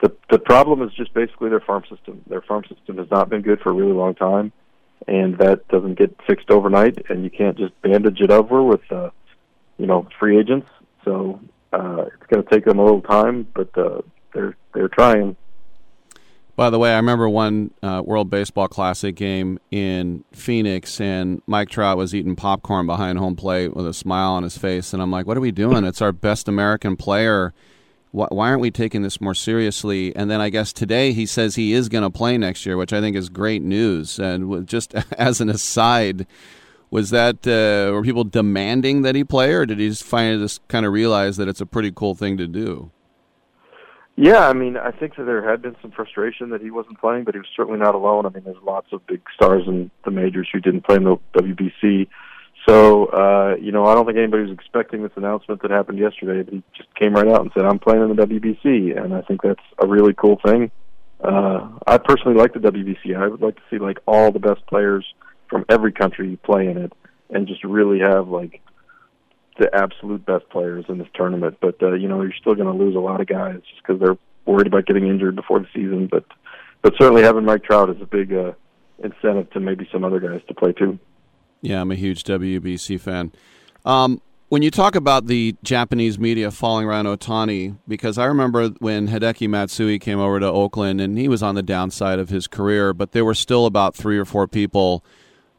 the 0.00 0.14
the 0.30 0.38
problem 0.38 0.82
is 0.82 0.92
just 0.94 1.12
basically 1.14 1.50
their 1.50 1.60
farm 1.60 1.84
system. 1.90 2.22
Their 2.28 2.42
farm 2.42 2.64
system 2.68 2.98
has 2.98 3.10
not 3.10 3.28
been 3.28 3.42
good 3.42 3.60
for 3.60 3.70
a 3.70 3.74
really 3.74 3.92
long 3.92 4.14
time, 4.14 4.52
and 5.06 5.38
that 5.38 5.66
doesn't 5.68 5.98
get 5.98 6.16
fixed 6.26 6.50
overnight. 6.50 7.10
And 7.10 7.24
you 7.24 7.30
can't 7.30 7.58
just 7.58 7.80
bandage 7.82 8.20
it 8.20 8.30
over 8.30 8.62
with, 8.62 8.80
uh, 8.92 9.10
you 9.76 9.86
know, 9.86 10.06
free 10.18 10.38
agents. 10.38 10.68
So 11.04 11.40
uh, 11.72 12.06
it's 12.06 12.26
going 12.28 12.44
to 12.44 12.50
take 12.50 12.64
them 12.64 12.78
a 12.78 12.84
little 12.84 13.02
time, 13.02 13.46
but 13.54 13.76
uh, 13.76 14.02
they're 14.32 14.56
they're 14.74 14.88
trying. 14.88 15.36
By 16.54 16.70
the 16.70 16.78
way, 16.78 16.92
I 16.92 16.96
remember 16.96 17.28
one 17.28 17.70
uh, 17.84 18.02
World 18.04 18.30
Baseball 18.30 18.66
Classic 18.66 19.14
game 19.14 19.60
in 19.70 20.24
Phoenix, 20.32 21.00
and 21.00 21.40
Mike 21.46 21.68
Trout 21.68 21.96
was 21.96 22.16
eating 22.16 22.34
popcorn 22.34 22.84
behind 22.84 23.16
home 23.18 23.36
plate 23.36 23.76
with 23.76 23.86
a 23.86 23.94
smile 23.94 24.32
on 24.32 24.42
his 24.42 24.58
face, 24.58 24.92
and 24.92 25.00
I'm 25.00 25.10
like, 25.10 25.26
"What 25.26 25.36
are 25.36 25.40
we 25.40 25.52
doing? 25.52 25.84
It's 25.84 26.02
our 26.02 26.12
best 26.12 26.48
American 26.48 26.96
player." 26.96 27.52
Why, 28.10 28.26
why 28.30 28.48
aren't 28.48 28.60
we 28.60 28.70
taking 28.70 29.02
this 29.02 29.20
more 29.20 29.34
seriously? 29.34 30.14
And 30.14 30.30
then 30.30 30.40
I 30.40 30.48
guess 30.48 30.72
today 30.72 31.12
he 31.12 31.26
says 31.26 31.54
he 31.54 31.72
is 31.72 31.88
going 31.88 32.04
to 32.04 32.10
play 32.10 32.38
next 32.38 32.64
year, 32.66 32.76
which 32.76 32.92
I 32.92 33.00
think 33.00 33.16
is 33.16 33.28
great 33.28 33.62
news. 33.62 34.18
And 34.18 34.66
just 34.66 34.94
as 35.18 35.40
an 35.40 35.48
aside, 35.48 36.26
was 36.90 37.10
that 37.10 37.46
uh, 37.46 37.92
were 37.92 38.02
people 38.02 38.24
demanding 38.24 39.02
that 39.02 39.14
he 39.14 39.24
play, 39.24 39.52
or 39.52 39.66
did 39.66 39.78
he 39.78 39.88
just 39.88 40.04
finally 40.04 40.42
just 40.42 40.66
kind 40.68 40.86
of 40.86 40.92
realize 40.92 41.36
that 41.36 41.48
it's 41.48 41.60
a 41.60 41.66
pretty 41.66 41.92
cool 41.94 42.14
thing 42.14 42.36
to 42.38 42.46
do? 42.46 42.90
Yeah, 44.16 44.48
I 44.48 44.52
mean, 44.52 44.76
I 44.76 44.90
think 44.90 45.14
that 45.14 45.24
there 45.24 45.48
had 45.48 45.62
been 45.62 45.76
some 45.80 45.92
frustration 45.92 46.50
that 46.50 46.60
he 46.60 46.72
wasn't 46.72 46.98
playing, 46.98 47.22
but 47.22 47.34
he 47.34 47.38
was 47.38 47.46
certainly 47.54 47.78
not 47.78 47.94
alone. 47.94 48.26
I 48.26 48.30
mean, 48.30 48.42
there's 48.42 48.56
lots 48.64 48.88
of 48.92 49.06
big 49.06 49.20
stars 49.32 49.62
in 49.68 49.92
the 50.04 50.10
majors 50.10 50.48
who 50.52 50.58
didn't 50.58 50.84
play 50.84 50.96
in 50.96 51.04
the 51.04 51.18
WBC. 51.34 52.08
So, 52.66 53.06
uh, 53.06 53.56
you 53.60 53.72
know, 53.72 53.86
I 53.86 53.94
don't 53.94 54.06
think 54.06 54.18
anybody 54.18 54.42
was 54.42 54.52
expecting 54.52 55.02
this 55.02 55.12
announcement 55.16 55.62
that 55.62 55.70
happened 55.70 55.98
yesterday. 55.98 56.42
But 56.42 56.54
he 56.54 56.62
just 56.76 56.92
came 56.94 57.14
right 57.14 57.28
out 57.28 57.40
and 57.40 57.50
said, 57.54 57.64
"I'm 57.64 57.78
playing 57.78 58.02
in 58.02 58.14
the 58.14 58.26
WBC," 58.26 58.96
and 58.96 59.14
I 59.14 59.22
think 59.22 59.42
that's 59.42 59.62
a 59.82 59.86
really 59.86 60.14
cool 60.14 60.38
thing. 60.44 60.70
Uh, 61.22 61.68
I 61.86 61.98
personally 61.98 62.36
like 62.36 62.52
the 62.52 62.60
WBC. 62.60 63.16
I 63.16 63.26
would 63.26 63.40
like 63.40 63.56
to 63.56 63.62
see 63.70 63.78
like 63.78 63.98
all 64.06 64.32
the 64.32 64.38
best 64.38 64.66
players 64.66 65.04
from 65.48 65.64
every 65.68 65.92
country 65.92 66.38
play 66.42 66.68
in 66.68 66.76
it, 66.76 66.92
and 67.30 67.46
just 67.46 67.64
really 67.64 68.00
have 68.00 68.28
like 68.28 68.60
the 69.58 69.74
absolute 69.74 70.24
best 70.24 70.48
players 70.50 70.84
in 70.88 70.98
this 70.98 71.08
tournament. 71.14 71.58
But 71.60 71.82
uh, 71.82 71.94
you 71.94 72.08
know, 72.08 72.22
you're 72.22 72.32
still 72.40 72.54
going 72.54 72.66
to 72.66 72.84
lose 72.84 72.96
a 72.96 73.00
lot 73.00 73.20
of 73.20 73.26
guys 73.26 73.60
just 73.68 73.82
because 73.82 74.00
they're 74.00 74.18
worried 74.46 74.66
about 74.66 74.86
getting 74.86 75.06
injured 75.06 75.36
before 75.36 75.60
the 75.60 75.68
season. 75.74 76.08
But 76.10 76.24
but 76.82 76.94
certainly 76.98 77.22
having 77.22 77.44
Mike 77.44 77.64
Trout 77.64 77.90
is 77.90 78.00
a 78.00 78.06
big 78.06 78.32
uh, 78.32 78.52
incentive 79.02 79.50
to 79.50 79.60
maybe 79.60 79.88
some 79.92 80.04
other 80.04 80.20
guys 80.20 80.40
to 80.48 80.54
play 80.54 80.72
too. 80.72 80.98
Yeah, 81.60 81.80
I'm 81.80 81.90
a 81.90 81.96
huge 81.96 82.24
WBC 82.24 83.00
fan. 83.00 83.32
Um, 83.84 84.20
when 84.48 84.62
you 84.62 84.70
talk 84.70 84.94
about 84.94 85.26
the 85.26 85.56
Japanese 85.62 86.18
media 86.18 86.50
falling 86.50 86.86
around 86.86 87.06
Ohtani, 87.06 87.76
because 87.86 88.16
I 88.16 88.24
remember 88.24 88.68
when 88.78 89.08
Hideki 89.08 89.48
Matsui 89.48 89.98
came 89.98 90.18
over 90.18 90.40
to 90.40 90.46
Oakland 90.46 91.00
and 91.00 91.18
he 91.18 91.28
was 91.28 91.42
on 91.42 91.54
the 91.54 91.62
downside 91.62 92.18
of 92.18 92.30
his 92.30 92.46
career, 92.46 92.94
but 92.94 93.12
there 93.12 93.24
were 93.24 93.34
still 93.34 93.66
about 93.66 93.94
three 93.94 94.16
or 94.16 94.24
four 94.24 94.48
people 94.48 95.04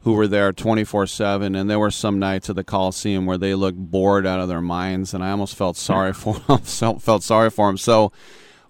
who 0.02 0.14
were 0.14 0.26
there 0.26 0.52
24 0.52 1.06
7 1.06 1.54
and 1.54 1.68
there 1.68 1.78
were 1.78 1.90
some 1.90 2.18
nights 2.18 2.48
at 2.48 2.56
the 2.56 2.64
coliseum 2.64 3.26
where 3.26 3.38
they 3.38 3.54
looked 3.54 3.78
bored 3.78 4.26
out 4.26 4.40
of 4.40 4.48
their 4.48 4.60
minds 4.60 5.12
and 5.12 5.22
i 5.22 5.30
almost 5.30 5.54
felt 5.54 5.76
sorry 5.76 6.12
for 6.12 6.36
him 6.48 6.58
felt 6.98 7.22
sorry 7.22 7.50
for 7.50 7.68
him 7.68 7.76
so 7.76 8.10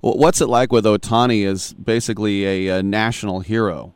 what's 0.01 0.40
it 0.40 0.48
like 0.48 0.73
with 0.73 0.85
Ohtani 0.85 1.47
as 1.47 1.73
basically 1.74 2.44
a, 2.44 2.78
a 2.78 2.82
national 2.82 3.40
hero 3.40 3.94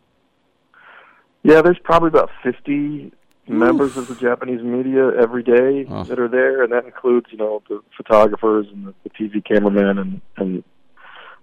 yeah 1.42 1.60
there's 1.60 1.78
probably 1.82 2.08
about 2.08 2.30
50 2.42 3.12
members 3.48 3.96
of 3.96 4.08
the 4.08 4.14
Japanese 4.14 4.62
media 4.62 5.10
every 5.20 5.42
day 5.42 5.86
oh. 5.88 6.04
that 6.04 6.18
are 6.18 6.28
there, 6.28 6.62
and 6.62 6.72
that 6.72 6.84
includes 6.84 7.26
you 7.30 7.38
know 7.38 7.62
the 7.68 7.80
photographers 7.96 8.66
and 8.72 8.86
the, 8.86 8.94
the 9.04 9.10
TV 9.10 9.44
cameramen 9.44 9.98
and 9.98 10.20
and 10.36 10.64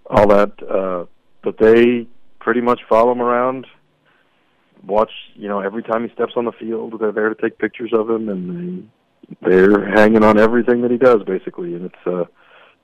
all 0.07 0.27
that. 0.27 0.51
Uh, 0.63 1.05
but 1.43 1.57
they 1.57 2.07
pretty 2.39 2.61
much 2.61 2.81
follow 2.87 3.11
him 3.11 3.21
around, 3.21 3.67
watch 4.85 5.11
you 5.35 5.47
know 5.47 5.59
every 5.59 5.83
time 5.83 6.07
he 6.07 6.13
steps 6.13 6.33
on 6.35 6.45
the 6.45 6.51
field. 6.51 6.99
They're 6.99 7.11
there 7.11 7.29
to 7.29 7.41
take 7.41 7.57
pictures 7.57 7.91
of 7.93 8.09
him, 8.09 8.29
and 8.29 8.89
they 9.41 9.49
they're 9.49 9.89
hanging 9.91 10.23
on 10.23 10.39
everything 10.39 10.81
that 10.81 10.91
he 10.91 10.97
does 10.97 11.23
basically, 11.23 11.75
and 11.75 11.85
it's 11.85 12.07
uh 12.07 12.25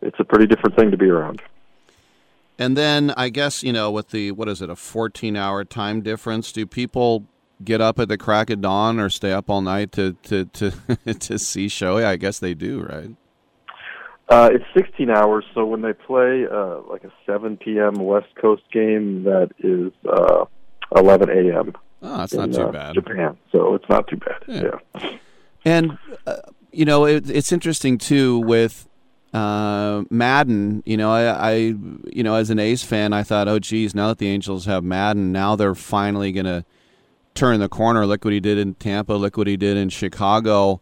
it's 0.02 0.20
a 0.20 0.24
pretty 0.24 0.46
different 0.46 0.76
thing 0.76 0.92
to 0.92 0.98
be 0.98 1.10
around. 1.10 1.42
And 2.60 2.76
then 2.76 3.14
I 3.18 3.30
guess 3.30 3.64
you 3.64 3.74
know 3.74 3.92
with 3.92 4.10
the 4.10 4.32
what 4.32 4.48
is 4.48 4.62
it 4.62 4.70
a 4.70 4.76
14 4.76 5.36
hour 5.36 5.66
time 5.66 6.02
difference? 6.02 6.52
Do 6.52 6.66
people 6.66 7.26
get 7.64 7.82
up 7.82 8.00
at 8.00 8.08
the 8.08 8.18
crack 8.18 8.50
of 8.50 8.62
dawn 8.62 9.00
or 9.00 9.10
stay 9.10 9.32
up 9.32 9.50
all 9.50 9.62
night 9.62 9.92
to 9.94 10.14
to 10.24 10.46
to 10.46 10.72
to 11.14 11.40
see 11.40 11.68
Shohei? 11.68 12.06
I 12.06 12.16
guess 12.16 12.40
they 12.40 12.54
do, 12.54 12.82
right? 12.82 13.12
Uh, 14.30 14.50
it's 14.52 14.66
16 14.74 15.10
hours, 15.10 15.46
so 15.54 15.66
when 15.66 15.82
they 15.82 15.94
play 15.94 16.46
uh, 16.52 16.82
like 16.90 17.06
a 17.06 17.12
7 17.26 17.56
p.m. 17.56 17.96
West 17.96 18.28
Coast 18.36 18.64
game, 18.74 19.24
that 19.24 19.52
is 19.60 19.94
uh, 20.06 20.44
11 20.98 21.30
a.m. 21.30 21.74
Oh, 22.02 22.18
that's 22.18 22.34
in, 22.34 22.40
not 22.40 22.54
too 22.54 22.68
uh, 22.68 22.72
bad. 22.72 22.96
Japan, 22.96 23.38
so 23.54 23.76
it's 23.76 23.88
not 23.90 24.06
too 24.10 24.18
bad. 24.18 24.44
Yeah, 24.46 24.80
yeah. 25.02 25.18
and 25.64 25.98
uh, 26.26 26.38
you 26.72 26.84
know 26.84 27.06
it, 27.06 27.30
it's 27.30 27.54
interesting 27.54 27.98
too 27.98 28.40
with 28.40 28.88
uh, 29.34 30.04
Maddon, 30.10 30.84
you 30.86 30.98
know, 30.98 31.12
I, 31.12 31.52
I, 31.52 31.54
you 31.56 32.24
know, 32.24 32.36
as 32.36 32.50
an 32.50 32.60
A's 32.60 32.84
fan, 32.84 33.14
I 33.14 33.24
thought, 33.24 33.48
oh, 33.48 33.60
geez, 33.60 33.94
now 33.94 34.08
that 34.08 34.18
the 34.18 34.28
Angels 34.28 34.66
have 34.66 34.84
Maddon, 34.84 35.32
now 35.32 35.56
they're 35.56 35.76
finally 35.76 36.32
going 36.32 36.46
to 36.46 36.66
turn 37.38 37.60
the 37.60 37.70
corner. 37.70 38.06
Look 38.06 38.26
what 38.26 38.34
he 38.34 38.40
did 38.40 38.58
in 38.58 38.74
Tampa. 38.76 39.14
Look 39.14 39.38
what 39.38 39.48
he 39.48 39.58
did 39.58 39.78
in 39.78 39.90
Chicago. 39.90 40.82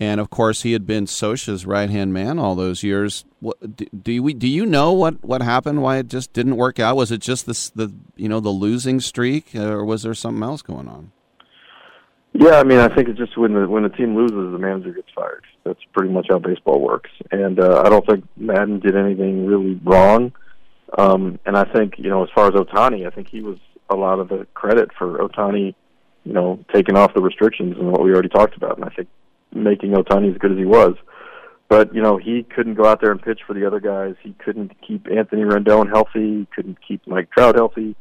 And 0.00 0.20
of 0.20 0.30
course, 0.30 0.62
he 0.62 0.72
had 0.72 0.86
been 0.86 1.06
Scioscia's 1.06 1.66
right 1.66 1.90
hand 1.90 2.12
man 2.12 2.38
all 2.38 2.54
those 2.54 2.84
years. 2.84 3.24
What, 3.40 3.76
do, 3.76 3.86
do 3.86 4.22
we 4.22 4.32
do 4.32 4.46
you 4.46 4.64
know 4.64 4.92
what, 4.92 5.24
what 5.24 5.42
happened? 5.42 5.82
Why 5.82 5.96
it 5.96 6.08
just 6.08 6.32
didn't 6.32 6.56
work 6.56 6.78
out? 6.78 6.96
Was 6.96 7.10
it 7.10 7.20
just 7.20 7.46
this 7.46 7.70
the 7.70 7.92
you 8.16 8.28
know 8.28 8.38
the 8.38 8.50
losing 8.50 9.00
streak, 9.00 9.56
or 9.56 9.84
was 9.84 10.04
there 10.04 10.14
something 10.14 10.42
else 10.42 10.62
going 10.62 10.88
on? 10.88 11.10
Yeah, 12.32 12.60
I 12.60 12.62
mean, 12.62 12.78
I 12.78 12.94
think 12.94 13.08
it's 13.08 13.18
just 13.18 13.36
when 13.36 13.54
the 13.54 13.66
when 13.66 13.82
the 13.82 13.88
team 13.88 14.14
loses, 14.14 14.52
the 14.52 14.58
manager 14.58 14.92
gets 14.92 15.08
fired. 15.12 15.44
That's 15.64 15.82
pretty 15.92 16.12
much 16.12 16.26
how 16.30 16.38
baseball 16.38 16.80
works. 16.80 17.10
And 17.32 17.58
uh, 17.58 17.82
I 17.84 17.88
don't 17.88 18.06
think 18.06 18.24
Maddon 18.36 18.78
did 18.78 18.94
anything 18.94 19.46
really 19.46 19.80
wrong. 19.82 20.32
Um, 20.96 21.40
and 21.44 21.56
I 21.56 21.64
think 21.64 21.98
you 21.98 22.08
know, 22.08 22.22
as 22.22 22.30
far 22.34 22.46
as 22.46 22.54
Ohtani, 22.54 23.04
I 23.06 23.10
think 23.10 23.28
he 23.28 23.40
was 23.40 23.58
a 23.90 23.96
lot 23.96 24.18
of 24.20 24.28
the 24.28 24.46
credit 24.54 24.90
for 24.96 25.18
Ohtani, 25.18 25.74
you 26.24 26.32
know, 26.32 26.64
taking 26.72 26.96
off 26.96 27.14
the 27.14 27.22
restrictions 27.22 27.76
and 27.78 27.90
what 27.90 28.02
we 28.02 28.12
already 28.12 28.28
talked 28.28 28.56
about. 28.56 28.76
And 28.76 28.84
I 28.84 28.90
think 28.90 29.08
making 29.52 29.92
Ohtani 29.92 30.32
as 30.32 30.38
good 30.38 30.52
as 30.52 30.58
he 30.58 30.64
was. 30.64 30.94
But 31.68 31.94
you 31.94 32.00
know, 32.00 32.16
he 32.16 32.44
couldn't 32.44 32.74
go 32.74 32.86
out 32.86 33.00
there 33.00 33.12
and 33.12 33.20
pitch 33.20 33.40
for 33.46 33.52
the 33.52 33.66
other 33.66 33.80
guys. 33.80 34.14
He 34.22 34.34
couldn't 34.44 34.72
keep 34.86 35.06
Anthony 35.10 35.42
Rendon 35.42 35.88
healthy. 35.88 36.40
He 36.40 36.48
couldn't 36.54 36.78
keep 36.86 37.06
Mike 37.06 37.30
Trout 37.30 37.56
healthy. 37.56 37.94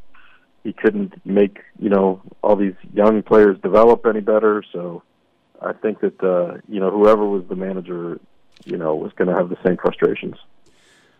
He 0.64 0.73
couldn't 0.73 1.14
make 1.26 1.59
you 1.80 1.89
know 1.89 2.22
all 2.41 2.55
these 2.55 2.76
young 2.93 3.23
players 3.23 3.57
develop 3.61 4.05
any 4.05 4.22
better. 4.22 4.64
So 4.72 5.03
I 5.61 5.73
think 5.73 5.99
that 5.99 6.23
uh, 6.23 6.59
you 6.69 6.80
know 6.80 6.91
whoever 6.91 7.26
was 7.26 7.43
the 7.49 7.55
manager, 7.55 8.19
you 8.64 8.77
know, 8.77 8.95
was 8.95 9.11
going 9.18 9.27
to 9.27 9.35
have 9.35 9.49
the 9.49 9.57
same 9.65 9.77
frustrations. 9.77 10.35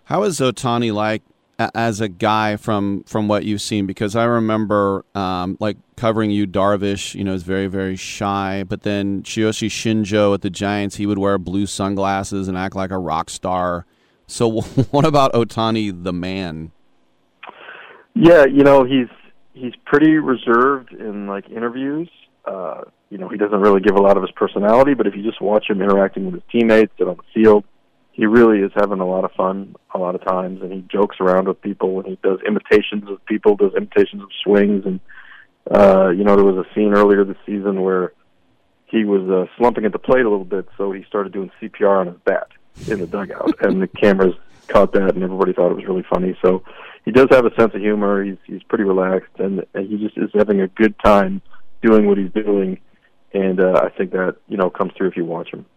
How 0.06 0.24
is 0.24 0.40
Ohtani 0.40 0.94
like 0.94 1.24
as 1.60 2.02
a 2.02 2.08
guy 2.08 2.56
from 2.56 3.04
from 3.04 3.28
what 3.28 3.44
you've 3.44 3.62
seen 3.62 3.88
because 3.88 4.16
I 4.16 4.26
remember 4.26 5.06
um, 5.16 5.58
like 5.60 5.78
covering 5.96 6.30
Yu 6.30 6.46
Darvish, 6.46 7.16
you 7.16 7.24
know, 7.24 7.34
is 7.34 7.44
very 7.44 7.68
very 7.68 7.96
shy, 7.96 8.64
but 8.68 8.84
then 8.84 9.24
Tsuyoshi 9.24 9.68
Shinjo 9.68 10.34
at 10.34 10.42
the 10.42 10.50
Giants, 10.50 10.98
he 10.98 11.06
would 11.06 11.18
wear 11.18 11.38
blue 11.38 11.66
sunglasses 11.66 12.48
and 12.48 12.58
act 12.58 12.76
like 12.76 12.92
a 12.92 12.98
rock 12.98 13.30
star. 13.30 13.86
So 14.28 14.62
what 14.92 15.06
about 15.06 15.34
Ohtani 15.34 16.04
the 16.04 16.14
man? 16.14 16.72
Yeah, 18.14 18.46
you 18.46 18.64
know, 18.64 18.84
he's 18.84 19.10
he's 19.54 19.74
pretty 19.86 20.18
reserved 20.18 20.94
in 20.94 21.28
like 21.28 21.50
interviews. 21.50 22.10
Uh, 22.46 22.82
you 23.10 23.18
know, 23.18 23.30
he 23.30 23.38
doesn't 23.38 23.60
really 23.60 23.82
give 23.82 23.96
a 23.96 24.02
lot 24.02 24.16
of 24.16 24.24
his 24.24 24.32
personality, 24.32 24.94
but 24.94 25.08
if 25.08 25.16
you 25.16 25.24
just 25.24 25.42
watch 25.42 25.70
him 25.70 25.82
interacting 25.82 26.26
with 26.26 26.36
his 26.36 26.44
teammates 26.52 26.94
and 27.00 27.10
on 27.10 27.18
the 27.18 27.24
field, 27.34 27.64
he 28.18 28.26
really 28.26 28.60
is 28.60 28.72
having 28.76 29.00
a 29.00 29.06
lot 29.06 29.24
of 29.24 29.32
fun 29.34 29.76
a 29.94 30.00
lot 30.00 30.16
of 30.16 30.26
times, 30.26 30.64
and 30.64 30.74
he 30.74 30.84
jokes 30.92 31.18
around 31.20 31.48
with 31.48 31.62
people, 31.62 32.00
and 32.00 32.08
he 32.08 32.20
does 32.24 32.40
imitations 32.46 33.08
of 33.08 33.24
people, 33.28 33.56
does 33.56 33.74
imitations 33.78 34.24
of 34.24 34.30
swings, 34.44 34.86
and 34.86 35.00
uh, 35.70 36.10
you 36.10 36.24
know 36.24 36.36
there 36.36 36.44
was 36.44 36.66
a 36.66 36.74
scene 36.74 36.94
earlier 36.96 37.24
this 37.24 37.38
season 37.46 37.84
where 37.84 38.14
he 38.88 39.06
was 39.06 39.22
uh, 39.30 39.46
slumping 39.58 39.86
at 39.86 39.92
the 39.92 40.00
plate 40.00 40.26
a 40.26 40.30
little 40.30 40.46
bit, 40.46 40.68
so 40.78 40.92
he 40.92 41.04
started 41.04 41.32
doing 41.32 41.52
CPR 41.62 42.00
on 42.00 42.08
his 42.08 42.16
bat 42.26 42.48
in 42.88 43.00
the 43.00 43.06
dugout, 43.06 43.54
and 43.62 43.84
the 43.84 43.88
cameras 43.88 44.34
caught 44.68 44.94
that, 44.94 45.14
and 45.14 45.24
everybody 45.24 45.54
thought 45.54 45.70
it 45.70 45.76
was 45.76 45.86
really 45.86 46.06
funny. 46.10 46.36
So 46.42 46.64
he 47.06 47.12
does 47.12 47.28
have 47.30 47.46
a 47.46 47.54
sense 47.54 47.76
of 47.76 47.82
humor. 47.82 48.24
He's 48.24 48.38
he's 48.48 48.64
pretty 48.64 48.84
relaxed, 48.84 49.38
and, 49.38 49.64
and 49.76 49.88
he 49.88 49.98
just 49.98 50.18
is 50.18 50.32
having 50.34 50.60
a 50.60 50.68
good 50.68 50.96
time 51.06 51.44
doing 51.84 52.08
what 52.08 52.18
he's 52.18 52.32
doing, 52.32 52.80
and 53.32 53.60
uh, 53.60 53.80
I 53.84 53.90
think 53.96 54.10
that 54.14 54.38
you 54.48 54.58
know 54.58 54.72
comes 54.72 54.94
through 54.98 55.10
if 55.10 55.18
you 55.18 55.26
watch 55.26 55.54
him. 55.54 55.68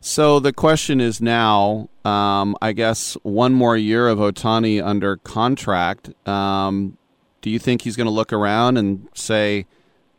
So 0.00 0.38
the 0.38 0.52
question 0.52 1.00
is 1.00 1.20
now, 1.20 1.88
um, 2.04 2.56
I 2.62 2.72
guess, 2.72 3.14
one 3.22 3.54
more 3.54 3.76
year 3.76 4.08
of 4.08 4.18
Ohtani 4.18 4.84
under 4.84 5.16
contract. 5.16 6.10
Um, 6.28 6.96
do 7.40 7.50
you 7.50 7.58
think 7.58 7.82
he's 7.82 7.96
going 7.96 8.06
to 8.06 8.12
look 8.12 8.32
around 8.32 8.76
and 8.76 9.08
say, 9.14 9.66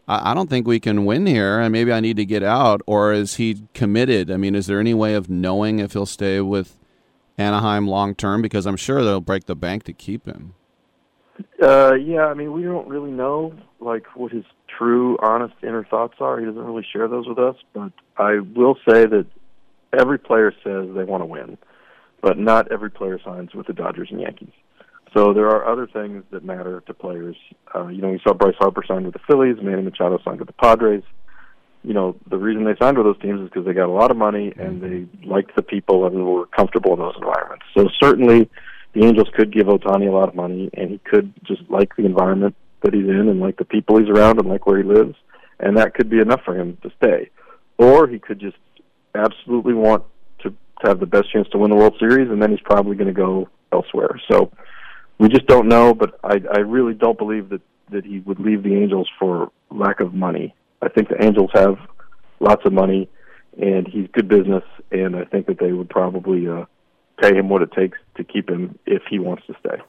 I-, 0.07 0.31
I 0.31 0.33
don't 0.33 0.49
think 0.49 0.67
we 0.67 0.79
can 0.79 1.05
win 1.05 1.25
here, 1.25 1.59
and 1.59 1.71
maybe 1.71 1.93
I 1.93 1.99
need 1.99 2.17
to 2.17 2.25
get 2.25 2.43
out? 2.43 2.81
Or 2.85 3.13
is 3.13 3.35
he 3.35 3.63
committed? 3.73 4.31
I 4.31 4.37
mean, 4.37 4.55
is 4.55 4.67
there 4.67 4.79
any 4.79 4.93
way 4.93 5.13
of 5.13 5.29
knowing 5.29 5.79
if 5.79 5.93
he'll 5.93 6.05
stay 6.05 6.41
with 6.41 6.77
Anaheim 7.37 7.87
long 7.87 8.15
term? 8.15 8.41
Because 8.41 8.65
I'm 8.65 8.77
sure 8.77 9.03
they'll 9.03 9.21
break 9.21 9.45
the 9.45 9.55
bank 9.55 9.83
to 9.83 9.93
keep 9.93 10.25
him. 10.25 10.55
Uh, 11.61 11.93
yeah, 11.93 12.25
I 12.25 12.33
mean, 12.33 12.51
we 12.51 12.63
don't 12.63 12.87
really 12.87 13.11
know 13.11 13.53
like 13.79 14.05
what 14.15 14.31
his 14.31 14.43
true, 14.77 15.17
honest 15.21 15.53
inner 15.61 15.85
thoughts 15.85 16.15
are. 16.19 16.39
He 16.39 16.45
doesn't 16.45 16.63
really 16.63 16.85
share 16.91 17.07
those 17.07 17.27
with 17.27 17.39
us. 17.39 17.55
But 17.73 17.91
I 18.17 18.39
will 18.39 18.75
say 18.87 19.05
that 19.05 19.27
every 19.97 20.17
player 20.17 20.51
says 20.63 20.89
they 20.95 21.03
want 21.03 21.21
to 21.21 21.25
win, 21.25 21.57
but 22.21 22.37
not 22.37 22.71
every 22.71 22.89
player 22.89 23.19
signs 23.23 23.53
with 23.53 23.67
the 23.67 23.73
Dodgers 23.73 24.09
and 24.11 24.21
Yankees. 24.21 24.53
So 25.13 25.33
there 25.33 25.47
are 25.47 25.67
other 25.67 25.87
things 25.87 26.23
that 26.31 26.43
matter 26.43 26.81
to 26.85 26.93
players. 26.93 27.35
Uh, 27.73 27.87
you 27.87 28.01
know, 28.01 28.09
we 28.09 28.19
saw 28.23 28.33
Bryce 28.33 28.55
Harper 28.59 28.83
signed 28.87 29.05
with 29.05 29.13
the 29.13 29.21
Phillies, 29.27 29.57
Manny 29.61 29.81
Machado 29.81 30.19
signed 30.23 30.39
with 30.39 30.47
the 30.47 30.53
Padres. 30.53 31.03
You 31.83 31.93
know, 31.93 32.17
the 32.29 32.37
reason 32.37 32.65
they 32.65 32.75
signed 32.79 32.97
with 32.97 33.07
those 33.07 33.21
teams 33.21 33.39
is 33.39 33.49
because 33.49 33.65
they 33.65 33.73
got 33.73 33.87
a 33.87 33.91
lot 33.91 34.11
of 34.11 34.17
money 34.17 34.53
and 34.57 34.81
they 34.81 35.07
liked 35.25 35.55
the 35.55 35.61
people 35.61 36.05
and 36.05 36.25
were 36.25 36.47
comfortable 36.47 36.93
in 36.93 36.99
those 36.99 37.15
environments. 37.15 37.65
So 37.75 37.87
certainly, 38.01 38.49
the 38.93 39.05
Angels 39.05 39.29
could 39.35 39.53
give 39.53 39.67
Ohtani 39.67 40.07
a 40.07 40.11
lot 40.11 40.27
of 40.27 40.35
money, 40.35 40.69
and 40.73 40.91
he 40.91 40.97
could 40.99 41.33
just 41.45 41.61
like 41.69 41.95
the 41.95 42.05
environment 42.05 42.55
that 42.81 42.93
he's 42.93 43.07
in 43.07 43.29
and 43.29 43.39
like 43.39 43.57
the 43.57 43.65
people 43.65 43.99
he's 43.99 44.09
around 44.09 44.39
and 44.39 44.49
like 44.49 44.65
where 44.65 44.77
he 44.77 44.83
lives, 44.83 45.15
and 45.59 45.77
that 45.77 45.93
could 45.93 46.09
be 46.09 46.19
enough 46.19 46.41
for 46.43 46.55
him 46.55 46.77
to 46.83 46.91
stay. 46.97 47.29
Or 47.77 48.07
he 48.07 48.19
could 48.19 48.39
just 48.39 48.57
absolutely 49.15 49.73
want 49.73 50.03
to, 50.39 50.49
to 50.49 50.87
have 50.87 50.99
the 50.99 51.05
best 51.05 51.31
chance 51.31 51.47
to 51.49 51.57
win 51.57 51.69
the 51.69 51.75
World 51.75 51.95
Series, 51.99 52.29
and 52.29 52.41
then 52.41 52.51
he's 52.51 52.61
probably 52.61 52.95
going 52.95 53.07
to 53.07 53.13
go 53.13 53.49
elsewhere. 53.71 54.19
So 54.31 54.51
we 55.17 55.29
just 55.29 55.47
don't 55.47 55.67
know, 55.67 55.93
but 55.93 56.19
I, 56.23 56.41
I 56.53 56.59
really 56.59 56.93
don't 56.93 57.17
believe 57.17 57.49
that 57.49 57.61
that 57.89 58.05
he 58.05 58.19
would 58.19 58.39
leave 58.39 58.63
the 58.63 58.75
Angels 58.75 59.09
for 59.17 59.49
lack 59.71 60.01
of 60.01 60.13
money. 60.13 60.53
I 60.81 60.89
think 60.89 61.07
the 61.07 61.23
Angels 61.23 61.49
have 61.53 61.77
lots 62.39 62.63
of 62.65 62.73
money, 62.73 63.09
and 63.57 63.87
he's 63.87 64.07
good 64.11 64.27
business, 64.27 64.63
and 64.91 65.15
I 65.15 65.23
think 65.23 65.47
that 65.47 65.59
they 65.59 65.71
would 65.71 65.89
probably 65.89 66.47
uh, 66.47 66.65
pay 67.21 67.35
him 67.35 67.49
what 67.49 67.61
it 67.61 67.71
takes 67.71 67.97
to 68.15 68.23
keep 68.23 68.49
him 68.49 68.77
if 68.85 69.03
he 69.09 69.19
wants 69.19 69.45
to 69.47 69.55
stay. 69.59 69.81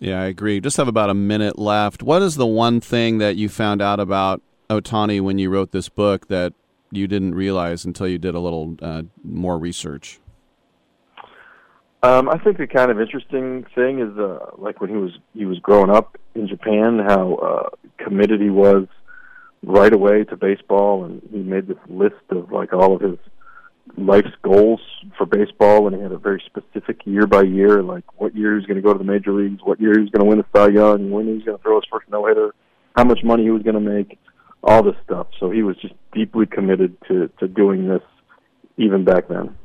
Yeah, 0.00 0.20
I 0.20 0.26
agree. 0.26 0.60
Just 0.60 0.76
have 0.76 0.88
about 0.88 1.10
a 1.10 1.14
minute 1.14 1.58
left. 1.58 2.02
What 2.02 2.22
is 2.22 2.36
the 2.36 2.46
one 2.46 2.80
thing 2.80 3.18
that 3.18 3.36
you 3.36 3.48
found 3.48 3.82
out 3.82 3.98
about 3.98 4.42
Ohtani 4.70 5.20
when 5.20 5.38
you 5.38 5.50
wrote 5.50 5.72
this 5.72 5.88
book 5.88 6.28
that 6.28 6.52
you 6.90 7.06
didn't 7.06 7.34
realize 7.34 7.84
until 7.84 8.08
you 8.08 8.18
did 8.18 8.34
a 8.34 8.40
little 8.40 8.76
uh, 8.80 9.02
more 9.22 9.58
research? 9.58 10.20
Um, 12.02 12.28
I 12.28 12.38
think 12.38 12.58
the 12.58 12.66
kind 12.66 12.90
of 12.90 13.00
interesting 13.00 13.66
thing 13.74 13.98
is 13.98 14.16
uh, 14.18 14.50
like 14.56 14.80
when 14.80 14.90
he 14.90 14.96
was 14.96 15.18
he 15.34 15.44
was 15.44 15.58
growing 15.58 15.90
up 15.90 16.16
in 16.34 16.46
Japan, 16.46 17.00
how 17.00 17.34
uh, 17.34 17.68
committed 18.02 18.40
he 18.40 18.50
was 18.50 18.86
right 19.64 19.92
away 19.92 20.22
to 20.24 20.36
baseball, 20.36 21.04
and 21.04 21.20
he 21.32 21.38
made 21.38 21.66
this 21.66 21.78
list 21.88 22.14
of 22.30 22.52
like 22.52 22.72
all 22.72 22.94
of 22.94 23.00
his 23.00 23.18
life's 23.96 24.34
goals 24.42 24.80
for 25.16 25.26
baseball, 25.26 25.88
and 25.88 25.96
he 25.96 26.02
had 26.02 26.12
a 26.12 26.18
very 26.18 26.40
specific 26.46 27.00
year 27.04 27.26
by 27.26 27.42
year, 27.42 27.82
like 27.82 28.04
what 28.20 28.36
year 28.36 28.52
he 28.52 28.56
was 28.56 28.66
going 28.66 28.76
to 28.76 28.82
go 28.82 28.92
to 28.92 28.98
the 28.98 29.04
major 29.04 29.32
leagues, 29.32 29.60
what 29.64 29.80
year 29.80 29.94
he 29.94 30.00
was 30.00 30.10
going 30.10 30.20
to 30.20 30.28
win 30.28 30.38
the 30.38 30.46
Cy 30.56 30.68
Young, 30.68 31.10
when 31.10 31.26
he 31.26 31.32
was 31.32 31.42
going 31.42 31.56
to 31.56 31.62
throw 31.62 31.80
his 31.80 31.88
first 31.90 32.08
no 32.08 32.26
hitter, 32.26 32.54
how 32.96 33.02
much 33.02 33.20
money 33.24 33.42
he 33.42 33.50
was 33.50 33.62
going 33.62 33.74
to 33.74 33.80
make 33.80 34.18
all 34.62 34.82
this 34.82 34.96
stuff. 35.04 35.28
So 35.38 35.50
he 35.50 35.62
was 35.62 35.76
just 35.76 35.94
deeply 36.12 36.46
committed 36.46 36.96
to, 37.08 37.30
to 37.38 37.48
doing 37.48 37.88
this 37.88 38.02
even 38.76 39.04
back 39.04 39.28
then. 39.28 39.56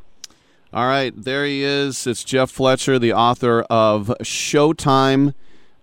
All 0.74 0.88
right, 0.88 1.14
there 1.16 1.46
he 1.46 1.64
is. 1.64 2.08
It's 2.08 2.24
Jeff 2.24 2.50
Fletcher, 2.50 2.98
the 2.98 3.14
author 3.14 3.62
of 3.70 4.08
Showtime. 4.22 5.36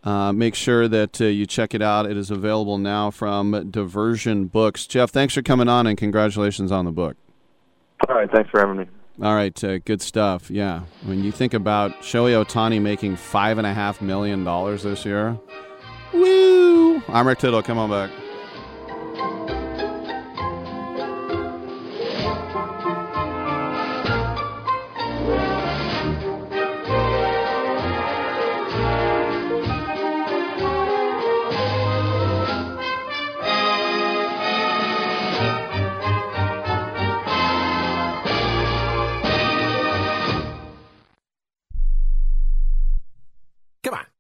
Uh, 0.02 0.32
make 0.32 0.54
sure 0.54 0.88
that 0.88 1.20
uh, 1.20 1.26
you 1.26 1.46
check 1.46 1.74
it 1.74 1.82
out. 1.82 2.06
It 2.10 2.16
is 2.16 2.30
available 2.30 2.78
now 2.78 3.10
from 3.10 3.70
Diversion 3.70 4.46
Books. 4.46 4.86
Jeff, 4.86 5.10
thanks 5.10 5.34
for 5.34 5.42
coming 5.42 5.68
on 5.68 5.86
and 5.86 5.96
congratulations 5.96 6.72
on 6.72 6.86
the 6.86 6.90
book. 6.90 7.16
All 8.08 8.16
right, 8.16 8.30
thanks 8.32 8.50
for 8.50 8.60
having 8.60 8.78
me. 8.78 8.86
All 9.22 9.34
right, 9.34 9.62
uh, 9.62 9.78
good 9.78 10.00
stuff. 10.00 10.50
Yeah, 10.50 10.80
when 11.04 11.22
you 11.22 11.30
think 11.30 11.52
about 11.52 12.00
Shohei 12.00 12.42
Ohtani 12.42 12.80
making 12.80 13.16
five 13.16 13.58
and 13.58 13.66
a 13.66 13.74
half 13.74 14.00
million 14.00 14.42
dollars 14.42 14.82
this 14.82 15.04
year, 15.04 15.38
woo! 16.12 17.02
I'm 17.06 17.28
Rick 17.28 17.40
Tittle. 17.40 17.62
Come 17.62 17.78
on 17.78 17.90
back. 17.90 18.10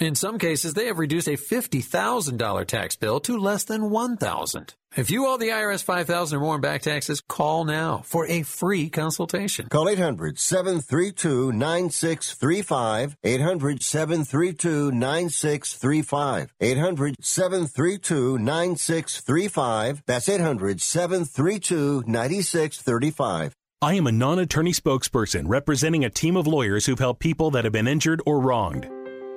In 0.00 0.14
some 0.14 0.38
cases, 0.38 0.72
they 0.72 0.86
have 0.86 0.98
reduced 0.98 1.28
a 1.28 1.32
$50,000 1.32 2.66
tax 2.66 2.96
bill 2.96 3.20
to 3.20 3.36
less 3.36 3.64
than 3.64 3.90
1,000. 3.90 4.74
If 4.96 5.10
you 5.10 5.26
owe 5.26 5.36
the 5.36 5.50
IRS 5.50 5.84
5,000 5.84 6.38
or 6.38 6.40
more 6.40 6.54
in 6.54 6.62
back 6.62 6.80
taxes, 6.80 7.20
call 7.20 7.64
now 7.64 8.00
for 8.06 8.26
a 8.26 8.42
free 8.42 8.88
consultation. 8.88 9.68
Call 9.68 9.90
800 9.90 10.38
732 10.38 11.52
9635. 11.52 13.18
800 13.22 13.82
732 13.82 14.90
9635. 14.90 16.54
800 16.58 17.16
732 17.20 18.38
9635. 18.38 20.02
That's 20.06 20.28
800 20.30 20.80
732 20.80 22.04
9635. 22.06 23.54
I 23.82 23.94
am 23.94 24.06
a 24.06 24.12
non 24.12 24.38
attorney 24.38 24.72
spokesperson 24.72 25.44
representing 25.46 26.06
a 26.06 26.10
team 26.10 26.36
of 26.36 26.46
lawyers 26.46 26.86
who've 26.86 26.98
helped 26.98 27.20
people 27.20 27.50
that 27.50 27.64
have 27.64 27.72
been 27.72 27.86
injured 27.86 28.22
or 28.24 28.40
wronged. 28.40 28.88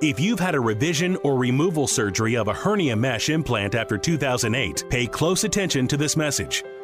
If 0.04 0.20
you've 0.20 0.38
had 0.38 0.54
a 0.54 0.60
revision 0.60 1.16
or 1.22 1.38
removal 1.38 1.86
surgery 1.86 2.36
of 2.36 2.48
a 2.48 2.52
hernia 2.52 2.94
mesh 2.94 3.30
implant 3.30 3.74
after 3.74 3.96
2008, 3.96 4.84
pay 4.90 5.06
close 5.06 5.44
attention 5.44 5.88
to 5.88 5.96
this 5.96 6.14
message. 6.14 6.62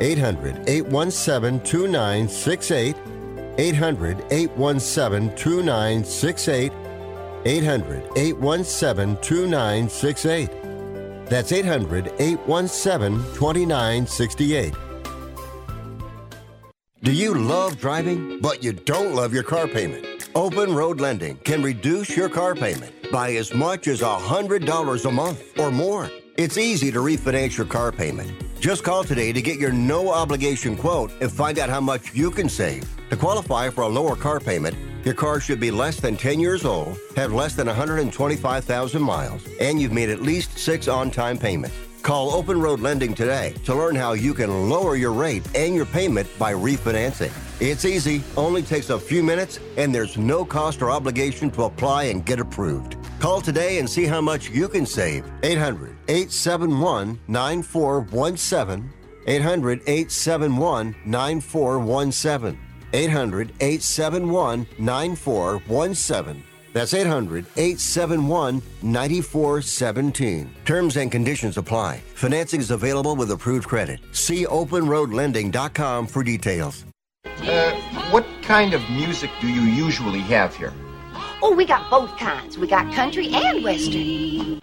800 0.00 0.68
817 0.68 1.60
2968. 1.60 2.96
800 3.58 4.24
817 4.30 5.36
2968. 5.36 6.72
800 7.44 8.10
817 8.16 9.16
2968. 9.22 10.50
That's 11.26 11.52
800 11.52 12.12
817 12.18 13.18
2968. 13.34 14.74
Do 17.02 17.12
you 17.12 17.34
love 17.34 17.78
driving, 17.78 18.40
but 18.40 18.62
you 18.62 18.72
don't 18.72 19.14
love 19.14 19.32
your 19.32 19.42
car 19.42 19.66
payment? 19.66 20.28
Open 20.34 20.74
Road 20.74 21.00
Lending 21.00 21.36
can 21.38 21.62
reduce 21.62 22.14
your 22.16 22.28
car 22.28 22.54
payment 22.54 23.10
by 23.10 23.34
as 23.36 23.54
much 23.54 23.88
as 23.88 24.00
$100 24.02 25.04
a 25.04 25.10
month 25.10 25.58
or 25.58 25.70
more. 25.70 26.10
It's 26.36 26.58
easy 26.58 26.92
to 26.92 26.98
refinance 26.98 27.56
your 27.56 27.66
car 27.66 27.90
payment. 27.90 28.49
Just 28.60 28.84
call 28.84 29.04
today 29.04 29.32
to 29.32 29.40
get 29.40 29.58
your 29.58 29.72
no 29.72 30.10
obligation 30.10 30.76
quote 30.76 31.10
and 31.22 31.32
find 31.32 31.58
out 31.58 31.70
how 31.70 31.80
much 31.80 32.14
you 32.14 32.30
can 32.30 32.46
save. 32.46 32.84
To 33.08 33.16
qualify 33.16 33.70
for 33.70 33.84
a 33.84 33.88
lower 33.88 34.14
car 34.14 34.38
payment, 34.38 34.76
your 35.02 35.14
car 35.14 35.40
should 35.40 35.58
be 35.58 35.70
less 35.70 35.98
than 35.98 36.14
10 36.14 36.38
years 36.38 36.66
old, 36.66 36.98
have 37.16 37.32
less 37.32 37.54
than 37.54 37.68
125,000 37.68 39.00
miles, 39.00 39.48
and 39.62 39.80
you've 39.80 39.94
made 39.94 40.10
at 40.10 40.20
least 40.20 40.58
six 40.58 40.88
on 40.88 41.10
time 41.10 41.38
payments. 41.38 41.74
Call 42.02 42.32
Open 42.32 42.60
Road 42.60 42.80
Lending 42.80 43.14
today 43.14 43.54
to 43.64 43.74
learn 43.74 43.94
how 43.94 44.12
you 44.12 44.34
can 44.34 44.68
lower 44.68 44.94
your 44.94 45.12
rate 45.12 45.48
and 45.54 45.74
your 45.74 45.86
payment 45.86 46.28
by 46.38 46.52
refinancing. 46.52 47.32
It's 47.62 47.86
easy, 47.86 48.22
only 48.36 48.62
takes 48.62 48.90
a 48.90 48.98
few 48.98 49.22
minutes, 49.22 49.58
and 49.78 49.94
there's 49.94 50.18
no 50.18 50.44
cost 50.44 50.82
or 50.82 50.90
obligation 50.90 51.50
to 51.52 51.62
apply 51.62 52.04
and 52.04 52.26
get 52.26 52.38
approved. 52.38 52.99
Call 53.20 53.42
today 53.42 53.78
and 53.78 53.88
see 53.88 54.06
how 54.06 54.22
much 54.22 54.48
you 54.48 54.66
can 54.66 54.86
save. 54.86 55.24
800 55.42 55.94
871 56.08 57.20
9417. 57.28 58.90
800 59.26 59.82
871 59.86 60.96
9417. 61.04 62.58
800 62.92 63.52
871 63.60 64.66
9417. 64.78 66.44
That's 66.72 66.94
800 66.94 67.44
871 67.56 68.62
9417. 68.82 70.54
Terms 70.64 70.96
and 70.96 71.12
conditions 71.12 71.58
apply. 71.58 71.98
Financing 72.14 72.60
is 72.60 72.70
available 72.70 73.16
with 73.16 73.30
approved 73.32 73.68
credit. 73.68 74.00
See 74.12 74.46
openroadlending.com 74.46 76.06
for 76.06 76.22
details. 76.22 76.86
Uh, 77.24 77.72
what 78.10 78.26
kind 78.42 78.72
of 78.72 78.80
music 78.88 79.30
do 79.42 79.48
you 79.48 79.62
usually 79.62 80.20
have 80.20 80.56
here? 80.56 80.72
Oh, 81.42 81.54
we 81.54 81.64
got 81.64 81.88
both 81.88 82.16
kinds. 82.18 82.58
We 82.58 82.66
got 82.66 82.92
country 82.92 83.28
and 83.32 83.64
western. 83.64 84.58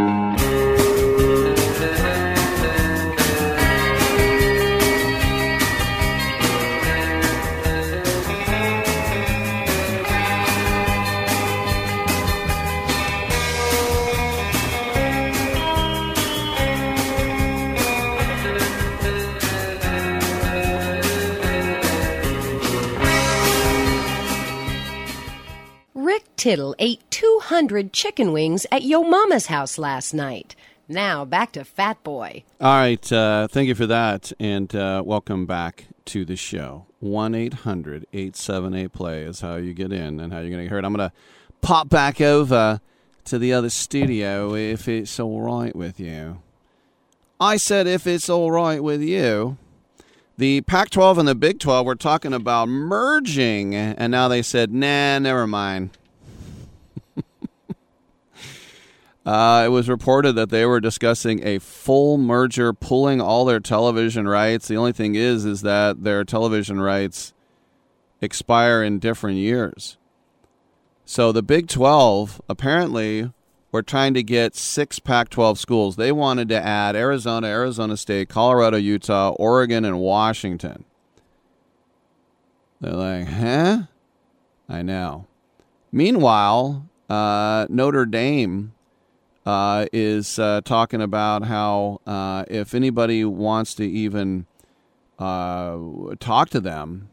Tittle 26.37 26.75
ate 26.77 27.01
200 27.09 27.91
chicken 27.91 28.31
wings 28.31 28.67
at 28.71 28.83
Yo 28.83 29.01
Mama's 29.01 29.47
house 29.47 29.79
last 29.79 30.13
night. 30.13 30.55
Now 30.87 31.25
back 31.25 31.51
to 31.53 31.65
Fat 31.65 32.01
Boy. 32.03 32.43
All 32.61 32.77
right. 32.77 33.11
Uh, 33.11 33.47
thank 33.47 33.67
you 33.67 33.73
for 33.73 33.87
that. 33.87 34.31
And 34.39 34.73
uh, 34.75 35.01
welcome 35.03 35.47
back 35.47 35.87
to 36.05 36.23
the 36.23 36.35
show. 36.35 36.85
1 36.99 37.33
800 37.33 38.05
878 38.13 38.93
play 38.93 39.23
is 39.23 39.41
how 39.41 39.55
you 39.55 39.73
get 39.73 39.91
in 39.91 40.19
and 40.19 40.31
how 40.31 40.39
you're 40.39 40.49
going 40.49 40.59
to 40.59 40.65
get 40.65 40.71
heard. 40.71 40.85
I'm 40.85 40.93
going 40.93 41.09
to 41.09 41.15
pop 41.61 41.89
back 41.89 42.21
over 42.21 42.81
to 43.25 43.39
the 43.39 43.51
other 43.51 43.71
studio 43.71 44.53
if 44.53 44.87
it's 44.87 45.19
all 45.19 45.41
right 45.41 45.75
with 45.75 45.99
you. 45.99 46.41
I 47.39 47.57
said, 47.57 47.87
if 47.87 48.05
it's 48.07 48.29
all 48.29 48.51
right 48.51 48.81
with 48.81 49.01
you. 49.01 49.57
The 50.37 50.61
Pac 50.61 50.91
12 50.91 51.17
and 51.17 51.27
the 51.27 51.35
Big 51.35 51.59
12 51.59 51.85
were 51.85 51.95
talking 51.95 52.31
about 52.31 52.69
merging, 52.69 53.73
and 53.73 54.11
now 54.11 54.27
they 54.27 54.43
said, 54.43 54.71
nah, 54.71 55.17
never 55.17 55.47
mind. 55.47 55.97
Uh, 59.27 59.63
it 59.65 59.67
was 59.67 59.89
reported 59.89 60.37
that 60.37 60.49
they 60.51 60.65
were 60.65 60.79
discussing 60.79 61.45
a 61.45 61.59
full 61.59 62.17
merger, 62.17 62.71
pulling 62.71 63.19
all 63.19 63.43
their 63.43 63.59
television 63.59 64.25
rights. 64.25 64.69
The 64.69 64.77
only 64.77 64.93
thing 64.93 65.15
is, 65.15 65.43
is 65.43 65.63
that 65.63 66.05
their 66.05 66.23
television 66.23 66.79
rights 66.79 67.33
expire 68.21 68.81
in 68.81 68.99
different 68.99 69.35
years. 69.35 69.97
So 71.03 71.33
the 71.33 71.43
Big 71.43 71.67
12 71.67 72.41
apparently 72.47 73.33
were 73.73 73.83
trying 73.83 74.13
to 74.13 74.23
get 74.23 74.55
six 74.55 74.97
Pac 74.97 75.27
12 75.27 75.59
schools. 75.59 75.97
They 75.97 76.13
wanted 76.13 76.47
to 76.47 76.65
add 76.65 76.95
Arizona, 76.95 77.47
Arizona 77.47 77.97
State, 77.97 78.29
Colorado, 78.29 78.77
Utah, 78.77 79.31
Oregon, 79.31 79.83
and 79.83 79.99
Washington. 79.99 80.85
They're 82.79 82.93
like, 82.93 83.27
huh? 83.27 83.79
I 84.69 84.83
know. 84.83 85.27
Meanwhile, 85.91 86.87
uh, 87.09 87.65
Notre 87.69 88.05
Dame 88.05 88.71
uh, 89.47 89.85
is 89.93 90.37
uh, 90.39 90.59
talking 90.65 91.01
about 91.01 91.45
how 91.45 92.01
uh, 92.05 92.43
if 92.49 92.73
anybody 92.73 93.23
wants 93.23 93.73
to 93.75 93.85
even 93.85 94.45
uh, 95.17 95.77
talk 96.19 96.49
to 96.49 96.59
them, 96.59 97.07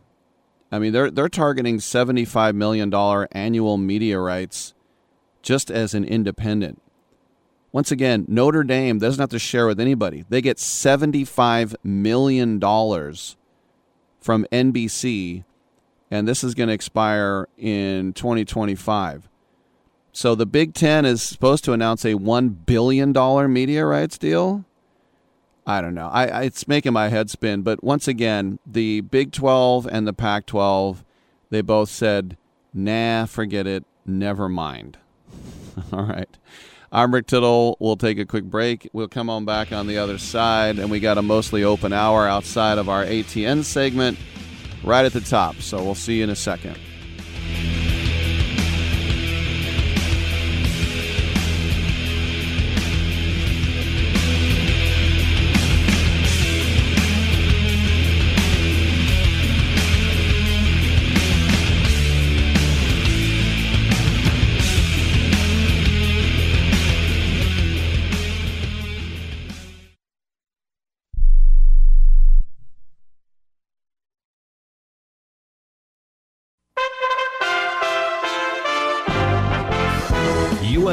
I 0.72 0.80
mean, 0.80 0.92
they're 0.92 1.12
they're 1.12 1.28
targeting 1.28 1.78
seventy 1.78 2.24
five 2.24 2.56
million 2.56 2.90
dollar 2.90 3.28
annual 3.30 3.76
media 3.76 4.18
rights 4.18 4.74
just 5.42 5.70
as 5.70 5.94
an 5.94 6.04
independent. 6.04 6.82
Once 7.70 7.92
again, 7.92 8.24
Notre 8.26 8.64
Dame 8.64 8.98
doesn't 8.98 9.20
have 9.20 9.30
to 9.30 9.38
share 9.38 9.68
with 9.68 9.78
anybody. 9.78 10.24
They 10.28 10.40
get 10.40 10.58
seventy 10.58 11.24
five 11.24 11.76
million 11.84 12.58
dollars 12.58 13.36
from 14.20 14.44
NBC, 14.50 15.44
and 16.10 16.26
this 16.26 16.42
is 16.42 16.56
going 16.56 16.66
to 16.66 16.74
expire 16.74 17.46
in 17.56 18.12
twenty 18.12 18.44
twenty 18.44 18.74
five. 18.74 19.28
So 20.16 20.36
the 20.36 20.46
Big 20.46 20.74
Ten 20.74 21.04
is 21.04 21.22
supposed 21.22 21.64
to 21.64 21.72
announce 21.72 22.04
a 22.04 22.14
one 22.14 22.50
billion 22.50 23.12
dollar 23.12 23.48
media 23.48 23.84
rights 23.84 24.16
deal. 24.16 24.64
I 25.66 25.80
don't 25.80 25.94
know. 25.94 26.08
I, 26.08 26.26
I, 26.26 26.42
it's 26.44 26.68
making 26.68 26.92
my 26.92 27.08
head 27.08 27.30
spin. 27.30 27.62
But 27.62 27.82
once 27.82 28.06
again, 28.06 28.60
the 28.64 29.00
Big 29.00 29.32
12 29.32 29.88
and 29.90 30.06
the 30.06 30.12
Pac 30.12 30.46
12, 30.46 31.04
they 31.50 31.62
both 31.62 31.88
said, 31.88 32.36
nah, 32.72 33.26
forget 33.26 33.66
it. 33.66 33.84
Never 34.06 34.48
mind. 34.48 34.98
All 35.92 36.04
right. 36.04 36.28
I'm 36.92 37.12
Rick 37.12 37.26
Tittle. 37.26 37.76
We'll 37.80 37.96
take 37.96 38.18
a 38.18 38.24
quick 38.24 38.44
break. 38.44 38.88
We'll 38.92 39.08
come 39.08 39.28
on 39.28 39.44
back 39.44 39.72
on 39.72 39.88
the 39.88 39.98
other 39.98 40.18
side, 40.18 40.78
and 40.78 40.92
we 40.92 41.00
got 41.00 41.18
a 41.18 41.22
mostly 41.22 41.64
open 41.64 41.92
hour 41.92 42.28
outside 42.28 42.78
of 42.78 42.88
our 42.88 43.04
ATN 43.04 43.64
segment 43.64 44.16
right 44.84 45.04
at 45.04 45.12
the 45.12 45.20
top. 45.20 45.56
So 45.56 45.82
we'll 45.82 45.96
see 45.96 46.18
you 46.18 46.24
in 46.24 46.30
a 46.30 46.36
second. 46.36 46.78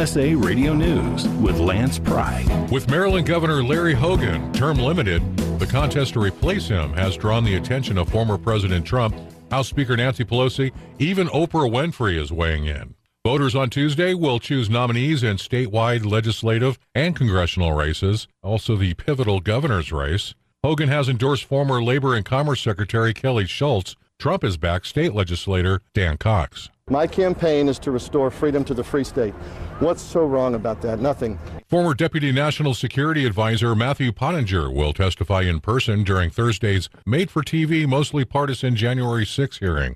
USA 0.01 0.33
Radio 0.33 0.73
News 0.73 1.27
with 1.27 1.59
Lance 1.59 1.99
Pride. 1.99 2.71
With 2.71 2.89
Maryland 2.89 3.27
Governor 3.27 3.63
Larry 3.63 3.93
Hogan, 3.93 4.51
term 4.51 4.79
limited, 4.79 5.21
the 5.59 5.67
contest 5.67 6.13
to 6.13 6.19
replace 6.19 6.67
him 6.67 6.91
has 6.93 7.15
drawn 7.15 7.43
the 7.43 7.53
attention 7.53 7.99
of 7.99 8.09
former 8.09 8.39
President 8.39 8.83
Trump, 8.83 9.15
House 9.51 9.67
Speaker 9.67 9.95
Nancy 9.95 10.23
Pelosi, 10.25 10.71
even 10.97 11.27
Oprah 11.27 11.69
Winfrey 11.69 12.17
is 12.17 12.31
weighing 12.31 12.65
in. 12.65 12.95
Voters 13.23 13.53
on 13.53 13.69
Tuesday 13.69 14.15
will 14.15 14.39
choose 14.39 14.71
nominees 14.71 15.21
in 15.21 15.37
statewide 15.37 16.03
legislative 16.03 16.79
and 16.95 17.15
congressional 17.15 17.73
races, 17.73 18.27
also 18.41 18.75
the 18.75 18.95
pivotal 18.95 19.39
governor's 19.39 19.91
race. 19.91 20.33
Hogan 20.63 20.89
has 20.89 21.09
endorsed 21.09 21.43
former 21.43 21.83
Labor 21.83 22.15
and 22.15 22.25
Commerce 22.25 22.61
Secretary 22.61 23.13
Kelly 23.13 23.45
Schulz. 23.45 23.95
Trump 24.17 24.43
is 24.43 24.57
back 24.57 24.83
state 24.83 25.13
legislator 25.13 25.83
Dan 25.93 26.17
Cox. 26.17 26.71
My 26.91 27.07
campaign 27.07 27.69
is 27.69 27.79
to 27.79 27.91
restore 27.91 28.29
freedom 28.29 28.65
to 28.65 28.73
the 28.73 28.83
free 28.83 29.05
state. 29.05 29.33
What's 29.79 30.01
so 30.01 30.25
wrong 30.25 30.55
about 30.55 30.81
that? 30.81 30.99
Nothing. 30.99 31.39
Former 31.69 31.93
Deputy 31.93 32.33
National 32.33 32.73
Security 32.73 33.25
Advisor 33.25 33.73
Matthew 33.75 34.11
Pottinger 34.11 34.69
will 34.69 34.91
testify 34.91 35.43
in 35.43 35.61
person 35.61 36.03
during 36.03 36.29
Thursday's 36.29 36.89
made 37.05 37.31
for 37.31 37.43
TV, 37.43 37.87
mostly 37.87 38.25
partisan 38.25 38.75
January 38.75 39.25
6 39.25 39.59
hearing. 39.59 39.95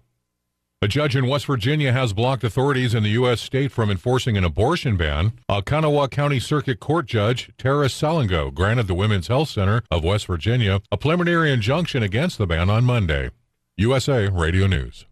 A 0.82 0.88
judge 0.88 1.18
in 1.18 1.28
West 1.28 1.48
Virginia 1.48 1.92
has 1.92 2.14
blocked 2.14 2.46
authorities 2.46 2.94
in 2.94 3.04
the 3.04 3.10
U.S. 3.10 3.42
state 3.42 3.74
from 3.74 3.92
enforcing 3.92 4.38
an 4.38 4.46
abortion 4.46 4.96
ban. 4.96 5.34
A 5.50 5.62
Kanawha 5.62 6.08
County 6.08 6.40
Circuit 6.40 6.80
Court 6.80 7.08
judge, 7.08 7.52
Tera 7.58 7.88
Salango, 7.88 8.54
granted 8.54 8.88
the 8.88 8.94
Women's 8.94 9.28
Health 9.28 9.50
Center 9.50 9.84
of 9.92 10.06
West 10.06 10.28
Virginia 10.28 10.80
a 10.94 10.98
preliminary 10.98 11.52
injunction 11.52 12.04
against 12.04 12.38
the 12.38 12.48
ban 12.48 12.70
on 12.70 12.86
Monday. 12.86 13.32
USA 13.76 14.30
Radio 14.30 14.66
News. 14.68 15.06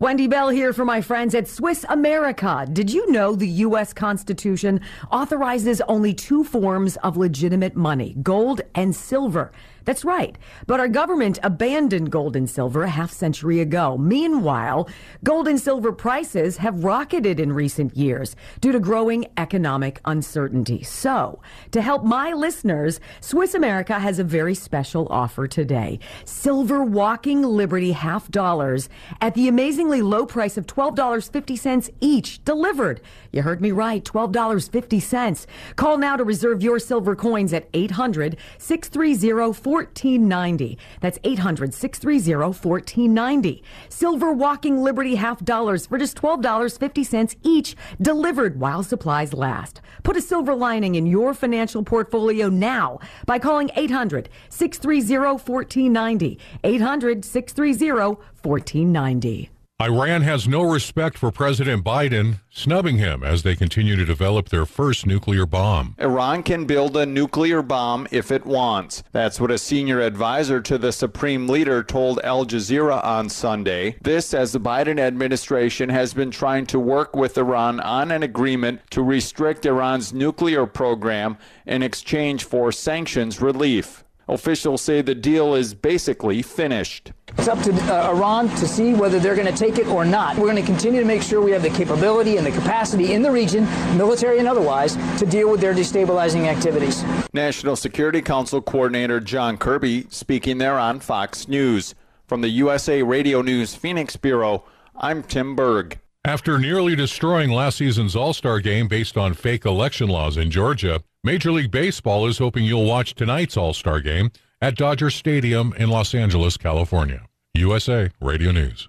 Wendy 0.00 0.28
Bell 0.28 0.48
here 0.50 0.72
for 0.72 0.84
my 0.84 1.00
friends 1.00 1.34
at 1.34 1.48
Swiss 1.48 1.84
America. 1.88 2.64
Did 2.72 2.88
you 2.88 3.10
know 3.10 3.34
the 3.34 3.48
U.S. 3.66 3.92
Constitution 3.92 4.80
authorizes 5.10 5.80
only 5.88 6.14
two 6.14 6.44
forms 6.44 6.96
of 6.98 7.16
legitimate 7.16 7.74
money, 7.74 8.14
gold 8.22 8.60
and 8.76 8.94
silver? 8.94 9.50
That's 9.88 10.04
right. 10.04 10.36
But 10.66 10.80
our 10.80 10.88
government 10.88 11.38
abandoned 11.42 12.10
gold 12.10 12.36
and 12.36 12.50
silver 12.50 12.82
a 12.82 12.90
half 12.90 13.10
century 13.10 13.60
ago. 13.60 13.96
Meanwhile, 13.96 14.86
gold 15.24 15.48
and 15.48 15.58
silver 15.58 15.92
prices 15.92 16.58
have 16.58 16.84
rocketed 16.84 17.40
in 17.40 17.54
recent 17.54 17.96
years 17.96 18.36
due 18.60 18.70
to 18.72 18.80
growing 18.80 19.28
economic 19.38 20.02
uncertainty. 20.04 20.82
So, 20.82 21.40
to 21.70 21.80
help 21.80 22.04
my 22.04 22.34
listeners, 22.34 23.00
Swiss 23.22 23.54
America 23.54 23.98
has 23.98 24.18
a 24.18 24.24
very 24.24 24.54
special 24.54 25.08
offer 25.08 25.46
today. 25.46 26.00
Silver 26.26 26.84
walking 26.84 27.40
Liberty 27.40 27.92
half 27.92 28.30
dollars 28.30 28.90
at 29.22 29.32
the 29.32 29.48
amazingly 29.48 30.02
low 30.02 30.26
price 30.26 30.58
of 30.58 30.66
$12.50 30.66 31.88
each 32.02 32.44
delivered. 32.44 33.00
You 33.32 33.40
heard 33.40 33.62
me 33.62 33.70
right, 33.70 34.04
$12.50. 34.04 35.46
Call 35.76 35.96
now 35.96 36.18
to 36.18 36.24
reserve 36.24 36.62
your 36.62 36.78
silver 36.78 37.16
coins 37.16 37.54
at 37.54 37.70
800 37.72 38.36
630 38.58 39.77
1490. 39.78 40.76
That's 41.00 41.18
800 41.22 41.72
630 41.72 42.34
1490. 42.34 43.62
Silver 43.88 44.32
Walking 44.32 44.82
Liberty 44.82 45.14
half 45.14 45.44
dollars 45.44 45.86
for 45.86 45.98
just 45.98 46.16
$12.50 46.16 47.36
each, 47.42 47.76
delivered 48.00 48.58
while 48.58 48.82
supplies 48.82 49.32
last. 49.32 49.80
Put 50.02 50.16
a 50.16 50.20
silver 50.20 50.54
lining 50.54 50.96
in 50.96 51.06
your 51.06 51.32
financial 51.32 51.84
portfolio 51.84 52.48
now 52.48 52.98
by 53.26 53.38
calling 53.38 53.70
800 53.76 54.28
630 54.48 55.16
1490. 55.50 56.38
800 56.64 57.24
630 57.24 58.20
1490. 58.42 59.50
Iran 59.80 60.22
has 60.22 60.48
no 60.48 60.62
respect 60.62 61.16
for 61.16 61.30
President 61.30 61.84
Biden, 61.84 62.40
snubbing 62.50 62.98
him 62.98 63.22
as 63.22 63.44
they 63.44 63.54
continue 63.54 63.94
to 63.94 64.04
develop 64.04 64.48
their 64.48 64.66
first 64.66 65.06
nuclear 65.06 65.46
bomb. 65.46 65.94
Iran 66.00 66.42
can 66.42 66.64
build 66.64 66.96
a 66.96 67.06
nuclear 67.06 67.62
bomb 67.62 68.08
if 68.10 68.32
it 68.32 68.44
wants. 68.44 69.04
That's 69.12 69.40
what 69.40 69.52
a 69.52 69.56
senior 69.56 70.00
advisor 70.00 70.60
to 70.62 70.78
the 70.78 70.90
supreme 70.90 71.46
leader 71.46 71.84
told 71.84 72.18
Al 72.24 72.44
Jazeera 72.44 73.04
on 73.04 73.28
Sunday. 73.28 73.96
This 74.02 74.34
as 74.34 74.50
the 74.50 74.58
Biden 74.58 74.98
administration 74.98 75.90
has 75.90 76.12
been 76.12 76.32
trying 76.32 76.66
to 76.66 76.80
work 76.80 77.14
with 77.14 77.38
Iran 77.38 77.78
on 77.78 78.10
an 78.10 78.24
agreement 78.24 78.80
to 78.90 79.02
restrict 79.04 79.64
Iran's 79.64 80.12
nuclear 80.12 80.66
program 80.66 81.38
in 81.66 81.84
exchange 81.84 82.42
for 82.42 82.72
sanctions 82.72 83.40
relief. 83.40 84.02
Officials 84.28 84.82
say 84.82 85.00
the 85.00 85.14
deal 85.14 85.54
is 85.54 85.72
basically 85.72 86.42
finished. 86.42 87.12
It's 87.38 87.48
up 87.48 87.62
to 87.62 87.72
uh, 87.72 88.10
Iran 88.10 88.48
to 88.56 88.68
see 88.68 88.92
whether 88.92 89.18
they're 89.18 89.34
going 89.34 89.46
to 89.46 89.56
take 89.56 89.78
it 89.78 89.86
or 89.86 90.04
not. 90.04 90.36
We're 90.36 90.50
going 90.50 90.56
to 90.56 90.62
continue 90.62 91.00
to 91.00 91.06
make 91.06 91.22
sure 91.22 91.40
we 91.40 91.52
have 91.52 91.62
the 91.62 91.70
capability 91.70 92.36
and 92.36 92.46
the 92.46 92.50
capacity 92.50 93.14
in 93.14 93.22
the 93.22 93.30
region, 93.30 93.64
military 93.96 94.38
and 94.38 94.46
otherwise, 94.46 94.96
to 95.18 95.24
deal 95.24 95.50
with 95.50 95.60
their 95.60 95.72
destabilizing 95.72 96.46
activities. 96.46 97.02
National 97.32 97.74
Security 97.74 98.20
Council 98.20 98.60
Coordinator 98.60 99.18
John 99.18 99.56
Kirby 99.56 100.06
speaking 100.10 100.58
there 100.58 100.78
on 100.78 101.00
Fox 101.00 101.48
News. 101.48 101.94
From 102.26 102.42
the 102.42 102.50
USA 102.50 103.02
Radio 103.02 103.40
News 103.40 103.74
Phoenix 103.74 104.16
Bureau, 104.16 104.64
I'm 104.94 105.22
Tim 105.22 105.56
Berg. 105.56 105.98
After 106.24 106.58
nearly 106.58 106.94
destroying 106.94 107.50
last 107.50 107.78
season's 107.78 108.14
All 108.14 108.34
Star 108.34 108.60
game 108.60 108.88
based 108.88 109.16
on 109.16 109.32
fake 109.32 109.64
election 109.64 110.08
laws 110.08 110.36
in 110.36 110.50
Georgia, 110.50 111.02
Major 111.24 111.50
League 111.50 111.72
Baseball 111.72 112.26
is 112.28 112.38
hoping 112.38 112.64
you'll 112.64 112.84
watch 112.84 113.14
tonight's 113.14 113.56
All 113.56 113.72
Star 113.72 114.00
game 114.00 114.30
at 114.60 114.76
Dodger 114.76 115.10
Stadium 115.10 115.74
in 115.76 115.90
Los 115.90 116.14
Angeles, 116.14 116.56
California. 116.56 117.24
USA 117.54 118.08
Radio 118.20 118.52
News. 118.52 118.88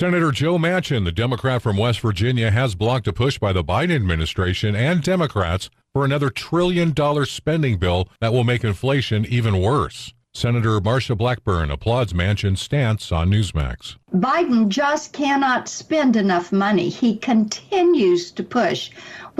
Senator 0.00 0.32
Joe 0.32 0.56
Manchin, 0.56 1.04
the 1.04 1.12
Democrat 1.12 1.60
from 1.60 1.76
West 1.76 2.00
Virginia, 2.00 2.50
has 2.50 2.74
blocked 2.74 3.06
a 3.06 3.12
push 3.12 3.38
by 3.38 3.52
the 3.52 3.62
Biden 3.62 3.94
administration 3.94 4.74
and 4.74 5.02
Democrats 5.02 5.68
for 5.92 6.06
another 6.06 6.30
trillion 6.30 6.94
dollar 6.94 7.26
spending 7.26 7.76
bill 7.76 8.08
that 8.18 8.32
will 8.32 8.42
make 8.42 8.64
inflation 8.64 9.26
even 9.26 9.60
worse. 9.60 10.14
Senator 10.32 10.80
Marsha 10.80 11.18
Blackburn 11.18 11.70
applauds 11.70 12.14
Manchin's 12.14 12.62
stance 12.62 13.12
on 13.12 13.30
Newsmax. 13.30 13.96
Biden 14.14 14.68
just 14.68 15.12
cannot 15.12 15.68
spend 15.68 16.16
enough 16.16 16.50
money. 16.50 16.88
He 16.88 17.18
continues 17.18 18.30
to 18.32 18.42
push 18.42 18.90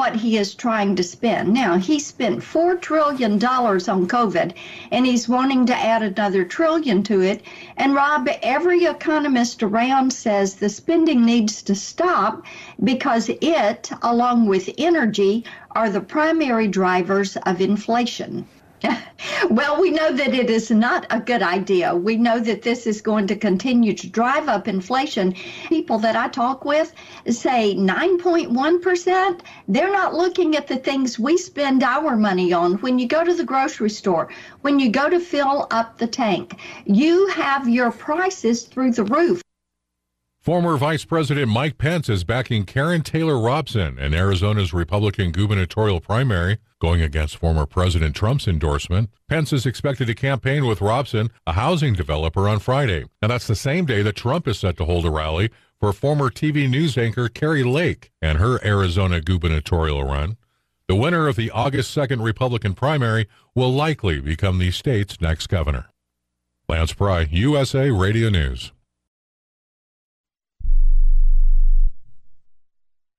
what 0.01 0.17
he 0.17 0.39
is 0.39 0.55
trying 0.55 0.97
to 0.97 1.03
spend. 1.03 1.53
Now, 1.53 1.77
he 1.77 1.99
spent 1.99 2.39
$4 2.39 2.81
trillion 2.81 3.35
on 3.35 4.09
COVID, 4.09 4.55
and 4.91 5.05
he's 5.05 5.29
wanting 5.29 5.67
to 5.67 5.77
add 5.77 6.03
another 6.03 6.43
trillion 6.43 7.03
to 7.03 7.21
it. 7.21 7.43
And 7.77 7.95
Rob, 7.95 8.27
every 8.43 8.87
economist 8.87 9.63
around 9.63 10.11
says 10.11 10.55
the 10.55 10.71
spending 10.71 11.27
needs 11.27 11.61
to 11.65 11.75
stop 11.75 12.47
because 12.83 13.29
it, 13.29 13.91
along 14.01 14.47
with 14.47 14.71
energy, 14.79 15.45
are 15.73 15.91
the 15.91 16.01
primary 16.01 16.67
drivers 16.67 17.37
of 17.37 17.61
inflation. 17.61 18.47
Well, 19.51 19.81
we 19.81 19.91
know 19.91 20.13
that 20.13 20.35
it 20.35 20.51
is 20.51 20.71
not 20.71 21.07
a 21.11 21.19
good 21.19 21.43
idea. 21.43 21.95
We 21.95 22.17
know 22.17 22.39
that 22.39 22.63
this 22.63 22.87
is 22.87 23.01
going 23.01 23.27
to 23.29 23.37
continue 23.37 23.95
to 23.95 24.07
drive 24.09 24.49
up 24.49 24.69
inflation. 24.69 25.35
People 25.69 25.99
that 25.99 26.15
I 26.15 26.29
talk 26.29 26.65
with 26.65 26.93
say 27.29 27.75
9.1%. 27.75 29.41
They're 29.67 29.93
not 29.93 30.15
looking 30.15 30.57
at 30.57 30.69
the 30.69 30.77
things 30.77 31.19
we 31.19 31.37
spend 31.37 31.83
our 31.83 32.17
money 32.17 32.53
on. 32.53 32.75
When 32.75 32.99
you 32.99 33.09
go 33.09 33.25
to 33.25 33.35
the 33.35 33.45
grocery 33.45 33.91
store, 33.91 34.29
when 34.61 34.79
you 34.79 34.91
go 34.91 35.09
to 35.09 35.19
fill 35.19 35.67
up 35.71 35.99
the 35.99 36.07
tank, 36.07 36.61
you 36.85 37.27
have 37.29 37.69
your 37.69 37.91
prices 37.91 38.65
through 38.65 38.93
the 38.93 39.05
roof. 39.05 39.43
Former 40.41 40.77
Vice 40.77 41.05
President 41.05 41.49
Mike 41.49 41.77
Pence 41.77 42.09
is 42.09 42.25
backing 42.25 42.65
Karrin 42.65 43.03
Taylor 43.03 43.39
Robson 43.39 43.99
in 43.99 44.15
Arizona's 44.15 44.73
Republican 44.73 45.33
gubernatorial 45.33 46.01
primary, 46.01 46.59
going 46.81 47.03
against 47.03 47.37
former 47.37 47.67
President 47.67 48.17
Trump's 48.17 48.49
endorsement. 48.49 49.11
Pence 49.29 49.53
is 49.53 49.67
expected 49.67 50.07
to 50.07 50.15
campaign 50.15 50.67
with 50.67 50.81
Robson, 50.81 51.31
a 51.47 51.53
housing 51.53 51.95
developer, 51.95 52.49
on 52.49 52.59
Friday. 52.59 53.05
And 53.23 53.31
that's 53.31 53.47
the 53.47 53.55
same 53.55 53.87
day 53.87 54.03
that 54.03 54.17
Trump 54.17 54.49
is 54.49 54.59
set 54.59 54.77
to 54.79 54.87
hold 54.87 55.05
a 55.07 55.11
rally 55.11 55.51
for 55.79 55.93
former 55.93 56.31
TV 56.31 56.69
news 56.69 56.99
anchor 56.99 57.29
Kari 57.29 57.63
Lake 57.63 58.11
and 58.21 58.39
her 58.39 58.65
Arizona 58.65 59.21
gubernatorial 59.21 60.05
run. 60.05 60.37
The 60.89 60.97
winner 60.97 61.29
of 61.29 61.37
the 61.37 61.51
August 61.51 61.97
2nd 61.97 62.25
Republican 62.25 62.75
primary 62.75 63.29
will 63.55 63.73
likely 63.73 64.21
become 64.21 64.59
the 64.59 64.73
state's 64.73 65.21
next 65.21 65.47
governor. 65.47 65.87
Lance 66.69 66.93
Pry, 66.93 67.29
USA 67.31 67.91
Radio 67.91 68.29
News. 68.29 68.73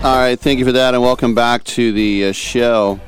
All 0.00 0.16
right, 0.16 0.38
thank 0.38 0.60
you 0.60 0.64
for 0.64 0.70
that, 0.70 0.94
and 0.94 1.02
welcome 1.02 1.34
back 1.34 1.64
to 1.64 1.90
the 1.90 2.26
uh, 2.26 2.32
show. 2.32 3.00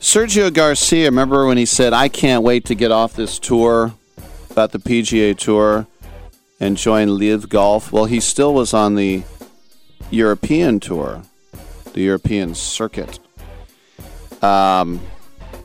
Sergio 0.00 0.50
Garcia, 0.50 1.04
remember 1.04 1.46
when 1.46 1.58
he 1.58 1.66
said, 1.66 1.92
I 1.92 2.08
can't 2.08 2.42
wait 2.42 2.64
to 2.64 2.74
get 2.74 2.90
off 2.90 3.12
this 3.12 3.38
tour, 3.38 3.92
about 4.50 4.72
the 4.72 4.78
PGA 4.78 5.36
Tour, 5.36 5.86
and 6.58 6.78
join 6.78 7.18
LIV 7.18 7.50
Golf? 7.50 7.92
Well, 7.92 8.06
he 8.06 8.20
still 8.20 8.54
was 8.54 8.72
on 8.72 8.94
the 8.94 9.24
European 10.10 10.80
Tour, 10.80 11.22
the 11.92 12.00
European 12.00 12.54
Circuit. 12.54 13.18
Um, 14.42 15.02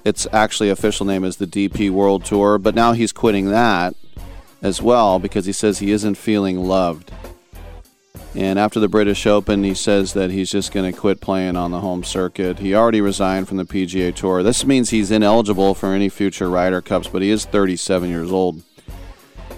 its 0.03 0.27
actually 0.33 0.69
official 0.69 1.05
name 1.05 1.23
is 1.23 1.37
the 1.37 1.47
DP 1.47 1.89
World 1.89 2.25
Tour, 2.25 2.57
but 2.57 2.75
now 2.75 2.91
he's 2.91 3.13
quitting 3.13 3.45
that 3.51 3.95
as 4.61 4.81
well 4.81 5.19
because 5.19 5.45
he 5.45 5.53
says 5.53 5.79
he 5.79 5.91
isn't 5.91 6.15
feeling 6.15 6.59
loved. 6.59 7.13
And 8.33 8.57
after 8.57 8.79
the 8.79 8.87
British 8.87 9.27
Open, 9.27 9.63
he 9.63 9.73
says 9.73 10.13
that 10.13 10.31
he's 10.31 10.49
just 10.49 10.71
going 10.71 10.91
to 10.91 10.97
quit 10.97 11.19
playing 11.19 11.57
on 11.57 11.71
the 11.71 11.81
home 11.81 12.03
circuit. 12.03 12.59
He 12.59 12.73
already 12.73 13.01
resigned 13.01 13.49
from 13.49 13.57
the 13.57 13.65
PGA 13.65 14.15
Tour. 14.15 14.41
This 14.41 14.65
means 14.65 14.89
he's 14.89 15.11
ineligible 15.11 15.73
for 15.73 15.93
any 15.93 16.07
future 16.07 16.49
Ryder 16.49 16.81
Cups, 16.81 17.09
but 17.09 17.21
he 17.21 17.29
is 17.29 17.43
37 17.43 18.09
years 18.09 18.31
old. 18.31 18.61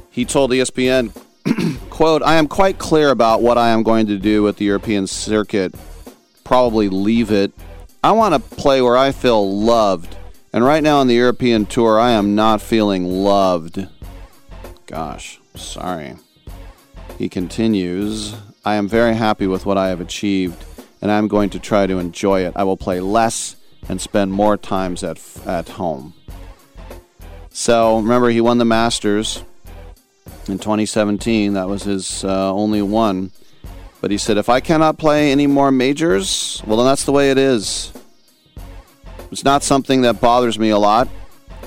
He 0.09 0.25
told 0.25 0.51
ESPN, 0.51 1.11
quote, 1.91 2.23
I 2.23 2.35
am 2.35 2.47
quite 2.47 2.79
clear 2.79 3.09
about 3.09 3.41
what 3.41 3.59
I 3.59 3.69
am 3.69 3.83
going 3.83 4.07
to 4.07 4.17
do 4.17 4.41
with 4.41 4.57
the 4.57 4.65
European 4.65 5.05
circuit. 5.05 5.75
Probably 6.43 6.89
leave 6.89 7.31
it. 7.31 7.53
I 8.03 8.11
want 8.11 8.33
to 8.33 8.57
play 8.57 8.81
where 8.81 8.97
I 8.97 9.11
feel 9.11 9.59
loved. 9.59 10.17
And 10.51 10.63
right 10.63 10.83
now 10.83 10.99
on 10.99 11.07
the 11.07 11.15
European 11.15 11.65
Tour, 11.65 11.99
I 11.99 12.11
am 12.11 12.35
not 12.35 12.61
feeling 12.61 13.05
loved. 13.05 13.87
Gosh, 14.87 15.39
sorry. 15.55 16.15
He 17.17 17.29
continues, 17.29 18.35
I 18.65 18.75
am 18.75 18.87
very 18.87 19.15
happy 19.15 19.45
with 19.45 19.65
what 19.65 19.77
I 19.77 19.89
have 19.89 19.99
achieved, 19.99 20.63
and 21.01 21.11
I 21.11 21.17
am 21.17 21.27
going 21.27 21.49
to 21.49 21.59
try 21.59 21.85
to 21.85 21.97
enjoy 21.99 22.41
it. 22.45 22.53
I 22.55 22.63
will 22.63 22.77
play 22.77 23.01
less 23.01 23.57
and 23.89 23.99
spend 23.99 24.31
more 24.31 24.55
times 24.55 25.03
at 25.03 25.19
at 25.45 25.69
home. 25.69 26.13
So 27.49 27.97
remember, 27.97 28.29
he 28.29 28.41
won 28.41 28.57
the 28.57 28.65
Masters 28.65 29.43
in 30.47 30.59
2017. 30.59 31.53
That 31.53 31.67
was 31.67 31.83
his 31.83 32.23
uh, 32.23 32.53
only 32.53 32.81
one. 32.81 33.31
But 34.01 34.11
he 34.11 34.17
said, 34.17 34.37
if 34.37 34.49
I 34.49 34.59
cannot 34.59 34.97
play 34.97 35.31
any 35.31 35.47
more 35.47 35.71
majors, 35.71 36.61
well, 36.65 36.77
then 36.77 36.85
that's 36.85 37.05
the 37.05 37.11
way 37.11 37.31
it 37.31 37.37
is. 37.37 37.93
It's 39.31 39.43
not 39.43 39.63
something 39.63 40.01
that 40.01 40.19
bothers 40.19 40.57
me 40.57 40.69
a 40.69 40.77
lot. 40.77 41.07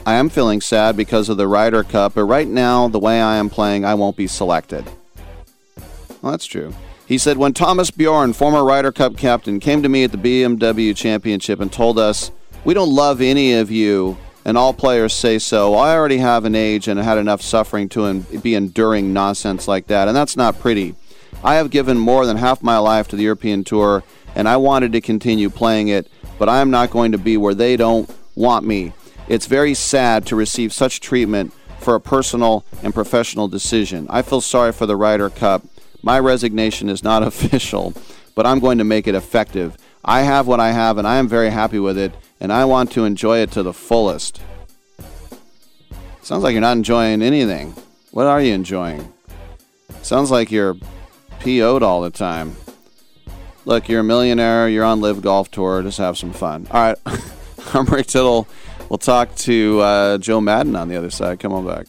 I 0.05 0.15
am 0.15 0.29
feeling 0.29 0.61
sad 0.61 0.97
because 0.97 1.29
of 1.29 1.37
the 1.37 1.49
Ryder 1.49 1.83
Cup, 1.83 2.15
but 2.15 2.25
right 2.25 2.47
now, 2.47 2.89
the 2.89 2.99
way 2.99 3.21
I 3.21 3.37
am 3.37 3.51
playing, 3.51 3.85
I 3.85 3.95
won't 3.95 4.17
be 4.17 4.27
selected. 4.27 4.85
Well, 6.21 6.33
that's 6.33 6.47
true. 6.47 6.75
He 7.07 7.19
said, 7.19 7.39
when 7.39 7.53
Thomas 7.53 7.93
Bjorn, 7.93 8.33
former 8.33 8.65
Ryder 8.65 8.91
Cup 8.91 9.17
captain, 9.17 9.61
came 9.61 9.81
to 9.83 9.89
me 9.89 10.03
at 10.03 10.11
the 10.11 10.19
BMW 10.19 10.95
Championship 10.97 11.61
and 11.61 11.73
told 11.73 12.01
us, 12.01 12.33
we 12.65 12.75
don't 12.75 12.93
love 12.93 13.21
any 13.21 13.53
of 13.55 13.71
you, 13.71 14.19
and 14.45 14.59
all 14.59 14.73
players 14.73 15.13
say 15.13 15.39
so, 15.39 15.75
I 15.75 15.95
already 15.95 16.19
have 16.19 16.45
an 16.45 16.57
age 16.57 16.89
and 16.89 16.99
had 16.99 17.17
enough 17.17 17.43
suffering 17.43 17.89
to 17.91 18.21
be 18.43 18.57
enduring 18.57 19.13
nonsense 19.13 19.69
like 19.69 19.87
that, 19.87 20.09
and 20.09 20.17
that's 20.17 20.37
not 20.37 20.59
pretty. 20.59 20.97
I 21.45 21.55
have 21.55 21.71
given 21.71 21.97
more 21.97 22.27
than 22.27 22.39
half 22.39 22.61
my 22.61 22.79
life 22.79 23.07
to 23.09 23.17
the 23.17 23.23
European 23.23 23.63
Tour, 23.63 24.03
and 24.35 24.49
I 24.49 24.57
wanted 24.57 24.91
to 24.93 25.01
continue 25.01 25.49
playing 25.49 25.87
it, 25.87 26.11
but 26.41 26.49
I 26.49 26.61
am 26.61 26.73
not 26.73 26.91
going 26.91 27.13
to 27.13 27.19
be 27.19 27.37
where 27.37 27.55
they 27.55 27.77
don't 27.77 28.11
want 28.35 28.67
me. 28.67 28.93
It's 29.29 29.47
very 29.47 29.75
sad 29.75 30.27
to 30.27 30.35
receive 30.35 30.73
such 30.73 31.01
treatment 31.01 31.53
for 31.79 31.95
a 31.95 32.01
personal 32.01 32.65
and 32.83 32.93
professional 32.93 33.47
decision. 33.47 34.09
I 34.11 34.23
feel 34.23 34.41
sorry 34.41 34.73
for 34.73 34.87
the 34.87 34.97
Ryder 34.97 35.31
Cup. 35.31 35.63
My 36.07 36.21
resignation 36.21 36.89
is 36.89 37.03
not 37.03 37.23
official, 37.25 37.93
but 38.37 38.47
I'm 38.47 38.61
going 38.61 38.79
to 38.79 38.85
make 38.85 39.09
it 39.09 39.17
effective. 39.17 39.77
I 40.05 40.21
have 40.23 40.47
what 40.47 40.61
I 40.61 40.71
have, 40.71 40.99
and 40.99 41.07
I 41.07 41.17
am 41.17 41.27
very 41.27 41.51
happy 41.51 41.81
with 41.81 41.99
it, 41.99 42.15
and 42.39 42.53
I 42.53 42.65
want 42.65 42.93
to 42.93 43.05
enjoy 43.05 43.39
it 43.39 43.51
to 43.53 43.65
the 43.65 43.73
fullest. 43.73 44.41
Sounds 46.23 46.45
like 46.45 46.53
you're 46.53 46.61
not 46.61 46.77
enjoying 46.77 47.23
anything. 47.23 47.75
What 48.13 48.27
are 48.27 48.41
you 48.41 48.55
enjoying? 48.55 49.13
Sounds 50.03 50.31
like 50.31 50.53
you're 50.53 50.77
PO'd 51.41 51.83
all 51.83 52.03
the 52.03 52.11
time. 52.11 52.55
Look, 53.65 53.89
you're 53.89 54.03
a 54.03 54.05
millionaire. 54.05 54.69
You're 54.69 54.85
on 54.85 55.01
LIV 55.01 55.23
Golf 55.23 55.51
Tour. 55.51 55.83
Just 55.83 55.99
have 55.99 56.17
some 56.17 56.33
fun. 56.33 56.69
All 56.71 56.83
right. 56.83 56.99
I'm 57.75 57.85
Rick 57.87 58.07
Tittle. 58.07 58.47
We'll 58.89 58.99
talk 58.99 59.35
to 59.35 59.81
uh, 59.81 60.19
Joe 60.19 60.41
Madden 60.41 60.77
on 60.77 60.89
the 60.89 60.95
other 60.95 61.11
side. 61.11 61.41
Come 61.41 61.53
on 61.53 61.67
back. 61.67 61.89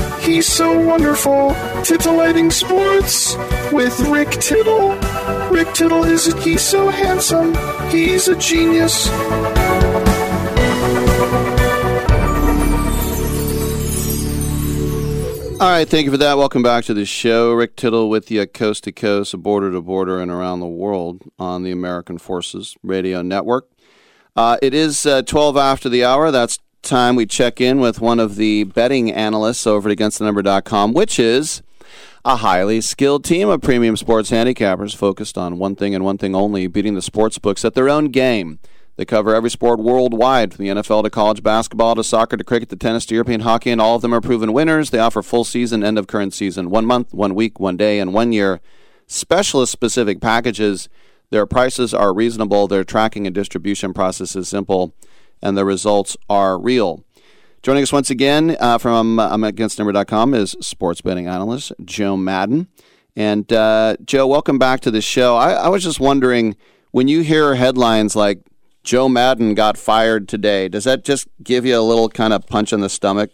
He's 0.21 0.47
so 0.47 0.79
wonderful. 0.79 1.55
Titillating 1.83 2.51
Sports 2.51 3.35
with 3.71 3.99
Rick 4.01 4.29
Tittle. 4.29 4.95
Rick 5.49 5.73
Tittle 5.73 6.03
isn't 6.03 6.39
he 6.39 6.57
so 6.57 6.89
handsome. 6.89 7.55
He's 7.89 8.27
a 8.27 8.35
genius. 8.35 9.09
All 15.59 15.69
right, 15.69 15.87
thank 15.89 16.05
you 16.05 16.11
for 16.11 16.17
that. 16.17 16.37
Welcome 16.37 16.63
back 16.63 16.85
to 16.85 16.93
the 16.93 17.05
show. 17.05 17.53
Rick 17.53 17.75
Tittle 17.75 18.09
with 18.09 18.29
you 18.29 18.45
coast 18.45 18.83
to 18.85 18.91
coast, 18.91 19.35
border 19.41 19.71
to 19.71 19.81
border, 19.81 20.19
and 20.19 20.31
around 20.31 20.59
the 20.59 20.67
world 20.67 21.23
on 21.39 21.63
the 21.63 21.71
American 21.71 22.17
Forces 22.17 22.75
Radio 22.83 23.21
Network. 23.21 23.69
Uh, 24.35 24.57
it 24.61 24.73
is 24.73 25.05
uh, 25.05 25.23
12 25.23 25.57
after 25.57 25.89
the 25.89 26.03
hour. 26.03 26.31
That's 26.31 26.59
time 26.81 27.15
we 27.15 27.25
check 27.25 27.61
in 27.61 27.79
with 27.79 28.01
one 28.01 28.19
of 28.19 28.35
the 28.35 28.63
betting 28.63 29.11
analysts 29.11 29.65
over 29.67 29.89
at 29.89 29.97
AgainstTheNumber.com, 29.97 30.93
which 30.93 31.19
is 31.19 31.61
a 32.23 32.37
highly 32.37 32.81
skilled 32.81 33.23
team 33.23 33.49
of 33.49 33.61
premium 33.61 33.97
sports 33.97 34.31
handicappers 34.31 34.95
focused 34.95 35.37
on 35.37 35.57
one 35.57 35.75
thing 35.75 35.95
and 35.95 36.03
one 36.03 36.17
thing 36.17 36.35
only 36.35 36.67
beating 36.67 36.95
the 36.95 37.01
sports 37.01 37.37
books 37.37 37.65
at 37.65 37.73
their 37.73 37.89
own 37.89 38.05
game. 38.05 38.59
They 38.97 39.05
cover 39.05 39.33
every 39.33 39.49
sport 39.49 39.79
worldwide, 39.79 40.53
from 40.53 40.65
the 40.65 40.71
NFL 40.71 41.03
to 41.03 41.09
college 41.09 41.41
basketball 41.41 41.95
to 41.95 42.03
soccer 42.03 42.37
to 42.37 42.43
cricket 42.43 42.69
to 42.69 42.75
tennis 42.75 43.05
to 43.07 43.15
European 43.15 43.41
hockey, 43.41 43.71
and 43.71 43.81
all 43.81 43.95
of 43.95 44.01
them 44.01 44.13
are 44.13 44.21
proven 44.21 44.53
winners. 44.53 44.89
They 44.89 44.99
offer 44.99 45.21
full 45.21 45.43
season, 45.43 45.83
end 45.83 45.97
of 45.97 46.07
current 46.07 46.33
season, 46.33 46.69
one 46.69 46.85
month, 46.85 47.13
one 47.13 47.33
week, 47.33 47.59
one 47.59 47.77
day, 47.77 47.99
and 47.99 48.13
one 48.13 48.31
year 48.31 48.59
specialist 49.07 49.71
specific 49.71 50.21
packages. 50.21 50.89
Their 51.31 51.45
prices 51.45 51.93
are 51.93 52.13
reasonable, 52.13 52.67
their 52.67 52.83
tracking 52.83 53.25
and 53.25 53.33
distribution 53.33 53.93
process 53.93 54.35
is 54.35 54.49
simple, 54.49 54.93
and 55.41 55.57
the 55.57 55.65
results 55.65 56.17
are 56.29 56.59
real. 56.59 57.03
Joining 57.63 57.83
us 57.83 57.93
once 57.93 58.09
again 58.09 58.57
uh, 58.59 58.77
from 58.77 59.19
uh, 59.19 59.37
AgainstNumber.com 59.37 60.33
is 60.33 60.55
sports 60.61 61.01
betting 61.01 61.27
analyst 61.27 61.71
Joe 61.85 62.17
Madden. 62.17 62.67
And 63.15 63.51
uh, 63.53 63.97
Joe, 64.03 64.25
welcome 64.25 64.57
back 64.57 64.79
to 64.81 64.91
the 64.91 65.01
show. 65.01 65.35
I, 65.35 65.51
I 65.51 65.67
was 65.67 65.83
just 65.83 65.99
wondering 65.99 66.55
when 66.91 67.07
you 67.07 67.21
hear 67.21 67.55
headlines 67.55 68.15
like 68.15 68.39
Joe 68.83 69.07
Maddon 69.07 69.53
got 69.53 69.77
fired 69.77 70.27
today. 70.27 70.69
Does 70.69 70.85
that 70.85 71.03
just 71.03 71.27
give 71.43 71.65
you 71.65 71.77
a 71.77 71.81
little 71.81 72.09
kind 72.09 72.33
of 72.33 72.47
punch 72.47 72.73
in 72.73 72.79
the 72.79 72.89
stomach? 72.89 73.31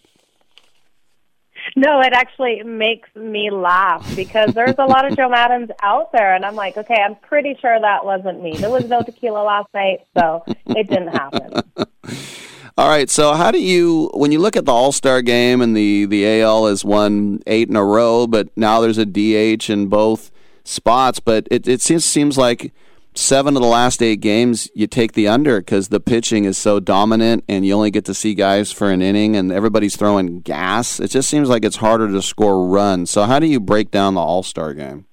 No, 1.77 2.01
it 2.01 2.11
actually 2.11 2.63
makes 2.63 3.07
me 3.15 3.51
laugh 3.51 4.03
because 4.15 4.51
there's 4.55 4.73
a 4.79 4.85
lot 4.85 5.05
of 5.05 5.15
Joe 5.15 5.29
Maddens 5.29 5.69
out 5.83 6.11
there, 6.11 6.33
and 6.33 6.43
I'm 6.43 6.55
like, 6.55 6.75
okay, 6.75 6.95
I'm 6.95 7.13
pretty 7.17 7.55
sure 7.61 7.79
that 7.79 8.03
wasn't 8.03 8.41
me. 8.41 8.57
There 8.57 8.71
was 8.71 8.85
no 8.85 9.03
tequila 9.03 9.43
last 9.43 9.71
night, 9.75 9.99
so 10.17 10.43
it 10.47 10.89
didn't 10.89 11.09
happen. 11.09 11.61
All 12.79 12.89
right, 12.89 13.07
so 13.11 13.35
how 13.35 13.51
do 13.51 13.61
you, 13.61 14.09
when 14.15 14.31
you 14.31 14.39
look 14.39 14.55
at 14.55 14.65
the 14.65 14.71
All 14.71 14.91
Star 14.91 15.21
game 15.21 15.61
and 15.61 15.77
the 15.77 16.05
the 16.05 16.41
AL 16.41 16.65
has 16.65 16.83
won 16.83 17.43
eight 17.45 17.69
in 17.69 17.75
a 17.75 17.85
row, 17.85 18.25
but 18.25 18.49
now 18.57 18.81
there's 18.81 18.97
a 18.97 19.05
DH 19.05 19.69
in 19.69 19.85
both 19.85 20.31
spots, 20.63 21.19
but 21.19 21.47
it 21.51 21.67
it 21.67 21.83
seems 21.83 22.03
seems 22.03 22.39
like 22.39 22.73
seven 23.17 23.55
of 23.55 23.61
the 23.61 23.67
last 23.67 24.01
eight 24.01 24.21
games, 24.21 24.69
you 24.75 24.87
take 24.87 25.13
the 25.13 25.27
under 25.27 25.59
because 25.59 25.89
the 25.89 25.99
pitching 25.99 26.45
is 26.45 26.57
so 26.57 26.79
dominant, 26.79 27.43
and 27.49 27.65
you 27.65 27.73
only 27.73 27.91
get 27.91 28.05
to 28.05 28.13
see 28.13 28.33
guys 28.33 28.71
for 28.71 28.89
an 28.91 29.01
inning, 29.01 29.35
and 29.35 29.51
everybody's 29.51 29.95
throwing 29.95 30.41
gas. 30.41 30.99
It 30.99 31.09
just 31.09 31.29
seems 31.29 31.49
like 31.49 31.65
it's 31.65 31.77
harder 31.77 32.07
to 32.07 32.21
score 32.21 32.67
runs. 32.67 33.09
So, 33.09 33.23
how 33.23 33.39
do 33.39 33.47
you 33.47 33.59
break 33.59 33.91
down 33.91 34.13
the 34.13 34.21
All 34.21 34.43
Star 34.43 34.73
game? 34.73 35.05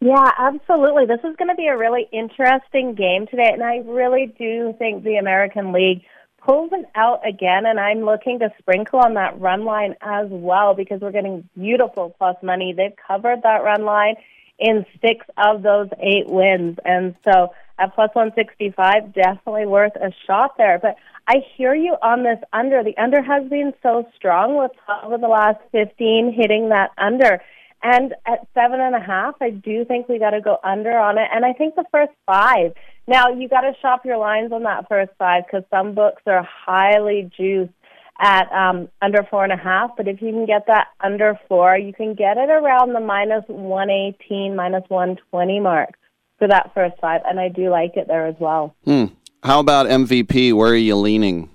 Yeah, 0.00 0.30
absolutely. 0.38 1.04
This 1.06 1.20
is 1.20 1.36
going 1.36 1.48
to 1.48 1.54
be 1.54 1.66
a 1.66 1.76
really 1.76 2.08
interesting 2.12 2.94
game 2.94 3.26
today, 3.26 3.50
and 3.52 3.62
I 3.62 3.78
really 3.84 4.34
do 4.38 4.74
think 4.78 5.04
the 5.04 5.16
American 5.16 5.72
League 5.72 6.02
pulls 6.38 6.70
it 6.72 6.86
out 6.94 7.20
again, 7.26 7.66
and 7.66 7.78
I'm 7.78 8.00
looking 8.00 8.38
to 8.38 8.48
sprinkle 8.58 9.00
on 9.00 9.14
that 9.14 9.38
run 9.38 9.64
line 9.64 9.94
as 10.00 10.26
well 10.30 10.74
because 10.74 11.02
we're 11.02 11.12
getting 11.12 11.48
beautiful 11.54 12.14
plus 12.16 12.36
money. 12.42 12.72
They've 12.74 12.96
covered 13.06 13.42
that 13.42 13.62
run 13.62 13.84
line 13.84 14.14
in 14.60 14.84
six 15.00 15.26
of 15.36 15.62
those 15.62 15.88
eight 16.00 16.28
wins, 16.28 16.78
and 16.84 17.14
so 17.24 17.52
at 17.78 17.94
plus 17.94 18.10
165, 18.12 19.14
definitely 19.14 19.66
worth 19.66 19.96
a 19.96 20.12
shot 20.26 20.56
there. 20.58 20.78
But 20.78 20.96
I 21.26 21.36
hear 21.56 21.74
you 21.74 21.96
on 22.02 22.24
this 22.24 22.38
under. 22.52 22.84
The 22.84 22.96
under 22.98 23.22
has 23.22 23.48
been 23.48 23.72
so 23.82 24.06
strong 24.16 24.58
with 24.58 24.72
12 24.84 25.12
of 25.14 25.20
the 25.20 25.28
last 25.28 25.60
15 25.72 26.34
hitting 26.36 26.68
that 26.68 26.90
under. 26.98 27.40
And 27.82 28.14
at 28.26 28.46
seven 28.52 28.80
and 28.80 28.94
a 28.94 29.00
half, 29.00 29.36
I 29.40 29.50
do 29.50 29.86
think 29.86 30.08
we 30.08 30.18
got 30.18 30.30
to 30.30 30.42
go 30.42 30.58
under 30.62 30.98
on 30.98 31.16
it. 31.16 31.28
And 31.32 31.46
I 31.46 31.54
think 31.54 31.74
the 31.74 31.86
first 31.90 32.12
five. 32.26 32.74
Now 33.06 33.28
you 33.28 33.48
got 33.48 33.62
to 33.62 33.72
shop 33.80 34.04
your 34.04 34.18
lines 34.18 34.52
on 34.52 34.64
that 34.64 34.86
first 34.88 35.12
five 35.18 35.44
because 35.46 35.64
some 35.70 35.94
books 35.94 36.22
are 36.26 36.46
highly 36.66 37.30
juiced 37.34 37.72
at 38.20 38.52
um, 38.52 38.88
under 39.02 39.24
four 39.30 39.44
and 39.44 39.52
a 39.52 39.56
half. 39.56 39.92
But 39.96 40.06
if 40.06 40.20
you 40.22 40.30
can 40.30 40.46
get 40.46 40.66
that 40.66 40.88
under 41.00 41.38
four, 41.48 41.76
you 41.76 41.92
can 41.92 42.14
get 42.14 42.36
it 42.36 42.50
around 42.50 42.92
the 42.92 43.00
minus 43.00 43.44
one 43.48 43.90
eighteen, 43.90 44.54
minus 44.54 44.84
one 44.88 45.16
twenty 45.30 45.58
mark 45.58 45.94
for 46.38 46.48
that 46.48 46.72
first 46.74 46.94
five. 47.00 47.22
And 47.24 47.40
I 47.40 47.48
do 47.48 47.70
like 47.70 47.96
it 47.96 48.06
there 48.06 48.26
as 48.26 48.36
well. 48.38 48.74
Hmm. 48.84 49.06
How 49.42 49.60
about 49.60 49.86
MVP? 49.86 50.52
Where 50.52 50.72
are 50.72 50.76
you 50.76 50.96
leaning? 50.96 51.48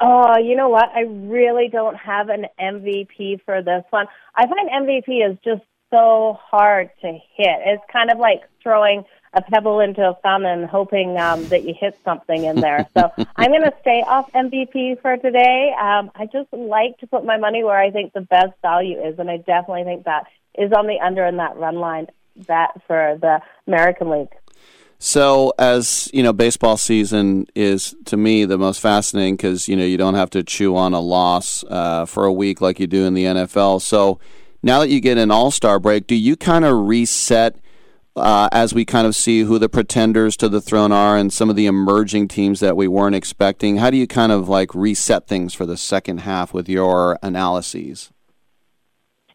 Oh, 0.00 0.36
you 0.38 0.56
know 0.56 0.68
what? 0.68 0.88
I 0.94 1.02
really 1.02 1.68
don't 1.70 1.96
have 1.96 2.28
an 2.28 2.46
MVP 2.60 3.42
for 3.44 3.62
this 3.62 3.84
one. 3.90 4.06
I 4.34 4.46
find 4.46 4.68
MVP 4.70 5.30
is 5.30 5.38
just 5.44 5.62
so 5.90 6.38
hard 6.42 6.90
to 7.02 7.06
hit. 7.06 7.58
It's 7.64 7.82
kind 7.92 8.10
of 8.10 8.18
like 8.18 8.42
throwing 8.62 9.04
a 9.36 9.42
pebble 9.42 9.80
into 9.80 10.00
a 10.00 10.14
fountain 10.22 10.64
hoping 10.64 11.18
um, 11.18 11.46
that 11.48 11.62
you 11.64 11.74
hit 11.78 11.96
something 12.04 12.44
in 12.44 12.56
there. 12.56 12.88
So 12.96 13.12
I'm 13.36 13.50
going 13.50 13.62
to 13.62 13.74
stay 13.82 14.02
off 14.02 14.32
MVP 14.32 15.02
for 15.02 15.18
today. 15.18 15.74
Um, 15.78 16.10
I 16.14 16.24
just 16.24 16.50
like 16.52 16.98
to 16.98 17.06
put 17.06 17.24
my 17.24 17.36
money 17.36 17.62
where 17.62 17.78
I 17.78 17.90
think 17.90 18.14
the 18.14 18.22
best 18.22 18.54
value 18.62 18.98
is, 18.98 19.18
and 19.18 19.30
I 19.30 19.36
definitely 19.36 19.84
think 19.84 20.04
that 20.04 20.24
is 20.58 20.72
on 20.72 20.86
the 20.86 20.98
under 21.04 21.24
in 21.26 21.36
that 21.36 21.56
run 21.56 21.76
line 21.76 22.06
bet 22.34 22.80
for 22.86 23.18
the 23.20 23.40
American 23.66 24.10
League. 24.10 24.32
So, 24.98 25.52
as 25.58 26.08
you 26.14 26.22
know, 26.22 26.32
baseball 26.32 26.78
season 26.78 27.46
is 27.54 27.94
to 28.06 28.16
me 28.16 28.46
the 28.46 28.56
most 28.56 28.80
fascinating 28.80 29.36
because 29.36 29.68
you 29.68 29.76
know 29.76 29.84
you 29.84 29.98
don't 29.98 30.14
have 30.14 30.30
to 30.30 30.42
chew 30.42 30.74
on 30.74 30.94
a 30.94 31.00
loss 31.00 31.62
uh, 31.68 32.06
for 32.06 32.24
a 32.24 32.32
week 32.32 32.62
like 32.62 32.80
you 32.80 32.86
do 32.86 33.04
in 33.04 33.12
the 33.12 33.24
NFL. 33.24 33.82
So, 33.82 34.18
now 34.62 34.80
that 34.80 34.88
you 34.88 35.00
get 35.00 35.18
an 35.18 35.30
All 35.30 35.50
Star 35.50 35.78
break, 35.78 36.06
do 36.06 36.14
you 36.14 36.34
kind 36.34 36.64
of 36.64 36.86
reset 36.86 37.56
uh, 38.16 38.48
as 38.52 38.74
we 38.74 38.84
kind 38.84 39.06
of 39.06 39.14
see 39.14 39.40
who 39.42 39.58
the 39.58 39.68
pretenders 39.68 40.36
to 40.38 40.48
the 40.48 40.60
throne 40.60 40.92
are 40.92 41.16
and 41.16 41.32
some 41.32 41.50
of 41.50 41.56
the 41.56 41.66
emerging 41.66 42.28
teams 42.28 42.60
that 42.60 42.76
we 42.76 42.88
weren't 42.88 43.14
expecting? 43.14 43.76
How 43.76 43.90
do 43.90 43.96
you 43.96 44.06
kind 44.06 44.32
of 44.32 44.48
like 44.48 44.74
reset 44.74 45.26
things 45.26 45.54
for 45.54 45.66
the 45.66 45.76
second 45.76 46.18
half 46.18 46.54
with 46.54 46.68
your 46.68 47.18
analyses? 47.22 48.10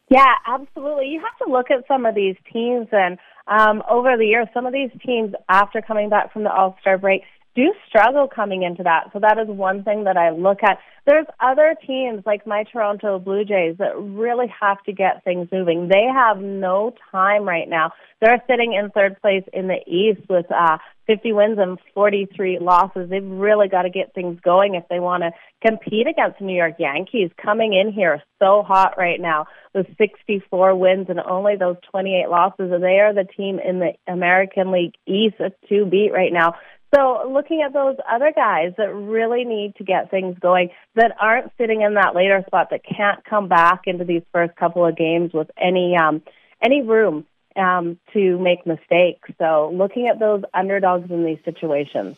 Yeah, 0.09 0.33
absolutely. 0.45 1.07
You 1.07 1.21
have 1.21 1.47
to 1.47 1.51
look 1.51 1.71
at 1.71 1.87
some 1.87 2.05
of 2.05 2.15
these 2.15 2.35
teams 2.51 2.87
and 2.91 3.17
um, 3.47 3.81
over 3.89 4.17
the 4.17 4.25
years, 4.25 4.47
some 4.53 4.65
of 4.65 4.73
these 4.73 4.91
teams, 5.05 5.33
after 5.49 5.81
coming 5.81 6.09
back 6.09 6.31
from 6.31 6.43
the 6.43 6.51
All 6.51 6.77
Star 6.81 6.97
break, 6.97 7.23
do 7.55 7.73
struggle 7.87 8.27
coming 8.27 8.63
into 8.63 8.83
that. 8.83 9.09
So 9.13 9.19
that 9.19 9.37
is 9.37 9.47
one 9.47 9.83
thing 9.83 10.05
that 10.05 10.17
I 10.17 10.31
look 10.31 10.59
at. 10.63 10.79
There's 11.05 11.25
other 11.39 11.75
teams 11.85 12.23
like 12.25 12.45
my 12.45 12.63
Toronto 12.71 13.19
Blue 13.19 13.43
Jays 13.43 13.77
that 13.79 13.97
really 13.97 14.47
have 14.59 14.81
to 14.83 14.93
get 14.93 15.23
things 15.23 15.47
moving. 15.51 15.87
They 15.87 16.05
have 16.13 16.37
no 16.37 16.93
time 17.11 17.43
right 17.43 17.67
now. 17.67 17.91
They're 18.21 18.41
sitting 18.47 18.73
in 18.73 18.91
third 18.91 19.19
place 19.19 19.43
in 19.51 19.67
the 19.67 19.79
East 19.87 20.29
with 20.29 20.45
uh, 20.51 20.77
50 21.07 21.33
wins 21.33 21.57
and 21.59 21.77
43 21.93 22.59
losses. 22.61 23.09
They've 23.09 23.25
really 23.25 23.67
got 23.67 23.81
to 23.81 23.89
get 23.89 24.13
things 24.13 24.39
going 24.41 24.75
if 24.75 24.83
they 24.89 24.99
want 24.99 25.23
to 25.23 25.31
compete 25.67 26.07
against 26.07 26.39
the 26.39 26.45
New 26.45 26.55
York 26.55 26.75
Yankees 26.79 27.31
coming 27.41 27.73
in 27.73 27.91
here 27.91 28.21
so 28.39 28.63
hot 28.65 28.93
right 28.97 29.19
now 29.19 29.47
with 29.73 29.87
64 29.97 30.75
wins 30.75 31.07
and 31.09 31.19
only 31.19 31.55
those 31.55 31.77
28 31.91 32.29
losses. 32.29 32.69
They 32.69 32.99
are 32.99 33.13
the 33.13 33.25
team 33.25 33.59
in 33.59 33.79
the 33.79 33.93
American 34.07 34.71
League 34.71 34.93
East 35.07 35.35
to 35.37 35.85
beat 35.85 36.11
right 36.13 36.31
now. 36.31 36.55
So 36.93 37.29
looking 37.31 37.61
at 37.65 37.71
those 37.71 37.95
other 38.09 38.33
guys 38.35 38.73
that 38.77 38.93
really 38.93 39.45
need 39.45 39.75
to 39.77 39.83
get 39.83 40.11
things 40.11 40.37
going, 40.39 40.69
that 40.95 41.15
aren't 41.19 41.51
sitting 41.57 41.81
in 41.81 41.93
that 41.93 42.13
later 42.15 42.43
spot, 42.47 42.69
that 42.71 42.81
can't 42.83 43.23
come 43.23 43.47
back 43.47 43.83
into 43.85 44.03
these 44.03 44.23
first 44.33 44.55
couple 44.57 44.85
of 44.85 44.97
games 44.97 45.31
with 45.33 45.49
any 45.57 45.95
um, 45.95 46.21
any 46.61 46.81
room 46.81 47.25
um, 47.55 47.97
to 48.13 48.37
make 48.39 48.65
mistakes. 48.65 49.29
So 49.37 49.71
looking 49.73 50.07
at 50.07 50.19
those 50.19 50.43
underdogs 50.53 51.09
in 51.09 51.23
these 51.23 51.39
situations. 51.45 52.17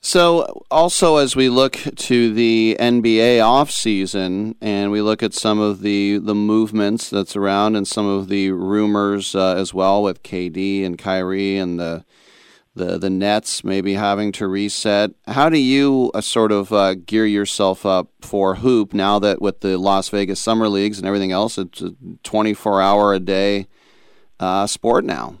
So, 0.00 0.64
also 0.70 1.16
as 1.16 1.36
we 1.36 1.48
look 1.48 1.72
to 1.74 2.32
the 2.32 2.76
NBA 2.80 3.38
offseason 3.38 4.54
and 4.60 4.90
we 4.90 5.02
look 5.02 5.22
at 5.22 5.34
some 5.34 5.58
of 5.60 5.82
the, 5.82 6.18
the 6.18 6.34
movements 6.34 7.10
that's 7.10 7.36
around 7.36 7.76
and 7.76 7.86
some 7.86 8.06
of 8.06 8.28
the 8.28 8.50
rumors 8.52 9.34
uh, 9.34 9.54
as 9.56 9.74
well 9.74 10.02
with 10.02 10.22
KD 10.22 10.84
and 10.84 10.98
Kyrie 10.98 11.58
and 11.58 11.78
the 11.78 12.04
the 12.78 12.98
the 12.98 13.10
Nets 13.10 13.62
maybe 13.62 13.94
having 13.94 14.32
to 14.32 14.48
reset. 14.48 15.10
How 15.26 15.48
do 15.48 15.58
you 15.58 16.10
uh, 16.14 16.20
sort 16.20 16.52
of 16.52 16.72
uh, 16.72 16.94
gear 16.94 17.26
yourself 17.26 17.84
up 17.84 18.08
for 18.22 18.56
hoop 18.56 18.94
now 18.94 19.18
that 19.18 19.42
with 19.42 19.60
the 19.60 19.76
Las 19.76 20.08
Vegas 20.08 20.40
Summer 20.40 20.68
Leagues 20.68 20.98
and 20.98 21.06
everything 21.06 21.32
else, 21.32 21.58
it's 21.58 21.82
a 21.82 21.92
24 22.22 22.80
hour 22.80 23.12
a 23.12 23.20
day 23.20 23.66
uh, 24.40 24.66
sport 24.66 25.04
now? 25.04 25.38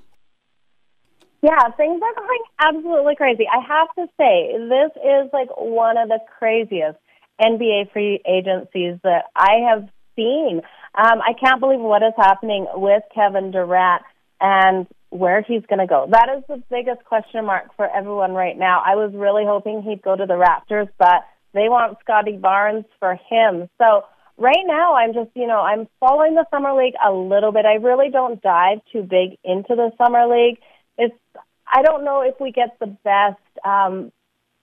Yeah, 1.40 1.70
things 1.76 2.02
are 2.02 2.20
going 2.20 2.38
absolutely 2.60 3.14
crazy. 3.14 3.44
I 3.46 3.60
have 3.60 3.88
to 3.94 4.12
say, 4.18 4.52
this 4.58 4.90
is 4.96 5.30
like 5.32 5.48
one 5.56 5.96
of 5.96 6.08
the 6.08 6.18
craziest 6.38 6.98
NBA 7.40 7.92
free 7.92 8.20
agencies 8.26 8.98
that 9.04 9.26
I 9.36 9.68
have 9.70 9.88
seen. 10.16 10.62
Um, 10.94 11.20
I 11.20 11.32
can't 11.38 11.60
believe 11.60 11.78
what 11.78 12.02
is 12.02 12.14
happening 12.16 12.66
with 12.74 13.04
Kevin 13.14 13.52
Durant 13.52 14.02
and 14.40 14.86
where 15.10 15.42
he's 15.42 15.62
going 15.66 15.78
to 15.78 15.86
go. 15.86 16.06
That 16.10 16.28
is 16.36 16.44
the 16.48 16.62
biggest 16.70 17.04
question 17.04 17.44
mark 17.46 17.74
for 17.76 17.88
everyone 17.88 18.32
right 18.32 18.56
now. 18.56 18.82
I 18.84 18.94
was 18.96 19.12
really 19.14 19.44
hoping 19.46 19.82
he'd 19.82 20.02
go 20.02 20.14
to 20.14 20.26
the 20.26 20.34
Raptors, 20.34 20.88
but 20.98 21.26
they 21.54 21.68
want 21.68 21.98
Scottie 22.00 22.36
Barnes 22.36 22.84
for 22.98 23.18
him. 23.28 23.68
So 23.78 24.04
right 24.36 24.64
now, 24.66 24.94
I'm 24.94 25.14
just, 25.14 25.30
you 25.34 25.46
know, 25.46 25.60
I'm 25.60 25.88
following 25.98 26.34
the 26.34 26.44
summer 26.50 26.74
league 26.74 26.94
a 27.04 27.12
little 27.12 27.52
bit. 27.52 27.64
I 27.64 27.74
really 27.74 28.10
don't 28.10 28.40
dive 28.42 28.78
too 28.92 29.02
big 29.02 29.38
into 29.44 29.74
the 29.74 29.90
summer 29.96 30.26
league. 30.28 30.58
It's, 30.98 31.16
I 31.66 31.82
don't 31.82 32.04
know 32.04 32.20
if 32.22 32.34
we 32.40 32.52
get 32.52 32.78
the 32.78 32.86
best, 32.86 33.40
um, 33.64 34.12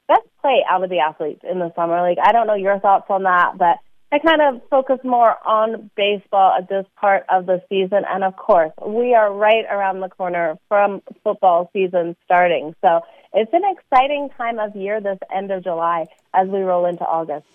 best 0.08 0.28
play 0.42 0.64
out 0.70 0.84
of 0.84 0.90
the 0.90 1.00
athletes 1.00 1.42
in 1.50 1.60
the 1.60 1.74
summer 1.76 2.08
league. 2.08 2.20
I 2.24 2.32
don't 2.32 2.48
know 2.48 2.56
your 2.56 2.80
thoughts 2.80 3.08
on 3.10 3.24
that, 3.24 3.58
but 3.58 3.78
I 4.16 4.20
kind 4.20 4.42
of 4.42 4.62
focus 4.70 5.00
more 5.04 5.36
on 5.46 5.92
baseball 5.98 6.56
at 6.58 6.70
this 6.70 6.86
part 6.96 7.26
of 7.28 7.48
the 7.48 7.62
season. 7.68 8.04
And 8.10 8.24
of 8.24 8.38
course, 8.38 8.72
we 8.88 9.14
are 9.14 9.34
right 9.34 9.66
around 9.70 10.00
the 10.00 10.08
corner 10.08 10.58
from 10.70 11.02
football 11.22 11.70
season 11.74 12.16
starting. 12.24 12.74
So 12.82 13.02
it's 13.34 13.52
an 13.52 13.64
exciting 13.70 14.30
time 14.38 14.58
of 14.58 14.74
year 14.74 15.02
this 15.02 15.18
end 15.36 15.52
of 15.52 15.66
July 15.66 16.06
as 16.34 16.48
we 16.48 16.60
roll 16.60 16.86
into 16.86 17.04
August. 17.04 17.46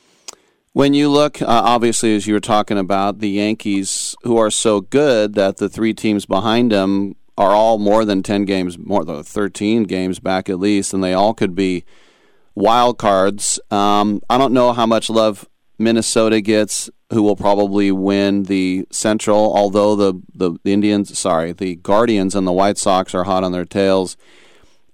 When 0.75 0.93
you 0.93 1.09
look, 1.09 1.41
uh, 1.41 1.47
obviously, 1.49 2.15
as 2.15 2.27
you 2.27 2.35
were 2.35 2.41
talking 2.41 2.77
about, 2.77 3.21
the 3.21 3.31
Yankees, 3.31 4.15
who 4.25 4.37
are 4.37 4.51
so 4.51 4.83
good 4.83 5.37
that 5.37 5.57
the 5.57 5.71
three 5.71 5.95
teams 5.95 6.27
behind 6.27 6.73
them 6.73 7.17
are 7.39 7.53
all 7.53 7.79
more 7.79 8.05
than 8.05 8.23
10 8.23 8.45
games, 8.45 8.77
more 8.79 9.03
than 9.03 9.23
13 9.23 9.85
games 9.85 10.19
back 10.19 10.51
at 10.51 10.61
least, 10.61 10.93
and 10.93 11.03
they 11.03 11.15
all 11.15 11.33
could 11.33 11.55
be 11.55 11.85
wild 12.55 12.99
cards. 12.99 13.59
Um, 13.71 14.21
I 14.29 14.37
don't 14.37 14.53
know 14.53 14.75
how 14.75 14.85
much 14.85 15.09
love 15.09 15.49
Minnesota 15.81 16.41
gets, 16.41 16.91
who 17.11 17.23
will 17.23 17.37
probably 17.37 17.91
win 17.91 18.45
the 18.45 18.87
Central, 18.91 19.57
although 19.57 19.97
the, 19.97 20.21
the, 20.35 20.59
the 20.63 20.73
Indians, 20.73 21.19
sorry, 21.19 21.53
the 21.53 21.77
Guardians 21.77 22.35
and 22.35 22.47
the 22.47 22.53
White 22.53 22.77
Sox 22.77 23.15
are 23.15 23.25
hot 23.25 23.43
on 23.43 23.53
their 23.53 23.65
tails. 23.65 24.17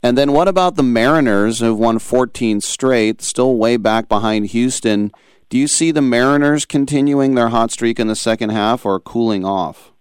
And 0.03 0.17
then 0.17 0.33
what 0.33 0.47
about 0.47 0.77
the 0.77 0.85
Mariners, 0.85 1.59
who've 1.59 1.79
won 1.79 1.99
14 1.99 2.61
straight, 2.61 3.21
still 3.21 3.57
way 3.57 3.77
back 3.77 4.09
behind 4.09 4.47
Houston? 4.49 5.11
Do 5.49 5.59
you 5.59 5.67
see 5.67 5.91
the 5.91 6.03
Mariners 6.03 6.65
continuing 6.65 7.35
their 7.35 7.49
hot 7.49 7.73
streak 7.73 7.99
in 7.99 8.07
the 8.07 8.15
second 8.15 8.51
half 8.51 8.87
or 8.87 9.01
cooling 9.01 9.45
off? 9.45 9.93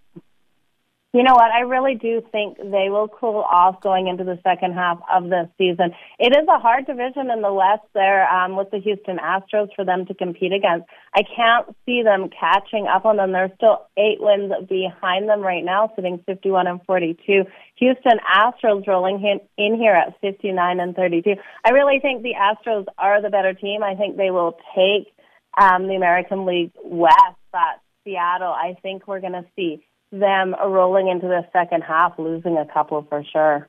You 1.15 1.23
know 1.23 1.35
what? 1.35 1.49
I 1.49 1.61
really 1.61 1.95
do 1.95 2.21
think 2.29 2.57
they 2.57 2.89
will 2.89 3.07
cool 3.07 3.45
off 3.49 3.79
going 3.79 4.09
into 4.09 4.25
the 4.25 4.37
second 4.43 4.73
half 4.73 4.99
of 5.09 5.29
the 5.29 5.49
season. 5.57 5.95
It 6.19 6.35
is 6.35 6.45
a 6.49 6.59
hard 6.59 6.87
division 6.87 7.31
in 7.31 7.41
the 7.41 7.53
West 7.53 7.87
there 7.93 8.29
um, 8.29 8.57
with 8.57 8.69
the 8.69 8.79
Houston 8.79 9.17
Astros 9.19 9.69
for 9.77 9.85
them 9.85 10.05
to 10.07 10.13
compete 10.13 10.51
against. 10.51 10.87
I 11.15 11.21
can't 11.23 11.73
see 11.85 12.03
them 12.03 12.29
catching 12.37 12.87
up 12.87 13.05
on 13.05 13.15
them. 13.15 13.31
There's 13.31 13.55
still 13.55 13.85
eight 13.95 14.19
wins 14.19 14.51
behind 14.67 15.29
them 15.29 15.39
right 15.39 15.63
now, 15.63 15.89
sitting 15.95 16.21
51 16.25 16.67
and 16.67 16.83
42. 16.83 17.45
Houston 17.75 18.19
Astros 18.35 18.85
rolling 18.85 19.39
in 19.57 19.75
here 19.77 19.93
at 19.93 20.19
59 20.19 20.81
and 20.81 20.93
32. 20.97 21.35
I 21.63 21.69
really 21.69 21.99
think 22.01 22.23
the 22.23 22.33
Astros 22.33 22.87
are 22.97 23.21
the 23.21 23.29
better 23.29 23.53
team. 23.53 23.83
I 23.83 23.95
think 23.95 24.17
they 24.17 24.31
will 24.31 24.57
take 24.75 25.15
um, 25.57 25.87
the 25.87 25.95
American 25.95 26.45
League 26.45 26.73
West, 26.83 27.39
but 27.53 27.79
Seattle, 28.03 28.51
I 28.51 28.75
think 28.81 29.07
we're 29.07 29.21
going 29.21 29.31
to 29.31 29.45
see 29.55 29.81
them 30.19 30.55
rolling 30.65 31.07
into 31.07 31.27
the 31.27 31.45
second 31.53 31.81
half, 31.81 32.17
losing 32.17 32.57
a 32.57 32.65
couple 32.65 33.05
for 33.09 33.23
sure. 33.23 33.67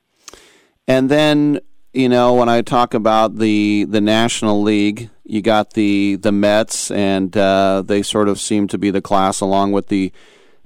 And 0.88 1.10
then, 1.10 1.60
you 1.92 2.08
know, 2.08 2.34
when 2.34 2.48
I 2.48 2.62
talk 2.62 2.94
about 2.94 3.36
the 3.36 3.84
the 3.84 4.00
National 4.00 4.62
League, 4.62 5.10
you 5.24 5.42
got 5.42 5.74
the 5.74 6.16
the 6.16 6.32
Mets, 6.32 6.90
and 6.90 7.36
uh, 7.36 7.82
they 7.84 8.02
sort 8.02 8.28
of 8.28 8.40
seem 8.40 8.68
to 8.68 8.78
be 8.78 8.90
the 8.90 9.02
class 9.02 9.40
along 9.40 9.72
with 9.72 9.88
the 9.88 10.12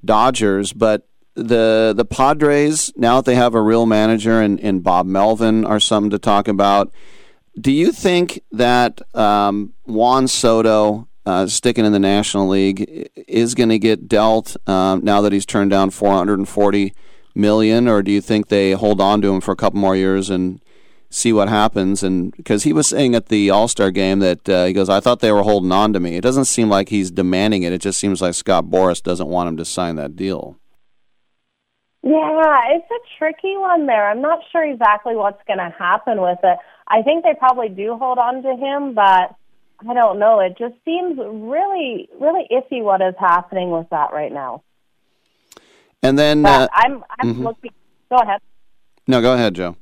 Dodgers. 0.05 0.73
But 0.73 1.07
the 1.35 1.95
the 1.97 2.05
Padres, 2.05 2.93
now 2.97 3.17
that 3.17 3.25
they 3.25 3.37
have 3.37 3.55
a 3.55 3.63
real 3.63 3.87
manager 3.87 4.41
and, 4.41 4.61
and 4.61 4.83
Bob 4.83 5.07
Melvin, 5.07 5.65
are 5.65 5.81
something 5.81 6.11
to 6.11 6.19
talk 6.19 6.49
about. 6.49 6.93
Do 7.59 7.73
you 7.73 7.93
think 7.93 8.43
that 8.53 9.01
um, 9.15 9.73
Juan 9.85 10.29
Soto 10.29 11.09
uh, 11.31 11.47
sticking 11.47 11.85
in 11.85 11.93
the 11.93 11.99
National 11.99 12.49
League 12.49 13.09
is 13.29 13.55
going 13.55 13.69
to 13.69 13.79
get 13.79 14.09
dealt 14.09 14.57
um, 14.69 15.05
now 15.05 15.21
that 15.21 15.33
he's 15.33 15.47
turned 15.47 15.71
down 15.71 15.91
440 15.91 16.93
million, 17.35 17.87
or 17.87 18.03
do 18.03 18.11
you 18.11 18.21
think 18.21 18.49
they 18.49 18.73
hold 18.73 19.01
on 19.01 19.23
to 19.23 19.29
him 19.29 19.41
for 19.41 19.53
a 19.53 19.57
couple 19.57 19.79
more 19.79 19.95
years 19.95 20.29
and 20.29 20.61
see 21.09 21.33
what 21.33 21.49
happens? 21.49 22.03
And 22.03 22.37
because 22.37 22.65
he 22.65 22.73
was 22.73 22.89
saying 22.89 23.15
at 23.15 23.27
the 23.27 23.49
All 23.49 23.69
Star 23.69 23.93
game 23.93 24.19
that 24.19 24.49
uh, 24.49 24.65
he 24.65 24.73
goes, 24.73 24.89
I 24.89 24.99
thought 24.99 25.21
they 25.21 25.31
were 25.31 25.45
holding 25.45 25.71
on 25.71 25.93
to 25.93 26.01
me. 26.01 26.17
It 26.17 26.23
doesn't 26.23 26.47
seem 26.47 26.69
like 26.69 26.89
he's 26.89 27.13
demanding 27.13 27.63
it. 27.63 27.73
It 27.73 27.81
just 27.81 28.01
seems 28.01 28.21
like 28.21 28.35
Scott 28.35 28.65
Boras 28.65 29.01
doesn't 29.01 29.29
want 29.29 29.49
him 29.49 29.57
to 29.59 29.65
sign 29.65 29.95
that 29.97 30.17
deal. 30.17 30.59
Yeah, 32.03 32.61
it's 32.71 32.91
a 32.91 33.19
tricky 33.19 33.57
one 33.57 33.87
there. 33.87 34.11
I'm 34.11 34.23
not 34.23 34.41
sure 34.51 34.65
exactly 34.65 35.15
what's 35.15 35.43
going 35.47 35.59
to 35.59 35.73
happen 35.79 36.21
with 36.21 36.39
it. 36.43 36.59
I 36.89 37.03
think 37.03 37.23
they 37.23 37.35
probably 37.39 37.69
do 37.69 37.97
hold 37.97 38.19
on 38.19 38.43
to 38.43 38.57
him, 38.57 38.95
but 38.95 39.37
I 39.89 39.95
don't 39.95 40.19
know. 40.19 40.41
It 40.41 40.57
just 40.59 40.75
seems 40.85 41.19
really, 41.19 42.09
really 42.21 42.47
iffy 42.51 42.83
what 42.83 43.01
is 43.01 43.15
happening 43.19 43.71
with 43.71 43.89
that 43.91 44.13
right 44.13 44.33
now. 44.33 44.63
And 46.03 46.19
then 46.19 46.47
uh, 46.47 46.69
I'm, 46.73 47.05
I'm 47.19 47.35
mm-hmm. 47.35 47.43
looking. 47.43 47.71
Go 48.11 48.17
ahead. 48.17 48.41
No, 49.07 49.21
go 49.21 49.35
ahead, 49.35 49.55
Joe. 49.55 49.77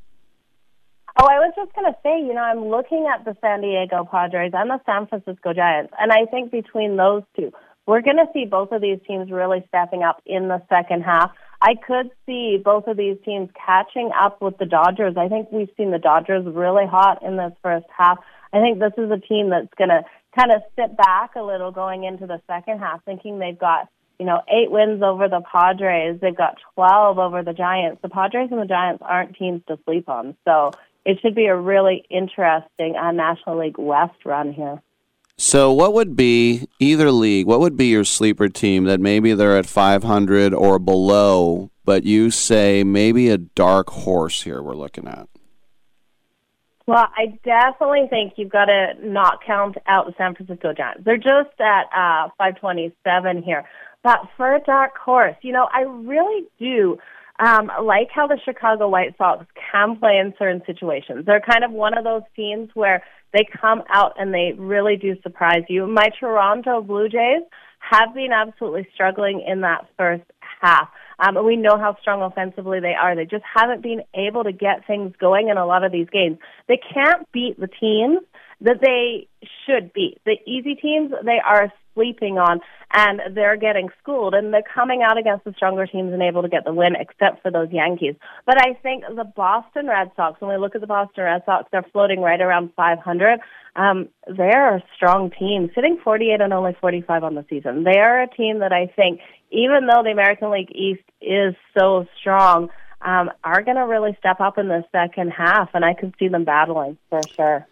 Oh, 1.20 1.26
I 1.26 1.38
was 1.38 1.52
just 1.56 1.74
going 1.74 1.92
to 1.92 1.98
say, 2.02 2.20
you 2.20 2.32
know, 2.32 2.42
I'm 2.42 2.68
looking 2.68 3.08
at 3.12 3.24
the 3.24 3.36
San 3.40 3.60
Diego 3.60 4.08
Padres 4.08 4.52
and 4.54 4.70
the 4.70 4.78
San 4.86 5.08
Francisco 5.08 5.52
Giants, 5.52 5.92
and 5.98 6.12
I 6.12 6.26
think 6.30 6.52
between 6.52 6.96
those 6.96 7.24
two, 7.34 7.50
we're 7.86 8.02
going 8.02 8.18
to 8.18 8.26
see 8.32 8.44
both 8.44 8.70
of 8.70 8.80
these 8.80 8.98
teams 9.06 9.30
really 9.30 9.64
stepping 9.68 10.02
up 10.02 10.22
in 10.26 10.46
the 10.46 10.62
second 10.68 11.02
half. 11.02 11.32
I 11.60 11.74
could 11.74 12.10
see 12.24 12.60
both 12.62 12.86
of 12.86 12.96
these 12.96 13.16
teams 13.24 13.48
catching 13.66 14.10
up 14.16 14.40
with 14.40 14.58
the 14.58 14.66
Dodgers. 14.66 15.14
I 15.16 15.28
think 15.28 15.50
we've 15.50 15.70
seen 15.76 15.90
the 15.90 15.98
Dodgers 15.98 16.44
really 16.46 16.86
hot 16.86 17.22
in 17.22 17.36
this 17.36 17.52
first 17.62 17.86
half. 17.96 18.18
I 18.52 18.60
think 18.60 18.78
this 18.78 18.92
is 18.96 19.10
a 19.10 19.18
team 19.18 19.50
that's 19.50 19.72
going 19.76 19.90
to 19.90 20.02
kind 20.36 20.52
of 20.52 20.62
sit 20.76 20.96
back 20.96 21.36
a 21.36 21.42
little 21.42 21.70
going 21.70 22.04
into 22.04 22.26
the 22.26 22.40
second 22.46 22.78
half, 22.78 23.04
thinking 23.04 23.38
they've 23.38 23.58
got 23.58 23.88
you 24.18 24.26
know 24.26 24.40
eight 24.48 24.70
wins 24.70 25.02
over 25.02 25.28
the 25.28 25.42
Padres, 25.52 26.20
they've 26.20 26.36
got 26.36 26.56
twelve 26.74 27.18
over 27.18 27.42
the 27.42 27.52
Giants. 27.52 28.00
The 28.02 28.08
Padres 28.08 28.48
and 28.50 28.60
the 28.60 28.66
Giants 28.66 29.02
aren't 29.06 29.36
teams 29.36 29.62
to 29.68 29.78
sleep 29.84 30.08
on, 30.08 30.36
so 30.44 30.72
it 31.04 31.18
should 31.22 31.34
be 31.34 31.46
a 31.46 31.56
really 31.56 32.04
interesting 32.10 32.96
uh, 32.96 33.12
National 33.12 33.58
League 33.58 33.78
West 33.78 34.24
run 34.24 34.52
here. 34.52 34.82
So, 35.40 35.72
what 35.72 35.94
would 35.94 36.16
be 36.16 36.66
either 36.80 37.12
league? 37.12 37.46
What 37.46 37.60
would 37.60 37.76
be 37.76 37.86
your 37.86 38.04
sleeper 38.04 38.48
team 38.48 38.84
that 38.84 38.98
maybe 38.98 39.34
they're 39.34 39.56
at 39.56 39.66
500 39.66 40.52
or 40.52 40.80
below, 40.80 41.70
but 41.84 42.02
you 42.02 42.32
say 42.32 42.82
maybe 42.82 43.28
a 43.28 43.38
dark 43.38 43.88
horse 43.90 44.42
here 44.42 44.60
we're 44.60 44.74
looking 44.74 45.06
at? 45.06 45.28
Well, 46.88 47.06
I 47.14 47.38
definitely 47.44 48.06
think 48.08 48.32
you've 48.36 48.50
got 48.50 48.64
to 48.64 48.94
not 49.02 49.44
count 49.46 49.76
out 49.86 50.06
the 50.06 50.14
San 50.16 50.34
Francisco 50.34 50.72
Giants. 50.72 51.02
They're 51.04 51.18
just 51.18 51.60
at 51.60 51.82
uh, 51.94 52.30
527 52.38 53.42
here. 53.42 53.64
But 54.02 54.20
for 54.38 54.54
a 54.54 54.60
dark 54.60 54.96
horse, 54.96 55.36
you 55.42 55.52
know, 55.52 55.68
I 55.70 55.82
really 55.82 56.46
do 56.58 56.96
um, 57.40 57.70
like 57.82 58.08
how 58.10 58.26
the 58.26 58.38
Chicago 58.42 58.88
White 58.88 59.14
Sox 59.18 59.44
can 59.70 59.98
play 59.98 60.16
in 60.16 60.32
certain 60.38 60.62
situations. 60.64 61.26
They're 61.26 61.42
kind 61.42 61.62
of 61.62 61.72
one 61.72 61.92
of 61.92 62.04
those 62.04 62.22
teams 62.34 62.70
where 62.72 63.04
they 63.34 63.46
come 63.60 63.82
out 63.92 64.14
and 64.18 64.32
they 64.32 64.54
really 64.56 64.96
do 64.96 65.14
surprise 65.22 65.64
you. 65.68 65.86
My 65.86 66.08
Toronto 66.18 66.80
Blue 66.80 67.10
Jays 67.10 67.42
have 67.80 68.14
been 68.14 68.32
absolutely 68.32 68.88
struggling 68.94 69.44
in 69.46 69.60
that 69.60 69.86
first 69.98 70.24
half. 70.62 70.88
Um, 71.18 71.44
we 71.44 71.56
know 71.56 71.76
how 71.78 71.96
strong 72.00 72.22
offensively 72.22 72.80
they 72.80 72.94
are. 72.94 73.16
They 73.16 73.24
just 73.24 73.44
haven't 73.54 73.82
been 73.82 74.02
able 74.14 74.44
to 74.44 74.52
get 74.52 74.86
things 74.86 75.14
going 75.20 75.48
in 75.48 75.56
a 75.56 75.66
lot 75.66 75.84
of 75.84 75.92
these 75.92 76.08
games. 76.10 76.38
They 76.68 76.78
can't 76.94 77.30
beat 77.32 77.58
the 77.58 77.68
teams 77.68 78.20
that 78.60 78.80
they 78.80 79.28
should 79.66 79.92
beat. 79.92 80.18
The 80.24 80.36
easy 80.46 80.74
teams 80.74 81.12
they 81.24 81.38
are 81.44 81.72
sleeping 81.98 82.38
on, 82.38 82.60
and 82.92 83.20
they're 83.34 83.56
getting 83.56 83.88
schooled, 84.00 84.34
and 84.34 84.52
they're 84.54 84.62
coming 84.62 85.02
out 85.02 85.18
against 85.18 85.44
the 85.44 85.52
stronger 85.56 85.86
teams 85.86 86.12
and 86.12 86.22
able 86.22 86.42
to 86.42 86.48
get 86.48 86.64
the 86.64 86.72
win, 86.72 86.94
except 86.94 87.42
for 87.42 87.50
those 87.50 87.68
Yankees. 87.70 88.14
But 88.46 88.58
I 88.58 88.74
think 88.82 89.04
the 89.08 89.24
Boston 89.24 89.88
Red 89.88 90.12
Sox, 90.16 90.40
when 90.40 90.50
we 90.50 90.56
look 90.56 90.74
at 90.74 90.80
the 90.80 90.86
Boston 90.86 91.24
Red 91.24 91.42
Sox, 91.44 91.68
they're 91.72 91.86
floating 91.92 92.20
right 92.20 92.40
around 92.40 92.70
500. 92.76 93.40
Um, 93.76 94.08
they're 94.26 94.76
a 94.76 94.84
strong 94.96 95.30
team, 95.38 95.70
sitting 95.74 95.98
48 96.02 96.40
and 96.40 96.52
only 96.52 96.76
45 96.80 97.24
on 97.24 97.34
the 97.34 97.44
season. 97.50 97.84
They 97.84 97.98
are 97.98 98.22
a 98.22 98.28
team 98.28 98.60
that 98.60 98.72
I 98.72 98.86
think, 98.94 99.20
even 99.50 99.86
though 99.86 100.02
the 100.02 100.10
American 100.10 100.50
League 100.50 100.70
East 100.72 101.02
is 101.20 101.54
so 101.78 102.06
strong, 102.20 102.70
um, 103.00 103.30
are 103.44 103.62
going 103.62 103.76
to 103.76 103.86
really 103.86 104.16
step 104.18 104.40
up 104.40 104.58
in 104.58 104.68
the 104.68 104.82
second 104.90 105.30
half, 105.30 105.70
and 105.74 105.84
I 105.84 105.94
could 105.94 106.14
see 106.18 106.28
them 106.28 106.44
battling 106.44 106.98
for 107.10 107.20
sure. 107.34 107.66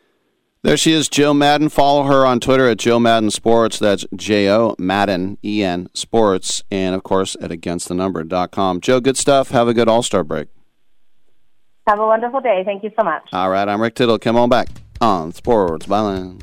There 0.66 0.76
she 0.76 0.94
is, 0.94 1.08
Joe 1.08 1.32
Madden. 1.32 1.68
Follow 1.68 2.02
her 2.02 2.26
on 2.26 2.40
Twitter 2.40 2.68
at 2.68 2.78
Joe 2.78 2.98
Madden 2.98 3.30
Sports. 3.30 3.78
That's 3.78 4.04
J 4.16 4.50
O 4.50 4.74
Madden 4.80 5.38
E 5.44 5.62
N 5.62 5.88
Sports, 5.94 6.64
and 6.72 6.92
of 6.92 7.04
course 7.04 7.36
at 7.40 7.52
againstthenumber.com. 7.52 8.80
Joe, 8.80 8.98
good 8.98 9.16
stuff. 9.16 9.50
Have 9.50 9.68
a 9.68 9.74
good 9.74 9.88
All 9.88 10.02
Star 10.02 10.24
break. 10.24 10.48
Have 11.86 12.00
a 12.00 12.04
wonderful 12.04 12.40
day. 12.40 12.62
Thank 12.64 12.82
you 12.82 12.90
so 12.98 13.04
much. 13.04 13.28
All 13.32 13.48
right, 13.48 13.68
I'm 13.68 13.80
Rick 13.80 13.94
Tittle. 13.94 14.18
Come 14.18 14.34
on 14.36 14.48
back 14.48 14.66
on 15.00 15.30
Sports 15.30 15.86
Byline. 15.86 16.42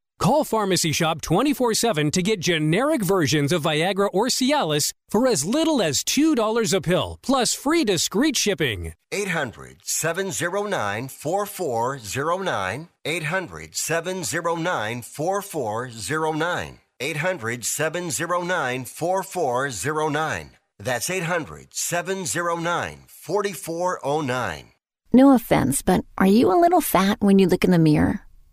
Call 0.21 0.43
Pharmacy 0.43 0.91
Shop 0.91 1.19
24 1.19 1.73
7 1.73 2.11
to 2.11 2.21
get 2.21 2.39
generic 2.39 3.01
versions 3.01 3.51
of 3.51 3.63
Viagra 3.63 4.07
or 4.13 4.27
Cialis 4.27 4.93
for 5.09 5.27
as 5.27 5.43
little 5.43 5.81
as 5.81 6.03
$2 6.03 6.73
a 6.75 6.79
pill, 6.79 7.17
plus 7.23 7.55
free 7.55 7.83
discreet 7.83 8.37
shipping. 8.37 8.93
800 9.11 9.77
709 9.83 11.07
4409. 11.07 12.89
800 13.03 13.75
709 13.75 15.01
4409. 15.01 16.79
800 16.99 17.65
709 17.65 18.85
4409. 18.85 20.51
That's 20.77 21.09
800 21.09 21.73
709 21.73 23.05
4409. 23.07 24.71
No 25.13 25.33
offense, 25.33 25.81
but 25.81 26.05
are 26.19 26.27
you 26.27 26.51
a 26.51 26.61
little 26.61 26.79
fat 26.79 27.17
when 27.21 27.39
you 27.39 27.47
look 27.47 27.63
in 27.63 27.71
the 27.71 27.79
mirror? 27.79 28.21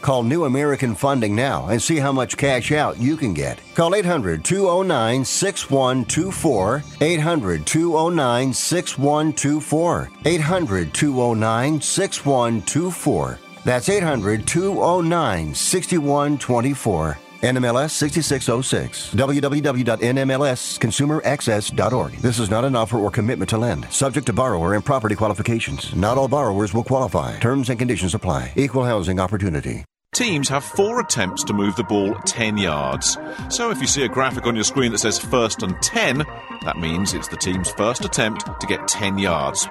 Call 0.00 0.22
New 0.22 0.44
American 0.44 0.94
Funding 0.94 1.34
now 1.34 1.66
and 1.68 1.82
see 1.82 1.96
how 1.96 2.12
much 2.12 2.36
cash 2.36 2.72
out 2.72 2.98
you 2.98 3.16
can 3.16 3.34
get. 3.34 3.60
Call 3.74 3.94
800 3.94 4.44
209 4.44 5.24
6124. 5.24 6.82
800 7.00 7.66
209 7.66 8.52
6124. 8.52 10.10
800 10.24 10.94
209 10.94 11.80
6124. 11.80 13.38
That's 13.64 13.88
800 13.88 14.46
209 14.46 15.54
6124. 15.54 17.18
NMLS 17.42 17.90
6606. 17.90 19.14
www.nmlsconsumeraccess.org. 19.14 22.12
This 22.14 22.38
is 22.38 22.50
not 22.50 22.64
an 22.64 22.76
offer 22.76 22.98
or 22.98 23.10
commitment 23.10 23.50
to 23.50 23.58
lend. 23.58 23.90
Subject 23.92 24.26
to 24.26 24.32
borrower 24.32 24.74
and 24.74 24.84
property 24.84 25.14
qualifications. 25.14 25.94
Not 25.94 26.18
all 26.18 26.28
borrowers 26.28 26.74
will 26.74 26.84
qualify. 26.84 27.38
Terms 27.38 27.70
and 27.70 27.78
conditions 27.78 28.14
apply. 28.14 28.52
Equal 28.56 28.84
housing 28.84 29.20
opportunity. 29.20 29.84
Teams 30.14 30.48
have 30.48 30.64
four 30.64 31.00
attempts 31.00 31.44
to 31.44 31.52
move 31.52 31.76
the 31.76 31.84
ball 31.84 32.14
10 32.24 32.56
yards. 32.56 33.18
So 33.50 33.70
if 33.70 33.80
you 33.80 33.86
see 33.86 34.04
a 34.04 34.08
graphic 34.08 34.46
on 34.46 34.54
your 34.54 34.64
screen 34.64 34.90
that 34.92 34.98
says 34.98 35.18
first 35.18 35.62
and 35.62 35.80
10, 35.82 36.18
that 36.64 36.78
means 36.78 37.14
it's 37.14 37.28
the 37.28 37.36
team's 37.36 37.70
first 37.72 38.04
attempt 38.04 38.44
to 38.60 38.66
get 38.66 38.88
10 38.88 39.18
yards. 39.18 39.68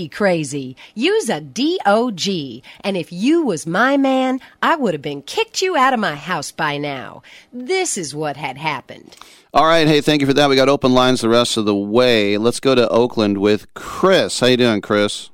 Be 0.00 0.08
crazy. 0.08 0.76
Use 0.94 1.28
a 1.28 1.40
DOG. 1.42 2.62
And 2.82 2.96
if 2.96 3.12
you 3.12 3.44
was 3.44 3.66
my 3.66 3.98
man, 3.98 4.40
I 4.62 4.76
would 4.76 4.94
have 4.94 5.02
been 5.02 5.20
kicked 5.20 5.60
you 5.60 5.76
out 5.76 5.92
of 5.92 6.00
my 6.00 6.14
house 6.14 6.50
by 6.50 6.78
now. 6.78 7.22
This 7.52 7.98
is 7.98 8.14
what 8.14 8.38
had 8.38 8.56
happened. 8.56 9.14
All 9.52 9.66
right, 9.66 9.86
hey, 9.86 10.00
thank 10.00 10.22
you 10.22 10.26
for 10.26 10.32
that. 10.32 10.48
We 10.48 10.56
got 10.56 10.68
open 10.70 10.94
lines 10.94 11.20
the 11.20 11.28
rest 11.28 11.56
of 11.58 11.66
the 11.66 11.74
way. 11.74 12.38
Let's 12.38 12.60
go 12.60 12.74
to 12.74 12.88
Oakland 12.88 13.38
with 13.38 13.72
Chris. 13.74 14.40
How 14.40 14.46
you 14.46 14.56
doing, 14.56 14.80
Chris? 14.80 15.28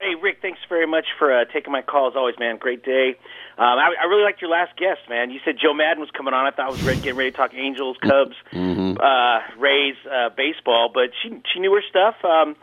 Hey, 0.00 0.14
Rick, 0.22 0.38
thanks 0.42 0.60
very 0.68 0.86
much 0.86 1.06
for 1.18 1.32
uh, 1.34 1.44
taking 1.52 1.72
my 1.72 1.80
call 1.82 2.08
as 2.08 2.14
always, 2.14 2.34
man. 2.38 2.58
Great 2.58 2.84
day. 2.84 3.16
Um, 3.56 3.64
I, 3.78 3.94
I 4.02 4.04
really 4.04 4.22
liked 4.22 4.40
your 4.42 4.50
last 4.50 4.76
guest, 4.76 5.00
man. 5.08 5.30
You 5.30 5.40
said 5.44 5.54
Joe 5.60 5.72
Madden 5.74 5.98
was 6.00 6.10
coming 6.16 6.34
on. 6.34 6.46
I 6.46 6.50
thought 6.50 6.66
I 6.66 6.70
was 6.70 6.82
ready, 6.82 7.00
getting 7.00 7.16
ready 7.16 7.30
to 7.30 7.36
talk 7.36 7.52
Angels, 7.54 7.96
Cubs, 8.02 8.36
Mm-hmm. 8.52 8.98
uh, 9.00 9.60
Rays, 9.60 9.96
uh, 10.06 10.28
baseball, 10.36 10.90
but 10.92 11.10
she 11.22 11.30
she 11.52 11.58
knew 11.60 11.72
her 11.74 11.82
stuff. 11.88 12.16
Um, 12.22 12.54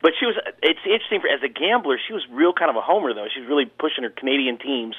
but 0.00 0.12
she 0.18 0.26
was. 0.26 0.36
It's 0.62 0.80
interesting 0.86 1.20
for 1.20 1.28
as 1.28 1.42
a 1.42 1.48
gambler, 1.48 1.98
she 1.98 2.12
was 2.12 2.22
real 2.30 2.52
kind 2.52 2.70
of 2.70 2.76
a 2.76 2.80
homer 2.80 3.14
though. 3.14 3.26
She 3.32 3.40
was 3.40 3.48
really 3.48 3.66
pushing 3.66 4.04
her 4.04 4.10
Canadian 4.10 4.58
teams. 4.58 4.94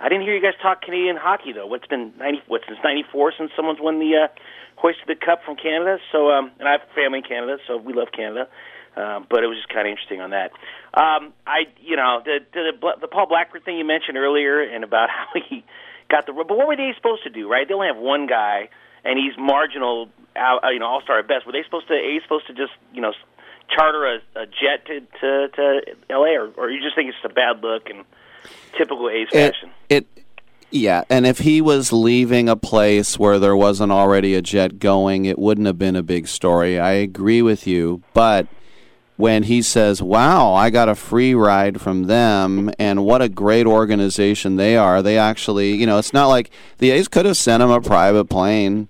I 0.00 0.08
didn't 0.08 0.24
hear 0.24 0.34
you 0.34 0.42
guys 0.42 0.58
talk 0.60 0.82
Canadian 0.82 1.16
hockey 1.16 1.52
though. 1.52 1.66
What's 1.66 1.86
been 1.86 2.12
ninety? 2.18 2.42
What 2.48 2.62
since 2.66 2.78
'94 2.82 3.34
since 3.38 3.50
someone's 3.54 3.78
won 3.80 4.00
the 4.00 4.26
uh, 4.26 4.28
hoisted 4.76 5.06
the 5.06 5.14
cup 5.14 5.44
from 5.44 5.56
Canada? 5.56 5.98
So, 6.10 6.30
um, 6.30 6.50
and 6.58 6.66
I 6.66 6.72
have 6.72 6.82
family 6.94 7.22
in 7.22 7.24
Canada, 7.24 7.58
so 7.66 7.76
we 7.76 7.92
love 7.92 8.08
Canada. 8.10 8.48
Um, 8.96 9.26
but 9.30 9.44
it 9.44 9.46
was 9.46 9.56
just 9.56 9.68
kind 9.68 9.86
of 9.86 9.92
interesting 9.92 10.20
on 10.20 10.30
that. 10.30 10.50
Um, 10.98 11.32
I, 11.46 11.70
you 11.78 11.94
know, 11.94 12.22
the, 12.24 12.42
the 12.52 12.74
the 13.02 13.08
Paul 13.08 13.28
Blackburn 13.30 13.62
thing 13.62 13.78
you 13.78 13.86
mentioned 13.86 14.18
earlier, 14.18 14.60
and 14.60 14.82
about 14.82 15.08
how 15.14 15.30
he 15.48 15.64
got 16.10 16.26
the. 16.26 16.32
But 16.32 16.56
what 16.58 16.66
were 16.66 16.76
they 16.76 16.90
supposed 16.96 17.22
to 17.22 17.30
do? 17.30 17.48
Right? 17.48 17.68
They 17.68 17.74
only 17.74 17.86
have 17.86 18.02
one 18.02 18.26
guy, 18.26 18.68
and 19.04 19.14
he's 19.14 19.38
marginal, 19.38 20.08
uh, 20.34 20.58
you 20.74 20.80
know, 20.80 20.86
all 20.86 21.02
star 21.02 21.20
at 21.20 21.28
best. 21.28 21.46
Were 21.46 21.52
they 21.52 21.62
supposed 21.62 21.86
to? 21.86 21.94
You 21.94 22.20
supposed 22.22 22.48
to 22.48 22.54
just, 22.54 22.74
you 22.92 23.00
know, 23.00 23.12
charter 23.74 24.06
a, 24.06 24.40
a 24.42 24.46
jet 24.46 24.86
to 24.86 25.00
to 25.20 25.48
to 25.48 25.80
L.A. 26.10 26.36
or 26.36 26.50
or 26.56 26.70
you 26.70 26.80
just 26.82 26.94
think 26.94 27.08
it's 27.08 27.18
a 27.24 27.28
bad 27.34 27.62
look 27.62 27.88
and 27.90 28.04
typical 28.76 29.08
A's 29.08 29.28
It, 29.32 29.52
fashion? 29.54 29.70
it, 29.88 30.06
yeah, 30.70 31.02
and 31.10 31.26
if 31.26 31.38
he 31.40 31.60
was 31.60 31.92
leaving 31.92 32.48
a 32.48 32.56
place 32.56 33.18
where 33.18 33.38
there 33.38 33.56
wasn't 33.56 33.90
already 33.92 34.34
a 34.34 34.42
jet 34.42 34.78
going, 34.78 35.24
it 35.24 35.38
wouldn't 35.38 35.66
have 35.66 35.78
been 35.78 35.96
a 35.96 36.02
big 36.02 36.28
story. 36.28 36.78
I 36.78 36.92
agree 36.92 37.42
with 37.42 37.66
you, 37.66 38.02
but 38.14 38.46
when 39.16 39.42
he 39.44 39.60
says, 39.62 40.00
"Wow, 40.02 40.54
I 40.54 40.70
got 40.70 40.88
a 40.88 40.94
free 40.94 41.34
ride 41.34 41.80
from 41.80 42.04
them," 42.04 42.70
and 42.78 43.04
what 43.04 43.20
a 43.20 43.28
great 43.28 43.66
organization 43.66 44.56
they 44.56 44.76
are, 44.76 45.02
they 45.02 45.18
actually, 45.18 45.74
you 45.74 45.86
know, 45.86 45.98
it's 45.98 46.12
not 46.14 46.28
like 46.28 46.50
the 46.78 46.90
A's 46.92 47.08
could 47.08 47.26
have 47.26 47.36
sent 47.36 47.62
him 47.62 47.70
a 47.70 47.80
private 47.80 48.26
plane. 48.26 48.88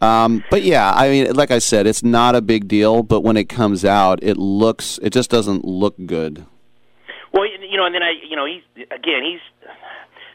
Um, 0.00 0.42
but 0.50 0.62
yeah, 0.62 0.92
I 0.92 1.08
mean, 1.10 1.34
like 1.34 1.50
I 1.50 1.58
said, 1.58 1.86
it's 1.86 2.02
not 2.02 2.34
a 2.34 2.40
big 2.40 2.68
deal. 2.68 3.02
But 3.02 3.20
when 3.20 3.36
it 3.36 3.48
comes 3.48 3.84
out, 3.84 4.22
it 4.22 4.36
looks, 4.36 4.98
it 5.02 5.10
just 5.10 5.30
doesn't 5.30 5.64
look 5.64 5.94
good. 6.06 6.46
Well, 7.32 7.46
you 7.46 7.76
know, 7.76 7.86
and 7.86 7.94
then 7.94 8.02
I, 8.02 8.12
you 8.28 8.36
know, 8.36 8.46
he's 8.46 8.62
again, 8.90 9.22
he's. 9.22 9.40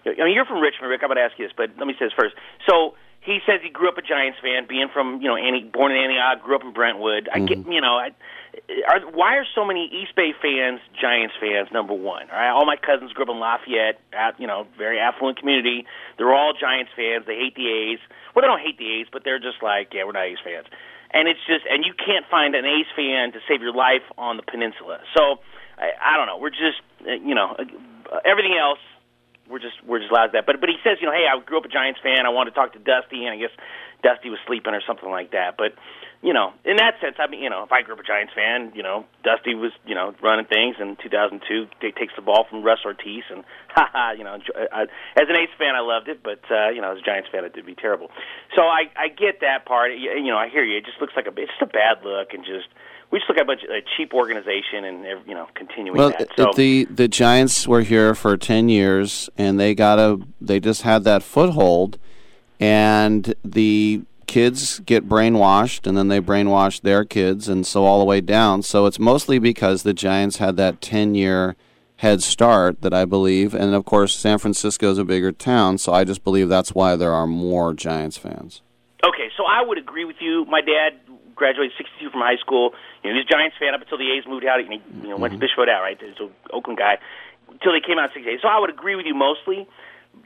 I 0.05 0.23
mean, 0.23 0.35
you're 0.35 0.45
from 0.45 0.61
Richmond, 0.61 0.91
Rick. 0.91 1.01
I'm 1.01 1.09
going 1.09 1.17
to 1.17 1.23
ask 1.23 1.33
you 1.39 1.47
this, 1.47 1.53
but 1.57 1.71
let 1.79 1.87
me 1.87 1.95
say 1.97 2.05
this 2.05 2.13
first. 2.15 2.35
So 2.69 2.93
he 3.21 3.39
says 3.45 3.59
he 3.63 3.69
grew 3.69 3.89
up 3.89 3.97
a 3.97 4.03
Giants 4.03 4.37
fan, 4.39 4.67
being 4.69 4.87
from 4.93 5.19
you 5.19 5.27
know, 5.27 5.35
Annie, 5.35 5.63
born 5.63 5.91
in 5.91 5.97
Antioch, 5.97 6.43
grew 6.43 6.55
up 6.55 6.61
in 6.61 6.73
Brentwood. 6.73 7.27
I 7.33 7.39
get, 7.39 7.57
you 7.65 7.81
know, 7.81 7.97
I, 7.97 8.11
are, 8.88 9.01
why 9.11 9.38
are 9.38 9.45
so 9.56 9.66
many 9.66 9.90
East 9.92 10.16
Bay 10.16 10.32
fans 10.42 10.80
Giants 11.00 11.35
fans? 11.40 11.69
Number 11.72 11.93
one, 11.93 12.30
all 12.30 12.38
right. 12.38 12.51
All 12.51 12.66
my 12.66 12.77
cousins 12.77 13.14
grew 13.14 13.25
up 13.25 13.32
in 13.32 13.40
Lafayette, 13.40 14.00
at, 14.14 14.40
you 14.40 14.48
know, 14.48 14.67
very 14.77 15.00
affluent 15.00 15.40
community. 15.40 15.85
They're 16.17 16.34
all 16.34 16.53
Giants 16.53 16.92
fans. 16.95 17.25
They 17.27 17.35
hate 17.35 17.56
the 17.56 17.67
A's. 17.67 18.00
Well, 18.34 18.43
they 18.43 18.50
don't 18.51 18.61
hate 18.61 18.77
the 18.77 19.00
A's, 19.00 19.08
but 19.11 19.24
they're 19.24 19.40
just 19.40 19.61
like, 19.61 19.93
yeah, 19.93 20.03
we're 20.06 20.17
not 20.17 20.25
A's 20.25 20.42
fans. 20.43 20.67
And 21.11 21.27
it's 21.27 21.40
just, 21.48 21.64
and 21.69 21.85
you 21.85 21.93
can't 21.93 22.25
find 22.30 22.56
an 22.56 22.66
A's 22.66 22.90
fan 22.95 23.32
to 23.34 23.40
save 23.48 23.61
your 23.61 23.74
life 23.74 24.03
on 24.17 24.38
the 24.38 24.43
peninsula. 24.43 25.00
So 25.16 25.40
I, 25.77 25.95
I 25.95 26.17
don't 26.17 26.27
know. 26.27 26.38
We're 26.38 26.56
just, 26.56 26.82
uh, 27.08 27.19
you 27.24 27.35
know, 27.35 27.56
uh, 27.56 28.19
everything 28.25 28.58
else 28.59 28.80
we're 29.50 29.59
just 29.59 29.77
we're 29.85 30.00
just 30.00 30.11
loud 30.11 30.34
at 30.34 30.34
that. 30.34 30.45
But 30.45 30.59
but 30.59 30.69
he 30.69 30.77
says, 30.84 30.98
you 31.01 31.08
know, 31.08 31.14
hey, 31.14 31.25
I 31.30 31.38
grew 31.38 31.58
up 31.58 31.66
a 31.66 31.69
Giants 31.69 32.00
fan. 32.01 32.25
I 32.25 32.30
wanted 32.30 32.51
to 32.51 32.56
talk 32.58 32.74
to 32.74 32.80
Dusty, 32.80 33.25
and 33.25 33.34
I 33.34 33.38
guess 33.38 33.53
Dusty 34.01 34.30
was 34.30 34.40
sleeping 34.48 34.74
or 34.74 34.82
something 34.85 35.09
like 35.09 35.32
that. 35.32 35.56
But 35.58 35.77
you 36.25 36.33
know, 36.33 36.53
in 36.65 36.77
that 36.77 36.97
sense, 36.99 37.17
I 37.19 37.29
mean, 37.29 37.43
you 37.43 37.51
know, 37.51 37.61
if 37.61 37.71
I 37.71 37.83
grew 37.83 37.93
up 37.93 37.99
a 37.99 38.03
Giants 38.03 38.33
fan, 38.33 38.71
you 38.73 38.81
know, 38.81 39.05
Dusty 39.23 39.53
was, 39.53 39.71
you 39.85 39.93
know, 39.93 40.15
running 40.23 40.47
things 40.47 40.75
in 40.81 40.97
2002. 40.97 41.67
He 41.79 41.91
takes 41.91 42.13
the 42.15 42.23
ball 42.23 42.47
from 42.49 42.63
Russ 42.63 42.79
Ortiz, 42.83 43.21
and 43.29 43.45
ha 43.69 43.87
ha, 43.93 44.11
you 44.17 44.23
know, 44.23 44.39
I, 44.73 44.89
as 45.21 45.29
an 45.29 45.37
A's 45.37 45.53
fan, 45.59 45.75
I 45.75 45.81
loved 45.81 46.07
it, 46.09 46.23
but 46.23 46.41
uh, 46.49 46.69
you 46.69 46.81
know, 46.81 46.93
as 46.93 46.97
a 46.97 47.05
Giants 47.05 47.29
fan, 47.31 47.45
it 47.45 47.53
did 47.53 47.67
be 47.67 47.75
terrible. 47.75 48.09
So 48.55 48.63
I 48.63 48.89
I 48.97 49.09
get 49.09 49.41
that 49.41 49.67
part. 49.67 49.91
You, 49.91 50.17
you 50.17 50.31
know, 50.31 50.37
I 50.37 50.49
hear 50.49 50.63
you. 50.63 50.77
It 50.77 50.85
just 50.85 50.99
looks 50.99 51.13
like 51.15 51.27
a 51.27 51.33
it's 51.37 51.51
just 51.59 51.61
a 51.61 51.67
bad 51.67 52.03
look, 52.03 52.33
and 52.33 52.43
just 52.43 52.73
we 53.11 53.19
just 53.19 53.29
look 53.29 53.37
at 53.37 53.43
a 53.43 53.45
bunch 53.45 53.61
of 53.61 53.69
a 53.69 53.85
cheap 53.95 54.11
organization, 54.15 54.83
and 54.83 55.05
you 55.27 55.35
know, 55.35 55.47
continuing 55.53 55.95
well, 55.95 56.09
that. 56.09 56.29
So 56.35 56.49
the 56.55 56.85
the 56.85 57.07
Giants 57.07 57.67
were 57.67 57.83
here 57.83 58.15
for 58.15 58.35
ten 58.35 58.67
years, 58.67 59.29
and 59.37 59.59
they 59.59 59.75
got 59.75 59.99
a 59.99 60.19
they 60.41 60.59
just 60.59 60.81
had 60.81 61.03
that 61.03 61.21
foothold, 61.21 61.99
and 62.59 63.35
the 63.43 64.01
kids 64.27 64.79
get 64.79 65.07
brainwashed 65.07 65.87
and 65.87 65.97
then 65.97 66.07
they 66.07 66.19
brainwash 66.19 66.81
their 66.81 67.05
kids 67.05 67.47
and 67.47 67.65
so 67.65 67.85
all 67.85 67.99
the 67.99 68.05
way 68.05 68.21
down. 68.21 68.61
So 68.61 68.85
it's 68.85 68.99
mostly 68.99 69.39
because 69.39 69.83
the 69.83 69.93
Giants 69.93 70.37
had 70.37 70.57
that 70.57 70.81
10 70.81 71.15
year 71.15 71.55
head 71.97 72.21
start 72.21 72.81
that 72.81 72.93
I 72.93 73.05
believe. 73.05 73.53
And 73.53 73.73
of 73.73 73.85
course, 73.85 74.15
San 74.15 74.37
Francisco 74.37 74.91
is 74.91 74.97
a 74.97 75.05
bigger 75.05 75.31
town, 75.31 75.77
so 75.77 75.93
I 75.93 76.03
just 76.03 76.23
believe 76.23 76.49
that's 76.49 76.73
why 76.73 76.95
there 76.95 77.13
are 77.13 77.27
more 77.27 77.73
Giants 77.73 78.17
fans. 78.17 78.61
Okay, 79.03 79.29
so 79.37 79.43
I 79.45 79.63
would 79.63 79.77
agree 79.77 80.05
with 80.05 80.17
you. 80.19 80.45
My 80.45 80.61
dad 80.61 80.99
graduated 81.35 81.73
62 81.77 82.09
from 82.09 82.21
high 82.21 82.37
school. 82.37 82.71
You 83.03 83.11
know, 83.11 83.15
he 83.15 83.19
was 83.21 83.27
a 83.29 83.31
Giants 83.31 83.55
fan 83.59 83.75
up 83.75 83.81
until 83.81 83.97
the 83.97 84.11
A's 84.11 84.25
moved 84.27 84.45
out. 84.45 84.59
And 84.59 84.71
he 84.71 84.81
you 85.03 85.09
know, 85.09 85.17
went 85.17 85.31
to 85.31 85.37
mm-hmm. 85.37 85.41
Bishop 85.41 85.59
O'Dowd, 85.59 85.81
right? 85.81 85.97
He's 85.99 86.19
an 86.19 86.31
Oakland 86.51 86.79
guy. 86.79 86.97
Until 87.49 87.71
they 87.71 87.85
came 87.85 87.99
out 87.99 88.09
in 88.09 88.23
68. 88.23 88.39
So 88.41 88.47
I 88.47 88.59
would 88.59 88.69
agree 88.69 88.95
with 88.95 89.05
you 89.05 89.13
mostly. 89.13 89.67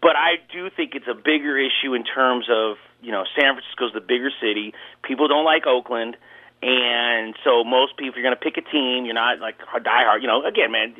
But 0.01 0.15
I 0.15 0.37
do 0.53 0.69
think 0.69 0.93
it's 0.95 1.09
a 1.09 1.17
bigger 1.17 1.57
issue 1.57 1.93
in 1.93 2.03
terms 2.03 2.47
of 2.49 2.77
you 3.01 3.11
know, 3.11 3.23
San 3.39 3.55
Francisco's 3.55 3.93
the 3.93 4.01
bigger 4.01 4.31
city. 4.41 4.73
People 5.03 5.27
don't 5.27 5.45
like 5.45 5.65
Oakland. 5.65 6.17
And 6.61 7.35
so 7.43 7.63
most 7.63 7.95
people, 7.95 8.19
you're 8.19 8.27
going 8.27 8.35
to 8.35 8.43
pick 8.43 8.59
a 8.59 8.65
team, 8.67 9.05
you're 9.05 9.15
not 9.15 9.39
like 9.39 9.59
diehard. 9.59 10.21
You 10.21 10.27
know, 10.27 10.43
again, 10.43 10.71
man, 10.71 10.91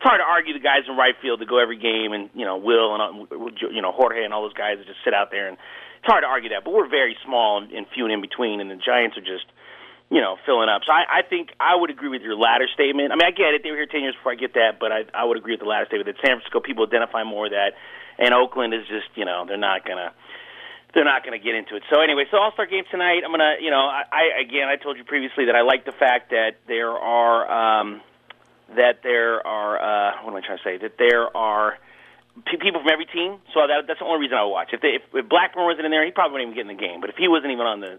it's 0.00 0.08
hard 0.08 0.20
to 0.20 0.28
argue 0.28 0.52
the 0.52 0.64
guys 0.64 0.88
in 0.88 0.96
right 0.96 1.12
field 1.20 1.40
to 1.40 1.46
go 1.46 1.60
every 1.60 1.76
game, 1.76 2.12
and 2.12 2.28
you 2.32 2.44
know, 2.44 2.56
Will 2.56 2.96
and 2.96 3.00
uh, 3.04 3.68
you 3.68 3.80
know 3.80 3.92
Jorge 3.92 4.24
and 4.24 4.32
all 4.32 4.40
those 4.40 4.56
guys 4.56 4.76
that 4.76 4.86
just 4.86 5.00
sit 5.04 5.12
out 5.12 5.30
there, 5.30 5.48
and 5.48 5.56
it's 5.56 6.08
hard 6.08 6.24
to 6.24 6.28
argue 6.28 6.56
that. 6.56 6.64
But 6.64 6.72
we're 6.72 6.88
very 6.88 7.16
small 7.24 7.60
and, 7.60 7.86
few 7.92 8.04
and 8.04 8.12
in 8.12 8.20
between, 8.20 8.60
and 8.60 8.70
the 8.70 8.76
Giants 8.76 9.16
are 9.16 9.24
just 9.24 9.44
you 10.08 10.20
know 10.20 10.36
filling 10.44 10.68
up. 10.68 10.88
So 10.88 10.92
I, 10.92 11.20
I 11.20 11.22
think 11.28 11.52
I 11.60 11.76
would 11.76 11.88
agree 11.88 12.08
with 12.08 12.20
your 12.20 12.36
latter 12.36 12.68
statement. 12.72 13.12
I 13.12 13.16
mean, 13.16 13.28
I 13.28 13.32
get 13.32 13.52
it; 13.52 13.60
they 13.64 13.70
were 13.72 13.76
here 13.76 13.92
ten 13.92 14.00
years 14.00 14.16
before 14.16 14.32
I 14.32 14.40
get 14.40 14.52
that, 14.56 14.80
but 14.80 14.92
I, 14.92 15.04
I 15.12 15.24
would 15.24 15.36
agree 15.36 15.52
with 15.52 15.60
the 15.60 15.68
latter 15.68 15.84
statement 15.84 16.08
that 16.12 16.20
San 16.20 16.36
Francisco 16.36 16.60
people 16.60 16.84
identify 16.84 17.24
more 17.24 17.48
that, 17.48 17.76
and 18.16 18.32
Oakland 18.32 18.72
is 18.72 18.88
just 18.88 19.12
you 19.16 19.24
know 19.24 19.44
they're 19.48 19.60
not 19.60 19.84
gonna 19.84 20.12
they're 20.94 21.04
not 21.04 21.24
going 21.24 21.38
to 21.38 21.44
get 21.44 21.54
into 21.54 21.76
it. 21.76 21.82
So 21.92 22.00
anyway, 22.00 22.24
so 22.30 22.38
All 22.38 22.52
Star 22.52 22.66
game 22.66 22.84
tonight. 22.90 23.22
I'm 23.24 23.30
gonna, 23.30 23.56
you 23.60 23.70
know, 23.70 23.86
I, 23.86 24.02
I 24.10 24.22
again, 24.42 24.68
I 24.68 24.76
told 24.76 24.96
you 24.98 25.04
previously 25.04 25.46
that 25.46 25.54
I 25.54 25.62
like 25.62 25.84
the 25.84 25.92
fact 25.92 26.30
that 26.30 26.58
there 26.66 26.90
are 26.90 27.80
um, 27.80 28.00
that 28.76 29.02
there 29.02 29.46
are 29.46 29.78
uh, 29.78 30.22
what 30.22 30.30
am 30.32 30.36
I 30.36 30.46
trying 30.46 30.58
to 30.58 30.64
say? 30.64 30.78
That 30.78 30.98
there 30.98 31.34
are 31.36 31.78
p- 32.46 32.58
people 32.58 32.80
from 32.80 32.90
every 32.90 33.06
team. 33.06 33.38
So 33.54 33.66
that, 33.66 33.86
that's 33.86 34.00
the 34.00 34.06
only 34.06 34.20
reason 34.26 34.38
I 34.38 34.44
watch. 34.44 34.70
If, 34.72 34.80
they, 34.80 34.98
if, 34.98 35.02
if 35.14 35.26
Blackmon 35.26 35.66
wasn't 35.66 35.86
in 35.86 35.90
there, 35.90 36.04
he 36.04 36.10
probably 36.10 36.40
wouldn't 36.40 36.54
even 36.54 36.58
get 36.58 36.70
in 36.70 36.76
the 36.76 36.80
game. 36.80 37.00
But 37.00 37.10
if 37.10 37.16
he 37.16 37.28
wasn't 37.28 37.52
even 37.52 37.66
on 37.66 37.80
the 37.80 37.98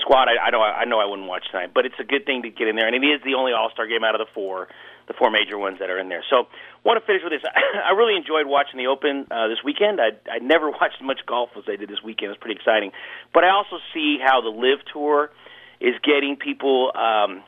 squad, 0.00 0.28
I, 0.28 0.38
I 0.38 0.50
know 0.50 0.62
I 0.62 0.84
know 0.84 0.98
I 1.00 1.06
wouldn't 1.06 1.28
watch 1.28 1.44
tonight. 1.50 1.70
But 1.74 1.86
it's 1.86 1.98
a 1.98 2.06
good 2.06 2.26
thing 2.26 2.42
to 2.42 2.50
get 2.50 2.68
in 2.68 2.76
there, 2.76 2.86
and 2.86 2.94
it 2.94 3.04
is 3.06 3.22
the 3.24 3.34
only 3.34 3.52
All 3.52 3.70
Star 3.70 3.86
game 3.86 4.04
out 4.04 4.14
of 4.14 4.22
the 4.22 4.30
four 4.34 4.68
the 5.10 5.18
four 5.18 5.30
major 5.30 5.58
ones 5.58 5.82
that 5.82 5.90
are 5.90 5.98
in 5.98 6.08
there. 6.08 6.22
So, 6.30 6.46
want 6.86 7.02
to 7.02 7.04
finish 7.04 7.26
with 7.26 7.34
this. 7.34 7.42
I 7.50 7.90
really 7.98 8.14
enjoyed 8.14 8.46
watching 8.46 8.78
the 8.78 8.86
Open 8.86 9.26
uh, 9.26 9.50
this 9.50 9.58
weekend. 9.66 9.98
I 9.98 10.14
I 10.30 10.38
never 10.38 10.70
watched 10.80 11.02
much 11.02 11.26
golf 11.26 11.50
as 11.58 11.64
I 11.66 11.74
did 11.74 11.90
this 11.90 11.98
weekend. 11.98 12.30
It 12.30 12.38
was 12.38 12.42
pretty 12.42 12.54
exciting. 12.54 12.94
But 13.34 13.42
I 13.42 13.50
also 13.50 13.82
see 13.92 14.22
how 14.22 14.40
the 14.40 14.54
LIV 14.54 14.86
Tour 14.94 15.34
is 15.82 15.98
getting 16.06 16.38
people 16.38 16.94
um, 16.94 17.42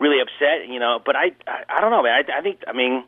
really 0.00 0.24
upset. 0.24 0.64
You 0.72 0.80
know, 0.80 0.96
but 1.04 1.14
I 1.14 1.36
I, 1.44 1.76
I 1.76 1.80
don't 1.84 1.92
know, 1.92 2.02
man. 2.02 2.24
I, 2.24 2.40
I 2.40 2.40
think 2.40 2.64
I 2.64 2.72
mean 2.72 3.04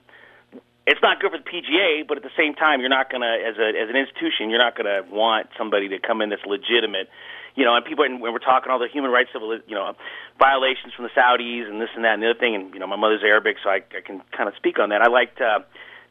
it's 0.86 1.02
not 1.02 1.18
good 1.18 1.32
for 1.32 1.38
the 1.38 1.48
PGA, 1.48 2.06
but 2.06 2.16
at 2.16 2.22
the 2.22 2.36
same 2.36 2.54
time, 2.54 2.80
you're 2.80 2.92
not 2.92 3.10
gonna 3.10 3.32
as 3.40 3.56
a 3.56 3.68
as 3.74 3.88
an 3.88 3.96
institution, 3.96 4.52
you're 4.52 4.62
not 4.62 4.76
gonna 4.76 5.02
want 5.08 5.48
somebody 5.56 5.88
to 5.88 5.98
come 5.98 6.20
in 6.20 6.28
that's 6.28 6.44
legitimate 6.44 7.08
you 7.56 7.64
know, 7.64 7.74
and 7.74 7.84
people, 7.84 8.04
and 8.04 8.20
when 8.20 8.32
we're 8.32 8.38
talking 8.38 8.70
all 8.70 8.78
the 8.78 8.86
human 8.86 9.10
rights, 9.10 9.30
civil, 9.32 9.58
you 9.66 9.74
know, 9.74 9.96
violations 10.38 10.92
from 10.94 11.04
the 11.04 11.10
Saudis 11.16 11.68
and 11.68 11.80
this 11.80 11.88
and 11.96 12.04
that 12.04 12.14
and 12.14 12.22
the 12.22 12.30
other 12.30 12.38
thing, 12.38 12.54
and 12.54 12.72
you 12.74 12.78
know, 12.78 12.86
my 12.86 12.96
mother's 12.96 13.24
Arabic, 13.24 13.56
so 13.64 13.70
I, 13.70 13.80
I 13.96 14.04
can 14.04 14.20
kind 14.36 14.48
of 14.48 14.54
speak 14.56 14.78
on 14.78 14.90
that. 14.90 15.00
I 15.00 15.08
liked 15.08 15.40
uh, 15.40 15.60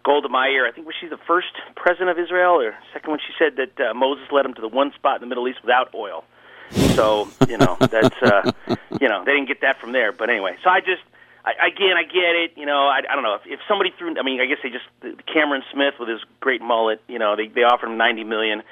Golda 0.03 0.27
Meir. 0.27 0.67
I 0.67 0.71
think 0.71 0.87
was 0.87 0.95
she 0.99 1.07
the 1.07 1.21
first 1.27 1.53
president 1.75 2.09
of 2.09 2.19
Israel, 2.19 2.59
or 2.59 2.75
second 2.93 3.11
when 3.11 3.19
she 3.19 3.33
said 3.37 3.57
that 3.57 3.79
uh, 3.79 3.93
Moses 3.93 4.25
led 4.31 4.45
him 4.45 4.55
to 4.55 4.61
the 4.61 4.67
one 4.67 4.91
spot 4.93 5.21
in 5.21 5.21
the 5.21 5.27
Middle 5.27 5.47
East 5.47 5.61
without 5.61 5.93
oil. 5.93 6.25
So 6.97 7.29
you 7.47 7.57
know, 7.57 7.77
that's 7.79 8.17
uh, 8.23 8.51
you 8.99 9.07
know, 9.07 9.23
they 9.23 9.33
didn't 9.33 9.47
get 9.47 9.61
that 9.61 9.79
from 9.79 9.91
there. 9.93 10.11
But 10.11 10.29
anyway, 10.29 10.57
so 10.63 10.69
I 10.69 10.79
just. 10.81 11.03
I, 11.47 11.67
again, 11.67 11.93
I 11.95 12.01
get 12.01 12.33
it. 12.33 12.51
You 12.57 12.65
know, 12.65 12.87
I, 12.87 13.01
I 13.07 13.13
don't 13.13 13.21
know 13.21 13.35
if, 13.35 13.41
if 13.45 13.59
somebody 13.67 13.93
threw. 13.99 14.17
I 14.17 14.23
mean, 14.23 14.41
I 14.41 14.47
guess 14.47 14.57
they 14.63 14.71
just 14.71 15.27
Cameron 15.31 15.61
Smith 15.71 15.93
with 15.99 16.09
his 16.09 16.19
great 16.39 16.59
mullet. 16.59 17.03
You 17.07 17.19
know, 17.19 17.35
they 17.35 17.49
they 17.49 17.61
offered 17.61 17.85
him 17.85 17.97
ninety 17.97 18.23
million. 18.23 18.63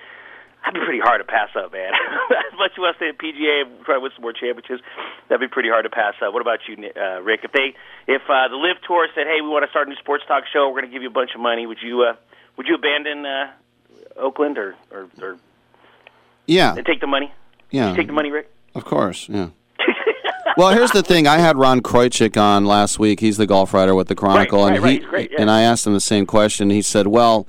That'd 0.63 0.79
be 0.79 0.85
pretty 0.85 1.03
hard 1.03 1.19
to 1.19 1.27
pass 1.27 1.49
up, 1.59 1.73
man. 1.73 1.91
as 2.31 2.57
much 2.57 2.71
as 2.71 2.77
you 2.77 2.83
want 2.83 2.95
to 2.95 2.99
stay 3.03 3.09
at 3.11 3.19
PGA 3.19 3.67
and 3.67 3.83
try 3.83 3.95
to 3.95 3.99
win 3.99 4.11
some 4.15 4.23
more 4.23 4.31
championships, 4.31 4.81
that'd 5.27 5.43
be 5.43 5.51
pretty 5.51 5.67
hard 5.67 5.83
to 5.83 5.91
pass 5.91 6.15
up. 6.23 6.31
What 6.31 6.39
about 6.39 6.59
you, 6.67 6.79
uh, 6.95 7.19
Rick? 7.19 7.41
If 7.43 7.51
they, 7.51 7.75
if 8.07 8.21
uh, 8.31 8.47
the 8.47 8.55
LIV 8.55 8.77
Tour 8.87 9.07
said, 9.13 9.27
"Hey, 9.27 9.41
we 9.43 9.49
want 9.49 9.65
to 9.65 9.69
start 9.71 9.87
a 9.87 9.89
new 9.89 9.97
sports 9.97 10.23
talk 10.25 10.45
show. 10.51 10.69
We're 10.69 10.79
going 10.79 10.91
to 10.91 10.95
give 10.95 11.03
you 11.03 11.09
a 11.09 11.11
bunch 11.11 11.35
of 11.35 11.41
money," 11.41 11.67
would 11.67 11.79
you, 11.83 12.03
uh, 12.03 12.15
would 12.55 12.67
you 12.67 12.75
abandon 12.75 13.25
uh, 13.25 13.51
Oakland 14.15 14.57
or, 14.57 14.75
or, 14.89 15.09
or 15.21 15.37
yeah, 16.47 16.75
and 16.75 16.85
take 16.85 17.01
the 17.01 17.07
money? 17.07 17.33
Yeah, 17.69 17.91
you 17.91 17.97
take 17.97 18.07
the 18.07 18.13
money, 18.13 18.31
Rick. 18.31 18.49
Of 18.73 18.85
course, 18.85 19.27
yeah. 19.27 19.49
well, 20.57 20.73
here's 20.73 20.91
the 20.91 21.03
thing. 21.03 21.27
I 21.27 21.39
had 21.39 21.57
Ron 21.57 21.81
Kroichick 21.81 22.39
on 22.39 22.63
last 22.63 22.99
week. 22.99 23.19
He's 23.19 23.35
the 23.35 23.47
golf 23.47 23.73
writer 23.73 23.95
with 23.95 24.07
the 24.07 24.15
Chronicle, 24.15 24.63
right, 24.63 24.77
and 24.77 24.77
he 24.77 24.99
right. 24.99 25.09
Great, 25.09 25.31
yeah. 25.31 25.41
and 25.41 25.51
I 25.51 25.63
asked 25.63 25.85
him 25.85 25.93
the 25.93 25.99
same 25.99 26.25
question. 26.25 26.69
He 26.69 26.81
said, 26.81 27.07
"Well, 27.07 27.47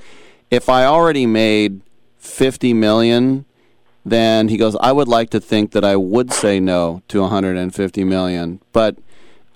if 0.51 0.69
I 0.69 0.85
already 0.85 1.27
made 1.27 1.81
fifty 2.25 2.73
million 2.75 3.45
then 4.05 4.49
he 4.49 4.57
goes, 4.57 4.77
I 4.77 4.93
would 4.93 5.09
like 5.09 5.31
to 5.31 5.41
think 5.41 5.73
that 5.73 5.85
I 5.85 5.97
would 5.97 6.33
say 6.33 6.61
no 6.61 7.03
to 7.09 7.23
150 7.23 8.05
million. 8.05 8.61
But 8.73 8.99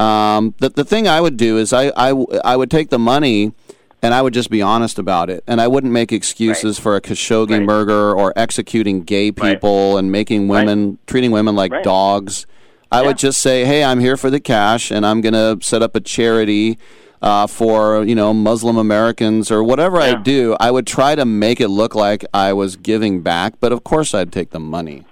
um, 0.01 0.55
the, 0.59 0.71
the 0.71 0.85
thing 0.85 1.07
I 1.07 1.21
would 1.21 1.37
do 1.37 1.59
is 1.59 1.73
I, 1.73 1.93
I, 1.97 2.15
I 2.45 2.57
would 2.57 2.71
take 2.71 2.89
the 2.89 2.99
money 2.99 3.53
and 4.01 4.15
I 4.15 4.23
would 4.23 4.33
just 4.33 4.49
be 4.49 4.63
honest 4.63 4.99
about 4.99 5.29
it. 5.29 5.45
And 5.47 5.61
I 5.61 5.69
wouldn't 5.69 5.93
make 5.93 6.13
excuses 6.13 6.79
right. 6.79 6.83
for 6.83 6.97
a 6.97 7.01
Khashoggi 7.01 7.51
right. 7.51 7.63
murder 7.63 8.15
or 8.15 8.33
executing 8.37 9.03
gay 9.03 9.33
people 9.33 9.95
right. 9.95 9.99
and 9.99 10.13
making 10.13 10.49
women, 10.49 10.99
treating 11.07 11.31
women 11.31 11.55
like 11.55 11.73
dogs. 11.83 12.47
I 12.91 13.03
yeah. 13.03 13.09
would 13.09 13.19
just 13.19 13.43
say, 13.43 13.67
hey, 13.67 13.85
I'm 13.85 14.01
here 14.01 14.17
for 14.17 14.31
the 14.31 14.41
cash 14.41 14.91
and 14.91 15.05
I'm 15.05 15.21
going 15.21 15.35
to 15.35 15.59
set 15.63 15.83
up 15.83 15.95
a 15.95 16.01
charity 16.01 16.79
uh, 17.23 17.47
for 17.47 18.05
you 18.05 18.15
know 18.15 18.33
Muslim 18.33 18.77
Americans 18.77 19.51
or 19.51 19.63
whatever 19.63 19.99
yeah. 19.99 20.13
I 20.19 20.23
do, 20.23 20.57
I 20.61 20.71
would 20.71 20.87
try 20.87 21.15
to 21.15 21.25
make 21.25 21.61
it 21.61 21.69
look 21.69 21.95
like 21.95 22.25
I 22.33 22.53
was 22.53 22.77
giving 22.77 23.23
back, 23.23 23.55
but 23.61 23.73
of 23.73 23.85
course 23.85 24.15
I'd 24.15 24.33
take 24.33 24.51
the 24.51 24.61
money. 24.61 25.05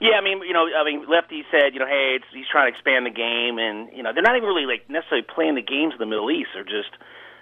Yeah, 0.00 0.16
I 0.16 0.24
mean, 0.24 0.40
you 0.40 0.54
know, 0.54 0.64
I 0.64 0.82
mean, 0.82 1.04
Lefty 1.08 1.44
said, 1.52 1.74
you 1.74 1.78
know, 1.78 1.86
hey, 1.86 2.16
it's, 2.16 2.24
he's 2.32 2.48
trying 2.50 2.72
to 2.72 2.74
expand 2.74 3.04
the 3.04 3.12
game, 3.12 3.60
and 3.60 3.92
you 3.92 4.02
know, 4.02 4.12
they're 4.14 4.24
not 4.24 4.34
even 4.34 4.48
really 4.48 4.64
like 4.64 4.88
necessarily 4.88 5.26
playing 5.28 5.56
the 5.56 5.62
games 5.62 5.92
in 5.92 6.00
the 6.00 6.08
Middle 6.08 6.30
East. 6.30 6.48
They're 6.54 6.64
just, 6.64 6.88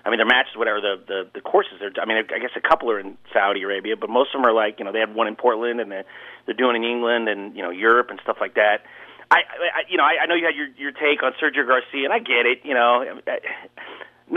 I 0.05 0.10
mean, 0.10 0.18
their 0.18 0.26
matches, 0.26 0.58
whatever 0.58 0.83
the 0.83 0.99
the, 1.07 1.18
the 1.39 1.41
courses. 1.41 1.78
They're, 1.78 1.94
I 2.02 2.05
mean, 2.05 2.18
I 2.18 2.39
guess 2.42 2.50
a 2.58 2.60
couple 2.60 2.91
are 2.91 2.99
in 2.99 3.17
Saudi 3.33 3.62
Arabia, 3.62 3.97
but 3.97 4.10
most 4.10 4.34
of 4.34 4.42
them 4.42 4.50
are 4.50 4.52
like, 4.52 4.81
you 4.81 4.84
know, 4.84 4.91
they 4.91 4.99
had 4.99 5.15
one 5.15 5.28
in 5.28 5.36
Portland, 5.36 5.78
and 5.81 5.86
they're, 5.86 6.05
they're 6.47 6.58
doing 6.58 6.75
in 6.75 6.83
England 6.83 7.28
and 7.28 7.55
you 7.55 7.62
know 7.62 7.70
Europe 7.70 8.10
and 8.10 8.18
stuff 8.26 8.39
like 8.41 8.55
that. 8.55 8.83
I, 9.31 9.47
I 9.47 9.81
you 9.89 9.97
know, 9.97 10.05
I, 10.05 10.23
I 10.23 10.26
know 10.26 10.34
you 10.34 10.47
had 10.47 10.57
your 10.57 10.68
your 10.75 10.92
take 10.92 11.23
on 11.23 11.33
Sergio 11.39 11.67
Garcia, 11.67 12.10
and 12.10 12.12
I 12.12 12.18
get 12.18 12.42
it. 12.42 12.67
You 12.67 12.75
know, 12.75 13.23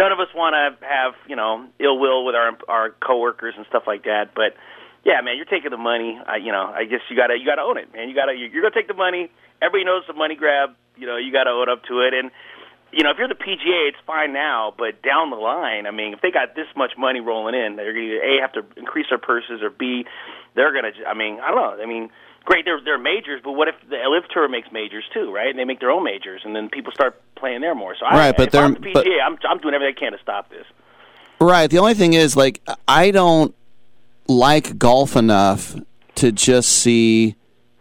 none 0.01 0.11
of 0.11 0.19
us 0.19 0.33
want 0.33 0.57
to 0.57 0.73
have 0.81 1.13
you 1.29 1.37
know 1.37 1.69
ill 1.77 2.01
will 2.01 2.25
with 2.25 2.33
our 2.33 2.57
our 2.67 2.89
coworkers 2.97 3.53
and 3.55 3.69
stuff 3.69 3.83
like 3.85 4.09
that. 4.09 4.33
But 4.33 4.57
yeah, 5.05 5.21
man, 5.21 5.37
you're 5.37 5.45
taking 5.45 5.69
the 5.69 5.77
money. 5.77 6.17
I, 6.17 6.41
you 6.41 6.51
know, 6.51 6.65
I 6.65 6.89
guess 6.89 7.05
you 7.09 7.15
gotta 7.15 7.37
you 7.37 7.45
gotta 7.45 7.61
own 7.61 7.77
it, 7.77 7.93
man. 7.93 8.09
You 8.09 8.15
gotta 8.17 8.33
you're 8.33 8.65
gonna 8.65 8.73
take 8.73 8.89
the 8.89 8.97
money. 8.97 9.29
Everybody 9.61 9.85
knows 9.85 10.03
the 10.09 10.17
money 10.17 10.33
grab. 10.33 10.73
You 10.97 11.05
know, 11.05 11.17
you 11.17 11.31
gotta 11.31 11.53
own 11.53 11.69
up 11.69 11.85
to 11.85 12.01
it. 12.01 12.17
And 12.17 12.33
you 12.91 13.03
know, 13.03 13.11
if 13.11 13.17
you're 13.17 13.29
the 13.29 13.39
PGA, 13.39 13.87
it's 13.87 14.01
fine 14.05 14.33
now, 14.33 14.73
but 14.75 15.01
down 15.01 15.29
the 15.29 15.39
line, 15.39 15.87
I 15.87 15.91
mean, 15.91 16.13
if 16.13 16.19
they 16.19 16.29
got 16.29 16.55
this 16.55 16.67
much 16.75 16.91
money 16.97 17.21
rolling 17.21 17.55
in, 17.55 17.77
they're 17.77 17.93
going 17.93 18.09
to 18.09 18.19
a 18.19 18.41
have 18.41 18.51
to 18.59 18.67
increase 18.75 19.07
their 19.09 19.17
purses, 19.21 19.63
or 19.63 19.69
b, 19.69 20.03
they're 20.55 20.73
gonna. 20.73 20.91
I 21.07 21.13
mean, 21.13 21.39
I 21.39 21.53
don't 21.53 21.61
know. 21.61 21.83
I 21.83 21.85
mean, 21.85 22.09
great, 22.45 22.65
they're 22.65 22.79
they're 22.83 22.97
majors, 22.97 23.41
but 23.43 23.53
what 23.53 23.67
if 23.67 23.75
the 23.89 23.97
LIV 23.97 24.23
Tour 24.33 24.47
makes 24.49 24.71
majors 24.71 25.03
too, 25.13 25.31
right? 25.33 25.49
And 25.49 25.57
they 25.59 25.65
make 25.65 25.79
their 25.79 25.91
own 25.91 26.03
majors, 26.03 26.41
and 26.45 26.55
then 26.55 26.69
people 26.69 26.91
start 26.91 27.21
playing 27.35 27.61
there 27.61 27.75
more. 27.75 27.95
So 27.99 28.05
I, 28.05 28.15
Right, 28.17 28.37
but 28.37 28.47
if 28.49 28.55
I'm 28.55 28.73
they're- 28.73 28.81
the 28.81 28.87
PGA, 28.87 28.93
but- 28.93 29.05
I'm 29.25 29.37
I'm 29.49 29.57
doing 29.59 29.73
everything 29.73 29.95
I 29.97 29.99
can 29.99 30.11
to 30.13 30.19
stop 30.19 30.49
this. 30.49 30.65
Right. 31.39 31.69
The 31.71 31.79
only 31.79 31.95
thing 31.95 32.13
is, 32.13 32.35
like, 32.37 32.61
I 32.87 33.09
don't 33.09 33.55
like 34.27 34.77
golf 34.77 35.15
enough 35.15 35.75
to 36.15 36.31
just 36.31 36.69
see 36.69 37.35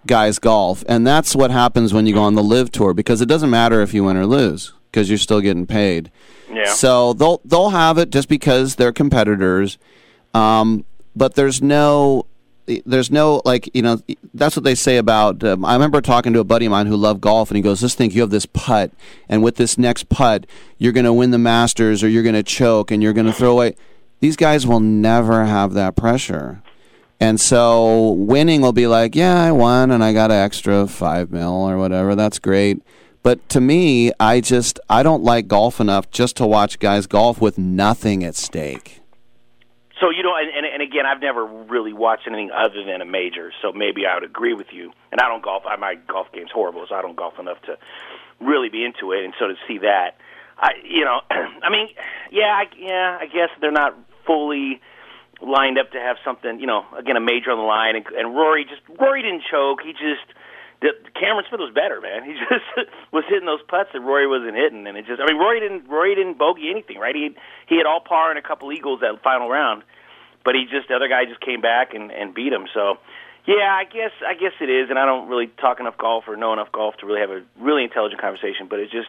guys 0.07 0.39
golf, 0.39 0.83
and 0.89 1.07
that's 1.07 1.37
what 1.37 1.51
happens 1.51 1.93
when 1.93 2.07
you 2.07 2.15
go 2.15 2.23
on 2.23 2.35
the 2.35 2.43
LIV 2.43 2.73
tour 2.73 2.95
because 2.95 3.21
it 3.21 3.27
doesn't 3.27 3.51
matter 3.51 3.83
if 3.83 3.93
you 3.93 4.05
win 4.05 4.17
or 4.17 4.25
lose 4.25 4.73
because 4.91 5.09
you're 5.11 5.19
still 5.19 5.41
getting 5.43 5.67
paid. 5.67 6.11
Yeah. 6.51 6.73
So 6.73 7.13
they'll 7.13 7.41
they'll 7.45 7.69
have 7.71 7.99
it 7.99 8.11
just 8.11 8.29
because 8.29 8.77
they're 8.77 8.93
competitors, 8.93 9.77
um, 10.35 10.85
but 11.15 11.35
there's 11.35 11.61
no. 11.61 12.27
There's 12.78 13.10
no 13.10 13.42
like 13.44 13.68
you 13.74 13.82
know 13.82 14.00
that's 14.32 14.57
what 14.57 14.65
they 14.65 14.74
say 14.74 14.97
about. 14.97 15.42
Um, 15.44 15.65
I 15.65 15.74
remember 15.74 16.00
talking 16.00 16.32
to 16.32 16.40
a 16.40 16.44
buddy 16.44 16.66
of 16.66 16.70
mine 16.70 16.86
who 16.86 16.97
loved 16.97 17.20
golf, 17.20 17.50
and 17.50 17.57
he 17.57 17.62
goes, 17.62 17.81
"Just 17.81 17.99
think, 17.99 18.15
you 18.15 18.20
have 18.20 18.31
this 18.31 18.47
putt, 18.47 18.92
and 19.28 19.42
with 19.42 19.57
this 19.57 19.76
next 19.76 20.08
putt, 20.08 20.47
you're 20.78 20.92
going 20.92 21.05
to 21.05 21.12
win 21.12 21.31
the 21.31 21.39
Masters, 21.39 22.02
or 22.02 22.08
you're 22.08 22.23
going 22.23 22.34
to 22.34 22.42
choke, 22.42 22.90
and 22.90 23.02
you're 23.02 23.12
going 23.12 23.26
to 23.26 23.32
throw 23.32 23.52
away." 23.52 23.74
These 24.20 24.36
guys 24.36 24.66
will 24.66 24.81
never 24.81 25.44
have 25.47 25.73
that 25.74 25.97
pressure, 25.97 26.62
and 27.18 27.40
so 27.40 28.10
winning 28.12 28.60
will 28.60 28.73
be 28.73 28.86
like, 28.86 29.15
"Yeah, 29.15 29.42
I 29.42 29.52
won, 29.52 29.90
and 29.90 30.02
I 30.02 30.12
got 30.12 30.31
an 30.31 30.39
extra 30.39 30.86
five 30.86 31.31
mil 31.31 31.68
or 31.68 31.76
whatever. 31.76 32.15
That's 32.15 32.39
great." 32.39 32.82
But 33.23 33.47
to 33.50 33.60
me, 33.60 34.12
I 34.18 34.40
just 34.40 34.81
I 34.89 35.02
don't 35.02 35.23
like 35.23 35.49
golf 35.49 35.81
enough 35.81 36.10
just 36.10 36.36
to 36.36 36.47
watch 36.47 36.78
guys 36.78 37.07
golf 37.07 37.40
with 37.40 37.58
nothing 37.58 38.24
at 38.24 38.34
stake. 38.34 39.00
So 40.01 40.09
you 40.11 40.23
know, 40.23 40.35
and, 40.35 40.49
and, 40.49 40.67
and 40.67 40.83
again, 40.83 41.05
I've 41.05 41.20
never 41.20 41.45
really 41.45 41.93
watched 41.93 42.27
anything 42.27 42.51
other 42.51 42.83
than 42.85 43.01
a 43.01 43.05
major, 43.05 43.53
so 43.61 43.73
maybe 43.73 44.07
I 44.07 44.15
would 44.15 44.25
agree 44.25 44.55
with 44.55 44.69
you. 44.73 44.93
And 45.12 45.20
I 45.20 45.29
don't 45.29 45.43
golf. 45.43 45.65
I, 45.67 45.77
my 45.77 45.95
golf 46.09 46.29
game's 46.33 46.51
horrible, 46.53 46.87
so 46.89 46.95
I 46.95 47.03
don't 47.03 47.17
golf 47.17 47.39
enough 47.39 47.61
to 47.67 47.77
really 48.41 48.70
be 48.70 48.85
into 48.85 49.12
it. 49.12 49.25
And 49.25 49.35
so 49.39 49.49
to 49.49 49.55
see 49.69 49.79
that, 49.79 50.17
I, 50.59 50.70
you 50.85 51.05
know, 51.05 51.20
I 51.31 51.70
mean, 51.70 51.89
yeah, 52.31 52.57
I, 52.57 52.65
yeah, 52.79 53.19
I 53.20 53.27
guess 53.27 53.51
they're 53.61 53.73
not 53.73 53.97
fully 54.27 54.81
lined 55.43 55.79
up 55.79 55.93
to 55.93 55.99
have 55.99 56.17
something, 56.25 56.61
you 56.61 56.67
know, 56.67 56.85
again, 56.97 57.17
a 57.17 57.20
major 57.20 57.51
on 57.51 57.59
the 57.59 57.65
line. 57.65 57.97
And, 57.97 58.07
and 58.07 58.35
Rory 58.35 58.65
just 58.65 58.83
Rory 59.01 59.23
didn't 59.23 59.43
choke. 59.51 59.81
He 59.85 59.93
just 59.93 60.25
Cameron 61.15 61.44
Smith 61.49 61.60
was 61.60 61.75
better, 61.75 62.00
man. 62.00 62.25
He 62.25 62.33
just 62.49 62.89
was 63.12 63.25
hitting 63.28 63.47
those 63.47 63.62
putts 63.68 63.91
that 63.92 64.00
Rory 64.00 64.26
wasn't 64.26 64.57
hitting, 64.57 64.86
and 64.86 64.97
it 64.97 65.07
just. 65.07 65.20
I 65.20 65.26
mean, 65.26 65.36
Rory 65.36 65.60
didn't 65.60 65.89
Rory 65.89 66.15
didn't 66.15 66.39
bogey 66.39 66.70
anything, 66.70 66.99
right? 66.99 67.15
He 67.15 67.36
he 67.68 67.76
had 67.76 67.86
all 67.86 68.00
par 68.00 68.31
and 68.31 68.39
a 68.39 68.42
couple 68.42 68.73
eagles 68.73 69.00
that 69.00 69.23
final 69.23 69.49
round, 69.49 69.83
but 70.44 70.55
he 70.55 70.65
just 70.65 70.89
the 70.89 70.97
other 70.97 71.09
guy 71.09 71.25
just 71.26 71.41
came 71.41 71.60
back 71.60 71.92
and 71.94 72.10
and 72.10 72.34
beat 72.34 72.52
him. 72.52 72.67
So. 72.73 72.99
Yeah, 73.47 73.73
I 73.73 73.84
guess 73.84 74.12
I 74.20 74.34
guess 74.34 74.52
it 74.60 74.68
is, 74.68 74.91
and 74.91 74.99
I 74.99 75.07
don't 75.07 75.26
really 75.26 75.47
talk 75.47 75.81
enough 75.81 75.97
golf 75.97 76.25
or 76.28 76.36
know 76.36 76.52
enough 76.52 76.70
golf 76.73 76.97
to 76.99 77.07
really 77.07 77.20
have 77.20 77.31
a 77.31 77.41
really 77.59 77.84
intelligent 77.84 78.20
conversation. 78.20 78.68
But 78.68 78.81
it's 78.81 78.92
just 78.92 79.09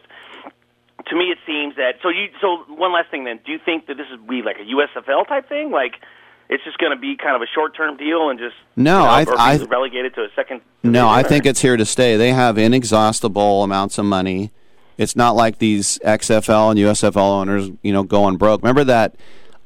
to 1.08 1.14
me, 1.14 1.30
it 1.30 1.38
seems 1.46 1.76
that. 1.76 2.00
So 2.02 2.08
you. 2.08 2.28
So 2.40 2.64
one 2.68 2.92
last 2.92 3.10
thing, 3.10 3.24
then, 3.24 3.40
do 3.44 3.52
you 3.52 3.58
think 3.62 3.86
that 3.86 3.98
this 3.98 4.06
is 4.08 4.18
be 4.26 4.40
like 4.40 4.56
a 4.56 4.64
USFL 4.64 5.28
type 5.28 5.48
thing? 5.50 5.70
Like 5.70 6.00
it's 6.52 6.64
just 6.64 6.78
going 6.78 6.92
to 6.92 6.98
be 7.00 7.16
kind 7.16 7.34
of 7.34 7.42
a 7.42 7.46
short 7.54 7.74
term 7.74 7.96
deal 7.96 8.28
and 8.30 8.38
just 8.38 8.54
No, 8.76 9.00
you 9.20 9.24
know, 9.26 9.34
I- 9.38 9.52
I- 9.54 9.56
relegated 9.64 10.14
to 10.16 10.22
a 10.22 10.28
second. 10.36 10.60
No, 10.82 11.08
I 11.08 11.22
think 11.22 11.46
it's 11.46 11.62
here 11.62 11.76
to 11.76 11.84
stay. 11.86 12.16
They 12.16 12.32
have 12.32 12.58
inexhaustible 12.58 13.62
amounts 13.62 13.98
of 13.98 14.04
money. 14.04 14.50
It's 14.98 15.16
not 15.16 15.34
like 15.34 15.58
these 15.58 15.98
XFL 16.04 16.70
and 16.70 16.78
USFL 16.78 17.16
owners, 17.40 17.70
you 17.82 17.92
know, 17.92 18.02
going 18.02 18.36
broke. 18.36 18.62
Remember 18.62 18.84
that 18.84 19.14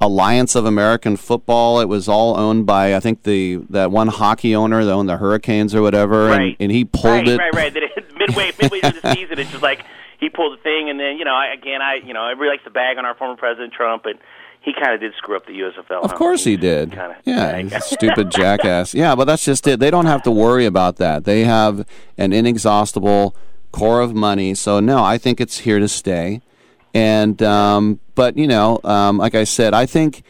Alliance 0.01 0.55
of 0.55 0.65
American 0.67 1.17
Football? 1.17 1.81
It 1.81 1.87
was 1.87 2.09
all 2.09 2.39
owned 2.39 2.67
by 2.67 2.95
I 2.95 3.01
think 3.01 3.23
the 3.25 3.57
that 3.71 3.91
one 3.91 4.09
hockey 4.09 4.55
owner 4.55 4.85
that 4.85 4.93
owned 4.93 5.09
the 5.09 5.17
Hurricanes 5.17 5.75
or 5.75 5.83
whatever, 5.83 6.29
and, 6.31 6.39
Right. 6.39 6.57
and 6.61 6.71
he 6.71 6.85
pulled 6.85 7.05
right, 7.05 7.29
it. 7.29 7.39
Right, 7.39 7.55
right, 7.55 7.77
it, 7.77 8.15
midway, 8.19 8.53
midway 8.61 8.81
through 8.81 9.01
the 9.01 9.15
season, 9.15 9.39
it's 9.39 9.51
just 9.51 9.63
like 9.63 9.85
he 10.21 10.29
pulled 10.29 10.59
the 10.59 10.63
thing, 10.63 10.89
and 10.91 11.01
then 11.01 11.17
you 11.19 11.25
know, 11.25 11.35
I, 11.35 11.53
again, 11.53 11.81
I, 11.83 11.95
you 12.07 12.13
know, 12.15 12.27
everybody 12.29 12.51
likes 12.51 12.65
to 12.65 12.71
bag 12.71 12.99
on 12.99 13.05
our 13.05 13.15
former 13.15 13.37
president 13.37 13.73
Trump, 13.73 14.03
but 14.03 14.17
he 14.67 14.73
kind 14.73 14.93
of 14.93 15.01
did 15.01 15.15
screw 15.15 15.37
up 15.37 15.47
the 15.47 15.53
USFL. 15.53 16.03
Of 16.03 16.17
course 16.17 16.43
he 16.43 16.57
did. 16.57 16.91
Kinda, 16.91 17.17
Yeah, 17.25 17.79
stupid 17.79 18.33
jackass. 18.33 18.95
Yeah, 18.95 19.15
but 19.15 19.27
that's 19.27 19.45
just 19.45 19.65
it. 19.69 19.79
They 19.79 19.93
don't 19.93 20.07
have 20.07 20.25
to 20.25 20.33
worry 20.33 20.67
about 20.67 20.97
that. 20.97 21.23
They 21.23 21.45
have 21.45 21.87
an 22.19 22.33
inexhaustible 22.33 23.37
core 23.71 24.01
of 24.01 24.13
money. 24.13 24.55
So 24.55 24.81
no, 24.81 25.05
I 25.05 25.19
think 25.19 25.41
it's 25.41 25.59
here 25.59 25.79
to 25.79 25.87
stay. 25.87 26.41
And 26.93 27.41
um, 27.45 28.01
but 28.17 28.37
you 28.37 28.49
know, 28.49 28.81
um, 28.83 29.19
like 29.19 29.37
I 29.37 29.45
said, 29.45 29.73
I 29.73 29.87
think 29.87 30.25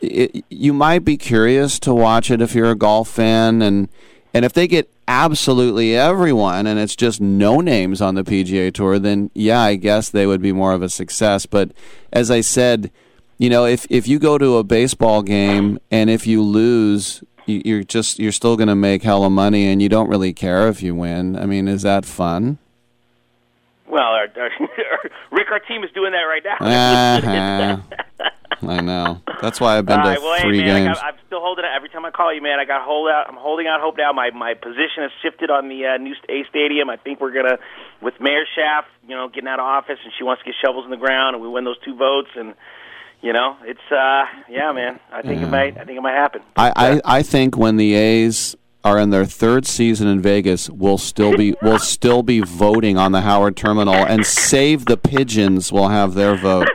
it, 0.00 0.44
you 0.50 0.72
might 0.72 1.04
be 1.04 1.16
curious 1.16 1.80
to 1.80 1.92
watch 1.92 2.30
it 2.30 2.40
if 2.40 2.54
you're 2.54 2.70
a 2.70 2.76
golf 2.76 3.08
fan, 3.08 3.60
and 3.60 3.88
and 4.32 4.44
if 4.44 4.52
they 4.52 4.68
get 4.68 4.88
absolutely 5.08 5.96
everyone, 5.96 6.68
and 6.68 6.78
it's 6.78 6.94
just 6.94 7.20
no 7.20 7.60
names 7.60 8.00
on 8.00 8.14
the 8.14 8.22
PGA 8.22 8.72
Tour, 8.72 9.00
then 9.00 9.32
yeah, 9.34 9.62
I 9.62 9.74
guess 9.74 10.10
they 10.10 10.28
would 10.28 10.40
be 10.40 10.52
more 10.52 10.74
of 10.74 10.82
a 10.82 10.88
success. 10.88 11.44
But 11.44 11.72
as 12.12 12.30
I 12.30 12.40
said, 12.40 12.92
you 13.38 13.50
know, 13.50 13.66
if 13.66 13.86
if 13.90 14.06
you 14.06 14.18
go 14.18 14.38
to 14.38 14.56
a 14.56 14.64
baseball 14.64 15.22
game 15.22 15.78
and 15.90 16.10
if 16.10 16.26
you 16.26 16.42
lose, 16.42 17.22
you, 17.46 17.62
you're 17.64 17.82
just 17.84 18.18
you're 18.18 18.32
still 18.32 18.56
going 18.56 18.68
to 18.68 18.74
make 18.74 19.02
hella 19.02 19.30
money, 19.30 19.66
and 19.66 19.82
you 19.82 19.88
don't 19.88 20.08
really 20.08 20.32
care 20.32 20.68
if 20.68 20.82
you 20.82 20.94
win. 20.94 21.36
I 21.36 21.46
mean, 21.46 21.68
is 21.68 21.82
that 21.82 22.04
fun? 22.04 22.58
Well, 23.86 24.02
our, 24.02 24.26
our, 24.36 24.50
Rick, 25.30 25.48
our 25.52 25.60
team 25.60 25.84
is 25.84 25.90
doing 25.94 26.12
that 26.12 26.22
right 26.22 26.42
now. 26.42 26.56
Uh-huh. 26.66 27.80
I 28.62 28.80
know. 28.80 29.20
That's 29.42 29.60
why 29.60 29.76
I've 29.76 29.84
been 29.84 29.98
All 29.98 30.04
to 30.04 30.10
right, 30.10 30.22
well, 30.22 30.40
three 30.40 30.58
hey, 30.58 30.64
man, 30.64 30.86
games. 30.86 30.98
got, 30.98 31.04
I'm 31.04 31.20
still 31.26 31.40
holding 31.40 31.64
out. 31.64 31.76
Every 31.76 31.90
time 31.90 32.04
I 32.04 32.10
call 32.10 32.32
you, 32.32 32.40
man, 32.40 32.58
I 32.58 32.64
got 32.64 32.82
hold 32.82 33.10
out. 33.10 33.26
I'm 33.28 33.36
holding 33.36 33.66
out 33.66 33.80
hope 33.80 33.96
now. 33.98 34.12
My 34.12 34.30
my 34.30 34.54
position 34.54 35.02
has 35.02 35.10
shifted 35.22 35.50
on 35.50 35.68
the 35.68 35.84
uh, 35.84 35.96
new 35.98 36.14
A 36.28 36.44
stadium. 36.48 36.88
I 36.88 36.96
think 36.96 37.20
we're 37.20 37.32
gonna, 37.32 37.58
with 38.00 38.14
Mayor 38.20 38.44
Schaaf, 38.56 38.84
you 39.06 39.14
know, 39.14 39.28
getting 39.28 39.48
out 39.48 39.58
of 39.60 39.66
office, 39.66 39.98
and 40.02 40.12
she 40.16 40.24
wants 40.24 40.42
to 40.42 40.46
get 40.46 40.54
shovels 40.64 40.84
in 40.86 40.90
the 40.90 40.96
ground, 40.96 41.34
and 41.34 41.42
we 41.42 41.48
win 41.48 41.64
those 41.64 41.78
two 41.84 41.94
votes, 41.94 42.30
and 42.36 42.54
you 43.24 43.32
know, 43.32 43.56
it's 43.62 43.80
uh, 43.90 44.26
yeah, 44.50 44.70
man. 44.72 45.00
I 45.10 45.22
think 45.22 45.40
it 45.40 45.46
might. 45.46 45.78
I 45.78 45.84
think 45.86 45.96
it 45.96 46.02
might 46.02 46.12
happen. 46.12 46.42
I, 46.56 46.72
I, 46.76 47.18
I 47.18 47.22
think 47.22 47.56
when 47.56 47.78
the 47.78 47.94
A's 47.94 48.54
are 48.84 48.98
in 48.98 49.08
their 49.08 49.24
third 49.24 49.66
season 49.66 50.08
in 50.08 50.20
Vegas, 50.20 50.68
we'll 50.68 50.98
still 50.98 51.34
be 51.34 51.54
we'll 51.62 51.78
still 51.78 52.22
be 52.22 52.40
voting 52.40 52.98
on 52.98 53.12
the 53.12 53.22
Howard 53.22 53.56
Terminal, 53.56 53.94
and 53.94 54.26
Save 54.26 54.84
the 54.84 54.98
Pigeons 54.98 55.72
will 55.72 55.88
have 55.88 56.12
their 56.12 56.36
vote. 56.36 56.68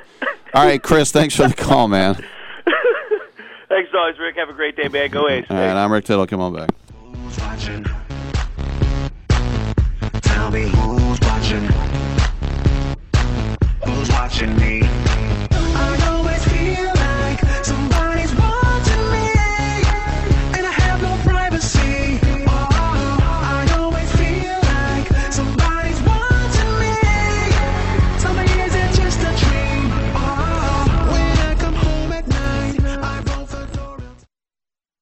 All 0.56 0.66
right, 0.66 0.82
Chris, 0.82 1.12
thanks 1.12 1.36
for 1.36 1.48
the 1.48 1.54
call, 1.54 1.88
man. 1.88 2.16
Thanks, 3.70 3.92
always, 3.94 4.18
Rick. 4.18 4.36
Have 4.38 4.50
a 4.50 4.54
great 4.54 4.76
day, 4.76 4.88
man. 4.88 5.12
Go 5.12 5.30
A's. 5.30 5.46
All 5.48 5.56
right, 5.56 5.78
I'm 5.78 5.92
Rick 5.92 6.06
Tittle. 6.06 6.26
Come 6.26 6.42
on 6.42 6.56
back. 6.56 6.72
Tell 10.24 10.50
me 10.50 10.64
who's 10.64 11.20
watching. 11.22 11.70
Who's 13.86 14.10
watching 14.10 14.58
me? 14.58 15.39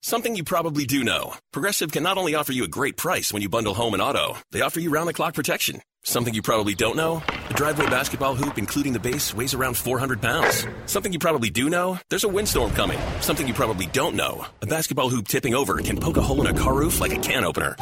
Something 0.07 0.37
you 0.37 0.45
probably 0.45 0.85
do 0.85 1.03
know. 1.03 1.33
Progressive 1.51 1.91
can 1.91 2.01
not 2.01 2.17
only 2.17 2.33
offer 2.33 2.53
you 2.53 2.63
a 2.63 2.69
great 2.69 2.95
price 2.95 3.33
when 3.33 3.41
you 3.41 3.49
bundle 3.49 3.73
home 3.73 3.93
and 3.93 4.01
auto, 4.01 4.37
they 4.53 4.61
offer 4.61 4.79
you 4.79 4.89
round 4.89 5.09
the 5.09 5.13
clock 5.13 5.33
protection. 5.33 5.81
Something 6.05 6.33
you 6.33 6.41
probably 6.41 6.75
don't 6.75 6.95
know? 6.95 7.21
A 7.49 7.53
driveway 7.53 7.87
basketball 7.87 8.33
hoop, 8.33 8.57
including 8.57 8.93
the 8.93 9.01
base, 9.01 9.33
weighs 9.33 9.53
around 9.53 9.75
400 9.75 10.21
pounds. 10.21 10.65
Something 10.85 11.11
you 11.11 11.19
probably 11.19 11.49
do 11.49 11.69
know? 11.69 11.99
There's 12.09 12.23
a 12.23 12.29
windstorm 12.29 12.71
coming. 12.71 12.99
Something 13.19 13.49
you 13.49 13.53
probably 13.53 13.87
don't 13.87 14.15
know? 14.15 14.45
A 14.61 14.65
basketball 14.65 15.09
hoop 15.09 15.27
tipping 15.27 15.53
over 15.53 15.77
can 15.79 15.99
poke 15.99 16.15
a 16.15 16.21
hole 16.21 16.39
in 16.39 16.47
a 16.47 16.57
car 16.57 16.73
roof 16.73 17.01
like 17.01 17.11
a 17.11 17.19
can 17.19 17.43
opener. 17.43 17.75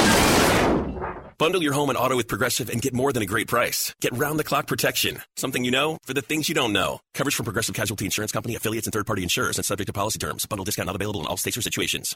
Bundle 1.38 1.64
your 1.64 1.74
home 1.74 1.90
and 1.90 1.98
auto 1.98 2.16
with 2.16 2.28
Progressive 2.28 2.70
and 2.70 2.82
get 2.82 2.94
more 2.94 3.14
than 3.14 3.24
a 3.24 3.26
great 3.26 3.48
price. 3.48 3.94
Get 4.02 4.18
round 4.18 4.40
the 4.40 4.44
clock 4.44 4.68
protection. 4.68 5.22
Something 5.36 5.64
you 5.64 5.72
know 5.72 5.98
for 6.04 6.14
the 6.14 6.22
things 6.22 6.50
you 6.50 6.56
don't 6.56 6.74
know. 6.74 7.00
Coverage 7.14 7.36
from 7.36 7.46
Progressive 7.46 7.76
Casualty 7.76 8.06
Insurance 8.06 8.32
Company, 8.32 8.56
affiliates, 8.56 8.88
and 8.88 8.94
third 8.94 9.08
party 9.08 9.24
insurers 9.24 9.58
and 9.58 9.66
subject 9.66 9.88
to 9.88 9.94
policy 9.94 10.20
terms. 10.20 10.46
Bundle 10.46 10.66
discount 10.66 10.88
not 10.88 10.96
available 10.96 11.22
in 11.22 11.28
all 11.28 11.38
states 11.38 11.58
or 11.58 11.62
situations. 11.62 12.16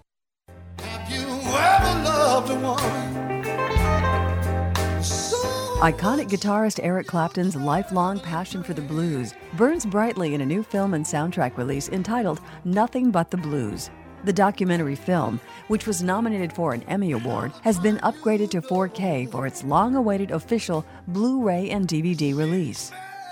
Iconic 5.81 6.29
guitarist 6.29 6.79
Eric 6.83 7.07
Clapton's 7.07 7.55
lifelong 7.55 8.19
passion 8.19 8.63
for 8.63 8.73
the 8.73 8.81
blues 8.81 9.33
burns 9.53 9.85
brightly 9.85 10.33
in 10.33 10.41
a 10.41 10.45
new 10.45 10.63
film 10.63 10.93
and 10.93 11.05
soundtrack 11.05 11.57
release 11.57 11.89
entitled 11.89 12.39
Nothing 12.63 13.11
But 13.11 13.31
the 13.31 13.37
Blues. 13.37 13.89
The 14.23 14.33
documentary 14.33 14.95
film, 14.95 15.39
which 15.67 15.87
was 15.87 16.03
nominated 16.03 16.53
for 16.53 16.73
an 16.73 16.83
Emmy 16.83 17.13
Award, 17.13 17.51
has 17.63 17.79
been 17.79 17.97
upgraded 17.97 18.51
to 18.51 18.61
4K 18.61 19.31
for 19.31 19.47
its 19.47 19.63
long 19.63 19.95
awaited 19.95 20.31
official 20.31 20.85
Blu 21.07 21.43
ray 21.43 21.71
and 21.71 21.87
DVD 21.87 22.35
release. 22.35 22.91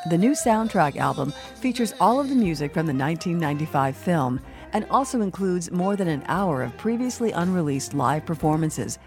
The 0.09 0.17
new 0.17 0.31
soundtrack 0.31 0.95
album 0.95 1.33
features 1.55 1.93
all 1.99 2.19
of 2.19 2.29
the 2.29 2.35
music 2.35 2.73
from 2.73 2.87
the 2.87 2.93
1995 2.93 3.95
film 3.95 4.39
and 4.73 4.85
also 4.89 5.21
includes 5.21 5.71
more 5.71 5.95
than 5.95 6.07
an 6.07 6.23
hour 6.27 6.63
of 6.63 6.75
previously 6.77 7.31
unreleased 7.31 7.93
live 7.93 8.25
performances. 8.25 8.99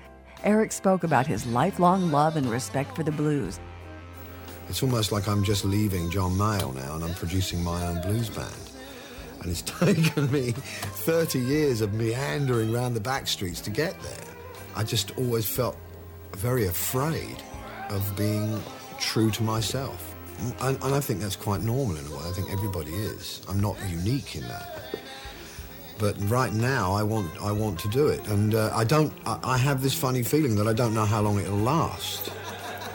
Eric 0.44 0.72
spoke 0.72 1.04
about 1.04 1.26
his 1.26 1.46
lifelong 1.46 2.10
love 2.10 2.36
and 2.36 2.50
respect 2.50 2.96
for 2.96 3.02
the 3.02 3.12
blues. 3.12 3.60
It's 4.68 4.82
almost 4.82 5.12
like 5.12 5.28
I'm 5.28 5.44
just 5.44 5.64
leaving 5.64 6.10
John 6.10 6.32
Mayall 6.32 6.74
now 6.74 6.94
and 6.94 7.04
I'm 7.04 7.14
producing 7.14 7.62
my 7.62 7.86
own 7.86 8.00
blues 8.00 8.30
band. 8.30 8.52
And 9.40 9.50
it's 9.50 9.62
taken 9.80 10.30
me 10.30 10.52
30 10.52 11.38
years 11.38 11.80
of 11.80 11.94
meandering 11.94 12.74
around 12.74 12.94
the 12.94 13.00
back 13.00 13.26
streets 13.26 13.60
to 13.62 13.70
get 13.70 14.00
there. 14.02 14.24
I 14.74 14.84
just 14.84 15.16
always 15.18 15.46
felt 15.46 15.76
very 16.36 16.66
afraid 16.66 17.42
of 17.90 18.16
being 18.16 18.60
true 18.98 19.30
to 19.32 19.42
myself. 19.42 20.14
And, 20.62 20.82
and 20.82 20.94
I 20.94 21.00
think 21.00 21.20
that's 21.20 21.36
quite 21.36 21.60
normal 21.60 21.96
in 21.96 22.06
a 22.06 22.10
way. 22.10 22.24
I 22.24 22.32
think 22.32 22.50
everybody 22.50 22.92
is. 22.92 23.42
I'm 23.48 23.60
not 23.60 23.76
unique 23.90 24.34
in 24.34 24.42
that 24.42 25.01
but 26.02 26.16
right 26.28 26.52
now 26.52 26.92
I 26.92 27.04
want 27.04 27.30
I 27.40 27.52
want 27.52 27.78
to 27.78 27.88
do 27.88 28.08
it, 28.08 28.26
and 28.26 28.56
uh, 28.56 28.72
I 28.74 28.82
don't. 28.82 29.12
I, 29.24 29.38
I 29.54 29.56
have 29.56 29.82
this 29.82 29.94
funny 29.94 30.24
feeling 30.24 30.56
that 30.56 30.66
I 30.66 30.72
don't 30.72 30.94
know 30.94 31.04
how 31.04 31.20
long 31.22 31.38
it'll 31.38 31.56
last, 31.56 32.32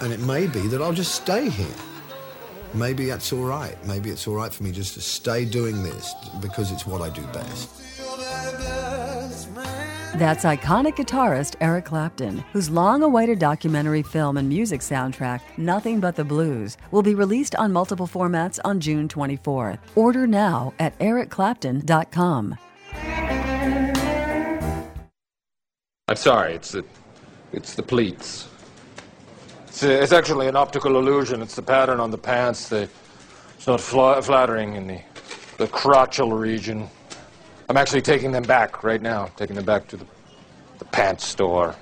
and 0.02 0.12
it 0.12 0.20
may 0.20 0.46
be 0.46 0.68
that 0.68 0.82
I'll 0.82 0.92
just 0.92 1.16
stay 1.16 1.50
here. 1.50 1.80
Maybe 2.74 3.06
that's 3.06 3.32
all 3.32 3.46
right. 3.46 3.78
Maybe 3.88 4.10
it's 4.10 4.28
all 4.28 4.36
right 4.36 4.54
for 4.54 4.64
me 4.64 4.74
just 4.74 4.94
to 4.96 5.02
stay 5.02 5.46
doing 5.46 5.84
this 5.84 6.14
because 6.42 6.70
it's 6.70 6.86
what 6.86 7.02
I 7.02 7.10
do 7.10 7.26
best. 7.28 7.70
That's 10.18 10.44
iconic 10.44 10.98
guitarist 10.98 11.56
Eric 11.62 11.86
Clapton, 11.86 12.40
whose 12.52 12.70
long 12.70 13.04
awaited 13.04 13.40
documentary 13.40 14.04
film 14.04 14.36
and 14.36 14.50
music 14.50 14.82
soundtrack, 14.82 15.40
Nothing 15.58 16.02
But 16.02 16.18
the 16.18 16.26
Blues, 16.26 16.76
will 16.92 17.04
be 17.04 17.16
released 17.16 17.56
on 17.56 17.72
multiple 17.72 18.08
formats 18.08 18.60
on 18.66 18.82
June 18.82 19.08
24th. 19.08 19.80
Order 19.96 20.28
now 20.28 20.74
at 20.80 20.98
ericclapton.com. 21.00 22.58
I'm 26.10 26.16
sorry, 26.16 26.54
it's 26.54 26.72
the, 26.72 26.86
it's 27.52 27.76
the 27.76 27.84
pleats. 27.84 28.48
It's, 29.68 29.84
uh, 29.84 29.90
it's 29.90 30.14
actually 30.14 30.48
an 30.48 30.56
optical 30.56 30.98
illusion. 30.98 31.42
It's 31.42 31.56
the 31.56 31.62
pattern 31.62 32.00
on 32.00 32.12
the 32.12 32.18
pants. 32.18 32.70
The, 32.70 32.90
it's 33.56 33.68
not 33.68 33.82
fla- 33.82 34.22
flattering 34.22 34.76
in 34.76 34.88
the, 34.88 35.02
the 35.58 35.68
crotchal 35.68 36.40
region. 36.40 36.88
I'm 37.70 37.78
actually 37.78 38.02
taking 38.02 38.32
them 38.32 38.44
back 38.44 38.84
right 38.84 39.02
now, 39.02 39.26
taking 39.36 39.56
them 39.56 39.66
back 39.66 39.88
to 39.90 39.98
the, 39.98 40.06
the 40.80 40.86
pants 40.86 41.28
store. 41.28 41.76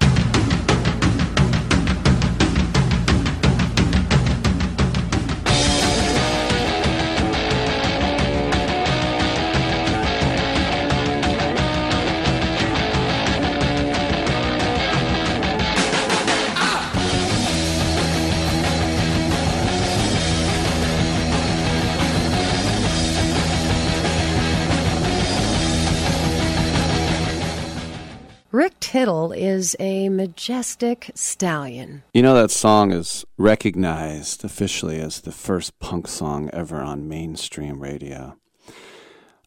Rick 28.96 29.02
Tittle 29.02 29.34
is 29.34 29.76
a 29.78 30.08
majestic 30.08 31.12
stallion. 31.16 32.04
You 32.14 32.22
know 32.22 32.34
that 32.36 32.50
song 32.50 32.94
is 32.94 33.26
recognized 33.38 34.46
officially 34.46 35.02
as 35.02 35.20
the 35.20 35.34
first 35.34 35.78
punk 35.80 36.08
song 36.08 36.50
ever 36.54 36.80
on 36.80 37.10
mainstream 37.10 37.82
radio. 37.82 38.38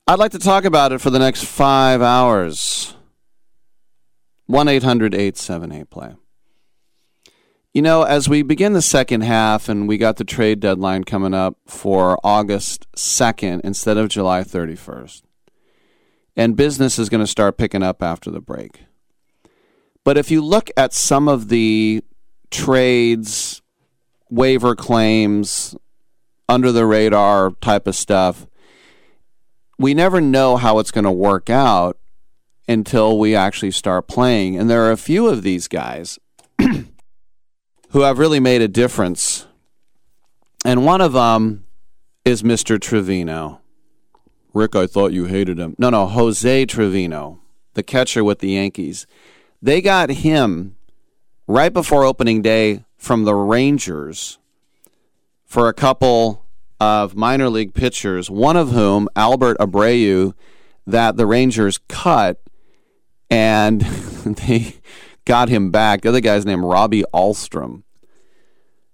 I'd 0.06 0.18
like 0.18 0.32
to 0.32 0.38
talk 0.38 0.66
about 0.66 0.92
it 0.92 1.00
for 1.00 1.08
the 1.08 1.18
next 1.18 1.44
five 1.44 2.02
hours. 2.02 2.94
1 4.48 4.68
800 4.68 5.14
878 5.14 5.88
play. 5.88 6.14
You 7.72 7.80
know, 7.80 8.02
as 8.02 8.28
we 8.28 8.42
begin 8.42 8.74
the 8.74 8.82
second 8.82 9.22
half 9.22 9.70
and 9.70 9.88
we 9.88 9.96
got 9.96 10.16
the 10.16 10.24
trade 10.24 10.60
deadline 10.60 11.04
coming 11.04 11.32
up 11.32 11.56
for 11.66 12.18
August 12.22 12.86
2nd 12.96 13.62
instead 13.64 13.96
of 13.96 14.10
July 14.10 14.42
31st, 14.42 15.22
and 16.36 16.54
business 16.54 16.98
is 16.98 17.08
going 17.08 17.22
to 17.22 17.26
start 17.26 17.56
picking 17.56 17.82
up 17.82 18.02
after 18.02 18.30
the 18.30 18.42
break. 18.42 18.82
But 20.08 20.16
if 20.16 20.30
you 20.30 20.40
look 20.40 20.70
at 20.74 20.94
some 20.94 21.28
of 21.28 21.50
the 21.50 22.02
trades, 22.50 23.60
waiver 24.30 24.74
claims, 24.74 25.76
under 26.48 26.72
the 26.72 26.86
radar 26.86 27.50
type 27.60 27.86
of 27.86 27.94
stuff, 27.94 28.46
we 29.78 29.92
never 29.92 30.18
know 30.22 30.56
how 30.56 30.78
it's 30.78 30.90
going 30.90 31.04
to 31.04 31.10
work 31.10 31.50
out 31.50 31.98
until 32.66 33.18
we 33.18 33.36
actually 33.36 33.70
start 33.70 34.08
playing. 34.08 34.56
And 34.56 34.70
there 34.70 34.80
are 34.84 34.92
a 34.92 34.96
few 34.96 35.28
of 35.28 35.42
these 35.42 35.68
guys 35.68 36.18
who 36.58 38.00
have 38.00 38.18
really 38.18 38.40
made 38.40 38.62
a 38.62 38.66
difference. 38.68 39.46
And 40.64 40.86
one 40.86 41.02
of 41.02 41.12
them 41.12 41.66
is 42.24 42.42
Mr. 42.42 42.80
Trevino. 42.80 43.60
Rick, 44.54 44.74
I 44.74 44.86
thought 44.86 45.12
you 45.12 45.26
hated 45.26 45.58
him. 45.58 45.74
No, 45.76 45.90
no, 45.90 46.06
Jose 46.06 46.64
Trevino, 46.64 47.40
the 47.74 47.82
catcher 47.82 48.24
with 48.24 48.38
the 48.38 48.52
Yankees. 48.52 49.06
They 49.60 49.80
got 49.80 50.10
him 50.10 50.76
right 51.46 51.72
before 51.72 52.04
opening 52.04 52.42
day 52.42 52.84
from 52.96 53.24
the 53.24 53.34
Rangers 53.34 54.38
for 55.44 55.68
a 55.68 55.74
couple 55.74 56.44
of 56.80 57.16
minor 57.16 57.48
league 57.48 57.74
pitchers, 57.74 58.30
one 58.30 58.56
of 58.56 58.70
whom, 58.70 59.08
Albert 59.16 59.58
Abreu, 59.58 60.34
that 60.86 61.16
the 61.16 61.26
Rangers 61.26 61.78
cut, 61.88 62.40
and 63.30 63.80
they 64.24 64.76
got 65.24 65.48
him 65.48 65.70
back. 65.70 66.02
The 66.02 66.10
other 66.10 66.20
guy's 66.20 66.46
named 66.46 66.64
Robbie 66.64 67.04
Ahlstrom. 67.12 67.82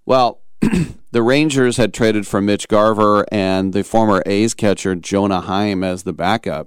Well, 0.07 0.41
the 1.12 1.23
Rangers 1.23 1.76
had 1.76 1.93
traded 1.93 2.26
for 2.26 2.41
Mitch 2.41 2.68
Garver 2.68 3.26
and 3.31 3.73
the 3.73 3.84
former 3.84 4.23
A's 4.26 4.55
catcher 4.55 4.94
Jonah 4.94 5.43
Heim 5.43 5.84
as 5.84 6.05
the 6.05 6.12
backup. 6.12 6.67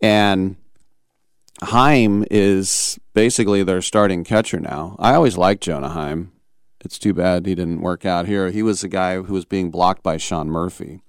And 0.00 0.56
Heim 1.62 2.24
is 2.30 2.98
basically 3.14 3.62
their 3.62 3.82
starting 3.82 4.24
catcher 4.24 4.60
now. 4.60 4.96
I 4.98 5.14
always 5.14 5.36
liked 5.36 5.62
Jonah 5.62 5.88
Heim. 5.88 6.32
It's 6.84 6.98
too 6.98 7.12
bad 7.12 7.46
he 7.46 7.54
didn't 7.54 7.80
work 7.80 8.06
out 8.06 8.26
here. 8.26 8.50
He 8.50 8.62
was 8.62 8.80
the 8.80 8.88
guy 8.88 9.16
who 9.16 9.34
was 9.34 9.44
being 9.44 9.70
blocked 9.70 10.02
by 10.02 10.16
Sean 10.16 10.48
Murphy. 10.48 11.00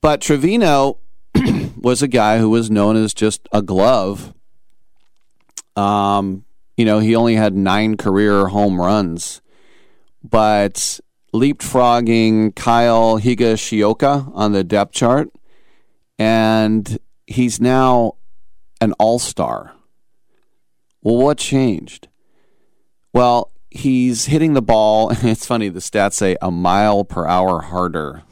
But 0.00 0.20
Trevino 0.20 0.98
was 1.80 2.02
a 2.02 2.08
guy 2.08 2.38
who 2.38 2.50
was 2.50 2.70
known 2.70 2.96
as 2.96 3.12
just 3.14 3.48
a 3.52 3.62
glove 3.62 4.32
Um, 5.76 6.44
you 6.76 6.84
know, 6.84 7.00
he 7.00 7.16
only 7.16 7.34
had 7.34 7.54
nine 7.54 7.96
career 7.96 8.46
home 8.48 8.80
runs, 8.80 9.40
but 10.22 11.00
leapfrogging 11.32 12.54
Kyle 12.54 13.18
Higashioka 13.18 14.30
on 14.34 14.52
the 14.52 14.62
depth 14.62 14.92
chart, 14.92 15.30
and 16.18 16.98
he's 17.26 17.60
now 17.60 18.14
an 18.84 18.92
all 18.92 19.18
star. 19.18 19.72
Well, 21.02 21.16
what 21.16 21.38
changed? 21.38 22.08
Well, 23.12 23.50
he's 23.70 24.26
hitting 24.26 24.54
the 24.54 24.62
ball. 24.62 25.10
It's 25.22 25.46
funny, 25.46 25.68
the 25.68 25.80
stats 25.80 26.14
say 26.14 26.36
a 26.40 26.50
mile 26.50 27.04
per 27.04 27.26
hour 27.26 27.62
harder. 27.62 28.22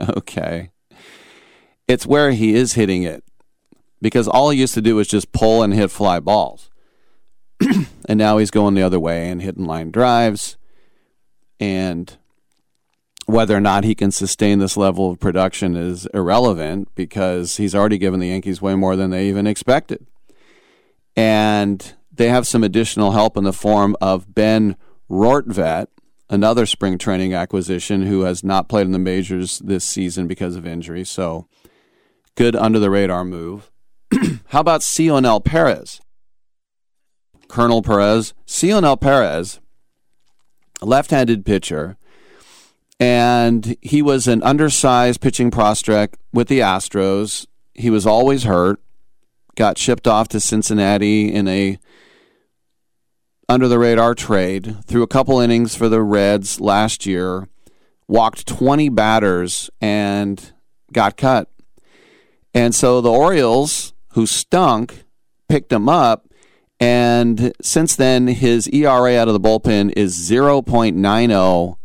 okay. 0.16 0.70
It's 1.86 2.06
where 2.06 2.32
he 2.32 2.54
is 2.54 2.74
hitting 2.74 3.04
it 3.04 3.24
because 4.02 4.28
all 4.28 4.50
he 4.50 4.60
used 4.60 4.74
to 4.74 4.82
do 4.82 4.96
was 4.96 5.08
just 5.08 5.32
pull 5.32 5.62
and 5.62 5.72
hit 5.72 5.90
fly 5.90 6.20
balls. 6.20 6.70
and 7.60 8.18
now 8.18 8.36
he's 8.36 8.50
going 8.50 8.74
the 8.74 8.82
other 8.82 9.00
way 9.00 9.30
and 9.30 9.40
hitting 9.40 9.64
line 9.64 9.90
drives. 9.90 10.56
And 11.58 12.17
whether 13.28 13.54
or 13.54 13.60
not 13.60 13.84
he 13.84 13.94
can 13.94 14.10
sustain 14.10 14.58
this 14.58 14.74
level 14.74 15.10
of 15.10 15.20
production 15.20 15.76
is 15.76 16.06
irrelevant 16.14 16.88
because 16.94 17.58
he's 17.58 17.74
already 17.74 17.98
given 17.98 18.20
the 18.20 18.28
Yankees 18.28 18.62
way 18.62 18.74
more 18.74 18.96
than 18.96 19.10
they 19.10 19.28
even 19.28 19.46
expected. 19.46 20.06
And 21.14 21.92
they 22.10 22.30
have 22.30 22.46
some 22.46 22.64
additional 22.64 23.10
help 23.10 23.36
in 23.36 23.44
the 23.44 23.52
form 23.52 23.96
of 24.00 24.34
Ben 24.34 24.76
Rortvedt, 25.10 25.88
another 26.30 26.64
spring 26.64 26.96
training 26.96 27.34
acquisition 27.34 28.06
who 28.06 28.22
has 28.22 28.42
not 28.42 28.66
played 28.66 28.86
in 28.86 28.92
the 28.92 28.98
majors 28.98 29.58
this 29.58 29.84
season 29.84 30.26
because 30.26 30.56
of 30.56 30.66
injury. 30.66 31.04
So 31.04 31.46
good 32.34 32.56
under 32.56 32.78
the 32.78 32.88
radar 32.88 33.26
move. 33.26 33.70
How 34.46 34.60
about 34.60 34.82
Cionel 34.82 35.40
Perez? 35.40 36.00
Colonel 37.46 37.82
Perez, 37.82 38.32
Cionel 38.46 38.96
Perez, 38.96 39.60
left 40.80 41.10
handed 41.10 41.44
pitcher, 41.44 41.98
and 43.00 43.76
he 43.80 44.02
was 44.02 44.26
an 44.26 44.42
undersized 44.42 45.20
pitching 45.20 45.50
prospect 45.50 46.18
with 46.32 46.48
the 46.48 46.60
Astros. 46.60 47.46
He 47.74 47.90
was 47.90 48.06
always 48.06 48.44
hurt, 48.44 48.80
got 49.54 49.78
shipped 49.78 50.08
off 50.08 50.28
to 50.28 50.40
Cincinnati 50.40 51.32
in 51.32 51.46
a 51.46 51.78
under 53.48 53.68
the 53.68 53.78
radar 53.78 54.14
trade, 54.14 54.84
threw 54.84 55.02
a 55.02 55.06
couple 55.06 55.40
innings 55.40 55.74
for 55.74 55.88
the 55.88 56.02
Reds 56.02 56.60
last 56.60 57.06
year, 57.06 57.48
walked 58.06 58.46
20 58.46 58.90
batters, 58.90 59.70
and 59.80 60.52
got 60.92 61.16
cut. 61.16 61.50
And 62.52 62.74
so 62.74 63.00
the 63.00 63.10
Orioles, 63.10 63.94
who 64.12 64.26
stunk, 64.26 65.04
picked 65.48 65.72
him 65.72 65.88
up. 65.88 66.28
And 66.78 67.52
since 67.62 67.96
then, 67.96 68.26
his 68.28 68.68
ERA 68.68 69.16
out 69.16 69.28
of 69.28 69.34
the 69.34 69.40
bullpen 69.40 69.94
is 69.96 70.14
0.90 70.14 71.76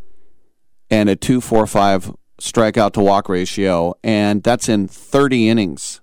and 0.94 1.10
a 1.10 1.16
245 1.16 2.14
strikeout 2.40 2.92
to 2.92 3.02
walk 3.02 3.28
ratio. 3.28 3.96
And 4.04 4.44
that's 4.44 4.70
in 4.70 4.88
30 4.88 5.50
innings. 5.50 6.02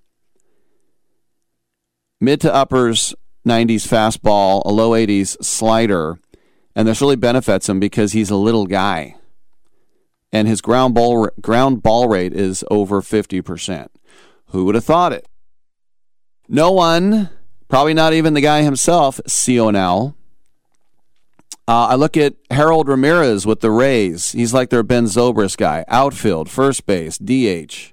Mid 2.20 2.40
to 2.40 2.52
uppers 2.52 3.14
90s 3.46 3.86
fastball, 3.86 4.62
a 4.64 4.70
low 4.70 4.90
80s 4.90 5.42
slider. 5.44 6.18
And 6.74 6.88
this 6.88 7.00
really 7.00 7.14
benefits 7.14 7.68
him 7.68 7.78
because 7.78 8.12
he's 8.12 8.30
a 8.30 8.36
little 8.36 8.66
guy. 8.66 9.14
And 10.32 10.48
his 10.48 10.60
ground 10.60 10.94
ball, 10.94 11.28
ground 11.40 11.84
ball 11.84 12.08
rate 12.08 12.32
is 12.32 12.64
over 12.68 13.00
50%. 13.00 13.88
Who 14.46 14.64
would 14.64 14.74
have 14.74 14.84
thought 14.84 15.12
it? 15.12 15.28
No 16.48 16.72
one, 16.72 17.30
probably 17.68 17.94
not 17.94 18.12
even 18.12 18.34
the 18.34 18.40
guy 18.40 18.62
himself, 18.62 19.20
Cionel. 19.24 20.16
Uh, 21.68 21.88
I 21.90 21.94
look 21.94 22.16
at 22.16 22.34
Harold 22.50 22.88
Ramirez 22.88 23.46
with 23.46 23.60
the 23.60 23.70
Rays. 23.70 24.32
He's 24.32 24.52
like 24.52 24.70
their 24.70 24.82
Ben 24.82 25.04
Zobrist 25.04 25.56
guy. 25.56 25.84
Outfield, 25.88 26.50
first 26.50 26.86
base, 26.86 27.16
DH. 27.18 27.92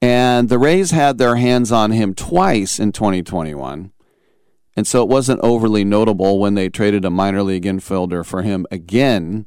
And 0.00 0.48
the 0.48 0.58
Rays 0.58 0.90
had 0.92 1.18
their 1.18 1.36
hands 1.36 1.70
on 1.70 1.90
him 1.90 2.14
twice 2.14 2.78
in 2.80 2.92
2021. 2.92 3.92
And 4.76 4.86
so 4.86 5.02
it 5.02 5.08
wasn't 5.08 5.40
overly 5.42 5.84
notable 5.84 6.38
when 6.38 6.54
they 6.54 6.70
traded 6.70 7.04
a 7.04 7.10
minor 7.10 7.42
league 7.42 7.64
infielder 7.64 8.24
for 8.24 8.42
him 8.42 8.66
again. 8.70 9.46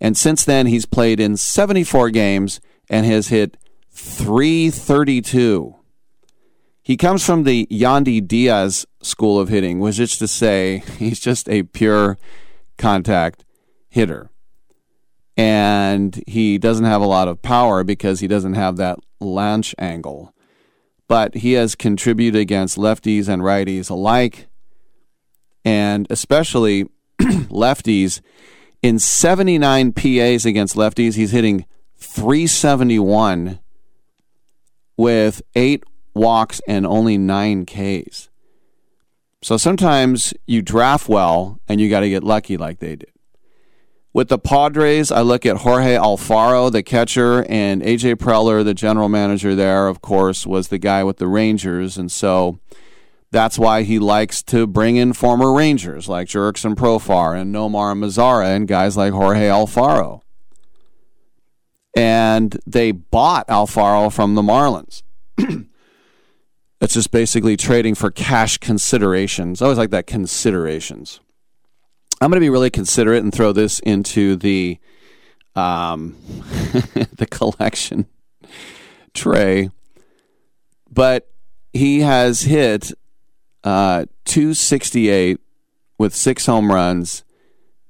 And 0.00 0.16
since 0.16 0.44
then, 0.44 0.66
he's 0.66 0.86
played 0.86 1.20
in 1.20 1.36
74 1.36 2.10
games 2.10 2.60
and 2.90 3.06
has 3.06 3.28
hit 3.28 3.56
332. 3.92 5.76
He 6.84 6.98
comes 6.98 7.24
from 7.24 7.44
the 7.44 7.66
Yandy 7.70 8.26
Diaz 8.26 8.86
school 9.00 9.40
of 9.40 9.48
hitting, 9.48 9.80
which 9.80 9.98
is 9.98 10.18
to 10.18 10.28
say, 10.28 10.84
he's 10.98 11.18
just 11.18 11.48
a 11.48 11.62
pure 11.62 12.18
contact 12.76 13.44
hitter. 13.88 14.28
And 15.34 16.22
he 16.26 16.58
doesn't 16.58 16.84
have 16.84 17.00
a 17.00 17.06
lot 17.06 17.26
of 17.26 17.40
power 17.40 17.84
because 17.84 18.20
he 18.20 18.28
doesn't 18.28 18.52
have 18.52 18.76
that 18.76 18.98
launch 19.18 19.74
angle. 19.78 20.34
But 21.08 21.36
he 21.36 21.54
has 21.54 21.74
contributed 21.74 22.40
against 22.40 22.76
lefties 22.76 23.28
and 23.28 23.42
righties 23.42 23.90
alike, 23.90 24.46
and 25.64 26.06
especially 26.10 26.84
lefties. 27.20 28.20
In 28.82 28.98
79 28.98 29.92
PAs 29.92 30.44
against 30.44 30.76
lefties, 30.76 31.14
he's 31.14 31.32
hitting 31.32 31.64
371 31.96 33.58
with 34.96 35.42
eight 35.54 35.84
walks 36.14 36.60
and 36.66 36.86
only 36.86 37.18
nine 37.18 37.66
Ks. 37.66 38.30
So 39.42 39.56
sometimes 39.56 40.32
you 40.46 40.62
draft 40.62 41.08
well 41.08 41.60
and 41.68 41.80
you 41.80 41.90
got 41.90 42.00
to 42.00 42.08
get 42.08 42.24
lucky 42.24 42.56
like 42.56 42.78
they 42.78 42.96
did. 42.96 43.10
With 44.14 44.28
the 44.28 44.38
Padres, 44.38 45.10
I 45.10 45.22
look 45.22 45.44
at 45.44 45.58
Jorge 45.58 45.96
Alfaro, 45.96 46.70
the 46.70 46.84
catcher, 46.84 47.44
and 47.48 47.82
AJ 47.82 48.14
Preller, 48.14 48.64
the 48.64 48.72
general 48.72 49.08
manager 49.08 49.56
there, 49.56 49.88
of 49.88 50.00
course, 50.00 50.46
was 50.46 50.68
the 50.68 50.78
guy 50.78 51.02
with 51.02 51.16
the 51.16 51.26
Rangers. 51.26 51.98
And 51.98 52.12
so 52.12 52.60
that's 53.32 53.58
why 53.58 53.82
he 53.82 53.98
likes 53.98 54.40
to 54.44 54.68
bring 54.68 54.94
in 54.94 55.12
former 55.12 55.52
Rangers 55.52 56.08
like 56.08 56.28
Jurickson 56.28 56.76
Profar 56.76 57.36
and 57.36 57.52
Nomar 57.52 57.98
Mazara 57.98 58.54
and 58.54 58.68
guys 58.68 58.96
like 58.96 59.12
Jorge 59.12 59.48
Alfaro. 59.48 60.20
And 61.96 62.56
they 62.64 62.92
bought 62.92 63.48
Alfaro 63.48 64.12
from 64.12 64.36
the 64.36 64.42
Marlins. 64.42 65.02
it's 66.84 66.94
just 66.94 67.10
basically 67.10 67.56
trading 67.56 67.94
for 67.94 68.10
cash 68.10 68.58
considerations. 68.58 69.60
I 69.60 69.64
always 69.64 69.78
like 69.78 69.90
that 69.90 70.06
considerations. 70.06 71.20
I'm 72.20 72.30
going 72.30 72.40
to 72.40 72.44
be 72.44 72.50
really 72.50 72.70
considerate 72.70 73.22
and 73.22 73.32
throw 73.32 73.52
this 73.52 73.80
into 73.80 74.36
the 74.36 74.78
um, 75.56 76.16
the 77.12 77.26
collection 77.30 78.06
tray. 79.14 79.70
But 80.90 81.28
he 81.72 82.00
has 82.00 82.42
hit 82.42 82.92
uh, 83.64 84.06
268 84.26 85.40
with 85.98 86.14
six 86.14 86.46
home 86.46 86.70
runs. 86.70 87.24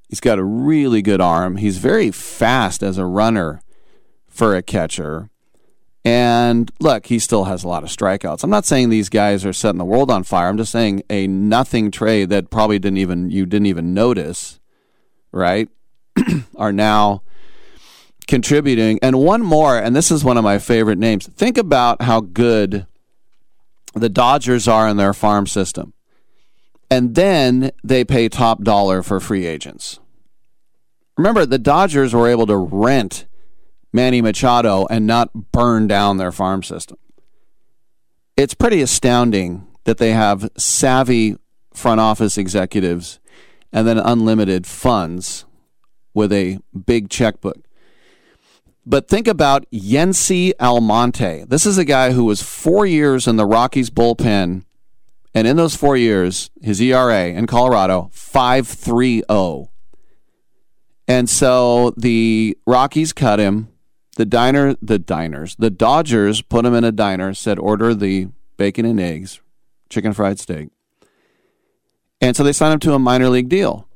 He's 0.09 0.21
got 0.21 0.39
a 0.39 0.45
really 0.45 1.03
good 1.03 1.21
arm. 1.21 1.57
He's 1.57 1.79
very 1.79 2.11
fast 2.11 2.83
as 2.83 2.97
a 2.97 3.05
runner 3.05 3.61
for 4.29 4.55
a 4.55 4.63
catcher. 4.63 5.31
And 6.05 6.71
look, 6.81 7.07
he 7.07 7.19
still 7.19 7.45
has 7.45 7.65
a 7.65 7.69
lot 7.69 7.83
of 7.83 7.89
strikeouts. 7.89 8.45
I'm 8.45 8.51
not 8.51 8.67
saying 8.67 8.91
these 8.91 9.09
guys 9.09 9.45
are 9.47 9.55
setting 9.55 9.79
the 9.79 9.87
world 9.87 10.11
on 10.11 10.23
fire. 10.23 10.49
I'm 10.49 10.59
just 10.59 10.73
saying 10.73 11.03
a 11.09 11.27
nothing 11.27 11.91
trade 11.91 12.29
that 12.29 12.51
probably 12.51 12.79
didn't 12.79 12.99
even 12.99 13.31
you 13.31 13.47
didn't 13.47 13.67
even 13.67 13.95
notice, 13.95 14.61
right? 15.33 15.69
are 16.57 16.73
now 16.73 17.23
contributing. 18.27 18.99
And 19.03 19.19
one 19.19 19.43
more, 19.43 19.79
and 19.79 19.97
this 19.97 20.11
is 20.11 20.25
one 20.25 20.37
of 20.37 20.45
my 20.45 20.59
favorite 20.59 20.99
names. 20.99 21.27
Think 21.27 21.57
about 21.57 22.03
how 22.03 22.21
good 22.21 22.87
the 23.95 24.09
Dodgers 24.09 24.69
are 24.69 24.89
in 24.89 24.97
their 24.97 25.15
farm 25.15 25.47
system. 25.47 25.95
And 26.91 27.15
then 27.15 27.71
they 27.83 28.05
pay 28.05 28.29
top 28.29 28.63
dollar 28.63 29.03
for 29.03 29.21
free 29.21 29.47
agents. 29.47 30.01
Remember, 31.17 31.47
the 31.47 31.59
Dodgers 31.59 32.13
were 32.13 32.29
able 32.29 32.47
to 32.47 32.57
rent 32.57 33.27
Manny 33.95 34.21
Machado 34.21 34.87
and 34.91 35.07
not 35.07 35.53
burn 35.53 35.87
down 35.87 36.17
their 36.17 36.33
farm 36.33 36.65
system. 36.65 36.99
It's 38.37 38.53
pretty 38.53 38.83
astounding 38.83 39.69
that 39.85 39.99
they 39.99 40.11
have 40.11 40.51
savvy 40.57 41.37
front 41.73 42.01
office 42.01 42.37
executives 42.37 43.21
and 43.73 43.87
then 43.87 43.99
unlimited 43.99 44.67
funds 44.67 45.45
with 46.13 46.33
a 46.33 46.59
big 46.87 47.09
checkbook. 47.09 47.59
But 48.85 49.09
think 49.09 49.29
about 49.29 49.65
Yency 49.71 50.53
Almonte. 50.59 51.45
This 51.45 51.65
is 51.65 51.79
a 51.79 51.85
guy 51.85 52.11
who 52.11 52.25
was 52.25 52.43
four 52.43 52.85
years 52.85 53.29
in 53.29 53.37
the 53.37 53.47
Rockies 53.47 53.91
bullpen, 53.91 54.65
and 55.33 55.47
in 55.47 55.57
those 55.57 55.77
four 55.77 55.97
years, 55.97 56.51
his 56.61 56.81
ERA 56.81 57.29
in 57.29 57.47
Colorado, 57.47 58.11
5.30. 58.13 59.69
And 61.07 61.31
so 61.31 61.95
the 61.97 62.59
Rockies 62.67 63.13
cut 63.13 63.39
him 63.39 63.69
the 64.15 64.25
diner, 64.25 64.77
the 64.81 64.99
diners, 64.99 65.57
the 65.59 65.71
Dodgers 65.71 66.43
put 66.43 66.65
him 66.65 66.75
in 66.75 66.85
a 66.85 66.93
diner, 66.93 67.35
said 67.35 67.59
order 67.59 67.95
the 67.95 68.29
bacon 68.57 68.85
and 68.85 69.01
eggs, 69.01 69.41
chicken 69.89 70.13
fried 70.13 70.39
steak. 70.39 70.69
And 72.21 72.37
so 72.37 72.43
they 72.43 72.53
signed 72.53 72.75
him 72.75 72.81
to 72.81 72.95
a 72.95 72.99
minor 72.99 73.29
league 73.29 73.49
deal. 73.49 73.89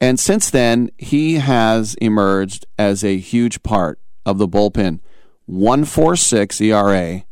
And 0.00 0.18
since 0.18 0.50
then, 0.50 0.90
he 0.98 1.34
has 1.34 1.94
emerged 1.96 2.66
as 2.78 3.04
a 3.04 3.16
huge 3.16 3.62
part 3.62 3.98
of 4.26 4.38
the 4.38 4.48
bullpen. 4.48 5.00
146 5.46 6.60
ERA 6.60 7.24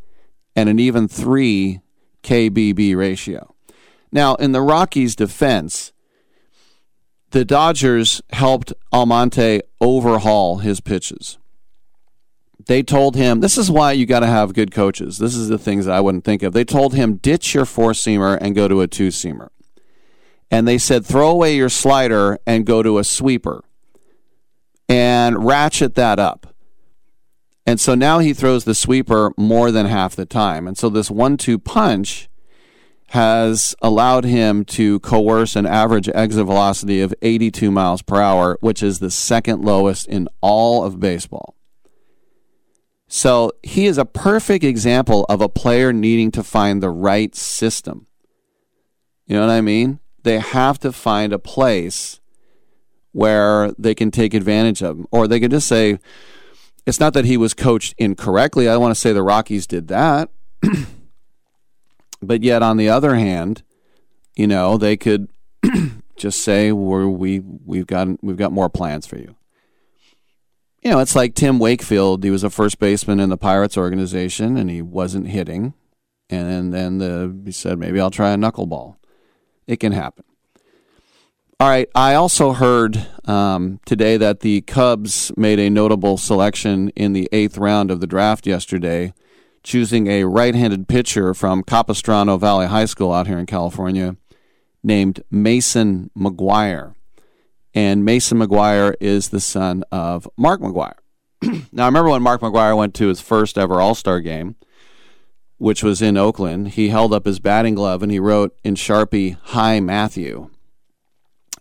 and 0.55 0.69
an 0.69 0.79
even 0.79 1.09
3 1.09 1.81
KBB 2.23 2.97
ratio. 2.97 3.55
Now, 4.11 4.35
in 4.35 4.53
the 4.53 4.61
Rockies' 4.61 5.17
defense, 5.17 5.93
the 7.31 7.45
Dodgers 7.45 8.21
helped 8.31 8.73
Almonte 8.93 9.63
overhaul 9.81 10.59
his 10.59 10.81
pitches. 10.81 11.39
They 12.67 12.83
told 12.83 13.17
him, 13.17 13.41
this 13.41 13.57
is 13.57 13.71
why 13.71 13.93
you 13.93 14.07
got 14.07 14.21
to 14.21 14.27
have 14.27 14.55
good 14.55 14.71
coaches. 14.71 15.19
This 15.19 15.35
is 15.35 15.49
the 15.49 15.59
things 15.59 15.87
that 15.87 15.95
I 15.95 16.01
wouldn't 16.01 16.25
think 16.25 16.43
of. 16.43 16.53
They 16.53 16.65
told 16.65 16.95
him, 16.95 17.17
ditch 17.17 17.55
your 17.55 17.65
four 17.65 17.93
seamer 17.93 18.39
and 18.41 18.55
go 18.55 18.69
to 18.69 18.81
a 18.81 18.87
two 18.87 19.09
seamer. 19.09 19.49
And 20.51 20.69
they 20.69 20.79
said, 20.79 21.07
throw 21.07 21.31
away 21.31 21.57
your 21.57 21.71
slider 21.71 22.39
and 22.47 22.67
go 22.67 22.83
to 22.83 22.99
a 22.99 23.05
sweeper 23.05 23.65
and 24.89 25.45
ratchet 25.45 25.95
that 25.95 26.19
up. 26.19 26.55
And 27.67 27.81
so 27.81 27.95
now 27.95 28.19
he 28.19 28.35
throws 28.35 28.65
the 28.65 28.75
sweeper 28.75 29.33
more 29.37 29.71
than 29.71 29.87
half 29.87 30.15
the 30.15 30.27
time. 30.27 30.67
And 30.67 30.77
so 30.77 30.89
this 30.89 31.11
one 31.11 31.37
two 31.37 31.59
punch 31.59 32.29
has 33.09 33.75
allowed 33.83 34.25
him 34.25 34.65
to 34.65 34.99
coerce 35.01 35.55
an 35.55 35.67
average 35.67 36.09
exit 36.15 36.47
velocity 36.47 37.01
of 37.01 37.15
82 37.23 37.71
miles 37.71 38.03
per 38.03 38.21
hour, 38.21 38.57
which 38.61 38.83
is 38.83 38.99
the 38.99 39.11
second 39.11 39.63
lowest 39.63 40.07
in 40.09 40.29
all 40.41 40.85
of 40.85 40.99
baseball. 40.99 41.55
So 43.15 43.53
he 43.63 43.85
is 43.85 43.99
a 43.99 44.07
perfect 44.07 44.65
example 44.65 45.27
of 45.29 45.43
a 45.43 45.49
player 45.51 45.93
needing 45.93 46.31
to 46.31 46.43
find 46.43 46.83
the 46.83 46.89
right 46.89 47.35
system. 47.35 48.07
You 49.27 49.37
know 49.37 49.47
what 49.47 49.53
I 49.53 49.61
mean? 49.61 50.01
They 50.23 50.39
have 50.39 50.79
to 50.79 50.93
find 50.93 51.35
a 51.35 51.39
place 51.39 52.21
where 53.13 53.73
they 53.73 53.95
can 53.95 54.13
take 54.13 54.33
advantage 54.33 54.83
of 54.83 54.97
him. 54.97 55.07
Or 55.11 55.29
they 55.29 55.41
can 55.41 55.51
just 55.51 55.69
say, 55.69 55.99
it's 56.87 57.01
not 57.01 57.13
that 57.13 57.27
he 57.27 57.37
was 57.37 57.53
coached 57.53 57.95
incorrectly. 57.99 58.67
I 58.67 58.79
want 58.79 58.95
to 58.95 58.99
say 58.99 59.13
the 59.13 59.23
Rockies 59.23 59.67
did 59.67 59.89
that. 59.89 60.31
but 62.23 62.43
yet, 62.43 62.63
on 62.63 62.79
the 62.79 62.89
other 62.89 63.17
hand, 63.17 63.63
you 64.37 64.47
know, 64.47 64.79
they 64.79 64.97
could 64.97 65.29
just 66.17 66.43
say, 66.43 66.73
We're, 66.73 67.09
we, 67.09 67.41
we've, 67.41 67.87
got, 67.87 68.25
we've 68.25 68.39
got 68.39 68.53
more 68.53 68.71
plans 68.71 69.07
for 69.07 69.19
you. 69.19 69.37
You 70.83 70.91
know, 70.91 70.99
it's 70.99 71.15
like 71.15 71.35
Tim 71.35 71.61
Wakefield. 71.61 72.25
He 72.25 72.31
was 72.31 72.43
a 72.43 72.51
first 72.51 72.81
baseman 72.81 73.21
in 73.21 73.29
the 73.31 73.37
Pirates 73.37 73.79
organization 73.79 74.57
and 74.57 74.69
he 74.69 74.83
wasn't 74.83 75.29
hitting. 75.29 75.75
And 76.29 76.75
then 76.75 76.99
the, 76.99 77.41
he 77.45 77.53
said, 77.53 77.79
maybe 77.79 78.01
I'll 78.01 78.11
try 78.11 78.33
a 78.33 78.37
knuckleball. 78.37 78.97
It 79.67 79.79
can 79.79 79.93
happen. 79.93 80.25
All 81.61 81.69
right. 81.69 81.89
I 81.95 82.15
also 82.15 82.53
heard 82.53 83.07
um, 83.27 83.79
today 83.87 84.17
that 84.17 84.41
the 84.41 84.63
Cubs 84.63 85.31
made 85.37 85.61
a 85.61 85.71
notable 85.71 86.19
selection 86.19 86.89
in 86.97 87.13
the 87.13 87.29
eighth 87.31 87.57
round 87.59 87.93
of 87.93 88.01
the 88.01 88.07
draft 88.09 88.45
yesterday, 88.45 89.15
choosing 89.63 90.09
a 90.09 90.25
right 90.25 90.57
handed 90.57 90.89
pitcher 90.89 91.33
from 91.33 91.63
Capistrano 91.63 92.39
Valley 92.39 92.67
High 92.67 92.87
School 92.87 93.13
out 93.13 93.29
here 93.29 93.39
in 93.39 93.47
California 93.47 94.17
named 94.83 95.23
Mason 95.31 96.11
McGwire. 96.19 96.95
And 97.75 98.05
Mason 98.05 98.39
McGwire 98.39 98.95
is 99.01 99.31
the 99.31 99.41
son 99.41 99.85
of 99.91 100.29
Mark 100.37 100.61
McGwire. 100.61 100.99
now, 101.73 101.85
I 101.85 101.87
remember 101.87 102.11
when 102.11 102.23
Mark 102.23 102.41
McGwire 102.41 102.77
went 102.77 102.95
to 102.95 103.09
his 103.09 103.21
first 103.21 103.57
ever 103.57 103.81
All 103.81 103.95
Star 103.95 104.21
game, 104.21 104.57
which 105.59 105.83
was 105.83 106.03
in 106.03 106.17
Oakland, 106.17 106.71
he 106.71 106.89
held 106.89 107.15
up 107.15 107.25
his 107.25 107.41
batting 107.41 107.75
glove 107.75 108.03
and 108.03 108.13
he 108.13 108.19
wrote 108.19 108.57
in 108.63 108.75
Sharpie, 108.75 109.39
Hi, 109.43 109.81
Matthew 109.81 110.51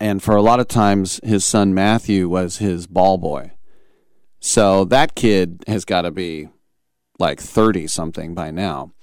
and 0.02 0.24
for 0.24 0.36
a 0.36 0.42
lot 0.42 0.60
of 0.60 0.68
times 0.68 1.20
his 1.24 1.46
son 1.46 1.76
Matthew 1.76 2.28
was 2.28 2.58
his 2.58 2.88
ball 2.88 3.20
boy. 3.20 3.52
So 4.40 4.84
that 4.86 5.14
kid 5.14 5.64
has 5.68 5.86
got 5.86 6.02
to 6.02 6.12
be 6.12 6.50
like 7.20 7.40
30 7.40 7.86
something 7.86 8.34
by 8.34 8.50
now. 8.50 8.94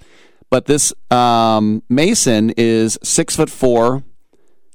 But 0.49 0.65
this 0.65 0.93
um, 1.09 1.83
Mason 1.87 2.49
is 2.57 2.99
six 3.01 3.37
foot 3.37 3.49
four. 3.49 4.03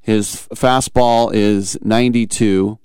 His 0.04 0.46
fastball 0.54 1.32
is 1.32 1.78
92, 1.80 2.78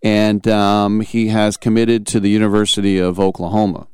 and 0.00 0.46
um, 0.46 1.00
he 1.00 1.26
has 1.26 1.56
committed 1.56 2.06
to 2.06 2.20
the 2.20 2.30
University 2.30 2.98
of 2.98 3.18
Oklahoma. 3.18 3.88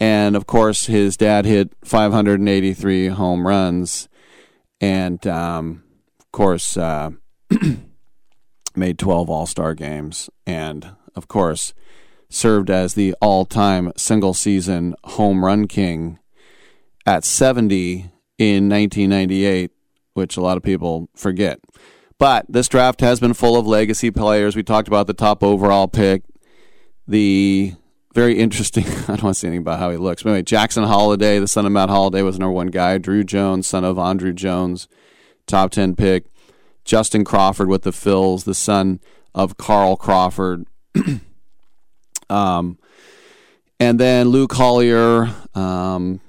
And 0.00 0.34
of 0.34 0.48
course, 0.48 0.86
his 0.86 1.16
dad 1.16 1.44
hit 1.44 1.76
583 1.84 3.06
home 3.06 3.46
runs, 3.46 4.08
and 4.80 5.24
um, 5.28 5.84
of 6.18 6.32
course, 6.32 6.76
uh, 6.76 7.10
made 8.74 8.98
12 8.98 9.30
All 9.30 9.46
Star 9.46 9.74
games, 9.74 10.28
and 10.44 10.96
of 11.14 11.28
course, 11.28 11.72
served 12.28 12.68
as 12.68 12.94
the 12.94 13.14
all 13.20 13.44
time 13.44 13.92
single 13.96 14.34
season 14.34 14.96
home 15.04 15.44
run 15.44 15.68
king 15.68 16.18
at 17.06 17.22
70 17.22 18.10
in 18.38 18.68
1998, 18.68 19.70
which 20.18 20.36
a 20.36 20.42
lot 20.42 20.56
of 20.56 20.62
people 20.62 21.08
forget. 21.14 21.60
But 22.18 22.46
this 22.48 22.68
draft 22.68 23.00
has 23.00 23.20
been 23.20 23.32
full 23.32 23.56
of 23.56 23.66
legacy 23.66 24.10
players. 24.10 24.56
We 24.56 24.62
talked 24.62 24.88
about 24.88 25.06
the 25.06 25.14
top 25.14 25.42
overall 25.42 25.86
pick, 25.88 26.22
the 27.06 27.74
very 28.12 28.38
interesting. 28.38 28.84
I 28.88 29.14
don't 29.14 29.22
want 29.22 29.34
to 29.36 29.40
say 29.40 29.46
anything 29.48 29.62
about 29.62 29.78
how 29.78 29.90
he 29.90 29.96
looks. 29.96 30.22
But 30.22 30.30
anyway, 30.30 30.42
Jackson 30.42 30.82
Holliday, 30.82 31.38
the 31.38 31.46
son 31.46 31.64
of 31.64 31.72
Matt 31.72 31.88
Holliday, 31.88 32.22
was 32.22 32.38
number 32.38 32.52
one 32.52 32.66
guy. 32.66 32.98
Druw 32.98 33.24
Jones, 33.24 33.66
son 33.66 33.84
of 33.84 33.96
Andruw 33.96 34.34
Jones, 34.34 34.88
top 35.46 35.70
10 35.70 35.94
pick. 35.94 36.24
Justin 36.84 37.22
Crawford 37.22 37.68
with 37.68 37.82
the 37.82 37.90
Phils, 37.90 38.44
the 38.44 38.54
son 38.54 38.98
of 39.34 39.56
Carl 39.56 39.96
Crawford. 39.96 40.66
um, 42.30 42.78
and 43.78 44.00
then 44.00 44.28
Luke 44.28 44.50
Collier, 44.50 45.32
um, 45.54 46.20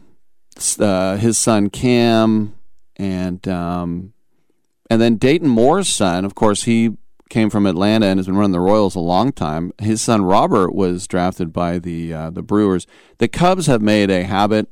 uh, 0.80 1.18
his 1.18 1.38
son 1.38 1.70
Cam, 1.70 2.54
and 3.00 3.48
um, 3.48 4.14
and 4.90 5.02
then 5.02 5.16
Dayton 5.16 5.48
Moore's 5.48 5.90
son. 5.90 6.26
Of 6.26 6.36
course, 6.36 6.64
he 6.64 6.92
came 7.30 7.50
from 7.50 7.66
Atlanta 7.66 8.08
and 8.08 8.20
has 8.20 8.26
been 8.26 8.36
running 8.36 8.52
the 8.52 8.60
Royals 8.60 8.96
a 8.96 9.00
long 9.00 9.32
time. 9.32 9.72
His 9.80 10.02
son 10.02 10.24
Robert 10.24 10.76
was 10.76 11.08
drafted 11.08 11.54
by 11.54 11.80
the 11.80 12.14
uh, 12.14 12.30
the 12.30 12.44
Brewers. 12.44 12.86
The 13.18 13.28
Cubs 13.28 13.68
have 13.68 13.82
made 13.82 14.12
a 14.12 14.24
habit 14.24 14.68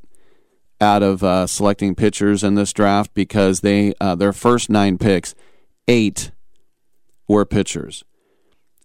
out 0.80 1.02
of 1.02 1.24
uh, 1.24 1.48
selecting 1.48 1.96
pitchers 1.96 2.44
in 2.44 2.56
this 2.56 2.74
draft 2.74 3.14
because 3.14 3.62
they 3.62 3.94
uh, 4.02 4.16
their 4.16 4.34
first 4.34 4.70
nine 4.70 4.98
picks 4.98 5.34
eight 5.88 6.32
were 7.28 7.46
pitchers. 7.46 8.04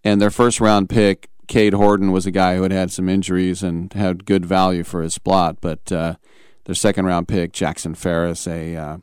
And 0.04 0.20
their 0.20 0.30
first 0.30 0.60
round 0.60 0.88
pick, 0.88 1.28
Cade 1.46 1.74
Horton, 1.74 2.12
was 2.12 2.26
a 2.26 2.30
guy 2.30 2.56
who 2.56 2.62
had 2.62 2.72
had 2.72 2.90
some 2.90 3.08
injuries 3.08 3.62
and 3.62 3.92
had 3.92 4.24
good 4.24 4.44
value 4.44 4.84
for 4.84 5.02
his 5.02 5.14
spot. 5.14 5.58
But 5.60 5.90
uh, 5.92 6.16
their 6.64 6.74
second 6.74 7.06
round 7.06 7.28
pick, 7.28 7.52
Jackson 7.52 7.94
Ferris, 7.94 8.46
a 8.46 8.76
uh, 8.76 8.98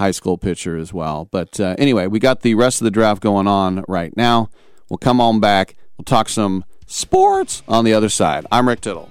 high 0.00 0.10
school 0.10 0.38
pitcher 0.38 0.76
as 0.76 0.92
well. 0.92 1.28
But 1.30 1.60
uh, 1.60 1.76
anyway, 1.78 2.08
we 2.08 2.18
got 2.18 2.40
the 2.40 2.54
rest 2.54 2.80
of 2.80 2.86
the 2.86 2.90
draft 2.90 3.22
going 3.22 3.46
on 3.46 3.84
right 3.86 4.16
now. 4.16 4.48
We'll 4.88 4.98
come 4.98 5.20
on 5.20 5.38
back. 5.38 5.76
We'll 5.96 6.04
talk 6.04 6.28
some 6.28 6.64
sports 6.86 7.62
on 7.68 7.84
the 7.84 7.92
other 7.92 8.08
side. 8.08 8.46
I'm 8.50 8.66
Rick 8.66 8.80
Tittle. 8.80 9.10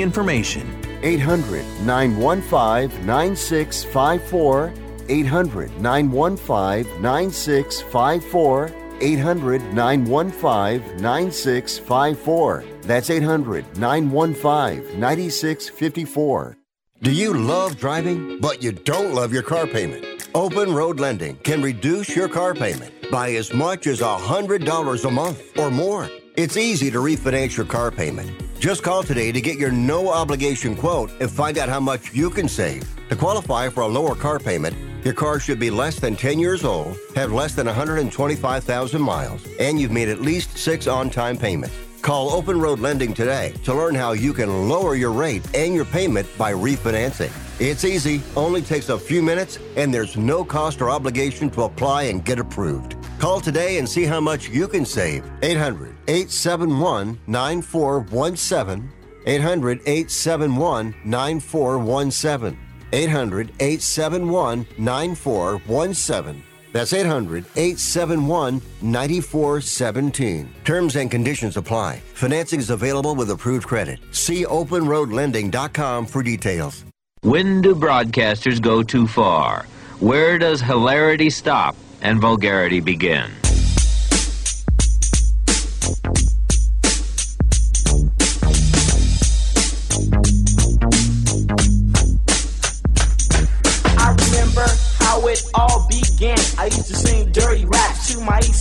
information. 0.00 0.66
800 1.02 1.64
915 1.84 3.04
9654. 3.04 4.72
800 5.08 5.80
915 5.80 7.02
9654. 7.02 8.72
800 9.00 9.62
915 9.74 11.02
9654. 11.02 12.64
That's 12.82 13.10
800 13.10 13.76
915 13.76 15.00
9654. 15.00 16.56
Do 17.02 17.12
you 17.12 17.34
love 17.34 17.76
driving, 17.76 18.40
but 18.40 18.62
you 18.62 18.72
don't 18.72 19.14
love 19.14 19.32
your 19.32 19.42
car 19.42 19.66
payment? 19.66 20.28
Open 20.34 20.74
Road 20.74 20.98
Lending 20.98 21.36
can 21.38 21.60
reduce 21.60 22.14
your 22.14 22.28
car 22.28 22.54
payment 22.54 23.10
by 23.10 23.32
as 23.32 23.52
much 23.52 23.86
as 23.86 24.00
$100 24.00 25.04
a 25.04 25.10
month 25.10 25.58
or 25.58 25.70
more. 25.70 26.08
It's 26.36 26.56
easy 26.56 26.90
to 26.90 26.98
refinance 26.98 27.56
your 27.56 27.66
car 27.66 27.90
payment. 27.90 28.45
Just 28.58 28.82
call 28.82 29.02
today 29.02 29.32
to 29.32 29.40
get 29.40 29.58
your 29.58 29.70
no 29.70 30.10
obligation 30.10 30.74
quote 30.74 31.10
and 31.20 31.30
find 31.30 31.58
out 31.58 31.68
how 31.68 31.78
much 31.78 32.14
you 32.14 32.30
can 32.30 32.48
save. 32.48 32.84
To 33.10 33.16
qualify 33.16 33.68
for 33.68 33.82
a 33.82 33.86
lower 33.86 34.14
car 34.14 34.38
payment, 34.38 34.74
your 35.04 35.12
car 35.12 35.38
should 35.38 35.60
be 35.60 35.70
less 35.70 36.00
than 36.00 36.16
10 36.16 36.38
years 36.38 36.64
old, 36.64 36.96
have 37.14 37.32
less 37.32 37.54
than 37.54 37.66
125,000 37.66 39.00
miles, 39.00 39.46
and 39.60 39.78
you've 39.78 39.92
made 39.92 40.08
at 40.08 40.22
least 40.22 40.56
six 40.56 40.86
on 40.86 41.10
time 41.10 41.36
payments. 41.36 41.76
Call 42.00 42.30
Open 42.30 42.58
Road 42.58 42.80
Lending 42.80 43.12
today 43.12 43.52
to 43.64 43.74
learn 43.74 43.94
how 43.94 44.12
you 44.12 44.32
can 44.32 44.68
lower 44.68 44.94
your 44.94 45.12
rate 45.12 45.46
and 45.54 45.74
your 45.74 45.84
payment 45.84 46.26
by 46.38 46.52
refinancing. 46.52 47.30
It's 47.60 47.84
easy, 47.84 48.22
only 48.36 48.62
takes 48.62 48.88
a 48.88 48.98
few 48.98 49.22
minutes, 49.22 49.58
and 49.76 49.92
there's 49.92 50.16
no 50.16 50.44
cost 50.44 50.80
or 50.80 50.88
obligation 50.88 51.50
to 51.50 51.62
apply 51.64 52.04
and 52.04 52.24
get 52.24 52.38
approved. 52.38 52.96
Call 53.18 53.40
today 53.40 53.78
and 53.78 53.88
see 53.88 54.04
how 54.04 54.20
much 54.20 54.48
you 54.48 54.66
can 54.66 54.86
save. 54.86 55.24
800 55.42 55.95
871 56.08 57.18
9417. 57.26 58.90
800 59.26 59.80
871 59.86 60.94
9417. 61.04 62.58
800 62.92 63.52
871 63.60 64.66
9417. 64.78 66.42
That's 66.72 66.92
800 66.92 67.44
871 67.56 68.60
9417. 68.82 70.54
Terms 70.64 70.96
and 70.96 71.10
conditions 71.10 71.56
apply. 71.56 72.02
Financing 72.14 72.60
is 72.60 72.70
available 72.70 73.14
with 73.14 73.30
approved 73.30 73.66
credit. 73.66 73.98
See 74.12 74.44
openroadlending.com 74.44 76.06
for 76.06 76.22
details. 76.22 76.84
When 77.22 77.62
do 77.62 77.74
broadcasters 77.74 78.60
go 78.60 78.82
too 78.82 79.06
far? 79.06 79.66
Where 80.00 80.38
does 80.38 80.60
hilarity 80.60 81.30
stop 81.30 81.74
and 82.02 82.20
vulgarity 82.20 82.80
begin? 82.80 83.30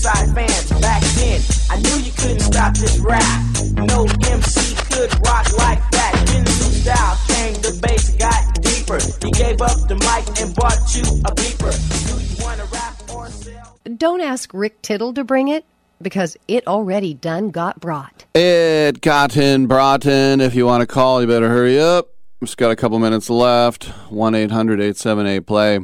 To 0.06 0.34
my 0.34 0.46
East 0.46 0.70
Side 0.70 0.70
fans. 0.70 0.82
Back 0.82 1.02
then, 1.02 1.42
I 1.70 1.78
knew 1.82 2.04
you 2.04 2.12
couldn't 2.12 2.40
stop 2.42 2.74
this 2.78 2.98
rap. 3.00 3.42
No 3.76 4.06
MC 4.30 4.76
could 4.92 5.14
rock 5.26 5.52
like 5.58 5.82
that. 5.92 6.24
Then 6.28 6.44
the 6.44 6.52
new 6.52 6.74
style 6.82 7.18
came, 7.28 7.54
the 7.62 7.80
bass 7.82 8.16
got 8.16 8.62
deeper. 8.62 9.00
He 9.26 9.32
gave 9.32 9.62
up 9.62 9.88
the 9.88 9.96
mic 9.96 10.42
and 10.42 10.56
bought 10.56 10.96
you 10.96 11.04
a 11.26 11.32
beeper. 11.34 11.74
Do 12.08 12.24
you 12.24 12.46
wanna 12.46 12.66
rap 12.66 13.14
or 13.14 13.30
sell? 13.30 13.80
Don't 13.98 14.22
ask 14.22 14.54
Rick 14.54 14.82
Tittle 14.82 15.14
to 15.14 15.24
bring 15.24 15.48
it 15.48 15.66
because 16.02 16.38
it 16.48 16.68
already 16.68 17.14
done 17.14 17.52
got 17.52 17.80
brought. 17.80 18.26
It 18.36 19.02
gotten 19.02 19.68
brought 19.68 20.06
in. 20.06 20.42
If 20.42 20.56
you 20.56 20.66
want 20.66 20.82
to 20.82 20.88
call, 20.88 21.22
you 21.22 21.28
better 21.28 21.50
hurry 21.50 21.80
up. 21.80 22.10
Just 22.44 22.58
got 22.58 22.70
a 22.70 22.76
couple 22.76 23.00
minutes 23.00 23.30
left. 23.30 23.86
1 24.10 24.36
800 24.36 24.80
878 24.80 25.40
play. 25.48 25.80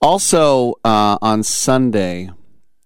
Also, 0.00 0.74
uh, 0.84 1.18
on 1.20 1.42
Sunday, 1.42 2.30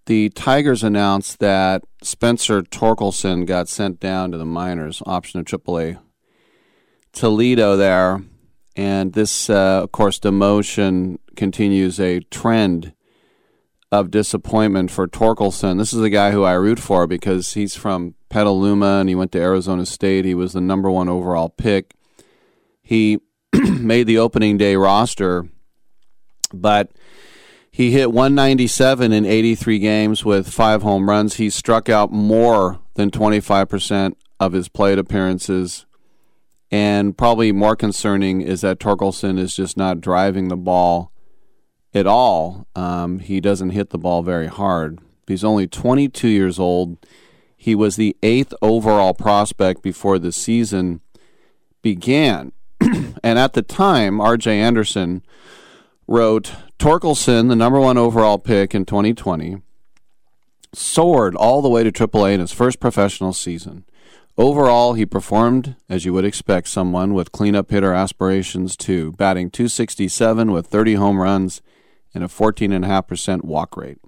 the 0.06 0.31
Tigers 0.31 0.82
announced 0.82 1.39
that 1.39 1.84
Spencer 2.02 2.62
Torkelson 2.62 3.47
got 3.47 3.68
sent 3.68 4.00
down 4.00 4.32
to 4.32 4.39
the 4.39 4.44
minors, 4.44 5.02
option 5.06 5.40
of 5.40 5.47
AAA 5.47 5.98
Toledo 7.12 7.76
there. 7.76 8.22
And 8.74 9.12
this, 9.12 9.50
uh, 9.50 9.82
of 9.82 9.92
course, 9.92 10.18
demotion 10.18 11.18
continues 11.36 12.00
a 12.00 12.20
trend 12.20 12.94
of 13.92 14.10
disappointment 14.10 14.90
for 14.90 15.06
Torkelson. 15.06 15.78
This 15.78 15.92
is 15.92 16.00
a 16.00 16.08
guy 16.08 16.31
who 16.31 16.44
I 16.44 16.52
root 16.52 16.81
for 16.81 17.06
because 17.06 17.52
he's 17.52 17.76
from 17.76 18.14
Petaluma 18.31 19.00
and 19.00 19.08
he 19.08 19.14
went 19.14 19.32
to 19.32 19.40
Arizona 19.40 19.84
State. 19.84 20.24
He 20.24 20.34
was 20.34 20.55
the 20.55 20.62
number 20.62 20.90
one 20.90 21.10
overall 21.10 21.50
pick. 21.50 21.94
He 22.82 23.18
made 23.52 24.06
the 24.06 24.16
opening 24.16 24.56
day 24.56 24.76
roster, 24.76 25.47
but 26.55 26.90
he 27.73 27.91
hit 27.91 28.12
197 28.12 29.12
in 29.12 29.25
83 29.25 29.78
games 29.78 30.25
with 30.26 30.52
five 30.52 30.83
home 30.83 31.09
runs. 31.09 31.36
He 31.36 31.49
struck 31.49 31.89
out 31.89 32.12
more 32.12 32.81
than 32.94 33.10
25% 33.10 34.15
of 34.39 34.52
his 34.52 34.68
plate 34.68 34.99
appearances. 34.99 35.86
And 36.70 37.17
probably 37.17 37.51
more 37.51 37.75
concerning 37.75 38.42
is 38.42 38.60
that 38.60 38.78
Torkelson 38.78 39.39
is 39.39 39.57
just 39.57 39.78
not 39.78 40.02
driving 40.02 40.49
the 40.49 40.57
ball 40.57 41.12
at 41.94 42.07
all. 42.07 42.67
Um, 42.76 43.20
he 43.20 43.41
doesn't 43.41 43.70
hit 43.70 43.89
the 43.89 43.99
ball 43.99 44.23
very 44.23 44.49
hard. 44.49 44.99
He's 45.26 45.44
only 45.44 45.67
22 45.67 46.28
years 46.28 46.59
old. 46.59 46.99
He 47.57 47.75
was 47.75 47.97
the 47.97 48.15
eighth 48.23 48.52
overall 48.60 49.15
prospect 49.15 49.83
before 49.83 50.18
the 50.18 50.33
season 50.33 51.01
began. 51.81 52.52
and 52.81 53.39
at 53.39 53.55
the 53.55 53.62
time, 53.62 54.20
R.J. 54.20 54.60
Anderson 54.60 55.23
wrote 56.07 56.52
Torkelson, 56.82 57.48
the 57.48 57.54
number 57.54 57.78
one 57.78 57.96
overall 57.96 58.38
pick 58.38 58.74
in 58.74 58.84
2020, 58.84 59.62
soared 60.72 61.36
all 61.36 61.62
the 61.62 61.68
way 61.68 61.84
to 61.84 61.92
AAA 61.92 62.34
in 62.34 62.40
his 62.40 62.50
first 62.50 62.80
professional 62.80 63.32
season. 63.32 63.84
Overall, 64.36 64.94
he 64.94 65.06
performed 65.06 65.76
as 65.88 66.04
you 66.04 66.12
would 66.12 66.24
expect 66.24 66.66
someone 66.66 67.14
with 67.14 67.30
cleanup 67.30 67.70
hitter 67.70 67.94
aspirations 67.94 68.76
to, 68.78 69.12
batting 69.12 69.48
267 69.48 70.50
with 70.50 70.66
30 70.66 70.94
home 70.94 71.20
runs 71.20 71.62
and 72.12 72.24
a 72.24 72.26
14.5% 72.26 73.44
walk 73.44 73.76
rate. 73.76 73.98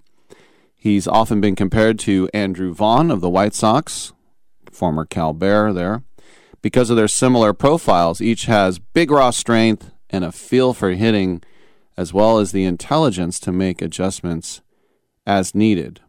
He's 0.74 1.06
often 1.06 1.40
been 1.40 1.54
compared 1.54 2.00
to 2.00 2.28
Andrew 2.34 2.74
Vaughn 2.74 3.12
of 3.12 3.20
the 3.20 3.30
White 3.30 3.54
Sox, 3.54 4.12
former 4.72 5.04
Cal 5.04 5.32
Bear 5.32 5.72
there. 5.72 6.02
Because 6.60 6.90
of 6.90 6.96
their 6.96 7.06
similar 7.06 7.52
profiles, 7.52 8.20
each 8.20 8.46
has 8.46 8.80
big 8.80 9.12
raw 9.12 9.30
strength 9.30 9.92
and 10.10 10.24
a 10.24 10.32
feel 10.32 10.74
for 10.74 10.90
hitting, 10.90 11.40
as 11.96 12.12
well 12.12 12.38
as 12.38 12.52
the 12.52 12.64
intelligence 12.64 13.38
to 13.40 13.52
make 13.52 13.80
adjustments 13.80 14.60
as 15.26 15.54
needed. 15.54 16.00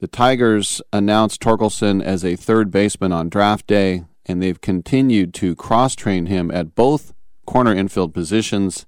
The 0.00 0.08
Tigers 0.08 0.82
announced 0.92 1.40
Torkelson 1.40 2.02
as 2.02 2.24
a 2.24 2.36
third 2.36 2.70
baseman 2.70 3.12
on 3.12 3.28
draft 3.28 3.66
day, 3.66 4.04
and 4.26 4.42
they've 4.42 4.60
continued 4.60 5.32
to 5.34 5.54
cross 5.54 5.94
train 5.94 6.26
him 6.26 6.50
at 6.50 6.74
both 6.74 7.14
corner 7.46 7.74
infield 7.74 8.12
positions. 8.12 8.86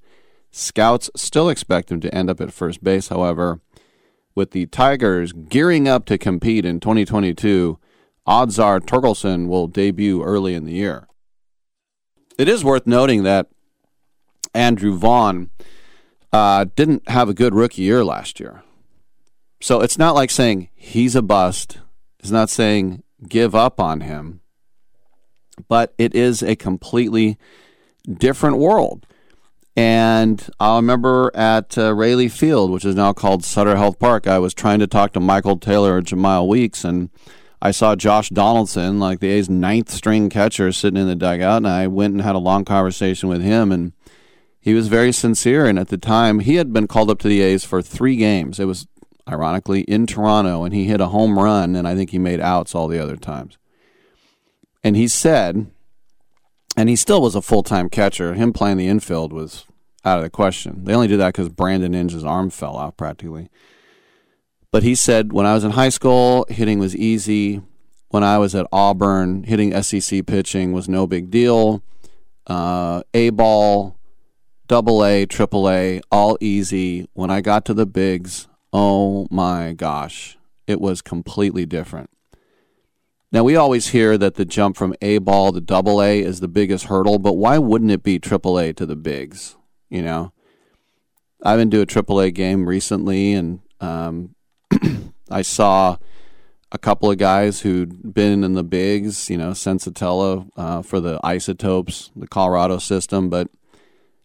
Scouts 0.51 1.11
still 1.17 1.49
expect 1.49 1.91
him 1.91 2.01
to 2.01 2.15
end 2.15 2.29
up 2.29 2.41
at 2.41 2.53
first 2.53 2.83
base, 2.83 3.09
however. 3.09 3.61
with 4.37 4.51
the 4.51 4.67
Tigers 4.67 5.33
gearing 5.33 5.89
up 5.89 6.05
to 6.05 6.19
compete 6.19 6.65
in 6.65 6.79
2022, 6.79 7.79
odds 8.27 8.59
are 8.59 8.79
Torkelson 8.79 9.49
will 9.49 9.67
debut 9.67 10.23
early 10.23 10.55
in 10.55 10.65
the 10.65 10.75
year. 10.75 11.09
It 12.39 12.49
is 12.49 12.63
worth 12.63 12.87
noting 12.87 13.23
that 13.23 13.49
Andrew 14.55 14.97
Vaughn 14.97 15.51
uh, 16.37 16.67
didn't 16.77 17.09
have 17.09 17.31
a 17.31 17.35
good 17.35 17.55
rookie 17.55 17.83
year 17.83 18.05
last 18.05 18.39
year. 18.39 18.63
So 19.63 19.81
it's 19.81 19.97
not 19.97 20.15
like 20.15 20.31
saying 20.31 20.69
he's 20.75 21.17
a 21.17 21.23
bust. 21.23 21.79
It's 22.21 22.31
not 22.31 22.51
saying 22.51 23.03
give 23.27 23.55
up 23.55 23.81
on 23.81 24.03
him. 24.03 24.41
But 25.67 25.95
it 25.97 26.15
is 26.15 26.43
a 26.43 26.55
completely 26.55 27.39
different 28.07 28.59
world. 28.59 29.07
And 29.75 30.47
I 30.61 30.77
remember 30.77 31.31
at 31.35 31.79
uh, 31.79 31.95
Raley 31.95 32.29
Field, 32.29 32.71
which 32.71 32.85
is 32.85 32.95
now 32.95 33.15
called 33.15 33.43
Sutter 33.43 33.77
Health 33.77 33.99
Park, 33.99 34.27
I 34.27 34.39
was 34.39 34.53
trying 34.53 34.81
to 34.81 34.87
talk 34.87 35.15
to 35.15 35.21
Michael 35.21 35.57
Taylor 35.57 35.97
or 35.97 36.03
Jemile 36.03 36.49
Weeks, 36.49 36.85
and 36.85 37.09
I 37.63 37.71
saw 37.71 37.97
Josh 37.97 38.29
Donaldson, 38.29 39.01
like 39.01 39.21
the 39.21 39.31
A's 39.31 39.49
ninth 39.49 39.91
string 39.91 40.29
catcher, 40.29 40.71
sitting 40.73 41.01
in 41.01 41.09
the 41.09 41.17
dugout, 41.17 41.59
and 41.59 41.69
I 41.69 41.87
went 41.87 42.13
and 42.13 42.23
had 42.23 42.35
a 42.35 42.39
long 42.39 42.67
conversation 42.67 43.31
with 43.31 43.43
him, 43.43 43.73
and 43.73 43.93
he 44.67 44.75
was 44.75 44.89
very 44.89 45.13
sincere. 45.13 45.65
And 45.65 45.79
at 45.79 45.91
the 45.91 45.97
time, 45.97 46.41
he 46.41 46.57
had 46.57 46.73
been 46.73 46.89
called 46.89 47.09
up 47.09 47.21
to 47.21 47.29
the 47.29 47.41
A's 47.41 47.63
for 47.63 47.81
three 47.81 48.17
games. 48.17 48.59
It 48.59 48.65
was 48.65 48.89
ironically 49.29 49.83
in 49.83 50.09
Toronto, 50.09 50.65
and 50.65 50.75
he 50.75 50.87
hit 50.87 51.01
a 51.01 51.07
home 51.07 51.39
run, 51.39 51.77
and 51.77 51.87
I 51.87 51.95
think 51.95 52.11
he 52.11 52.19
made 52.19 52.41
outs 52.41 52.75
all 52.75 52.89
the 52.89 52.99
other 52.99 53.15
times. 53.15 53.59
And 54.83 54.97
he 54.97 55.07
said, 55.07 55.71
and 56.77 56.89
he 56.89 56.97
still 56.97 57.23
was 57.23 57.37
a 57.37 57.43
full 57.43 57.63
time 57.63 57.89
catcher. 57.89 58.35
Him 58.35 58.53
playing 58.53 58.79
the 58.79 58.89
infield 58.89 59.33
was 59.33 59.67
out 60.05 60.19
of 60.19 60.25
the 60.25 60.31
question. 60.31 60.83
They 60.83 60.95
only 60.95 61.07
did 61.07 61.21
that 61.21 61.35
because 61.35 61.49
Brandon 61.49 61.95
Inge's 61.95 62.25
arm 62.25 62.51
fell 62.51 62.77
out 62.77 62.97
practically. 62.97 63.49
But 64.73 64.83
he 64.83 64.97
said, 64.97 65.33
when 65.33 65.47
I 65.47 65.55
was 65.55 65.63
in 65.63 65.71
high 65.71 65.91
school, 65.91 66.45
hitting 66.49 66.81
was 66.81 66.97
easy. 66.97 67.63
When 68.09 68.25
I 68.25 68.39
was 68.39 68.57
at 68.57 68.67
Auburn, 68.73 69.45
hitting 69.45 69.81
SEC 69.81 70.27
pitching 70.27 70.73
was 70.73 70.89
no 70.89 71.07
big 71.07 71.31
deal. 71.31 71.85
Uh, 72.49 73.03
a 73.15 73.31
ball, 73.31 73.97
double 74.67 75.05
A, 75.05 75.27
triple 75.27 75.69
A, 75.69 76.01
all 76.11 76.37
easy. 76.41 77.09
When 77.15 77.31
I 77.31 77.41
got 77.41 77.65
to 77.67 77.75
the 77.75 77.87
bigs, 77.87 78.49
oh 78.73 79.27
my 79.31 79.73
gosh, 79.73 80.39
it 80.67 80.81
was 80.81 81.03
completely 81.03 81.67
different. 81.67 82.11
Now, 83.33 83.43
we 83.43 83.57
always 83.57 83.89
hear 83.89 84.17
that 84.19 84.37
the 84.37 84.45
jump 84.45 84.77
from 84.77 84.95
A 85.03 85.19
ball 85.19 85.53
to 85.53 85.61
double 85.61 86.01
A 86.01 86.21
is 86.21 86.41
the 86.41 86.49
biggest 86.49 86.87
hurdle, 86.87 87.19
but 87.19 87.35
why 87.35 87.59
wouldn't 87.59 87.91
it 87.91 88.03
be 88.03 88.19
triple 88.19 88.59
A 88.59 88.73
to 88.75 88.87
the 88.87 88.97
bigs? 88.97 89.57
You 89.91 90.03
know, 90.03 90.33
I've 91.43 91.59
been 91.59 91.71
to 91.73 91.81
a 91.81 91.87
triple 91.87 92.21
A 92.21 92.31
game 92.31 92.69
recently, 92.69 93.35
and 93.35 93.61
um, 93.81 94.35
I 95.31 95.43
saw 95.43 95.97
a 96.73 96.79
couple 96.79 97.11
of 97.11 97.19
guys 97.19 97.61
who'd 97.61 98.15
been 98.15 98.45
in 98.45 98.55
the 98.55 98.65
bigs, 98.65 99.29
you 99.29 99.37
know, 99.37 99.51
Senzatela 99.51 100.49
uh, 100.57 100.83
for 100.83 101.01
the 101.01 101.21
isotopes, 101.23 102.11
the 102.17 102.27
Colorado 102.27 102.79
system, 102.79 103.29
but 103.29 103.49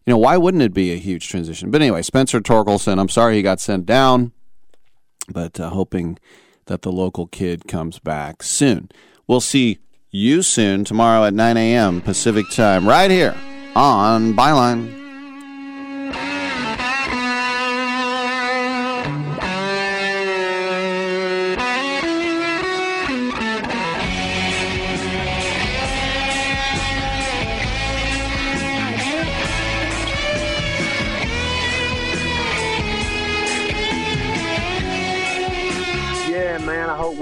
you 0.06 0.12
know, 0.12 0.18
why 0.18 0.36
wouldn't 0.36 0.62
it 0.62 0.74
be 0.74 0.92
a 0.92 0.96
huge 0.96 1.28
transition? 1.28 1.70
But 1.70 1.82
anyway, 1.82 2.02
Spencer 2.02 2.40
Torkelson, 2.40 2.98
I'm 2.98 3.08
sorry 3.08 3.36
he 3.36 3.42
got 3.42 3.60
sent 3.60 3.86
down, 3.86 4.32
but 5.28 5.60
uh, 5.60 5.70
hoping 5.70 6.18
that 6.66 6.82
the 6.82 6.92
local 6.92 7.26
kid 7.26 7.68
comes 7.68 7.98
back 7.98 8.42
soon. 8.42 8.90
We'll 9.26 9.40
see 9.40 9.78
you 10.10 10.42
soon 10.42 10.84
tomorrow 10.84 11.24
at 11.24 11.34
9 11.34 11.56
a.m. 11.56 12.00
Pacific 12.00 12.48
time, 12.50 12.88
right 12.88 13.10
here 13.10 13.36
on 13.74 14.34
Byline. 14.34 15.01